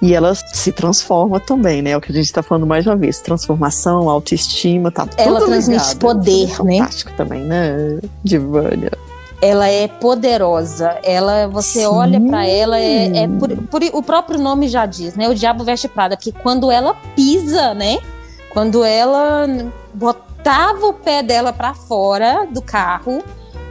E 0.00 0.14
ela 0.14 0.32
se 0.32 0.70
transforma 0.70 1.40
também, 1.40 1.82
né? 1.82 1.90
É 1.90 1.96
o 1.96 2.00
que 2.00 2.12
a 2.12 2.14
gente 2.14 2.32
tá 2.32 2.40
falando 2.40 2.68
mais 2.68 2.86
uma 2.86 2.94
vez. 2.94 3.18
Transformação, 3.20 4.08
autoestima, 4.08 4.92
tá 4.92 5.08
Ela 5.16 5.40
transmite 5.44 5.80
ligado. 5.80 5.98
poder, 5.98 6.44
É 6.44 6.62
né? 6.62 6.78
Fantástico 6.78 7.12
também, 7.16 7.40
né? 7.40 7.98
Divânia. 8.22 8.92
Ela 9.42 9.68
é 9.68 9.86
poderosa. 9.88 10.98
Ela, 11.02 11.46
você 11.48 11.80
Sim. 11.80 11.86
olha 11.86 12.20
pra 12.20 12.46
ela, 12.46 12.78
é, 12.78 13.24
é 13.24 13.28
por, 13.28 13.50
por- 13.68 13.82
o 13.92 14.02
próprio 14.02 14.38
nome 14.40 14.68
já 14.68 14.86
diz, 14.86 15.14
né? 15.16 15.28
O 15.28 15.34
diabo 15.34 15.64
veste 15.64 15.88
prada, 15.88 16.16
porque 16.16 16.32
quando 16.32 16.70
ela 16.70 16.94
pisa, 17.14 17.74
né? 17.74 17.98
Quando 18.52 18.84
ela 18.84 19.46
botava 19.92 20.86
o 20.86 20.92
pé 20.94 21.22
dela 21.22 21.52
pra 21.52 21.74
fora 21.74 22.46
do 22.50 22.62
carro, 22.62 23.22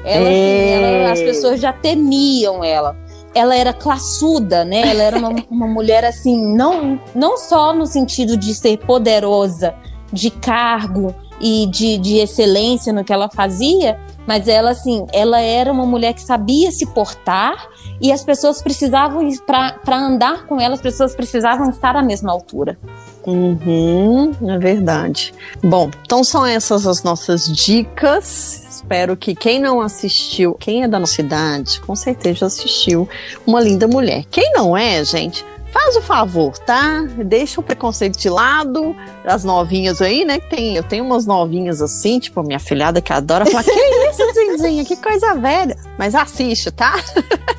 ela, 0.05 0.27
assim, 0.27 0.35
É. 0.37 1.01
ela- 1.03 1.11
as 1.13 1.19
pessoas 1.21 1.59
já 1.59 1.71
temiam 1.73 2.63
ela. 2.63 2.95
Ela 3.33 3.55
era 3.55 3.73
classuda, 3.73 4.63
né? 4.63 4.81
Ela 4.91 5.01
era 5.03 5.17
uma, 5.17 5.33
uma 5.49 5.67
mulher 5.67 6.05
assim, 6.05 6.53
não, 6.55 6.99
não 7.15 7.35
só 7.37 7.73
no 7.73 7.87
sentido 7.87 8.37
de 8.37 8.53
ser 8.53 8.77
poderosa, 8.77 9.73
de 10.11 10.29
cargo 10.29 11.15
e 11.41 11.65
de, 11.67 11.97
de 11.97 12.17
excelência 12.17 12.93
no 12.93 13.03
que 13.03 13.11
ela 13.11 13.27
fazia, 13.27 13.99
mas 14.27 14.47
ela, 14.47 14.71
assim, 14.71 15.05
ela 15.11 15.39
era 15.39 15.71
uma 15.71 15.85
mulher 15.85 16.13
que 16.13 16.21
sabia 16.21 16.71
se 16.71 16.85
portar 16.87 17.69
e 18.01 18.11
as 18.11 18.23
pessoas 18.23 18.61
precisavam, 18.61 19.27
para 19.45 19.97
andar 19.97 20.45
com 20.45 20.59
ela, 20.59 20.75
as 20.75 20.81
pessoas 20.81 21.15
precisavam 21.15 21.69
estar 21.69 21.95
à 21.95 22.03
mesma 22.03 22.31
altura. 22.31 22.77
Uhum, 23.25 24.31
é 24.49 24.57
verdade. 24.57 25.33
Bom, 25.63 25.89
então 26.05 26.23
são 26.23 26.45
essas 26.45 26.85
as 26.85 27.03
nossas 27.03 27.47
dicas. 27.47 28.63
Espero 28.69 29.15
que 29.15 29.33
quem 29.33 29.59
não 29.59 29.79
assistiu, 29.79 30.55
quem 30.55 30.83
é 30.83 30.87
da 30.87 30.99
nossa 30.99 31.21
idade, 31.21 31.79
com 31.81 31.95
certeza 31.95 32.45
assistiu 32.45 33.07
Uma 33.47 33.61
Linda 33.61 33.87
Mulher. 33.87 34.25
Quem 34.29 34.51
não 34.51 34.75
é, 34.75 35.03
gente, 35.05 35.45
faz 35.73 35.95
o 35.95 36.01
favor, 36.01 36.55
tá? 36.59 37.01
Deixa 37.25 37.59
o 37.59 37.63
preconceito 37.63 38.17
de 38.17 38.29
lado, 38.29 38.95
as 39.25 39.43
novinhas 39.43 40.01
aí, 40.01 40.23
né? 40.23 40.39
Tem, 40.39 40.75
eu 40.75 40.83
tenho 40.83 41.03
umas 41.03 41.25
novinhas 41.25 41.81
assim, 41.81 42.19
tipo 42.19 42.39
a 42.39 42.43
minha 42.43 42.59
filhada 42.59 43.01
que 43.01 43.11
adora 43.11 43.45
falar: 43.45 43.63
Que 43.63 43.71
isso, 43.71 44.33
Zinzinha, 44.33 44.85
que 44.85 44.95
coisa 44.95 45.33
velha. 45.33 45.75
Mas 45.97 46.13
assiste, 46.13 46.69
tá? 46.71 46.93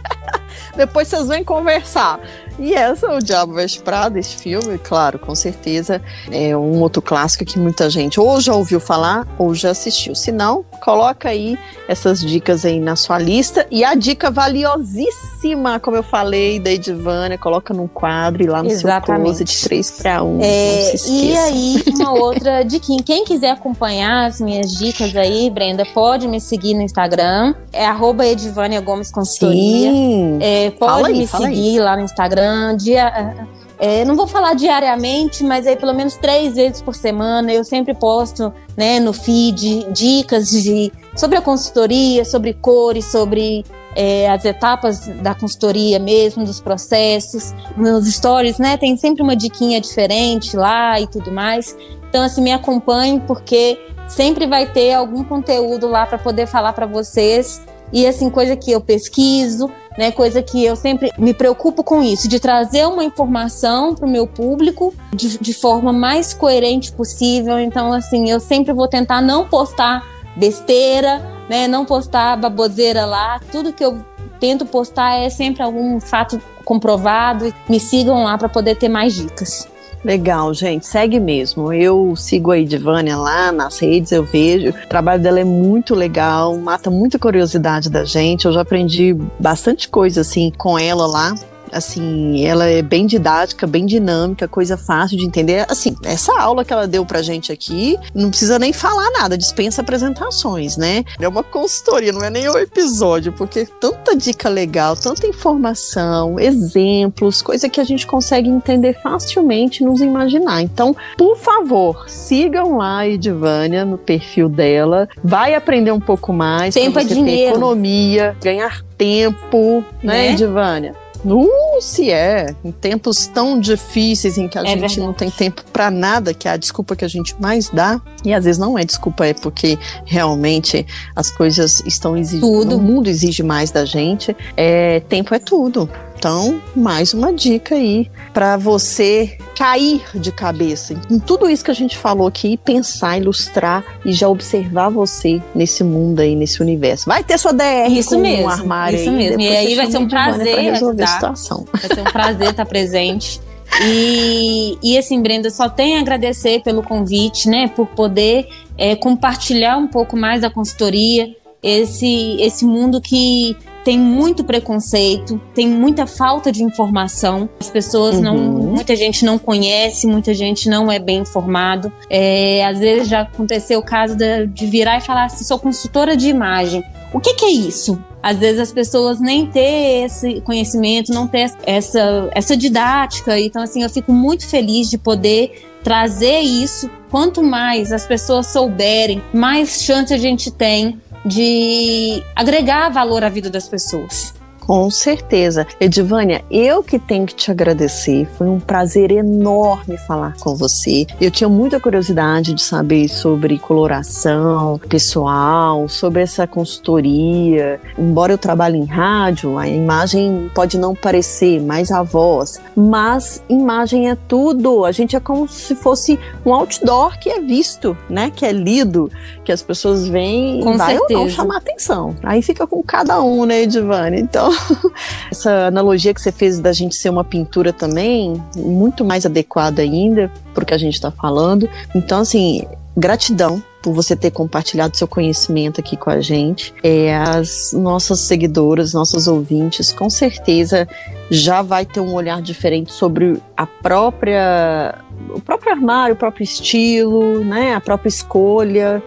Depois 0.76 1.08
vocês 1.08 1.28
vêm 1.28 1.44
conversar. 1.44 2.20
E 2.58 2.74
essa 2.74 3.06
é 3.06 3.16
o 3.16 3.18
Diabo 3.18 3.54
Veste 3.54 3.80
Prada, 3.80 4.18
esse 4.18 4.36
filme, 4.36 4.78
claro, 4.78 5.18
com 5.18 5.34
certeza 5.34 6.00
é 6.30 6.56
um 6.56 6.80
outro 6.80 7.02
clássico 7.02 7.44
que 7.44 7.58
muita 7.58 7.90
gente 7.90 8.20
ou 8.20 8.40
já 8.40 8.54
ouviu 8.54 8.78
falar 8.78 9.26
ou 9.38 9.54
já 9.54 9.70
assistiu. 9.70 10.14
Se 10.14 10.30
não, 10.30 10.64
coloca 10.80 11.28
aí 11.28 11.58
essas 11.88 12.20
dicas 12.20 12.64
aí 12.64 12.78
na 12.78 12.96
sua 12.96 13.18
lista. 13.18 13.66
E 13.70 13.84
a 13.84 13.94
dica 13.94 14.30
valiosíssima, 14.30 15.80
como 15.80 15.96
eu 15.96 16.02
falei, 16.02 16.58
da 16.58 16.70
Edivânia, 16.70 17.36
coloca 17.36 17.74
num 17.74 17.88
quadro 17.88 18.42
e 18.42 18.46
lá 18.46 18.62
no 18.62 18.70
Exatamente. 18.70 19.06
seu 19.06 19.46
closet 19.46 19.64
3 19.64 19.90
para 19.92 20.22
1. 20.22 20.38
É, 20.40 20.94
e 21.08 21.36
aí, 21.36 21.84
uma 21.96 22.12
outra 22.12 22.62
diquinha. 22.62 23.02
Quem 23.02 23.24
quiser 23.24 23.50
acompanhar 23.50 24.26
as 24.26 24.40
minhas 24.40 24.72
dicas 24.72 25.14
aí, 25.16 25.50
Brenda, 25.50 25.84
pode 25.92 26.28
me 26.28 26.40
seguir 26.40 26.74
no 26.74 26.82
Instagram. 26.82 27.54
É 27.72 27.86
arroba 27.86 28.26
Edivânia 28.26 28.80
Gomes 28.80 29.10
Consultoria. 29.10 29.90
Sim. 29.90 30.38
É, 30.40 30.70
pode 30.70 30.92
Fala 30.92 31.08
aí, 31.08 31.18
me 31.18 31.26
fala 31.26 31.46
aí. 31.46 31.54
seguir 31.54 31.80
lá 31.80 31.96
no 31.96 32.02
Instagram. 32.02 32.43
Dia, 32.76 33.48
é, 33.78 34.04
não 34.04 34.16
vou 34.16 34.26
falar 34.26 34.54
diariamente, 34.54 35.42
mas 35.42 35.66
aí 35.66 35.76
pelo 35.76 35.92
menos 35.92 36.16
três 36.16 36.54
vezes 36.54 36.80
por 36.80 36.94
semana 36.94 37.52
eu 37.52 37.64
sempre 37.64 37.94
posto 37.94 38.52
né, 38.76 39.00
no 39.00 39.12
feed 39.12 39.92
dicas 39.92 40.50
de, 40.50 40.92
sobre 41.16 41.36
a 41.36 41.42
consultoria, 41.42 42.24
sobre 42.24 42.54
cores, 42.54 43.06
sobre 43.06 43.64
é, 43.96 44.28
as 44.30 44.44
etapas 44.44 45.06
da 45.22 45.34
consultoria 45.34 45.98
mesmo, 45.98 46.44
dos 46.44 46.60
processos. 46.60 47.54
Meus 47.76 48.06
stories, 48.06 48.58
né? 48.58 48.76
Tem 48.76 48.96
sempre 48.96 49.22
uma 49.22 49.36
diquinha 49.36 49.80
diferente 49.80 50.56
lá 50.56 51.00
e 51.00 51.06
tudo 51.06 51.30
mais. 51.30 51.76
Então, 52.08 52.22
assim, 52.22 52.42
me 52.42 52.52
acompanhe 52.52 53.20
porque 53.26 53.78
sempre 54.08 54.46
vai 54.46 54.66
ter 54.66 54.94
algum 54.94 55.24
conteúdo 55.24 55.88
lá 55.88 56.06
para 56.06 56.18
poder 56.18 56.46
falar 56.46 56.72
para 56.72 56.86
vocês. 56.86 57.62
E 57.92 58.06
assim, 58.06 58.28
coisa 58.28 58.56
que 58.56 58.72
eu 58.72 58.80
pesquiso, 58.80 59.70
né? 59.96 60.10
Coisa 60.10 60.42
que 60.42 60.64
eu 60.64 60.76
sempre 60.76 61.10
me 61.18 61.32
preocupo 61.32 61.82
com 61.82 62.02
isso, 62.02 62.28
de 62.28 62.40
trazer 62.40 62.86
uma 62.86 63.04
informação 63.04 63.94
para 63.94 64.06
o 64.06 64.10
meu 64.10 64.26
público 64.26 64.94
de, 65.12 65.38
de 65.38 65.54
forma 65.54 65.92
mais 65.92 66.34
coerente 66.34 66.92
possível. 66.92 67.58
Então, 67.58 67.92
assim, 67.92 68.30
eu 68.30 68.40
sempre 68.40 68.72
vou 68.72 68.88
tentar 68.88 69.20
não 69.20 69.46
postar 69.46 70.04
besteira, 70.36 71.22
né? 71.48 71.68
Não 71.68 71.84
postar 71.84 72.36
baboseira 72.36 73.04
lá. 73.04 73.40
Tudo 73.50 73.72
que 73.72 73.84
eu 73.84 74.04
tento 74.40 74.66
postar 74.66 75.14
é 75.14 75.30
sempre 75.30 75.62
algum 75.62 76.00
fato 76.00 76.40
comprovado. 76.64 77.52
Me 77.68 77.78
sigam 77.78 78.24
lá 78.24 78.36
para 78.36 78.48
poder 78.48 78.76
ter 78.76 78.88
mais 78.88 79.14
dicas. 79.14 79.68
Legal, 80.04 80.52
gente, 80.52 80.86
segue 80.86 81.18
mesmo. 81.18 81.72
Eu 81.72 82.14
sigo 82.14 82.50
a 82.50 82.58
Edvânia 82.58 83.16
lá 83.16 83.50
nas 83.50 83.78
redes, 83.78 84.12
eu 84.12 84.22
vejo. 84.22 84.70
O 84.70 84.88
trabalho 84.88 85.22
dela 85.22 85.40
é 85.40 85.44
muito 85.44 85.94
legal, 85.94 86.56
mata 86.58 86.90
muita 86.90 87.18
curiosidade 87.18 87.88
da 87.88 88.04
gente. 88.04 88.44
Eu 88.44 88.52
já 88.52 88.60
aprendi 88.60 89.16
bastante 89.40 89.88
coisa 89.88 90.20
assim 90.20 90.52
com 90.56 90.78
ela 90.78 91.06
lá 91.06 91.34
assim, 91.74 92.46
ela 92.46 92.66
é 92.66 92.80
bem 92.80 93.06
didática, 93.06 93.66
bem 93.66 93.84
dinâmica, 93.84 94.46
coisa 94.46 94.76
fácil 94.76 95.18
de 95.18 95.26
entender. 95.26 95.66
Assim, 95.68 95.96
essa 96.04 96.32
aula 96.38 96.64
que 96.64 96.72
ela 96.72 96.86
deu 96.86 97.04
pra 97.04 97.20
gente 97.20 97.52
aqui, 97.52 97.98
não 98.14 98.30
precisa 98.30 98.58
nem 98.58 98.72
falar 98.72 99.10
nada, 99.10 99.36
dispensa 99.36 99.82
apresentações, 99.82 100.76
né? 100.76 101.04
É 101.20 101.28
uma 101.28 101.42
consultoria, 101.42 102.12
não 102.12 102.22
é 102.22 102.30
nem 102.30 102.48
o 102.48 102.56
episódio, 102.56 103.32
porque 103.32 103.66
tanta 103.80 104.16
dica 104.16 104.48
legal, 104.48 104.96
tanta 104.96 105.26
informação, 105.26 106.38
exemplos, 106.38 107.42
coisa 107.42 107.68
que 107.68 107.80
a 107.80 107.84
gente 107.84 108.06
consegue 108.06 108.48
entender 108.48 108.94
facilmente, 109.02 109.82
nos 109.82 110.00
imaginar. 110.00 110.62
Então, 110.62 110.96
por 111.16 111.36
favor, 111.36 112.08
sigam 112.08 112.78
lá 112.78 112.98
a 112.98 113.08
Edvânia 113.08 113.84
no 113.84 113.98
perfil 113.98 114.48
dela, 114.48 115.08
vai 115.22 115.54
aprender 115.54 115.92
um 115.92 116.00
pouco 116.00 116.32
mais. 116.32 116.74
Tempo 116.74 116.98
é 116.98 117.04
dinheiro. 117.04 117.50
economia, 117.56 118.36
ganhar 118.42 118.82
tempo, 118.96 119.84
né, 120.02 120.14
né? 120.14 120.32
Edvânia? 120.32 121.03
Uh, 121.24 121.80
se 121.80 122.10
é. 122.10 122.54
Em 122.64 122.70
tempos 122.70 123.26
tão 123.26 123.58
difíceis 123.58 124.36
em 124.36 124.48
que 124.48 124.58
a 124.58 124.62
é 124.62 124.66
gente 124.66 124.80
verdade. 124.80 125.00
não 125.00 125.12
tem 125.12 125.30
tempo 125.30 125.64
para 125.72 125.90
nada, 125.90 126.34
que 126.34 126.46
é 126.48 126.50
a 126.50 126.56
desculpa 126.56 126.94
que 126.94 127.04
a 127.04 127.08
gente 127.08 127.34
mais 127.40 127.68
dá. 127.70 128.00
E 128.24 128.32
às 128.32 128.44
vezes 128.44 128.58
não 128.58 128.78
é 128.78 128.84
desculpa, 128.84 129.26
é 129.26 129.34
porque 129.34 129.78
realmente 130.04 130.86
as 131.14 131.30
coisas 131.30 131.82
estão 131.86 132.16
exigindo. 132.16 132.40
Tudo. 132.40 132.76
O 132.76 132.80
mundo 132.80 133.08
exige 133.08 133.42
mais 133.42 133.70
da 133.70 133.84
gente. 133.84 134.36
É, 134.56 135.00
tempo 135.00 135.34
é 135.34 135.38
tudo. 135.38 135.88
Então, 136.24 136.58
mais 136.74 137.12
uma 137.12 137.34
dica 137.34 137.74
aí 137.74 138.10
para 138.32 138.56
você 138.56 139.36
cair 139.54 140.02
de 140.14 140.32
cabeça 140.32 140.98
em 141.10 141.18
tudo 141.18 141.50
isso 141.50 141.62
que 141.62 141.70
a 141.70 141.74
gente 141.74 141.98
falou 141.98 142.26
aqui, 142.26 142.56
pensar, 142.56 143.18
ilustrar 143.18 143.84
e 144.06 144.10
já 144.10 144.26
observar 144.26 144.88
você 144.88 145.42
nesse 145.54 145.84
mundo 145.84 146.20
aí, 146.20 146.34
nesse 146.34 146.62
universo. 146.62 147.04
Vai 147.04 147.22
ter 147.22 147.36
sua 147.36 147.52
DR 147.52 147.90
isso 147.90 148.14
com 148.14 148.22
mesmo, 148.22 148.44
um 148.44 148.48
armário 148.48 148.98
isso 148.98 149.10
aí, 149.10 149.14
mesmo. 149.14 149.38
E 149.38 149.54
aí 149.54 149.74
vai 149.74 149.90
ser 149.90 149.98
um 149.98 150.08
prazer 150.08 150.60
resolver 150.60 151.02
a 151.02 151.06
situação. 151.08 151.66
Vai 151.70 151.94
ser 151.94 152.00
um 152.00 152.04
prazer 152.04 152.50
estar 152.52 152.64
presente. 152.64 153.38
E, 153.82 154.78
e 154.82 154.96
assim, 154.96 155.20
Brenda, 155.20 155.50
só 155.50 155.68
tenho 155.68 155.98
a 155.98 156.00
agradecer 156.00 156.62
pelo 156.62 156.82
convite, 156.82 157.50
né? 157.50 157.68
Por 157.68 157.88
poder 157.88 158.48
é, 158.78 158.96
compartilhar 158.96 159.76
um 159.76 159.88
pouco 159.88 160.16
mais 160.16 160.40
da 160.40 160.48
consultoria, 160.48 161.36
esse, 161.62 162.38
esse 162.40 162.64
mundo 162.64 162.98
que 162.98 163.54
tem 163.84 163.98
muito 163.98 164.42
preconceito, 164.42 165.40
tem 165.54 165.68
muita 165.68 166.06
falta 166.06 166.50
de 166.50 166.64
informação. 166.64 167.48
As 167.60 167.68
pessoas 167.68 168.18
não, 168.18 168.34
uhum. 168.34 168.74
muita 168.74 168.96
gente 168.96 169.24
não 169.24 169.38
conhece, 169.38 170.06
muita 170.06 170.32
gente 170.32 170.68
não 170.68 170.90
é 170.90 170.98
bem 170.98 171.18
informado. 171.18 171.92
É, 172.08 172.64
às 172.64 172.78
vezes 172.78 173.08
já 173.08 173.20
aconteceu 173.20 173.78
o 173.78 173.84
caso 173.84 174.16
de, 174.16 174.46
de 174.46 174.66
virar 174.66 174.96
e 174.96 175.00
falar 175.02 175.26
assim, 175.26 175.44
sou 175.44 175.58
consultora 175.58 176.16
de 176.16 176.28
imagem. 176.28 176.82
O 177.12 177.20
que, 177.20 177.34
que 177.34 177.44
é 177.44 177.50
isso? 177.50 178.02
Às 178.22 178.38
vezes 178.38 178.58
as 178.58 178.72
pessoas 178.72 179.20
nem 179.20 179.46
têm 179.46 180.04
esse 180.04 180.40
conhecimento, 180.40 181.12
não 181.12 181.28
têm 181.28 181.46
essa, 181.64 182.30
essa 182.32 182.56
didática. 182.56 183.38
Então, 183.38 183.62
assim, 183.62 183.82
eu 183.82 183.90
fico 183.90 184.10
muito 184.10 184.48
feliz 184.48 184.88
de 184.88 184.96
poder 184.96 185.62
trazer 185.84 186.40
isso. 186.40 186.90
Quanto 187.10 187.42
mais 187.42 187.92
as 187.92 188.06
pessoas 188.06 188.46
souberem, 188.46 189.22
mais 189.32 189.82
chance 189.82 190.12
a 190.12 190.18
gente 190.18 190.50
tem 190.50 190.98
de 191.24 192.22
agregar 192.36 192.90
valor 192.90 193.24
à 193.24 193.28
vida 193.28 193.48
das 193.50 193.68
pessoas. 193.68 194.34
Com 194.66 194.90
certeza. 194.90 195.66
Edivânia, 195.80 196.44
eu 196.50 196.82
que 196.82 196.98
tenho 196.98 197.26
que 197.26 197.34
te 197.34 197.50
agradecer. 197.50 198.26
Foi 198.36 198.48
um 198.48 198.58
prazer 198.58 199.10
enorme 199.10 199.98
falar 199.98 200.34
com 200.40 200.54
você. 200.54 201.06
Eu 201.20 201.30
tinha 201.30 201.48
muita 201.48 201.78
curiosidade 201.78 202.54
de 202.54 202.62
saber 202.62 203.08
sobre 203.08 203.58
coloração 203.58 204.80
pessoal, 204.88 205.88
sobre 205.88 206.22
essa 206.22 206.46
consultoria. 206.46 207.80
Embora 207.98 208.32
eu 208.32 208.38
trabalhe 208.38 208.78
em 208.78 208.86
rádio, 208.86 209.58
a 209.58 209.68
imagem 209.68 210.50
pode 210.54 210.78
não 210.78 210.94
parecer, 210.94 211.60
mais 211.60 211.90
a 211.90 212.02
voz. 212.02 212.60
Mas 212.74 213.42
imagem 213.48 214.10
é 214.10 214.16
tudo. 214.28 214.84
A 214.84 214.92
gente 214.92 215.14
é 215.14 215.20
como 215.20 215.46
se 215.46 215.74
fosse 215.74 216.18
um 216.44 216.54
outdoor 216.54 217.18
que 217.18 217.28
é 217.28 217.40
visto, 217.40 217.96
né? 218.08 218.30
Que 218.34 218.46
é 218.46 218.52
lido, 218.52 219.10
que 219.44 219.52
as 219.52 219.62
pessoas 219.62 220.08
veem 220.08 220.62
com 220.62 220.74
e 220.74 220.76
vai 220.76 220.96
certeza. 220.96 221.20
ou 221.20 221.26
não 221.26 221.30
chamar 221.30 221.56
atenção. 221.58 222.16
Aí 222.22 222.40
fica 222.40 222.66
com 222.66 222.82
cada 222.82 223.22
um, 223.22 223.44
né, 223.44 223.62
Edivânia? 223.62 224.18
Então, 224.18 224.53
Essa 225.30 225.66
analogia 225.66 226.12
que 226.14 226.20
você 226.20 226.32
fez 226.32 226.60
da 226.60 226.72
gente 226.72 226.94
ser 226.94 227.10
uma 227.10 227.24
pintura 227.24 227.72
também, 227.72 228.42
muito 228.56 229.04
mais 229.04 229.26
adequada 229.26 229.82
ainda 229.82 230.30
para 230.52 230.62
o 230.62 230.66
que 230.66 230.74
a 230.74 230.78
gente 230.78 230.94
está 230.94 231.10
falando. 231.10 231.68
Então, 231.94 232.20
assim, 232.20 232.66
gratidão 232.96 233.62
por 233.82 233.92
você 233.92 234.16
ter 234.16 234.30
compartilhado 234.30 234.96
seu 234.96 235.06
conhecimento 235.06 235.78
aqui 235.78 235.94
com 235.94 236.08
a 236.08 236.20
gente. 236.20 236.72
É, 236.82 237.14
as 237.14 237.72
nossas 237.74 238.20
seguidoras, 238.20 238.94
nossos 238.94 239.28
ouvintes, 239.28 239.92
com 239.92 240.08
certeza 240.08 240.88
já 241.30 241.60
vai 241.60 241.84
ter 241.84 242.00
um 242.00 242.14
olhar 242.14 242.40
diferente 242.40 242.92
sobre 242.92 243.40
a 243.56 243.66
própria 243.66 244.98
o 245.28 245.40
próprio 245.40 245.72
armário, 245.72 246.14
o 246.14 246.18
próprio 246.18 246.44
estilo, 246.44 247.44
né, 247.44 247.74
a 247.74 247.80
própria 247.80 248.08
escolha, 248.08 249.02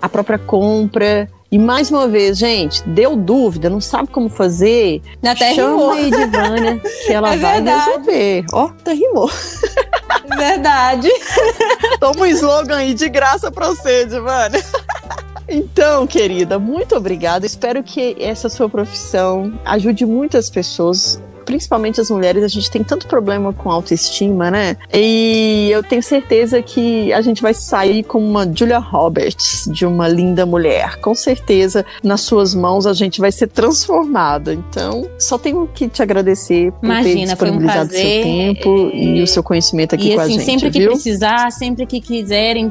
a 0.00 0.08
própria 0.08 0.38
compra. 0.38 1.28
E 1.50 1.58
mais 1.58 1.90
uma 1.90 2.06
vez, 2.06 2.36
gente, 2.36 2.86
deu 2.86 3.16
dúvida, 3.16 3.70
não 3.70 3.80
sabe 3.80 4.08
como 4.10 4.28
fazer? 4.28 5.00
Até 5.22 5.54
chama 5.54 5.70
rimou. 5.70 5.90
a 5.92 6.00
Edivânia, 6.02 6.78
que 7.06 7.12
ela 7.12 7.32
É 7.34 7.38
vai 7.38 7.54
verdade. 7.54 7.86
resolver. 7.90 8.44
Ó, 8.52 8.64
até 8.66 8.92
rimou. 8.92 9.30
Verdade. 10.36 11.08
Toma 11.98 12.20
um 12.20 12.26
slogan 12.26 12.76
aí 12.76 12.92
de 12.92 13.08
graça 13.08 13.50
pra 13.50 13.68
você, 13.68 14.02
Edivânia. 14.02 14.62
Então, 15.48 16.06
querida, 16.06 16.58
muito 16.58 16.94
obrigada. 16.94 17.46
Espero 17.46 17.82
que 17.82 18.14
essa 18.20 18.50
sua 18.50 18.68
profissão 18.68 19.58
ajude 19.64 20.04
muitas 20.04 20.50
pessoas 20.50 21.18
principalmente 21.48 21.98
as 21.98 22.10
mulheres, 22.10 22.44
a 22.44 22.48
gente 22.48 22.70
tem 22.70 22.84
tanto 22.84 23.06
problema 23.06 23.54
com 23.54 23.70
autoestima, 23.70 24.50
né? 24.50 24.76
E 24.92 25.70
eu 25.72 25.82
tenho 25.82 26.02
certeza 26.02 26.60
que 26.60 27.10
a 27.10 27.22
gente 27.22 27.40
vai 27.40 27.54
sair 27.54 28.04
com 28.04 28.18
uma 28.18 28.46
Julia 28.54 28.78
Roberts, 28.78 29.66
de 29.72 29.86
uma 29.86 30.06
linda 30.06 30.44
mulher. 30.44 31.00
Com 31.00 31.14
certeza, 31.14 31.86
nas 32.04 32.20
suas 32.20 32.54
mãos 32.54 32.86
a 32.86 32.92
gente 32.92 33.18
vai 33.18 33.32
ser 33.32 33.46
transformada. 33.46 34.52
Então, 34.52 35.08
só 35.18 35.38
tenho 35.38 35.66
que 35.66 35.88
te 35.88 36.02
agradecer 36.02 36.70
por 36.72 36.80
ter 36.80 36.86
Imagina, 36.86 37.34
foi 37.34 37.50
um 37.50 37.52
disponibilizado 37.56 37.92
seu 37.92 37.98
prazer. 37.98 38.24
tempo 38.24 38.90
e 38.92 39.22
o 39.22 39.26
seu 39.26 39.42
conhecimento 39.42 39.94
aqui 39.94 40.10
E 40.10 40.14
com 40.16 40.20
a 40.20 40.24
assim, 40.24 40.32
gente, 40.34 40.44
sempre 40.44 40.70
que 40.70 40.78
viu? 40.80 40.90
precisar, 40.90 41.50
sempre 41.50 41.86
que 41.86 41.98
quiserem, 41.98 42.68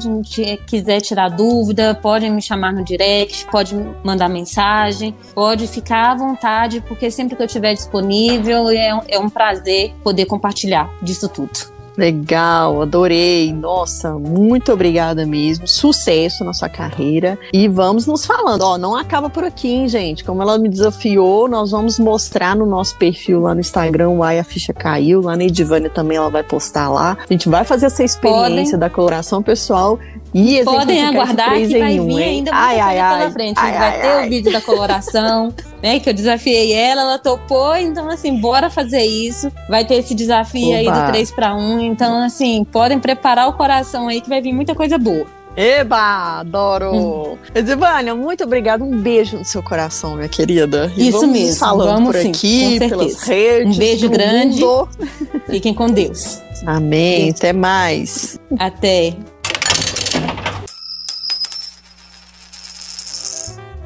quiser 0.68 1.02
tirar 1.02 1.30
dúvida, 1.30 1.96
podem 1.96 2.32
me 2.32 2.44
chamar 2.44 2.72
no 2.72 2.84
direct, 2.84 3.48
pode 3.52 3.76
mandar 4.04 4.30
mensagem, 4.30 5.16
pode 5.34 5.68
ficar 5.68 6.12
à 6.12 6.16
vontade, 6.16 6.80
porque 6.88 7.10
sempre 7.10 7.36
que 7.36 7.42
eu 7.42 7.48
estiver 7.48 7.74
disponível, 7.74 8.67
é 8.76 8.94
um, 8.94 9.02
é 9.08 9.20
um 9.20 9.30
prazer 9.30 9.94
poder 10.04 10.26
compartilhar 10.26 10.90
disso 11.02 11.28
tudo. 11.30 11.78
Legal, 11.98 12.84
adorei. 12.84 13.52
Nossa, 13.52 14.14
muito 14.14 14.72
obrigada 14.72 15.26
mesmo. 15.26 15.68
Sucesso 15.68 16.44
na 16.44 16.54
sua 16.54 16.70
carreira. 16.70 17.40
E 17.52 17.68
vamos 17.68 18.06
nos 18.06 18.24
falando. 18.24 18.62
Ó, 18.62 18.78
não 18.78 18.96
acaba 18.96 19.32
por 19.32 19.44
aqui, 19.44 19.70
hein, 19.70 19.88
gente? 19.88 20.24
Como 20.24 20.44
ela 20.44 20.60
me 20.60 20.70
desafiou, 20.70 21.48
nós 21.48 21.72
vamos 21.72 21.98
mostrar 21.98 22.56
no 22.56 22.68
nosso 22.68 22.96
perfil 22.98 23.42
lá 23.42 23.56
no 23.56 23.62
Instagram, 23.62 24.10
o 24.10 24.22
Ai 24.22 24.38
a 24.38 24.44
Ficha 24.44 24.74
Caiu. 24.74 25.22
Lá 25.22 25.36
na 25.36 25.46
Edivânia 25.46 25.90
também 25.90 26.18
ela 26.18 26.30
vai 26.30 26.44
postar 26.44 26.88
lá. 26.88 27.18
A 27.20 27.34
gente 27.34 27.50
vai 27.50 27.66
fazer 27.66 27.88
essa 27.88 28.04
experiência 28.04 28.78
Podem. 28.78 28.80
da 28.80 28.90
coloração 28.92 29.42
pessoal 29.42 30.00
e 30.40 30.64
Podem 30.64 31.04
aguardar 31.04 31.60
esse 31.60 31.70
3 31.70 31.74
que 31.74 31.80
vai 31.80 31.94
em 31.94 32.00
1, 32.00 32.06
vir 32.06 32.24
ainda 32.24 32.52
muita 32.52 32.56
ai, 32.56 32.76
coisa 32.76 32.86
ai, 32.86 32.96
pela 32.96 33.26
ai. 33.26 33.32
frente. 33.32 33.58
Ai, 33.58 33.72
vai 33.72 33.88
ai, 33.88 34.02
ter 34.02 34.26
o 34.26 34.30
vídeo 34.30 34.52
da 34.52 34.62
coloração, 34.62 35.54
né? 35.82 36.00
Que 36.00 36.10
eu 36.10 36.14
desafiei 36.14 36.74
ela, 36.74 37.02
ela 37.02 37.18
topou, 37.18 37.76
então 37.76 38.08
assim, 38.08 38.40
bora 38.40 38.70
fazer 38.70 39.02
isso. 39.02 39.52
Vai 39.68 39.84
ter 39.84 39.96
esse 39.96 40.14
desafio 40.14 40.76
aí 40.76 40.88
Oba. 40.88 41.06
do 41.06 41.08
3 41.08 41.32
para 41.32 41.56
1. 41.56 41.80
Então, 41.80 42.22
assim, 42.24 42.64
podem 42.66 43.00
preparar 43.00 43.50
o 43.50 43.54
coração 43.54 44.08
aí 44.08 44.22
que 44.22 44.30
vai 44.30 44.40
vir 44.40 44.54
muita 44.54 44.76
coisa 44.76 45.00
boa. 45.00 45.26
Eba, 45.56 46.42
adoro! 46.42 46.94
Hum. 46.94 47.38
Edivânia, 47.56 48.14
muito 48.14 48.44
obrigada. 48.44 48.84
Um 48.84 48.96
beijo 48.96 49.40
no 49.40 49.46
seu 49.46 49.64
coração, 49.64 50.16
minha 50.16 50.30
querida. 50.30 50.92
E 50.96 51.08
Isso 51.08 51.26
mesmo. 51.26 51.56
Falando 51.56 51.94
vamos 51.94 52.12
por 52.12 52.22
sim, 52.22 52.30
aqui, 52.30 52.78
pelas 52.78 53.24
redes. 53.24 53.76
Um 53.76 53.80
beijo 53.80 54.08
grande. 54.08 54.62
Mundo. 54.62 54.88
Fiquem 55.50 55.74
com 55.74 55.88
Deus. 55.88 56.44
Amém. 56.64 57.32
Até 57.32 57.54
mais. 57.54 58.40
Até. 58.60 59.16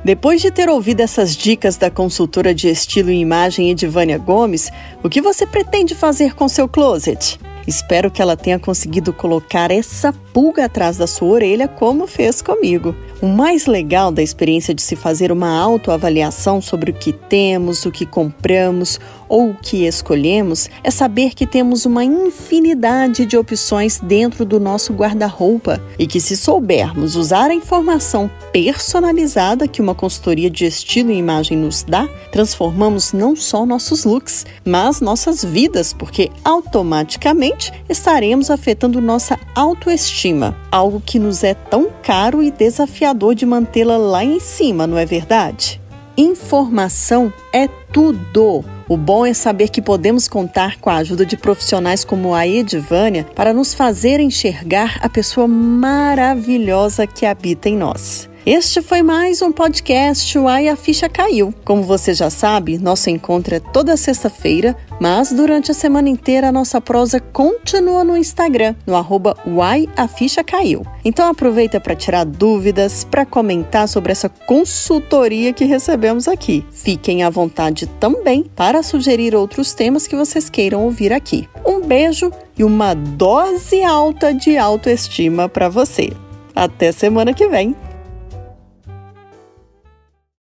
Depois 0.04 0.42
de 0.42 0.50
ter 0.50 0.68
ouvido 0.68 1.02
essas 1.02 1.36
dicas 1.36 1.78
da 1.78 1.92
consultora 1.92 2.56
de 2.56 2.68
estilo 2.68 3.12
e 3.12 3.20
imagem 3.20 3.70
Edivânia 3.70 4.18
Gomes, 4.18 4.72
o 5.04 5.10
que 5.10 5.22
você 5.22 5.46
pretende 5.46 5.94
fazer 5.94 6.34
com 6.34 6.50
seu 6.50 6.68
closet? 6.68 7.40
Espero 7.68 8.10
que 8.10 8.22
ela 8.22 8.36
tenha 8.36 8.60
conseguido 8.60 9.14
colocar 9.14 9.72
essa 9.72 10.14
pulga 10.34 10.66
atrás 10.66 10.98
da 10.98 11.08
sua 11.08 11.30
orelha, 11.30 11.68
como 11.68 12.08
fez 12.08 12.42
comigo. 12.42 12.96
O 13.22 13.28
mais 13.28 13.66
legal 13.66 14.12
da 14.12 14.24
experiência 14.24 14.74
de 14.74 14.82
se 14.82 14.96
fazer 14.96 15.32
uma 15.32 15.60
autoavaliação 15.60 16.62
sobre 16.62 16.92
o 16.92 16.94
que 16.94 17.14
temos, 17.14 17.86
o 17.86 17.92
que 17.92 18.06
compramos 18.06 19.00
ou 19.30 19.52
o 19.52 19.56
que 19.56 19.86
escolhemos 19.86 20.70
é 20.84 20.90
saber 20.90 21.34
que 21.34 21.46
temos 21.46 21.86
uma 21.86 22.04
infinidade 22.04 23.26
de 23.26 23.38
opções 23.38 24.00
dentro 24.00 24.44
do 24.44 24.60
nosso 24.60 24.94
guarda-roupa 24.94 25.82
e 25.98 26.08
que, 26.08 26.20
se 26.20 26.36
soubermos 26.36 27.16
usar 27.16 27.50
a 27.50 27.54
informação 27.54 28.30
personalizada 28.52 29.68
que 29.68 29.82
uma 29.82 29.96
consultoria 29.96 30.50
de 30.50 30.66
estilo 30.66 31.12
e 31.12 31.18
imagem 31.18 31.58
nos 31.58 31.84
dá, 31.84 32.08
transformamos 32.32 33.14
não 33.14 33.36
só 33.36 33.66
nossos 33.66 34.04
looks, 34.04 34.46
mas 34.66 35.00
nossas 35.00 35.46
vidas, 35.46 35.94
porque 35.94 36.30
automaticamente 36.44 37.51
estaremos 37.90 38.50
afetando 38.50 39.02
nossa 39.02 39.40
autoestima, 39.56 40.56
algo 40.72 41.02
que 41.06 41.20
nos 41.20 41.44
é 41.44 41.54
tão 41.54 41.90
caro 42.04 42.42
e 42.42 42.52
desafiador 42.52 43.36
de 43.36 43.46
mantê-la 43.46 43.98
lá 43.98 44.24
em 44.24 44.40
cima, 44.40 44.88
não 44.88 44.98
é 44.98 45.06
verdade? 45.06 45.82
Informação 46.18 47.32
é 47.54 47.68
tudo. 47.92 48.64
O 48.88 48.98
bom 48.98 49.26
é 49.26 49.34
saber 49.34 49.70
que 49.70 49.82
podemos 49.82 50.28
contar 50.28 50.78
com 50.80 50.90
a 50.90 50.98
ajuda 50.98 51.26
de 51.26 51.38
profissionais 51.38 52.04
como 52.04 52.34
a 52.34 52.46
Edivânia 52.48 53.26
para 53.36 53.54
nos 53.54 53.74
fazer 53.74 54.20
enxergar 54.20 55.00
a 55.02 55.08
pessoa 55.08 55.48
maravilhosa 55.48 57.08
que 57.08 57.26
habita 57.26 57.70
em 57.70 57.78
nós. 57.78 58.30
Este 58.44 58.82
foi 58.82 59.04
mais 59.04 59.40
um 59.44 59.52
podcast 59.52 60.36
Uai 60.36 60.68
a 60.68 60.76
Ficha 60.76 61.08
Caiu. 61.08 61.54
Como 61.64 61.84
você 61.84 62.12
já 62.12 62.28
sabe, 62.32 62.80
nosso 62.80 63.08
encontro 63.08 63.54
é 63.54 63.60
toda 63.60 63.96
sexta-feira, 63.96 64.76
mas 65.00 65.32
durante 65.32 65.70
a 65.70 65.76
semana 65.76 66.10
inteira 66.10 66.50
a 66.50 66.52
nossa 66.52 66.82
prosa 66.82 67.20
continua 67.20 68.04
no 68.04 68.18
Instagram, 68.18 68.74
no 68.88 68.96
arroba 68.96 69.38
Uai 69.46 69.88
a 69.96 70.08
Ficha 70.08 70.44
Caiu. 70.44 70.84
Então 71.06 71.30
aproveita 71.30 71.80
para 71.80 71.96
tirar 71.96 72.26
dúvidas, 72.26 73.04
para 73.04 73.28
comentar 73.28 73.88
sobre 73.88 74.12
essa 74.12 74.28
consultoria 74.28 75.54
que 75.54 75.66
recebemos 75.66 76.28
aqui. 76.28 76.66
Fiquem 76.72 77.22
à 77.22 77.30
vontade 77.30 77.86
também 77.86 78.50
para 78.56 78.82
sugerir 78.82 79.36
outros 79.36 79.76
temas 79.76 80.08
que 80.08 80.16
vocês 80.16 80.50
queiram 80.50 80.84
ouvir 80.84 81.14
aqui. 81.14 81.48
Um 81.64 81.82
beijo 81.82 82.32
e 82.58 82.64
uma 82.64 82.96
dose 82.96 83.84
alta 83.84 84.34
de 84.34 84.58
autoestima 84.58 85.48
para 85.48 85.70
você. 85.70 86.12
Até 86.56 86.92
semana 86.92 87.36
que 87.36 87.48
vem! 87.48 87.76